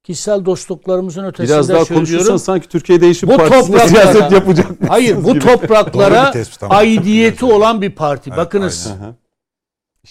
Kişisel 0.03 0.45
dostluklarımızın 0.45 1.25
ötesinde 1.25 1.53
Biraz 1.53 1.69
daha 1.69 1.83
konuşursan 1.85 2.37
sanki 2.37 2.69
Türkiye 2.69 3.01
Değişim 3.01 3.29
Bu 3.29 3.33
topraklara- 3.33 3.87
siyaset 3.87 4.31
yapacak 4.31 4.71
Hayır 4.87 5.23
bu 5.23 5.39
topraklara 5.39 6.31
tespit 6.31 6.63
aidiyeti 6.63 7.45
olan 7.45 7.81
bir 7.81 7.91
parti. 7.91 8.31
Bakınız 8.31 8.93
aynen. 9.01 9.15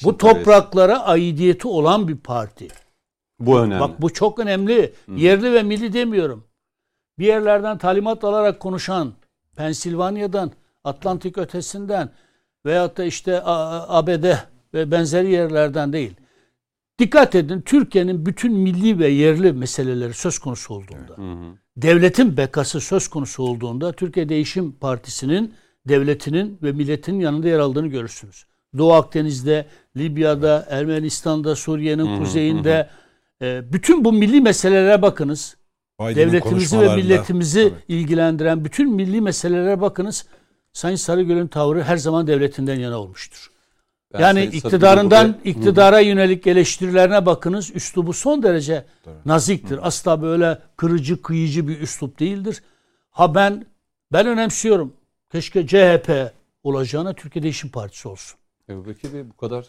bu 0.05 0.19
topraklara 0.19 1.05
aidiyeti 1.05 1.69
olan 1.69 2.09
bir 2.09 2.17
parti. 2.17 2.69
Bu 3.41 3.61
önemli. 3.61 3.81
Bak 3.81 4.03
bu 4.03 4.13
çok 4.13 4.39
önemli. 4.39 4.95
Yerli 5.17 5.53
ve 5.53 5.63
milli 5.63 5.93
demiyorum. 5.93 6.45
Bir 7.19 7.27
yerlerden 7.27 7.79
talimat 7.79 8.25
alarak 8.25 8.61
konuşan, 8.61 9.13
Pensilvanya'dan, 9.57 10.53
Atlantik 10.85 11.39
ötesinden 11.39 12.11
veyahut 12.67 12.97
da 12.97 13.05
işte 13.05 13.41
ABD 13.45 14.25
ve 14.75 14.91
benzeri 14.91 15.31
yerlerden 15.31 15.93
değil. 15.93 16.15
Dikkat 16.99 17.35
edin 17.35 17.61
Türkiye'nin 17.61 18.27
bütün 18.27 18.53
milli 18.53 18.99
ve 18.99 19.09
yerli 19.09 19.53
meseleleri 19.53 20.15
söz 20.15 20.39
konusu 20.39 20.75
olduğunda, 20.75 21.17
devletin 21.77 22.37
bekası 22.37 22.81
söz 22.81 23.09
konusu 23.09 23.43
olduğunda 23.43 23.93
Türkiye 23.93 24.29
Değişim 24.29 24.73
Partisi'nin 24.73 25.55
devletinin 25.89 26.59
ve 26.63 26.73
milletinin 26.73 27.21
yanında 27.21 27.49
yer 27.49 27.59
aldığını 27.59 27.87
görürsünüz. 27.87 28.47
Doğu 28.79 28.93
Akdeniz'de, 28.93 29.67
Libya'da, 29.97 30.67
Ermenistan'da, 30.71 31.57
Suriye'nin 31.57 32.19
kuzeyinde 32.19 32.89
e, 33.43 33.73
bütün 33.73 34.05
bu 34.05 34.13
milli 34.13 34.41
meselelere 34.41 35.03
bakınız. 35.03 35.57
Biden'ın 36.01 36.17
Devletimizi 36.17 36.81
ve 36.81 36.97
milletimizi 36.97 37.69
Tabii. 37.69 37.95
ilgilendiren 37.95 38.65
bütün 38.65 38.95
milli 38.95 39.21
meselelere 39.21 39.81
bakınız. 39.81 40.27
Sayın 40.75 40.97
Sarıgül'ün 40.97 41.47
tavrı 41.47 41.83
her 41.83 41.97
zaman 41.97 42.27
devletinden 42.27 42.79
yana 42.79 42.99
olmuştur. 42.99 43.51
Ben 44.13 44.21
yani 44.21 44.35
Sayın 44.35 44.47
Sarıgül'ü 44.51 44.59
iktidarından 44.59 45.29
burada- 45.29 45.49
iktidara 45.49 46.01
yönelik 46.01 46.47
eleştirilerine 46.47 47.27
bakınız. 47.27 47.71
Üslubu 47.75 48.13
son 48.13 48.43
derece 48.43 48.85
naziktir. 49.25 49.87
Asla 49.87 50.23
böyle 50.23 50.59
kırıcı, 50.77 51.23
kıyıcı 51.23 51.69
bir 51.69 51.81
üslup 51.81 52.19
değildir. 52.21 52.63
Ha 53.11 53.35
ben 53.35 53.67
ben 54.13 54.27
önemsiyorum. 54.27 54.93
Keşke 55.33 55.67
CHP 55.67 56.33
olacağına 56.63 57.13
Türkiye 57.15 57.43
Değişim 57.43 57.71
Partisi 57.71 58.09
olsun. 58.09 58.39
Ebu 58.69 58.87
Bekir 58.89 59.13
Bey 59.13 59.29
bu 59.31 59.37
kadar. 59.37 59.65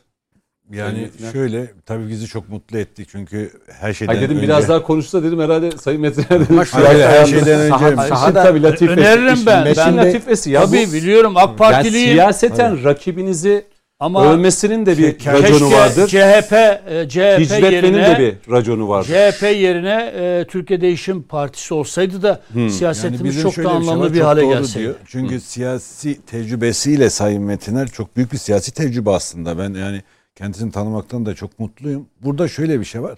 Yani 0.74 1.10
Sayın 1.20 1.34
şöyle 1.34 1.72
tabii 1.86 2.10
bizi 2.10 2.28
çok 2.28 2.50
mutlu 2.50 2.78
etti 2.78 3.06
çünkü 3.12 3.52
her 3.80 3.94
şeyden 3.94 4.14
Hayır 4.14 4.26
dedim 4.26 4.38
önce... 4.38 4.48
biraz 4.48 4.70
daha 4.70 4.84
konuşsa 4.84 5.24
dedim 5.24 5.40
herhalde 5.40 5.72
Sayın 5.72 6.02
Metin 6.02 6.26
dedim. 6.30 6.58
Hayır, 6.72 7.00
her 7.00 7.26
şeyden 7.26 7.60
önce 7.60 7.76
Saha- 7.96 8.34
tabii 8.34 8.64
latifesi. 8.64 8.92
Öneririm 9.02 9.46
ben. 9.46 9.66
işin 9.72 9.84
Ben- 9.86 9.98
latifesi 9.98 10.52
ya. 10.52 10.66
Tabii 10.66 10.88
bu, 10.90 10.94
biliyorum 10.94 11.38
AK 11.38 11.48
yani 11.48 11.58
Partiliyim 11.58 12.12
siyaseten 12.12 12.84
rakibinizi 12.84 13.66
ama 14.00 14.34
övmesinin 14.34 14.86
de 14.86 14.98
bir 14.98 15.14
Ke- 15.20 15.34
raconu 15.34 15.70
keşke 15.70 15.76
vardır. 15.78 16.08
CHP 16.08 16.54
e, 16.54 17.10
CHP 17.10 17.40
Hicvetmenin 17.40 17.72
yerine 17.98 18.20
de 18.20 18.20
bir 18.48 18.52
raconu 18.52 18.90
vardır. 18.90 19.08
CHP 19.32 19.44
yerine 19.44 20.14
e, 20.16 20.46
Türkiye 20.48 20.82
Değişim 20.82 21.24
Partisi 21.24 21.74
olsaydı 21.74 22.22
da 22.22 22.42
Yani 22.56 22.72
siyasetimiz 22.72 23.24
bizim 23.24 23.42
çok 23.44 23.52
da 23.54 23.58
bir 23.58 23.64
şey 23.64 23.72
anlamlı 23.78 24.06
var, 24.06 24.14
bir 24.14 24.22
hale 24.22 24.46
gelseydi. 24.46 24.84
diyor. 24.84 24.96
Çünkü 25.06 25.40
siyasi 25.40 26.22
tecrübesiyle 26.26 27.10
Sayın 27.10 27.44
Metiner 27.44 27.88
çok 27.88 28.18
büyük 28.18 28.34
bir 28.34 28.38
siyasi 28.38 28.72
tecrübe 28.74 29.10
aslında. 29.10 29.58
Ben 29.58 29.74
yani 29.74 30.02
kendisini 30.36 30.72
tanımaktan 30.72 31.26
da 31.26 31.36
çok 31.36 31.60
mutluyum. 31.60 32.08
Burada 32.22 32.48
şöyle 32.48 32.80
bir 32.80 32.86
şey 32.86 33.02
var. 33.02 33.18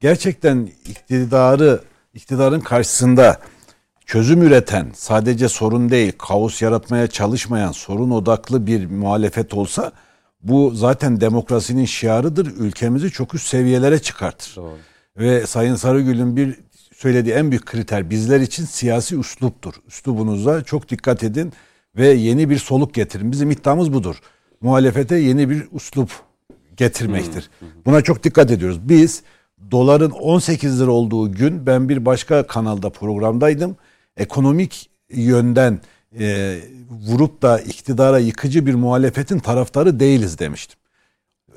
Gerçekten 0.00 0.68
iktidarı, 0.86 1.80
iktidarın 2.14 2.60
karşısında 2.60 3.40
çözüm 4.06 4.42
üreten, 4.42 4.92
sadece 4.94 5.48
sorun 5.48 5.90
değil, 5.90 6.12
kaos 6.18 6.62
yaratmaya 6.62 7.06
çalışmayan, 7.06 7.72
sorun 7.72 8.10
odaklı 8.10 8.66
bir 8.66 8.86
muhalefet 8.86 9.54
olsa 9.54 9.92
bu 10.42 10.70
zaten 10.74 11.20
demokrasinin 11.20 11.84
şiarıdır. 11.84 12.46
Ülkemizi 12.46 13.10
çok 13.10 13.34
üst 13.34 13.46
seviyelere 13.46 13.98
çıkartır. 13.98 14.56
Doğru. 14.56 14.76
Ve 15.16 15.46
Sayın 15.46 15.74
Sarıgül'ün 15.74 16.36
bir 16.36 16.60
söylediği 16.94 17.34
en 17.34 17.50
büyük 17.50 17.66
kriter 17.66 18.10
bizler 18.10 18.40
için 18.40 18.64
siyasi 18.64 19.18
üsluptur. 19.18 19.74
Üslubunuza 19.88 20.64
çok 20.64 20.88
dikkat 20.88 21.22
edin 21.22 21.52
ve 21.96 22.08
yeni 22.08 22.50
bir 22.50 22.58
soluk 22.58 22.94
getirin. 22.94 23.32
Bizim 23.32 23.50
iddiamız 23.50 23.92
budur. 23.92 24.16
Muhalefete 24.60 25.16
yeni 25.16 25.50
bir 25.50 25.68
üslup 25.72 26.10
getirmektir. 26.80 27.50
Buna 27.86 28.02
çok 28.02 28.24
dikkat 28.24 28.50
ediyoruz. 28.50 28.88
Biz 28.88 29.22
doların 29.70 30.10
18 30.10 30.80
lira 30.80 30.90
olduğu 30.90 31.32
gün 31.32 31.66
ben 31.66 31.88
bir 31.88 32.04
başka 32.06 32.46
kanalda 32.46 32.90
programdaydım. 32.90 33.76
Ekonomik 34.16 34.90
yönden 35.10 35.80
e, 36.18 36.58
vurup 36.90 37.42
da 37.42 37.60
iktidara 37.60 38.18
yıkıcı 38.18 38.66
bir 38.66 38.74
muhalefetin 38.74 39.38
taraftarı 39.38 40.00
değiliz 40.00 40.38
demiştim 40.38 40.80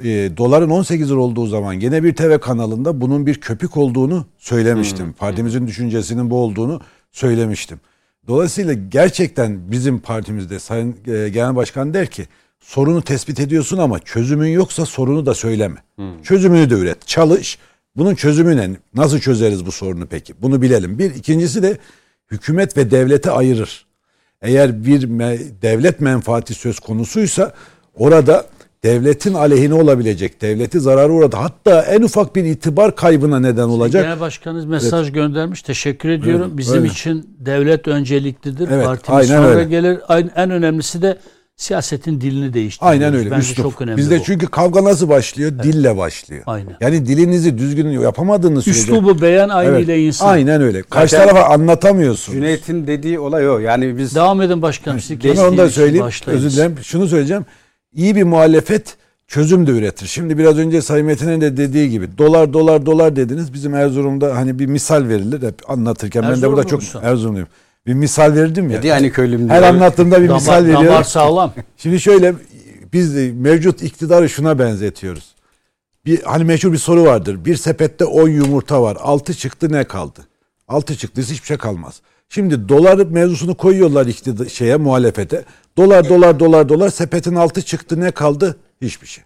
e, 0.04 0.38
doların 0.38 0.70
18 0.70 1.12
lira 1.12 1.20
olduğu 1.20 1.48
zaman 1.48 1.80
gene 1.80 2.04
bir 2.04 2.16
TV 2.16 2.40
kanalında 2.40 3.02
bunun 3.02 3.26
bir 3.26 3.41
köpük 3.41 3.78
olduğunu 3.78 4.26
söylemiştim. 4.38 5.14
Partimizin 5.14 5.68
düşüncesinin 5.68 6.30
bu 6.30 6.36
olduğunu 6.36 6.82
söylemiştim. 7.12 7.80
Dolayısıyla 8.28 8.74
gerçekten 8.74 9.72
bizim 9.72 10.00
partimizde 10.00 10.60
Sayın 10.60 10.95
e, 11.08 11.30
Genel 11.30 11.56
Başkan 11.56 11.94
der 11.94 12.08
ki 12.08 12.28
sorunu 12.64 13.02
tespit 13.02 13.40
ediyorsun 13.40 13.77
ama 13.77 13.99
çözümün 13.99 14.48
yoksa 14.49 14.85
sorunu 14.85 15.26
da 15.26 15.34
söyleme. 15.34 15.76
Çözümünü 16.23 16.69
de 16.69 16.73
üret. 16.73 17.07
Çalış. 17.07 17.57
Bunun 17.95 18.15
çözümü 18.15 18.57
ne? 18.57 18.69
Nasıl 18.95 19.19
çözeriz 19.19 19.65
bu 19.65 19.72
sorunu 19.72 20.06
peki? 20.06 20.34
Bunu 20.41 20.61
bilelim. 20.61 20.99
Bir. 20.99 21.15
ikincisi 21.15 21.64
de 21.64 21.77
hükümet 22.31 22.77
ve 22.77 22.91
devleti 22.91 23.31
ayırır. 23.31 23.85
Eğer 24.41 24.85
bir 24.85 25.02
me- 25.03 25.61
devlet 25.61 26.02
menfaati 26.02 26.53
söz 26.53 26.80
konusuysa 26.80 27.53
orada 27.95 28.45
devletin 28.84 29.34
aleyhine 29.34 29.73
olabilecek, 29.73 30.41
devleti 30.41 30.80
zararı 30.80 31.14
uğradı. 31.14 31.35
Hatta 31.35 31.81
en 31.81 32.02
ufak 32.02 32.35
bir 32.35 32.44
itibar 32.44 32.95
kaybına 32.95 33.40
neden 33.40 33.64
olacak. 33.68 34.03
Genel 34.03 34.19
Başkanımız 34.19 34.65
mesaj 34.65 35.11
göndermiş. 35.11 35.61
Teşekkür 35.61 36.10
ediyorum. 36.10 36.45
Evet, 36.48 36.57
Bizim 36.57 36.77
öyle. 36.81 36.88
için 36.91 37.35
devlet 37.40 37.88
önceliklidir. 37.88 38.69
Evet, 38.72 38.85
Partimiz 38.85 39.27
sonra 39.27 39.48
öyle. 39.48 39.64
gelir. 39.69 39.99
En 40.35 40.49
önemlisi 40.49 41.02
de 41.02 41.18
siyasetin 41.68 42.22
dilini 42.22 42.54
değiştirmek. 42.54 42.92
Aynen 42.92 43.14
öyle. 43.14 43.32
Bence 43.32 43.42
üslup. 43.52 43.58
çok 43.72 43.82
önemli 43.82 43.98
Bizde 43.98 44.20
bu. 44.20 44.24
çünkü 44.24 44.48
kavga 44.48 44.84
nasıl 44.84 45.10
başlıyor? 45.10 45.52
Dille 45.64 45.98
başlıyor. 45.98 46.44
Aynen. 46.46 46.76
Yani 46.82 47.06
dilinizi 47.06 47.58
düzgün 47.58 47.90
yapamadığınız 47.90 48.64
sürece. 48.64 48.80
Üslubu 48.82 49.22
beyan 49.22 49.50
aynı 49.50 49.70
Evet, 49.70 49.86
ile 49.86 50.04
insan. 50.06 50.28
Aynen 50.28 50.62
öyle. 50.62 50.82
Karşı 50.82 51.16
Zaten- 51.16 51.30
tarafa 51.30 51.54
anlatamıyorsun. 51.54 52.34
Cüneyt'in 52.34 52.88
dediği 52.88 53.20
olay 53.20 53.50
o. 53.50 53.60
Yani 53.60 53.98
biz 53.98 54.16
Devam 54.16 54.42
edin 54.42 54.62
başkanım. 54.62 55.00
Sizi 55.00 55.14
Ben 55.14 55.20
kestiğim 55.20 55.50
onu 55.50 55.58
da 55.58 55.70
söyleyeyim. 55.70 56.06
başlayınız. 56.06 56.46
Özür 56.46 56.58
dilerim. 56.58 56.76
Şunu 56.84 57.08
söyleyeceğim. 57.08 57.46
İyi 57.94 58.16
bir 58.16 58.24
muhalefet 58.24 58.96
çözüm 59.28 59.68
de 59.68 59.72
üretir. 59.72 60.08
Şimdi 60.08 60.38
biraz 60.38 60.58
önce 60.58 60.82
Sayın 60.82 61.06
Metin'in 61.06 61.42
de 61.42 61.58
dediği 61.58 61.90
gibi 61.90 62.18
dolar 62.18 62.54
dolar 62.54 62.86
dolar 62.86 63.16
dediniz. 63.16 63.54
Bizim 63.54 63.74
Erzurum'da 63.76 64.36
hani 64.38 64.60
bir 64.60 64.66
misal 64.66 65.08
verilir 65.08 65.42
hep 65.42 65.70
anlatırken. 65.70 66.24
ben 66.24 66.42
de 66.42 66.50
burada 66.50 66.64
çok 66.64 66.80
musun? 66.80 67.02
Erzurumluyum. 67.04 67.48
Bir 67.88 67.93
misal 67.93 68.35
verdim 68.35 68.69
ya. 68.69 68.77
dedi 68.77 68.88
yani 68.88 69.11
köylüm 69.11 69.49
Her 69.49 69.64
anlattığımda 69.64 70.22
bir 70.22 70.27
Damar, 70.27 70.39
misal 70.39 70.64
veriyorum. 70.64 70.85
damar 70.85 71.03
sağlam. 71.03 71.53
Şimdi 71.77 71.99
şöyle 71.99 72.34
biz 72.93 73.15
de 73.15 73.31
mevcut 73.31 73.84
iktidarı 73.84 74.30
şuna 74.30 74.60
benzetiyoruz. 74.60 75.35
Bir 76.05 76.22
hani 76.23 76.43
meşhur 76.43 76.72
bir 76.72 76.77
soru 76.77 77.03
vardır. 77.03 77.45
Bir 77.45 77.55
sepette 77.55 78.05
10 78.05 78.30
yumurta 78.30 78.81
var. 78.81 78.97
6 78.99 79.34
çıktı 79.34 79.72
ne 79.72 79.84
kaldı? 79.84 80.19
Altı 80.68 80.95
çıktıysa 80.95 81.34
hiçbir 81.34 81.47
şey 81.47 81.57
kalmaz. 81.57 82.01
Şimdi 82.30 82.69
dolar 82.69 82.97
mevzusunu 83.05 83.55
koyuyorlar 83.55 84.05
iktidar 84.05 84.45
şeye 84.45 84.76
muhalefete. 84.76 85.43
Dolar 85.77 86.10
dolar 86.10 86.39
dolar 86.39 86.69
dolar 86.69 86.89
sepetin 86.89 87.35
altı 87.35 87.61
çıktı 87.61 87.99
ne 87.99 88.11
kaldı? 88.11 88.57
Hiçbir 88.81 89.07
şey. 89.07 89.23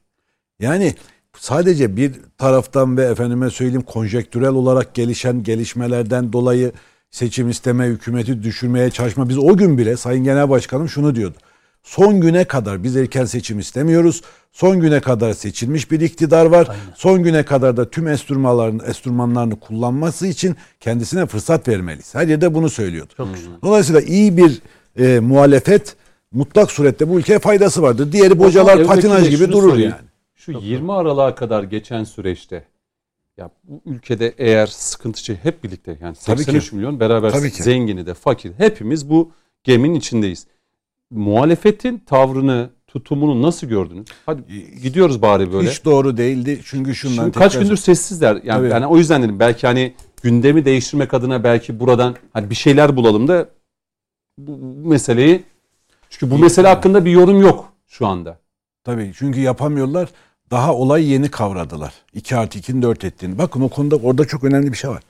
Yani 0.60 0.96
sadece 1.38 1.98
bir 1.98 2.12
taraftan 2.38 2.98
ve 2.98 3.04
efendime 3.06 3.50
söyleyeyim 3.50 3.82
konjektürel 3.82 4.50
olarak 4.50 4.96
gelişen 4.96 5.44
gelişmelerden 5.44 6.34
dolayı 6.34 6.72
seçim 7.12 7.50
isteme, 7.50 7.86
hükümeti 7.86 8.44
düşürmeye 8.44 8.90
çalışma. 8.90 9.30
Biz 9.30 9.38
o 9.38 9.58
gün 9.58 9.78
bile 9.78 9.98
Sayın 9.98 10.24
Genel 10.24 10.50
Başkanım 10.50 10.90
şunu 10.90 11.16
diyordu. 11.16 11.38
Son 11.84 12.22
güne 12.22 12.46
kadar 12.46 12.84
biz 12.84 12.96
erken 12.96 13.26
seçim 13.26 13.60
istemiyoruz. 13.60 14.22
Son 14.52 14.80
güne 14.80 15.00
kadar 15.02 15.34
seçilmiş 15.34 15.92
bir 15.92 16.00
iktidar 16.02 16.46
var. 16.46 16.68
Aynen. 16.70 16.82
Son 16.96 17.24
güne 17.24 17.44
kadar 17.46 17.78
da 17.78 17.90
tüm 17.90 18.08
enstrümanlarını, 18.08 18.84
enstrümanlarını 18.84 19.60
kullanması 19.60 20.28
için 20.28 20.56
kendisine 20.80 21.26
fırsat 21.26 21.68
vermeliyiz. 21.68 22.16
Her 22.16 22.28
yerde 22.28 22.54
bunu 22.54 22.70
söylüyordu. 22.70 23.14
Çok 23.18 23.36
güzel. 23.36 23.52
Dolayısıyla 23.62 24.02
iyi 24.02 24.38
bir 24.38 24.62
e, 25.00 25.20
muhalefet 25.20 25.96
mutlak 26.32 26.72
surette 26.72 27.10
bu 27.10 27.20
ülkeye 27.20 27.40
faydası 27.40 27.82
vardır. 27.82 28.12
Diğeri 28.12 28.40
bocalar 28.40 28.84
patinaj 28.84 29.30
gibi 29.30 29.52
durur 29.52 29.70
sorayım. 29.70 29.90
yani. 29.92 30.08
Şu 30.36 30.52
20 30.52 30.94
Aralık'a 30.94 31.36
kadar 31.36 31.64
geçen 31.64 32.04
süreçte 32.04 32.64
ya 33.38 33.50
bu 33.64 33.82
ülkede 33.86 34.34
eğer 34.38 34.68
sıkıntıcı 34.68 35.36
hep 35.36 35.64
birlikte 35.64 35.98
yani 36.02 36.16
83 36.16 36.72
milyon 36.72 37.00
beraber 37.00 37.32
Tabii 37.32 37.52
ki. 37.52 37.64
zengini 37.64 38.06
de 38.06 38.14
fakir 38.14 38.54
hepimiz 38.58 39.10
bu 39.10 39.32
geminin 39.64 39.96
içindeyiz. 39.96 40.48
Muhalefetin 41.12 41.98
tavrını, 41.98 42.70
tutumunu 42.88 43.42
nasıl 43.42 43.68
gördünüz? 43.68 44.08
Hadi 44.26 44.42
gidiyoruz 44.82 45.22
bari 45.22 45.54
böyle. 45.54 45.70
Hiç 45.70 45.86
doğru 45.86 46.18
değildi 46.18 46.62
çünkü 46.66 46.96
şundan 46.96 47.24
Şimdi 47.24 47.32
kaç 47.32 47.52
tekrar... 47.52 47.66
gündür 47.66 47.78
sessizler. 47.78 48.42
Yani, 48.44 48.70
yani 48.70 48.88
o 48.88 48.98
yüzden 48.98 49.24
dedim 49.24 49.40
belki 49.40 49.68
hani 49.68 49.94
gündemi 50.24 50.66
değiştirmek 50.66 51.14
adına 51.14 51.44
belki 51.44 51.80
buradan 51.80 52.16
hani 52.34 52.50
bir 52.50 52.56
şeyler 52.56 52.96
bulalım 52.96 53.28
da 53.28 53.50
bu, 54.38 54.58
meseleyi 54.90 55.44
çünkü 56.10 56.32
bu 56.32 56.36
İyi 56.36 56.42
mesele 56.42 56.68
hakkında 56.68 57.06
bir 57.06 57.12
yorum 57.12 57.42
yok 57.42 57.74
şu 57.88 58.08
anda. 58.08 58.40
Tabii 58.84 59.12
çünkü 59.18 59.40
yapamıyorlar. 59.40 60.10
Daha 60.52 60.76
olay 60.76 61.12
yeni 61.12 61.32
kavradılar. 61.32 61.94
2 62.14 62.36
artı 62.36 62.60
2'nin 62.60 62.82
4 62.82 63.04
ettiğini. 63.04 63.38
Bakın 63.38 63.62
o 63.62 63.70
konuda 63.70 63.96
orada 63.96 64.26
çok 64.26 64.44
önemli 64.44 64.72
bir 64.72 64.78
şey 64.78 64.90
var. 64.90 65.04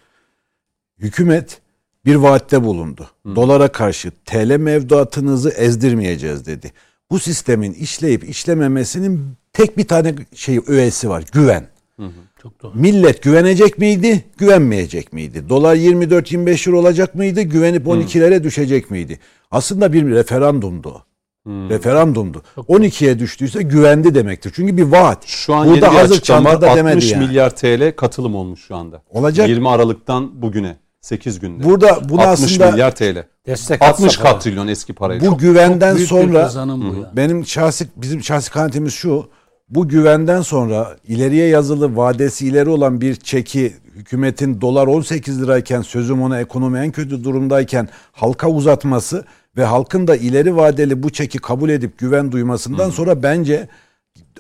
Hükümet 1.00 1.62
bir 2.06 2.16
vaatte 2.16 2.64
bulundu. 2.64 3.08
Hı. 3.26 3.36
Dolara 3.36 3.68
karşı 3.72 4.12
TL 4.26 4.58
mevduatınızı 4.58 5.50
ezdirmeyeceğiz 5.50 6.46
dedi. 6.46 6.72
Bu 7.12 7.20
sistemin 7.20 7.74
işleyip 7.74 8.30
işlememesinin 8.30 9.34
tek 9.54 9.78
bir 9.78 9.88
tane 9.88 10.16
şey 10.36 10.60
öğesi 10.68 11.10
var. 11.10 11.24
Güven. 11.32 11.68
Hı 12.00 12.06
hı, 12.06 12.12
çok 12.42 12.62
doğru. 12.62 12.72
Millet 12.76 13.24
güvenecek 13.24 13.78
miydi, 13.78 14.26
güvenmeyecek 14.38 15.14
miydi? 15.14 15.50
Dolar 15.50 15.76
24-25 15.76 16.68
lira 16.68 16.78
olacak 16.78 17.16
mıydı, 17.16 17.42
güvenip 17.42 17.88
12'lere 17.88 18.44
düşecek 18.44 18.92
miydi? 18.92 19.20
Aslında 19.52 19.94
bir 19.94 20.06
referandumdu. 20.10 21.06
Hmm. 21.48 21.70
Referandumdu. 21.70 22.42
12'ye 22.58 23.20
düştüyse 23.20 23.64
güvendi 23.64 24.16
demektir. 24.16 24.52
Çünkü 24.56 24.78
bir 24.78 24.84
vaat. 24.84 25.26
Şu 25.26 25.56
an 25.56 25.68
Burada 25.68 25.86
yeni 25.86 25.98
hazır 25.98 26.22
çantada 26.22 26.72
60 26.72 27.12
yani. 27.12 27.26
milyar 27.26 27.50
TL 27.50 27.96
katılım 27.96 28.36
olmuş 28.36 28.66
şu 28.68 28.76
anda. 28.76 29.02
Olacak. 29.10 29.50
20 29.50 29.70
Aralık'tan 29.70 30.42
bugüne 30.42 30.78
8 31.02 31.40
günde. 31.40 31.64
Burada 31.64 32.10
bunu 32.10 32.22
60 32.22 32.52
aslında 32.52 32.72
milyar 32.72 32.96
TL. 32.96 33.26
Destek 33.46 33.82
60 33.82 34.18
katrilyon 34.18 34.68
eski 34.68 34.94
parayı. 34.94 35.22
Bu 35.22 35.26
çok, 35.26 35.40
güvenden 35.40 35.98
çok 35.98 36.08
sonra 36.08 36.52
bu 36.68 37.06
benim 37.14 37.46
şahsi 37.46 37.88
bizim 37.96 38.24
şahsi 38.24 38.52
kanaatimiz 38.52 38.94
şu. 38.94 39.30
Bu 39.70 39.88
güvenden 39.88 40.42
sonra 40.42 40.98
ileriye 41.08 41.48
yazılı 41.48 41.98
vadesi 41.98 42.48
ileri 42.48 42.70
olan 42.70 43.02
bir 43.02 43.16
çeki 43.16 43.74
hükümetin 43.96 44.62
dolar 44.62 44.88
18 44.88 45.42
lirayken 45.42 45.82
sözüm 45.82 46.22
ona 46.22 46.40
ekonomi 46.40 46.80
en 46.80 46.92
kötü 46.92 47.24
durumdayken 47.24 47.90
halka 48.12 48.50
uzatması 48.50 49.26
ve 49.58 49.66
halkın 49.66 50.08
da 50.08 50.16
ileri 50.16 50.56
vadeli 50.56 51.04
bu 51.04 51.10
çeki 51.10 51.38
kabul 51.40 51.70
edip 51.70 51.98
güven 51.98 52.32
duymasından 52.32 52.88
Hı. 52.88 52.92
sonra 52.92 53.24
bence 53.24 53.68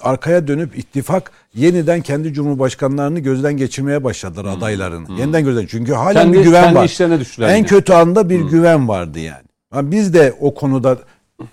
arkaya 0.01 0.47
dönüp 0.47 0.77
ittifak 0.77 1.31
yeniden 1.55 2.01
kendi 2.01 2.33
cumhurbaşkanlarını 2.33 3.19
gözden 3.19 3.57
geçirmeye 3.57 4.03
başladılar 4.03 4.45
hmm. 4.45 4.57
adaylarını. 4.57 5.07
Hmm. 5.07 5.17
Yeniden 5.17 5.43
gözden 5.43 5.65
çünkü 5.65 5.93
hala 5.93 6.13
kendi, 6.13 6.37
bir 6.37 6.43
güven 6.43 6.63
kendi 6.63 6.75
var. 6.75 6.85
Işlerine 6.85 7.19
düştüler 7.19 7.49
en 7.49 7.55
yani. 7.55 7.65
kötü 7.65 7.93
anda 7.93 8.29
bir 8.29 8.39
hmm. 8.39 8.49
güven 8.49 8.87
vardı 8.87 9.19
yani. 9.19 9.45
yani. 9.73 9.91
Biz 9.91 10.13
de 10.13 10.33
o 10.39 10.53
konuda 10.53 10.97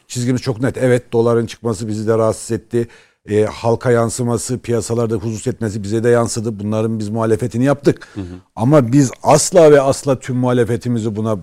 çizgimiz 0.09 0.43
çok 0.43 0.61
net. 0.61 0.77
Evet 0.77 1.12
doların 1.12 1.47
çıkması 1.47 1.89
bizi 1.89 2.09
de 2.09 2.19
rahatsız 2.19 2.51
etti. 2.51 2.89
E, 3.28 3.45
halka 3.45 3.91
yansıması, 3.91 4.59
piyasalarda 4.59 5.15
husus 5.15 5.47
etmesi 5.47 5.82
bize 5.82 6.05
de 6.05 6.09
yansıdı. 6.09 6.61
Bunların 6.61 6.99
biz 6.99 7.09
muhalefetini 7.09 7.65
yaptık. 7.65 8.09
Hı 8.15 8.20
Ama 8.57 8.93
biz 8.93 9.11
asla 9.23 9.73
ve 9.73 9.81
asla 9.81 10.19
tüm 10.19 10.36
muhalefetimizi 10.36 11.16
buna 11.16 11.39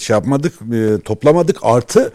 şey 0.00 0.14
yapmadık, 0.14 0.54
e, 0.72 1.00
toplamadık. 1.00 1.56
Artı 1.62 2.12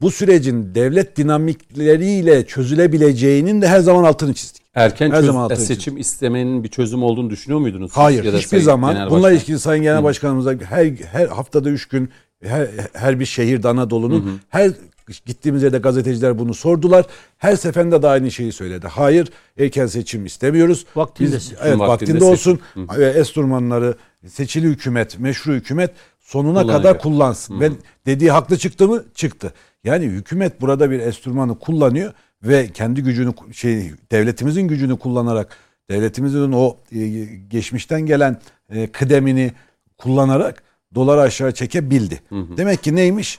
bu 0.00 0.10
sürecin 0.10 0.74
devlet 0.74 1.16
dinamikleriyle 1.16 2.46
çözülebileceğinin 2.46 3.62
de 3.62 3.68
her 3.68 3.80
zaman 3.80 4.04
altını 4.04 4.34
çizdik. 4.34 4.62
Erken 4.74 5.10
her 5.10 5.16
çöz, 5.16 5.26
zaman 5.26 5.42
altını 5.42 5.58
seçim 5.58 5.78
çizdik. 5.78 6.00
istemenin 6.00 6.64
bir 6.64 6.68
çözüm 6.68 7.02
olduğunu 7.02 7.30
düşünüyor 7.30 7.60
muydunuz? 7.60 7.92
Hayır, 7.94 8.24
ya 8.24 8.32
da 8.32 8.38
hiçbir 8.38 8.60
zaman. 8.60 9.10
Bununla 9.10 9.32
ilgili 9.32 9.58
Sayın 9.58 9.82
Genel 9.82 9.98
Hı. 9.98 10.04
Başkanımıza 10.04 10.54
her 10.68 10.86
her 10.86 11.26
haftada 11.26 11.70
üç 11.70 11.88
gün 11.88 12.10
her, 12.44 12.68
her 12.92 13.20
bir 13.20 13.26
şehirde 13.26 13.68
Anadolu'nun 13.68 14.20
hı 14.20 14.30
hı. 14.30 14.34
her 14.48 14.72
gittiğimiz 15.26 15.62
yerde 15.62 15.78
gazeteciler 15.78 16.38
bunu 16.38 16.54
sordular. 16.54 17.06
Her 17.38 17.56
seferinde 17.56 18.02
de 18.02 18.08
aynı 18.08 18.30
şeyi 18.30 18.52
söyledi. 18.52 18.86
Hayır, 18.86 19.28
erken 19.58 19.86
seçim 19.86 20.26
istemiyoruz. 20.26 20.86
Vaktinde, 20.96 21.36
Biz, 21.36 21.52
evet, 21.52 21.78
vaktinde, 21.78 21.88
vaktinde 21.88 22.24
olsun. 22.24 22.58
Hı. 22.74 23.04
Esturmanları 23.04 23.94
seçili 24.26 24.66
hükümet, 24.66 25.18
meşru 25.18 25.52
hükümet 25.52 25.90
sonuna 26.24 26.66
kadar 26.66 26.98
kullansın. 26.98 27.56
Hı. 27.56 27.60
Ve 27.60 27.70
dediği 28.06 28.30
haklı 28.30 28.58
çıktı 28.58 28.88
mı? 28.88 29.04
Çıktı. 29.14 29.52
Yani 29.84 30.04
hükümet 30.04 30.60
burada 30.60 30.90
bir 30.90 31.00
enstrümanı 31.00 31.58
kullanıyor 31.58 32.12
ve 32.42 32.68
kendi 32.68 33.02
gücünü 33.02 33.34
şey 33.52 33.92
devletimizin 34.12 34.68
gücünü 34.68 34.98
kullanarak 34.98 35.56
devletimizin 35.90 36.52
o 36.52 36.76
e, 36.92 37.24
geçmişten 37.48 38.00
gelen 38.06 38.40
e, 38.70 38.86
kıdemini 38.86 39.52
kullanarak 39.98 40.62
doları 40.94 41.20
aşağı 41.20 41.52
çekebildi. 41.52 42.20
Hı 42.28 42.34
hı. 42.34 42.56
Demek 42.56 42.82
ki 42.82 42.96
neymiş? 42.96 43.38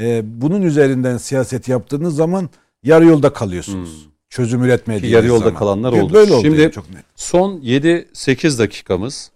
E, 0.00 0.22
bunun 0.40 0.62
üzerinden 0.62 1.16
siyaset 1.16 1.68
yaptığınız 1.68 2.16
zaman 2.16 2.50
yarı 2.82 3.04
yolda 3.04 3.32
kalıyorsunuz. 3.32 4.06
Hı. 4.06 4.10
Çözüm 4.28 4.64
üretmediğiniz 4.64 5.12
Yarı 5.12 5.26
yolda 5.26 5.44
zaman. 5.44 5.58
kalanlar 5.58 5.92
oldu. 5.92 6.14
Böyle 6.14 6.32
oldu 6.32 6.42
Şimdi 6.42 6.60
yani, 6.60 6.72
çok 6.72 6.90
net. 6.90 7.04
son 7.14 7.60
7-8 7.60 8.58
dakikamız. 8.58 9.30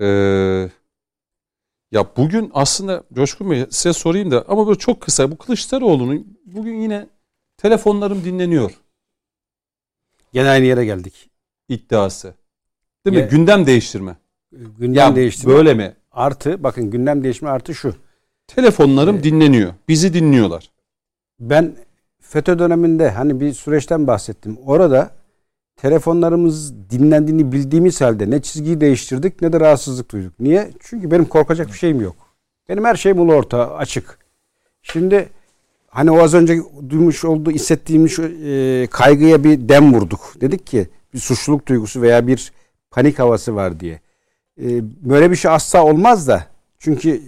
Ee, 0.00 0.68
ya 1.94 2.06
bugün 2.16 2.50
aslında 2.54 3.04
Coşkun 3.12 3.50
Bey 3.50 3.66
size 3.70 3.92
sorayım 3.92 4.30
da 4.30 4.44
ama 4.48 4.66
böyle 4.66 4.78
çok 4.78 5.00
kısa 5.00 5.30
bu 5.30 5.38
Kılıçdaroğlu'nun 5.38 6.38
bugün 6.46 6.80
yine 6.80 7.06
telefonlarım 7.56 8.24
dinleniyor. 8.24 8.80
Gene 10.32 10.48
aynı 10.48 10.64
yere 10.64 10.84
geldik. 10.84 11.30
İddiası. 11.68 12.34
Değil 13.06 13.16
ya, 13.16 13.24
mi? 13.24 13.30
Gündem 13.30 13.66
değiştirme. 13.66 14.16
Gündem 14.52 14.94
ya 14.94 15.16
değiştirme. 15.16 15.54
Böyle 15.54 15.74
mi? 15.74 15.94
Artı 16.12 16.62
bakın 16.62 16.90
gündem 16.90 17.24
değiştirme 17.24 17.50
artı 17.50 17.74
şu. 17.74 17.94
Telefonlarım 18.46 19.16
ee, 19.16 19.22
dinleniyor. 19.22 19.74
Bizi 19.88 20.14
dinliyorlar. 20.14 20.70
Ben 21.40 21.76
FETÖ 22.20 22.58
döneminde 22.58 23.10
hani 23.10 23.40
bir 23.40 23.52
süreçten 23.52 24.06
bahsettim. 24.06 24.58
Orada 24.66 25.10
telefonlarımız 25.84 26.74
dinlendiğini 26.90 27.52
bildiğimiz 27.52 28.00
halde 28.00 28.30
ne 28.30 28.42
çizgiyi 28.42 28.80
değiştirdik 28.80 29.42
ne 29.42 29.52
de 29.52 29.60
rahatsızlık 29.60 30.10
duyduk. 30.12 30.40
Niye? 30.40 30.70
Çünkü 30.80 31.10
benim 31.10 31.24
korkacak 31.24 31.68
bir 31.68 31.78
şeyim 31.78 32.00
yok. 32.00 32.16
Benim 32.68 32.84
her 32.84 32.94
şeyim 32.94 33.20
ulu 33.20 33.34
orta, 33.34 33.74
açık. 33.74 34.18
Şimdi 34.82 35.28
hani 35.88 36.10
o 36.10 36.18
az 36.22 36.34
önce 36.34 36.58
duymuş 36.88 37.24
olduğu, 37.24 37.50
hissettiğimiz 37.50 38.18
e, 38.18 38.86
kaygıya 38.90 39.44
bir 39.44 39.68
dem 39.68 39.94
vurduk. 39.94 40.20
Dedik 40.40 40.66
ki 40.66 40.88
bir 41.14 41.18
suçluluk 41.18 41.66
duygusu 41.66 42.02
veya 42.02 42.26
bir 42.26 42.52
panik 42.90 43.18
havası 43.18 43.54
var 43.54 43.80
diye. 43.80 44.00
E, 44.60 44.66
böyle 45.10 45.30
bir 45.30 45.36
şey 45.36 45.50
asla 45.50 45.84
olmaz 45.84 46.28
da. 46.28 46.46
Çünkü 46.78 47.22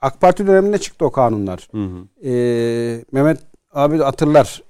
AK 0.00 0.20
Parti 0.20 0.46
döneminde 0.46 0.78
çıktı 0.78 1.04
o 1.04 1.12
kanunlar. 1.12 1.68
Hı 1.72 1.84
hı. 1.84 2.28
E, 2.28 3.04
Mehmet 3.12 3.38
abi 3.72 3.98
hatırlar 3.98 4.67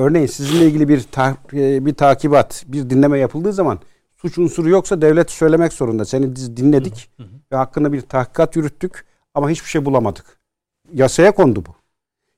Örneğin 0.00 0.26
sizinle 0.26 0.66
ilgili 0.66 0.88
bir 0.88 1.02
ta, 1.02 1.36
e, 1.52 1.86
bir 1.86 1.94
takibat, 1.94 2.64
bir 2.66 2.90
dinleme 2.90 3.18
yapıldığı 3.18 3.52
zaman 3.52 3.78
suç 4.16 4.38
unsuru 4.38 4.68
yoksa 4.68 5.02
devlet 5.02 5.30
söylemek 5.30 5.72
zorunda. 5.72 6.04
Seni 6.04 6.36
dinledik 6.36 7.10
hı 7.16 7.22
hı. 7.22 7.28
ve 7.52 7.56
hakkında 7.56 7.92
bir 7.92 8.00
tahkikat 8.00 8.56
yürüttük 8.56 9.04
ama 9.34 9.50
hiçbir 9.50 9.68
şey 9.68 9.84
bulamadık. 9.84 10.40
Yasaya 10.92 11.34
kondu 11.34 11.64
bu. 11.66 11.70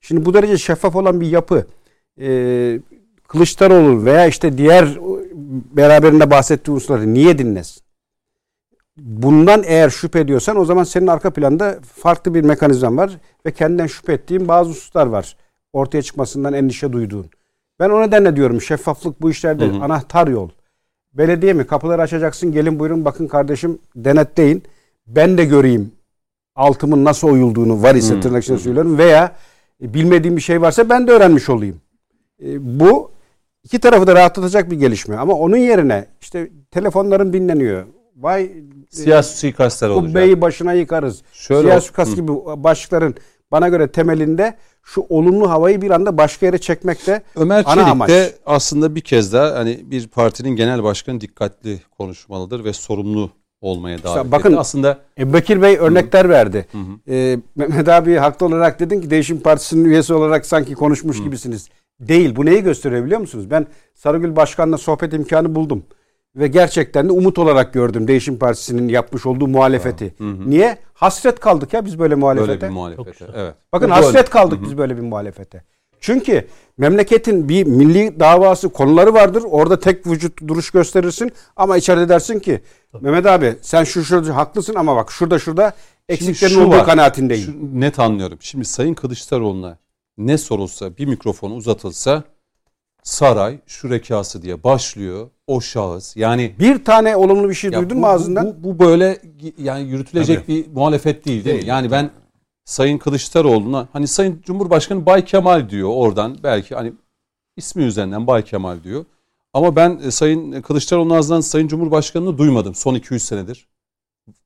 Şimdi 0.01 0.25
bu 0.25 0.35
derece 0.35 0.59
şeffaf 0.59 0.97
olan 0.97 1.21
bir 1.21 1.27
yapı 1.27 1.67
e, 2.21 2.81
Kılıçdaroğlu 3.29 4.05
veya 4.05 4.27
işte 4.27 4.59
diğer 4.59 4.99
beraberinde 5.77 6.31
bahsettiği 6.31 6.75
unsurları 6.75 7.15
niye 7.15 7.39
dinlesin? 7.39 7.83
Bundan 8.97 9.63
eğer 9.67 9.91
şüphe 9.91 10.21
ediyorsan 10.21 10.57
o 10.57 10.65
zaman 10.65 10.85
senin 10.85 11.07
arka 11.07 11.31
planda 11.31 11.79
farklı 11.97 12.35
bir 12.35 12.45
mekanizma 12.45 12.97
var 12.97 13.19
ve 13.47 13.53
kendinden 13.53 13.87
şüphe 13.87 14.13
ettiğin 14.13 14.49
bazı 14.49 14.71
hususlar 14.71 15.07
var. 15.07 15.37
Ortaya 15.73 16.03
çıkmasından 16.03 16.53
endişe 16.53 16.93
duyduğun. 16.93 17.31
Ben 17.83 17.91
o 17.91 18.01
nedenle 18.03 18.37
diyorum 18.37 18.61
şeffaflık 18.61 19.23
bu 19.23 19.31
işlerde 19.31 19.67
hı 19.67 19.73
hı. 19.73 19.85
anahtar 19.85 20.27
yol. 20.27 20.49
Belediye 21.15 21.53
mi? 21.53 21.67
Kapıları 21.67 22.03
açacaksın 22.03 22.53
gelin 22.53 22.79
buyurun 22.79 23.05
bakın 23.05 23.27
kardeşim 23.27 23.79
denetleyin. 23.97 24.63
ben 25.07 25.39
de 25.39 25.45
göreyim 25.45 25.93
altımın 26.55 27.05
nasıl 27.05 27.29
oyulduğunu 27.29 27.83
var 27.83 27.95
ise 27.95 28.15
Hmm. 28.15 28.21
tırnak 28.21 28.43
içinde 28.43 28.59
söylüyorum 28.59 28.99
veya 28.99 29.33
e, 29.83 29.95
bilmediğim 29.95 30.37
bir 30.37 30.43
şey 30.43 30.61
varsa 30.61 30.89
ben 30.89 31.07
de 31.07 31.11
öğrenmiş 31.13 31.49
olayım. 31.51 31.81
E, 32.45 32.81
bu 32.81 33.11
iki 33.65 33.79
tarafı 33.79 34.07
da 34.07 34.15
rahatlatacak 34.15 34.71
bir 34.71 34.77
gelişme 34.79 35.17
ama 35.17 35.33
onun 35.35 35.57
yerine 35.57 36.07
işte 36.21 36.51
telefonlarım 36.71 37.33
dinleniyor. 37.33 37.87
Vay 38.17 38.53
Siyasi 38.91 39.39
suikastler 39.39 39.89
olacak. 39.89 40.09
kubbeyi 40.09 40.41
başına 40.41 40.73
yıkarız. 40.73 41.23
Şöyle 41.33 41.63
Siyasi 41.81 41.93
Hı. 42.13 42.15
gibi 42.15 42.33
başlıkların 42.57 43.15
bana 43.53 43.69
göre 43.69 43.89
temelinde 43.89 44.55
şu 44.83 45.07
olumlu 45.09 45.51
havayı 45.51 45.83
bir 45.83 45.91
anda 45.91 46.19
başka 46.19 46.47
yere 46.47 46.59
çekmekte 46.59 47.23
Ömer 47.37 47.63
Ana 47.67 47.75
Çelik 47.75 47.89
amaç. 47.89 48.09
de 48.11 48.33
aslında 48.47 48.95
bir 48.95 49.01
kez 49.01 49.33
daha 49.33 49.55
hani 49.55 49.81
bir 49.91 50.09
partinin 50.09 50.51
genel 50.57 50.83
başkanı 50.85 51.21
dikkatli 51.21 51.81
konuşmalıdır 51.99 52.65
ve 52.65 52.73
sorumlu 52.73 53.31
olmaya 53.61 54.03
davet 54.03 54.33
bakın- 54.33 54.51
etti. 54.51 54.61
Aslında 54.61 54.99
Ebu 55.19 55.33
Bekir 55.33 55.63
Bey 55.63 55.77
örnekler 55.81 56.29
verdi. 56.29 56.67
Hı 56.73 56.79
hı. 56.79 57.13
Ee, 57.15 57.39
Mehmet 57.57 57.89
abi 57.89 58.15
haklı 58.17 58.47
olarak 58.47 58.81
dedin 58.81 59.01
ki 59.01 59.11
Değişim 59.11 59.41
Partisi'nin 59.41 59.85
üyesi 59.85 60.15
olarak 60.15 60.47
sanki 60.47 60.75
konuşmuş 60.75 61.23
gibisiniz. 61.23 61.69
Değil. 62.01 62.37
Bu 62.37 62.47
neyi 62.47 62.63
gösteriyor 62.63 63.05
biliyor 63.05 63.21
musunuz? 63.21 63.51
Ben 63.51 63.67
Sarıgül 63.95 64.37
Başkan'la 64.37 64.79
sohbet 64.79 65.13
imkanı 65.13 65.55
buldum. 65.55 65.85
Ve 66.37 66.47
gerçekten 66.47 67.09
de 67.09 67.13
umut 67.13 67.39
olarak 67.39 67.73
gördüm 67.73 68.09
Değişim 68.09 68.39
Partisi'nin 68.39 68.89
yapmış 68.89 69.27
olduğu 69.27 69.49
muhalefeti. 69.49 70.15
Niye? 70.47 70.79
Hasret 70.95 71.41
kaldık 71.41 71.73
ya 71.73 71.85
biz 71.85 71.99
böyle 71.99 72.15
muhalefete. 72.15 72.51
böyle 72.51 72.63
bir 72.63 72.69
muhalefete. 72.75 73.27
Evet. 73.35 73.55
Bakın 73.73 73.91
Bu 73.91 73.95
hasret 73.95 74.15
böyle. 74.15 74.25
kaldık 74.31 74.63
biz 74.63 74.79
böyle 74.79 74.97
bir 74.97 75.03
muhalefete. 75.03 75.63
Çünkü 76.01 76.47
memleketin 76.79 77.49
bir 77.49 77.67
milli 77.67 78.21
davası 78.21 78.69
konuları 78.69 79.15
vardır. 79.15 79.43
Orada 79.51 79.79
tek 79.81 80.07
vücut 80.07 80.49
duruş 80.49 80.71
gösterirsin 80.71 81.33
ama 81.57 81.77
içeride 81.77 82.09
dersin 82.09 82.39
ki 82.39 82.61
Mehmet 83.01 83.27
abi 83.27 83.57
sen 83.63 83.85
şu 83.85 84.05
şu 84.05 84.37
haklısın 84.37 84.75
ama 84.75 84.97
bak 84.97 85.13
şurada 85.13 85.39
şurada 85.39 85.73
eksiklerin 86.09 86.55
şu 86.55 86.61
olduğu 86.61 86.77
var, 86.77 86.87
kanaatindeyim. 86.87 87.45
şu 87.53 87.81
net 87.81 87.99
anlıyorum. 87.99 88.39
Şimdi 88.41 88.65
Sayın 88.65 88.95
Kılıçdaroğlu'na 88.95 89.79
ne 90.19 90.39
sorulsa 90.39 90.97
bir 90.97 91.07
mikrofon 91.07 91.51
uzatılsa 91.51 92.23
saray 93.03 93.59
şurekası 93.67 94.43
diye 94.43 94.65
başlıyor 94.65 95.31
o 95.47 95.61
şahıs. 95.61 96.17
Yani 96.17 96.55
Bir 96.59 96.85
tane 96.85 97.17
olumlu 97.17 97.49
bir 97.49 97.55
şey 97.55 97.73
duydun 97.73 97.97
bu- 97.97 98.01
mu 98.01 98.07
ağzından? 98.07 98.57
Bu, 98.63 98.69
bu 98.69 98.79
böyle 98.79 99.19
yani 99.59 99.89
yürütülecek 99.89 100.49
bir 100.49 100.67
muhalefet 100.69 101.25
değil 101.27 101.45
değil, 101.45 101.63
mi? 101.63 101.69
Yani 101.69 101.91
ben 101.91 102.11
Sayın 102.65 102.99
Kılıçdaroğlu'na 102.99 103.89
hani 103.93 104.09
Sayın 104.09 104.43
Cumhurbaşkanı 104.45 105.07
Bay 105.07 105.25
Kemal 105.25 105.69
diyor 105.71 105.91
oradan 105.93 106.39
belki 106.43 106.75
hani 106.75 106.93
ismi 107.57 107.83
üzerinden 107.83 108.27
Bay 108.27 108.45
Kemal 108.45 108.83
diyor. 108.85 109.05
Ama 109.53 109.77
ben 109.77 110.01
e, 110.05 110.11
Sayın 110.11 110.63
Kılıçdaroğlu'nun 110.63 111.15
ağzından 111.15 111.41
Sayın 111.41 111.69
Cumhurbaşkanı'nı 111.69 112.39
duymadım 112.39 112.75
son 112.75 112.95
200 112.95 113.23
senedir. 113.23 113.69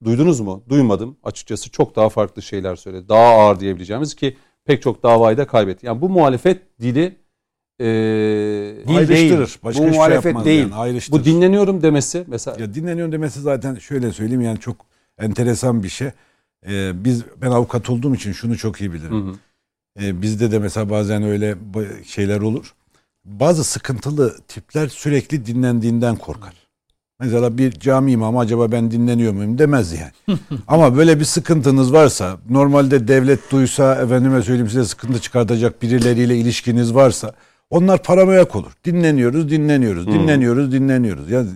Duydunuz 0.05 0.41
mu? 0.41 0.63
Duymadım. 0.69 1.17
Açıkçası 1.23 1.71
çok 1.71 1.97
daha 1.97 2.09
farklı 2.09 2.43
şeyler 2.43 2.77
söyledi. 2.77 3.09
Daha 3.09 3.25
ağır 3.35 3.61
diyebileceğimiz 3.61 4.15
ki 4.15 4.37
pek 4.65 4.83
çok 4.83 5.03
davayı 5.03 5.37
da 5.37 5.47
kaybetti. 5.47 5.87
Yani 5.87 6.01
bu 6.01 6.09
muhalefet 6.09 6.81
dili 6.81 7.17
e, 7.81 7.85
Değil, 7.85 8.97
ayrıştırır. 8.99 9.19
değil. 9.39 9.59
Başka 9.65 9.65
Bu 9.65 9.71
hiçbir 9.71 9.83
şey 9.83 9.91
muhalefet 9.91 10.25
yapmaz 10.25 10.45
değil. 10.45 10.61
Yani, 10.63 10.75
ayrıştırır. 10.75 11.21
bu 11.21 11.25
dinleniyorum 11.25 11.83
demesi 11.83 12.25
mesela 12.27 12.57
Ya 12.61 12.75
dinleniyorum 12.75 13.13
demesi 13.13 13.41
zaten 13.41 13.75
şöyle 13.75 14.13
söyleyeyim 14.13 14.41
yani 14.41 14.61
çok 14.61 14.77
enteresan 15.19 15.83
bir 15.83 15.89
şey. 15.89 16.09
Ee, 16.69 16.93
biz 17.05 17.23
ben 17.43 17.51
avukat 17.51 17.91
olduğum 17.91 18.15
için 18.15 18.33
şunu 18.33 18.57
çok 18.57 18.81
iyi 18.81 18.93
bilirim. 18.93 19.27
Hı 19.27 19.31
hı. 19.31 19.35
Ee, 20.07 20.23
bizde 20.23 20.51
de 20.51 20.59
mesela 20.59 20.91
bazen 20.91 21.23
öyle 21.23 21.57
şeyler 22.07 22.41
olur. 22.41 22.75
Bazı 23.25 23.65
sıkıntılı 23.65 24.37
tipler 24.49 24.89
sürekli 24.89 25.47
dinlendiğinden 25.47 26.17
korkar. 26.17 26.55
Mesela 27.21 27.59
bir 27.59 27.73
cami 27.73 28.13
imamı 28.13 28.39
acaba 28.41 28.73
ben 28.73 28.91
dinleniyor 28.91 29.33
muyum 29.33 29.59
demez 29.59 29.93
yani. 29.93 30.39
Ama 30.69 30.97
böyle 30.97 31.21
bir 31.21 31.25
sıkıntınız 31.25 31.93
varsa 31.93 32.37
normalde 32.51 33.09
devlet 33.09 33.51
duysa 33.53 33.95
efendime 33.95 34.43
söyleyeyim 34.43 34.69
size 34.69 34.85
sıkıntı 34.85 35.21
çıkartacak 35.21 35.83
birileriyle 35.83 36.37
ilişkiniz 36.37 36.95
varsa 36.95 37.33
onlar 37.71 38.03
paranoyak 38.03 38.57
olur. 38.57 38.73
Dinleniyoruz, 38.85 39.51
dinleniyoruz, 39.51 40.07
dinleniyoruz, 40.07 40.73
dinleniyoruz. 40.73 41.31
Yani 41.31 41.49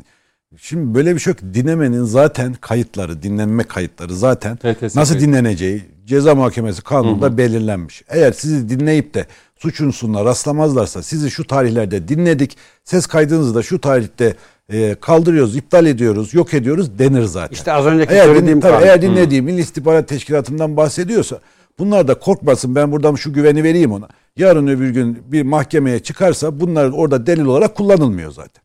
şimdi 0.56 0.94
böyle 0.94 1.14
bir 1.14 1.20
şey 1.20 1.30
yok. 1.32 1.54
Dinlemenin 1.54 2.04
zaten 2.04 2.54
kayıtları, 2.60 3.22
dinlenme 3.22 3.62
kayıtları 3.64 4.16
zaten 4.16 4.56
TTS 4.56 4.96
nasıl 4.96 5.14
kayıt. 5.14 5.28
dinleneceği 5.28 5.84
ceza 6.06 6.34
muhakemesi 6.34 6.82
kanununda 6.82 7.38
belirlenmiş. 7.38 8.02
Eğer 8.08 8.32
sizi 8.32 8.68
dinleyip 8.68 9.14
de 9.14 9.26
suç 9.58 9.80
unsuruna 9.80 10.24
rastlamazlarsa 10.24 11.02
sizi 11.02 11.30
şu 11.30 11.46
tarihlerde 11.46 12.08
dinledik, 12.08 12.56
ses 12.84 13.06
kaydınızı 13.06 13.54
da 13.54 13.62
şu 13.62 13.80
tarihte 13.80 14.34
e, 14.72 14.94
kaldırıyoruz, 15.00 15.56
iptal 15.56 15.86
ediyoruz, 15.86 16.34
yok 16.34 16.54
ediyoruz 16.54 16.98
denir 16.98 17.24
zaten. 17.24 17.54
İşte 17.54 17.72
az 17.72 17.86
önceki 17.86 18.12
eğer, 18.12 18.24
söylediğim 18.24 18.56
din, 18.56 18.60
tabii, 18.60 18.72
kanun. 18.72 18.86
eğer 18.86 19.02
dinlediği 19.02 19.42
Milli 19.42 19.60
İstihbarat 19.60 20.08
Teşkilatı'ndan 20.08 20.76
bahsediyorsa 20.76 21.38
bunlar 21.78 22.08
da 22.08 22.14
korkmasın 22.14 22.74
ben 22.74 22.92
buradan 22.92 23.14
şu 23.14 23.32
güveni 23.32 23.64
vereyim 23.64 23.92
ona. 23.92 24.08
Yarın 24.36 24.66
öbür 24.66 24.90
gün 24.90 25.22
bir 25.32 25.42
mahkemeye 25.42 25.98
çıkarsa 25.98 26.60
bunlar 26.60 26.90
orada 26.90 27.26
delil 27.26 27.44
olarak 27.44 27.74
kullanılmıyor 27.76 28.32
zaten. 28.32 28.62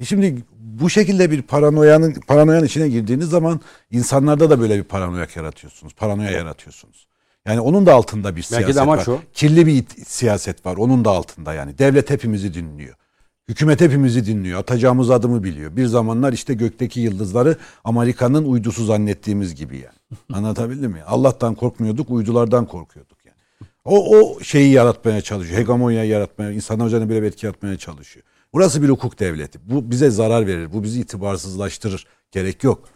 E 0.00 0.04
şimdi 0.04 0.42
bu 0.58 0.90
şekilde 0.90 1.30
bir 1.30 1.42
paranoyanın 1.42 2.14
paranoyanın 2.28 2.66
içine 2.66 2.88
girdiğiniz 2.88 3.28
zaman 3.28 3.60
insanlarda 3.90 4.50
da 4.50 4.60
böyle 4.60 4.78
bir 4.78 4.84
paranoyak 4.84 5.36
yaratıyorsunuz. 5.36 5.94
Paranoya 5.94 6.30
yaratıyorsunuz. 6.30 7.08
Yani 7.46 7.60
onun 7.60 7.86
da 7.86 7.94
altında 7.94 8.36
bir 8.36 8.42
siyaset 8.42 8.76
de 8.76 8.80
amaç 8.80 9.08
var. 9.08 9.14
o. 9.14 9.20
Kirli 9.34 9.66
bir 9.66 9.84
siyaset 10.06 10.66
var. 10.66 10.76
Onun 10.76 11.04
da 11.04 11.10
altında 11.10 11.54
yani. 11.54 11.78
Devlet 11.78 12.10
hepimizi 12.10 12.54
dinliyor. 12.54 12.94
Hükümet 13.48 13.80
hepimizi 13.80 14.26
dinliyor. 14.26 14.60
Atacağımız 14.60 15.10
adımı 15.10 15.44
biliyor. 15.44 15.76
Bir 15.76 15.86
zamanlar 15.86 16.32
işte 16.32 16.54
gökteki 16.54 17.00
yıldızları 17.00 17.56
Amerika'nın 17.84 18.44
uydusu 18.44 18.84
zannettiğimiz 18.84 19.54
gibi 19.54 19.76
yani. 19.76 20.18
Anlatabildim 20.38 20.90
mi? 20.90 21.02
Allah'tan 21.06 21.54
korkmuyorduk, 21.54 22.10
uydulardan 22.10 22.66
korkuyorduk. 22.66 23.17
O, 23.88 24.18
o 24.18 24.40
şeyi 24.40 24.72
yaratmaya 24.72 25.20
çalışıyor. 25.20 25.60
Hegemonya 25.60 26.04
yaratmaya, 26.04 26.50
insanlar 26.52 26.86
üzerine 26.86 27.08
böyle 27.08 27.22
bir 27.22 27.26
etki 27.26 27.46
yaratmaya 27.46 27.76
çalışıyor. 27.76 28.26
Burası 28.52 28.82
bir 28.82 28.88
hukuk 28.88 29.18
devleti. 29.18 29.58
Bu 29.70 29.90
bize 29.90 30.10
zarar 30.10 30.46
verir. 30.46 30.72
Bu 30.72 30.82
bizi 30.82 31.00
itibarsızlaştırır. 31.00 32.06
Gerek 32.30 32.64
yok. 32.64 32.88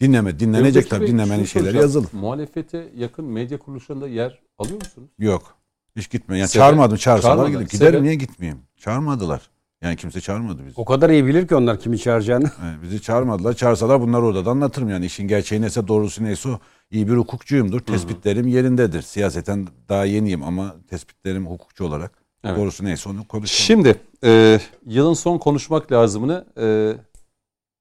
Dinleme. 0.00 0.38
Dinlenecek 0.38 0.82
Peki, 0.82 0.88
tabii. 0.88 1.06
Dinlemenin 1.06 1.44
şunu 1.44 1.62
şeyleri 1.62 1.82
yazılı. 1.82 2.06
Muhalefete 2.12 2.92
yakın 2.96 3.24
medya 3.24 3.58
kuruluşlarında 3.58 4.08
yer 4.08 4.40
alıyor 4.58 4.76
musunuz? 4.76 5.10
Yok. 5.18 5.56
Hiç 5.96 6.10
gitme. 6.10 6.38
Yani 6.38 6.48
Sebep? 6.48 6.62
çağırmadım. 6.62 6.96
Çağırsalar 6.96 7.48
gidip. 7.48 7.70
Giderim 7.70 7.92
Sebep? 7.92 8.02
niye 8.02 8.14
gitmeyeyim? 8.14 8.62
Çağırmadılar. 8.76 9.50
Yani 9.82 9.96
kimse 9.96 10.20
çağırmadı 10.20 10.66
bizi. 10.66 10.80
O 10.80 10.84
kadar 10.84 11.10
iyi 11.10 11.26
bilir 11.26 11.48
ki 11.48 11.54
onlar 11.54 11.80
kimi 11.80 11.98
çağıracağını. 11.98 12.44
Evet, 12.64 12.82
bizi 12.82 13.02
çağırmadılar. 13.02 13.52
Çağırsalar 13.54 14.00
bunlar 14.00 14.22
orada 14.22 14.44
da 14.46 14.50
anlatırım 14.50 14.88
yani. 14.88 15.06
işin 15.06 15.28
gerçeği 15.28 15.60
neyse 15.62 15.88
doğrusu 15.88 16.24
neyse 16.24 16.48
o. 16.48 16.60
İyi 16.90 17.08
bir 17.08 17.12
hukukçuyumdur. 17.16 17.80
Tespitlerim 17.80 18.46
yerindedir. 18.48 19.02
Siyaseten 19.02 19.68
daha 19.88 20.04
yeniyim 20.04 20.42
ama 20.42 20.74
tespitlerim 20.90 21.46
hukukçu 21.46 21.84
olarak. 21.84 22.12
Evet. 22.44 22.56
Doğrusu 22.58 22.84
neyse 22.84 23.08
onu 23.08 23.28
konuşalım. 23.28 23.46
Şimdi 23.66 23.94
e, 24.24 24.58
yılın 24.86 25.14
son 25.14 25.38
konuşmak 25.38 25.92
lazımını 25.92 26.44
e, 26.60 26.92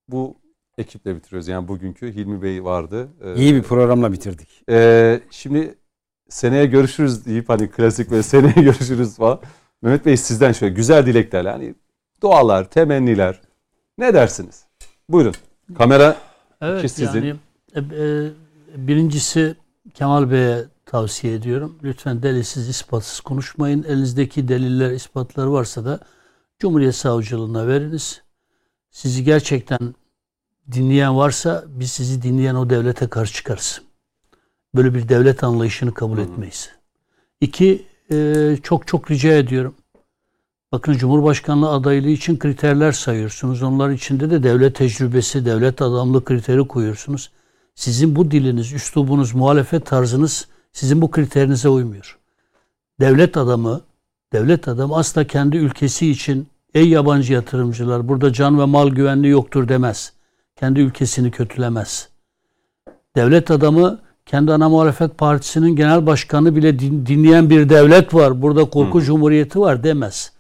bu 0.08 0.36
ekiple 0.78 1.16
bitiriyoruz. 1.16 1.48
Yani 1.48 1.68
bugünkü 1.68 2.14
Hilmi 2.16 2.42
Bey 2.42 2.64
vardı. 2.64 3.08
E, 3.24 3.36
İyi 3.36 3.56
bir 3.56 3.62
programla 3.64 4.12
bitirdik. 4.12 4.64
e, 4.70 5.20
şimdi 5.32 5.76
seneye 6.30 6.66
görüşürüz 6.66 7.26
deyip 7.26 7.50
hani 7.50 7.70
klasik 7.72 8.12
ve 8.12 8.24
seneye 8.24 8.54
görüşürüz 8.64 9.16
falan. 9.16 9.40
Mehmet 9.82 10.06
Bey 10.06 10.18
sizden 10.18 10.52
şöyle 10.52 10.74
güzel 10.74 11.06
dileklerle 11.06 11.50
hani 11.50 11.76
dualar, 12.22 12.70
temenniler 12.70 13.42
ne 13.98 14.14
dersiniz? 14.14 14.64
Buyurun. 15.10 15.34
Kamera 15.78 16.18
Evet 16.62 16.80
İki 16.80 16.90
sizin. 16.90 17.24
yani 17.24 17.36
e, 17.76 17.80
e, 17.80 18.32
birincisi 18.88 19.56
Kemal 19.94 20.32
Bey'e 20.32 20.66
tavsiye 20.86 21.34
ediyorum. 21.34 21.80
Lütfen 21.84 22.24
delilsiz, 22.24 22.70
ispatsız 22.70 23.20
konuşmayın. 23.20 23.84
Elinizdeki 23.84 24.48
deliller, 24.48 24.92
ispatlar 24.92 25.46
varsa 25.46 25.86
da 25.86 26.00
Cumhuriyet 26.60 26.96
Savcılığına 26.96 27.68
veriniz. 27.68 28.22
Sizi 28.92 29.24
gerçekten 29.24 29.96
dinleyen 30.72 31.18
varsa 31.18 31.64
biz 31.68 31.92
sizi 31.92 32.22
dinleyen 32.22 32.56
o 32.56 32.70
devlete 32.70 33.08
karşı 33.08 33.34
çıkarız. 33.34 33.82
Böyle 34.76 34.94
bir 34.94 35.10
devlet 35.10 35.44
anlayışını 35.44 35.94
kabul 35.94 36.18
etmeyiz. 36.18 36.70
İki, 37.42 37.86
e, 38.12 38.58
çok 38.64 38.88
çok 38.88 39.12
rica 39.12 39.34
ediyorum. 39.34 39.76
Bakın 40.72 40.94
Cumhurbaşkanlığı 40.94 41.70
adaylığı 41.70 42.10
için 42.10 42.38
kriterler 42.40 42.92
sayıyorsunuz. 42.92 43.64
Onlar 43.64 43.90
içinde 43.90 44.30
de 44.30 44.44
devlet 44.44 44.76
tecrübesi, 44.76 45.46
devlet 45.46 45.82
adamlığı 45.82 46.26
kriteri 46.26 46.68
koyuyorsunuz. 46.68 47.30
Sizin 47.76 48.16
bu 48.16 48.32
diliniz, 48.32 48.74
üslubunuz, 48.74 49.36
muhalefet 49.36 49.86
tarzınız 49.86 50.48
sizin 50.74 51.02
bu 51.02 51.12
kriterinize 51.12 51.70
uymuyor. 51.70 52.18
Devlet 53.00 53.38
adamı, 53.38 53.82
devlet 54.34 54.68
adamı 54.68 54.98
asla 54.98 55.24
kendi 55.24 55.58
ülkesi 55.58 56.12
için 56.12 56.48
ey 56.74 56.90
yabancı 56.90 57.34
yatırımcılar 57.34 58.08
burada 58.08 58.34
can 58.34 58.60
ve 58.60 58.66
mal 58.66 58.90
güvenliği 58.90 59.32
yoktur 59.32 59.68
demez. 59.68 60.14
Kendi 60.56 60.80
ülkesini 60.80 61.32
kötülemez. 61.32 62.10
Devlet 63.16 63.52
adamı 63.52 64.00
kendi 64.26 64.54
ana 64.54 64.70
muhalefet 64.70 65.18
partisinin 65.18 65.76
genel 65.76 66.06
başkanı 66.06 66.56
bile 66.56 66.80
din- 66.80 67.06
dinleyen 67.06 67.50
bir 67.50 67.70
devlet 67.70 68.14
var. 68.14 68.42
Burada 68.42 68.66
korku 68.66 69.02
cumhuriyeti 69.02 69.60
var 69.60 69.84
demez. 69.84 70.32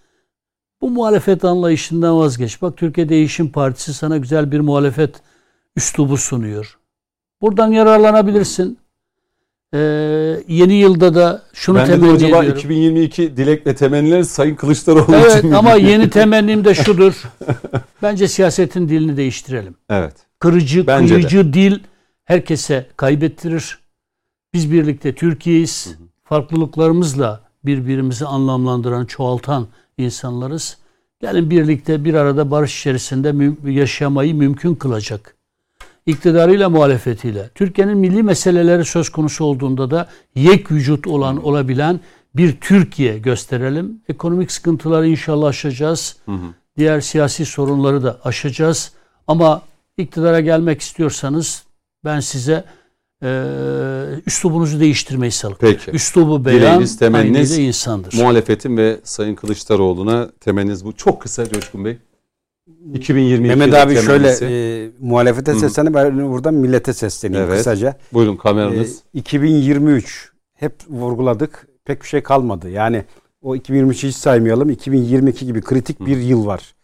Bu 0.81 0.89
muhalefet 0.89 1.45
anlayışından 1.45 2.17
vazgeç. 2.19 2.61
Bak 2.61 2.77
Türkiye 2.77 3.09
Değişim 3.09 3.51
Partisi 3.51 3.93
sana 3.93 4.17
güzel 4.17 4.51
bir 4.51 4.59
muhalefet 4.59 5.15
üslubu 5.75 6.17
sunuyor. 6.17 6.77
Buradan 7.41 7.71
yararlanabilirsin. 7.71 8.77
Ee, 9.73 9.79
yeni 10.47 10.73
yılda 10.73 11.15
da 11.15 11.43
şunu 11.53 11.77
ben 11.77 11.87
de 11.87 11.91
temenni 11.91 12.11
acaba 12.11 12.37
ediyorum. 12.37 12.59
2022 12.59 13.37
dilek 13.37 13.67
ve 13.67 13.75
temenniler 13.75 14.23
Sayın 14.23 14.55
Kılıçdaroğlu 14.55 15.15
Evet 15.15 15.37
için 15.37 15.49
mi? 15.49 15.57
ama 15.57 15.73
yeni 15.73 16.09
temennim 16.19 16.65
de 16.65 16.75
şudur. 16.75 17.23
Bence 18.01 18.27
siyasetin 18.27 18.89
dilini 18.89 19.17
değiştirelim. 19.17 19.75
Evet. 19.89 20.13
Kırıcı, 20.39 20.87
Bence 20.87 21.15
de. 21.15 21.19
kıyıcı 21.19 21.53
dil 21.53 21.79
herkese 22.25 22.87
kaybettirir. 22.97 23.79
Biz 24.53 24.71
birlikte 24.71 25.15
Türkiye'yiz. 25.15 25.95
Farklılıklarımızla 26.23 27.41
birbirimizi 27.65 28.25
anlamlandıran, 28.25 29.05
çoğaltan 29.05 29.67
insanlarız. 29.99 30.77
Gelin 31.21 31.49
birlikte 31.49 32.05
bir 32.05 32.13
arada 32.13 32.51
barış 32.51 32.79
içerisinde 32.79 33.51
yaşamayı 33.71 34.35
mümkün 34.35 34.75
kılacak. 34.75 35.35
İktidarıyla 36.05 36.69
muhalefetiyle. 36.69 37.49
Türkiye'nin 37.55 37.97
milli 37.97 38.23
meseleleri 38.23 38.85
söz 38.85 39.09
konusu 39.09 39.45
olduğunda 39.45 39.91
da 39.91 40.09
yek 40.35 40.71
vücut 40.71 41.07
olan, 41.07 41.45
olabilen 41.45 41.99
bir 42.35 42.59
Türkiye 42.61 43.19
gösterelim. 43.19 44.01
Ekonomik 44.09 44.51
sıkıntıları 44.51 45.07
inşallah 45.07 45.47
aşacağız. 45.47 46.17
Diğer 46.77 47.01
siyasi 47.01 47.45
sorunları 47.45 48.03
da 48.03 48.19
aşacağız. 48.23 48.91
Ama 49.27 49.61
iktidara 49.97 50.39
gelmek 50.39 50.81
istiyorsanız 50.81 51.63
ben 52.05 52.19
size 52.19 52.63
eee 53.23 53.29
üslubunuzu 54.25 54.79
değiştirmeyi 54.79 55.31
salıklıyorum. 55.31 55.79
Peki. 55.85 55.95
Üslubu 55.95 56.45
beyan 56.45 56.59
Dileğiniz, 56.61 56.97
temenniniz, 56.99 57.51
aynıyla 57.51 57.67
insandır. 57.67 58.13
Muhalefetin 58.17 58.77
ve 58.77 58.99
Sayın 59.03 59.35
Kılıçdaroğlu'na 59.35 60.29
temenniniz 60.39 60.85
bu. 60.85 60.93
Çok 60.93 61.21
kısa 61.21 61.49
Coşkun 61.49 61.85
Bey. 61.85 61.97
2022 62.93 63.55
Mehmet 63.55 63.73
abi 63.73 63.95
şöyle 63.95 64.35
temennisi. 64.35 64.45
e, 64.45 65.05
muhalefete 65.05 65.53
seslenip 65.55 65.93
ben 65.93 66.29
buradan 66.31 66.53
millete 66.53 66.93
sesleneyim 66.93 67.45
Evet. 67.45 67.57
kısaca. 67.57 67.97
Buyurun 68.13 68.35
E, 68.35 68.37
kameranız. 68.37 68.99
2023 69.13 70.31
hep 70.53 70.73
vurguladık. 70.89 71.67
Pek 71.85 72.01
bir 72.01 72.07
şey 72.07 72.23
kalmadı. 72.23 72.69
Yani 72.69 73.03
o 73.41 73.55
2023'ü 73.55 74.07
hiç 74.07 74.15
saymayalım. 74.15 74.69
2022 74.69 75.45
gibi 75.45 75.61
kritik 75.61 75.99
bir 76.05 76.17
yıl 76.17 76.45
var. 76.45 76.75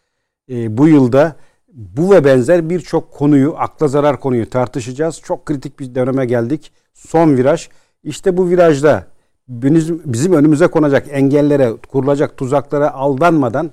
E, 0.51 0.77
bu 0.77 0.87
yılda 0.87 1.35
bu 1.75 2.11
ve 2.11 2.25
benzer 2.25 2.69
birçok 2.69 3.11
konuyu, 3.11 3.55
akla 3.57 3.87
zarar 3.87 4.19
konuyu 4.19 4.49
tartışacağız. 4.49 5.21
Çok 5.23 5.45
kritik 5.45 5.79
bir 5.79 5.95
döneme 5.95 6.25
geldik. 6.25 6.71
Son 6.93 7.37
viraj. 7.37 7.69
İşte 8.03 8.37
bu 8.37 8.49
virajda 8.49 9.07
bizim, 9.47 10.01
bizim 10.05 10.33
önümüze 10.33 10.67
konacak 10.67 11.07
engellere, 11.11 11.73
kurulacak 11.91 12.37
tuzaklara 12.37 12.93
aldanmadan 12.93 13.71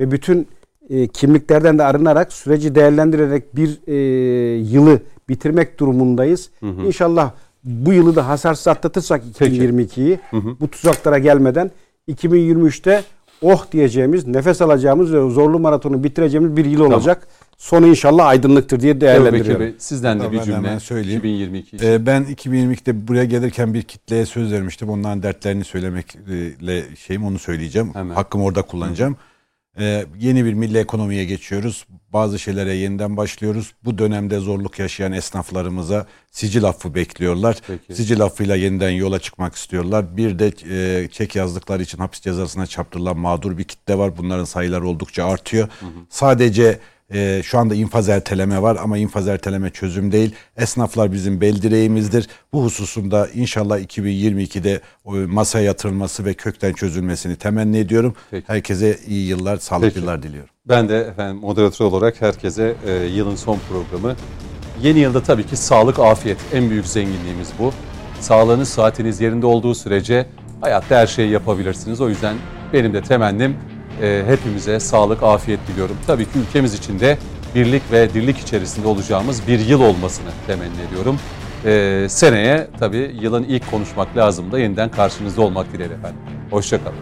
ve 0.00 0.10
bütün 0.10 0.48
e, 0.90 1.08
kimliklerden 1.08 1.78
de 1.78 1.84
arınarak 1.84 2.32
süreci 2.32 2.74
değerlendirerek 2.74 3.56
bir 3.56 3.80
e, 3.86 3.94
yılı 4.56 5.00
bitirmek 5.28 5.80
durumundayız. 5.80 6.50
İnşallah 6.62 7.32
bu 7.64 7.92
yılı 7.92 8.16
da 8.16 8.28
hasarsız 8.28 8.68
atlatırsak 8.68 9.22
Peki. 9.38 9.62
2022'yi 9.62 10.20
bu 10.60 10.68
tuzaklara 10.68 11.18
gelmeden 11.18 11.70
2023'te 12.08 13.04
oh 13.42 13.72
diyeceğimiz, 13.72 14.26
nefes 14.26 14.62
alacağımız 14.62 15.12
ve 15.12 15.30
zorlu 15.30 15.58
maratonu 15.58 16.04
bitireceğimiz 16.04 16.56
bir 16.56 16.64
yıl 16.64 16.80
olacak. 16.80 17.28
Sonu 17.58 17.86
inşallah 17.86 18.26
aydınlıktır 18.26 18.80
diye 18.80 19.00
değerlendiriyorum. 19.00 19.60
Bey 19.60 19.74
sizden 19.78 20.20
de 20.20 20.32
bir 20.32 20.42
cümle. 20.42 20.56
hemen 20.56 20.78
söyleyeyim. 20.78 21.18
2022 21.18 21.76
için. 21.76 21.86
Ee, 21.86 22.06
ben 22.06 22.22
2022'de 22.22 23.08
buraya 23.08 23.24
gelirken 23.24 23.74
bir 23.74 23.82
kitleye 23.82 24.26
söz 24.26 24.52
vermiştim. 24.52 24.90
Onların 24.90 25.22
dertlerini 25.22 25.64
söylemekle 25.64 26.84
şeyim 26.96 27.24
onu 27.24 27.38
söyleyeceğim. 27.38 27.90
Hemen. 27.94 28.14
Hakkımı 28.14 28.44
orada 28.44 28.62
kullanacağım. 28.62 29.16
Ee, 29.78 30.04
yeni 30.18 30.44
bir 30.44 30.54
milli 30.54 30.78
ekonomiye 30.78 31.24
geçiyoruz. 31.24 31.86
Bazı 32.12 32.38
şeylere 32.38 32.74
yeniden 32.74 33.16
başlıyoruz. 33.16 33.74
Bu 33.84 33.98
dönemde 33.98 34.38
zorluk 34.38 34.78
yaşayan 34.78 35.12
esnaflarımıza 35.12 36.06
sicil 36.30 36.64
affı 36.64 36.94
bekliyorlar. 36.94 37.56
Peki. 37.66 37.94
Sicil 37.94 38.20
affıyla 38.20 38.56
yeniden 38.56 38.90
yola 38.90 39.18
çıkmak 39.18 39.54
istiyorlar. 39.54 40.16
Bir 40.16 40.38
de 40.38 40.52
e, 40.70 41.08
çek 41.08 41.36
yazdıkları 41.36 41.82
için 41.82 41.98
hapis 41.98 42.20
cezasına 42.20 42.66
çarptırılan 42.66 43.18
mağdur 43.18 43.58
bir 43.58 43.64
kitle 43.64 43.98
var. 43.98 44.16
Bunların 44.16 44.44
sayıları 44.44 44.88
oldukça 44.88 45.24
artıyor. 45.24 45.68
Sadece 46.08 46.78
e, 47.14 47.42
şu 47.44 47.58
anda 47.58 47.74
infaz 47.74 48.08
erteleme 48.08 48.62
var 48.62 48.78
ama 48.82 48.98
infaz 48.98 49.28
erteleme 49.28 49.70
çözüm 49.70 50.12
değil. 50.12 50.34
Esnaflar 50.56 51.12
bizim 51.12 51.40
bel 51.40 51.62
direğimizdir. 51.62 52.28
Bu 52.52 52.64
hususunda 52.64 53.28
inşallah 53.34 53.78
2022'de 53.78 54.80
o 55.04 55.14
masaya 55.14 55.64
yatırılması 55.64 56.24
ve 56.24 56.34
kökten 56.34 56.72
çözülmesini 56.72 57.36
temenni 57.36 57.78
ediyorum. 57.78 58.14
Peki. 58.30 58.48
Herkese 58.48 58.98
iyi 59.06 59.28
yıllar, 59.28 59.56
sağlıklı 59.56 59.88
Peki. 59.88 60.00
yıllar 60.00 60.22
diliyorum. 60.22 60.50
Ben 60.68 60.88
de 60.88 61.00
efendim 61.00 61.36
moderatör 61.36 61.84
olarak 61.84 62.22
herkese 62.22 62.74
e, 62.86 62.92
yılın 62.92 63.36
son 63.36 63.58
programı. 63.68 64.16
Yeni 64.82 64.98
yılda 64.98 65.22
tabii 65.22 65.46
ki 65.46 65.56
sağlık, 65.56 65.98
afiyet 65.98 66.38
en 66.52 66.70
büyük 66.70 66.86
zenginliğimiz 66.86 67.48
bu. 67.58 67.72
Sağlığınız, 68.20 68.68
saatiniz 68.68 69.20
yerinde 69.20 69.46
olduğu 69.46 69.74
sürece 69.74 70.26
hayatta 70.60 70.96
her 70.96 71.06
şeyi 71.06 71.30
yapabilirsiniz. 71.30 72.00
O 72.00 72.08
yüzden 72.08 72.36
benim 72.72 72.94
de 72.94 73.02
temennim 73.02 73.56
e, 74.02 74.22
hepimize 74.26 74.80
sağlık, 74.80 75.22
afiyet 75.22 75.60
diliyorum. 75.68 75.96
Tabii 76.06 76.24
ki 76.24 76.38
ülkemiz 76.48 76.74
için 76.74 77.00
de 77.00 77.18
birlik 77.54 77.82
ve 77.92 78.14
dirlik 78.14 78.38
içerisinde 78.38 78.88
olacağımız 78.88 79.48
bir 79.48 79.58
yıl 79.58 79.80
olmasını 79.80 80.30
temenni 80.46 80.80
ediyorum. 80.88 81.18
E, 81.64 82.06
seneye 82.08 82.68
tabii 82.78 83.16
yılın 83.20 83.44
ilk 83.44 83.70
konuşmak 83.70 84.16
lazım 84.16 84.52
da 84.52 84.58
yeniden 84.58 84.90
karşınızda 84.90 85.42
olmak 85.42 85.72
dileğiyle 85.72 85.94
efendim. 85.94 86.20
Hoşçakalın. 86.50 86.98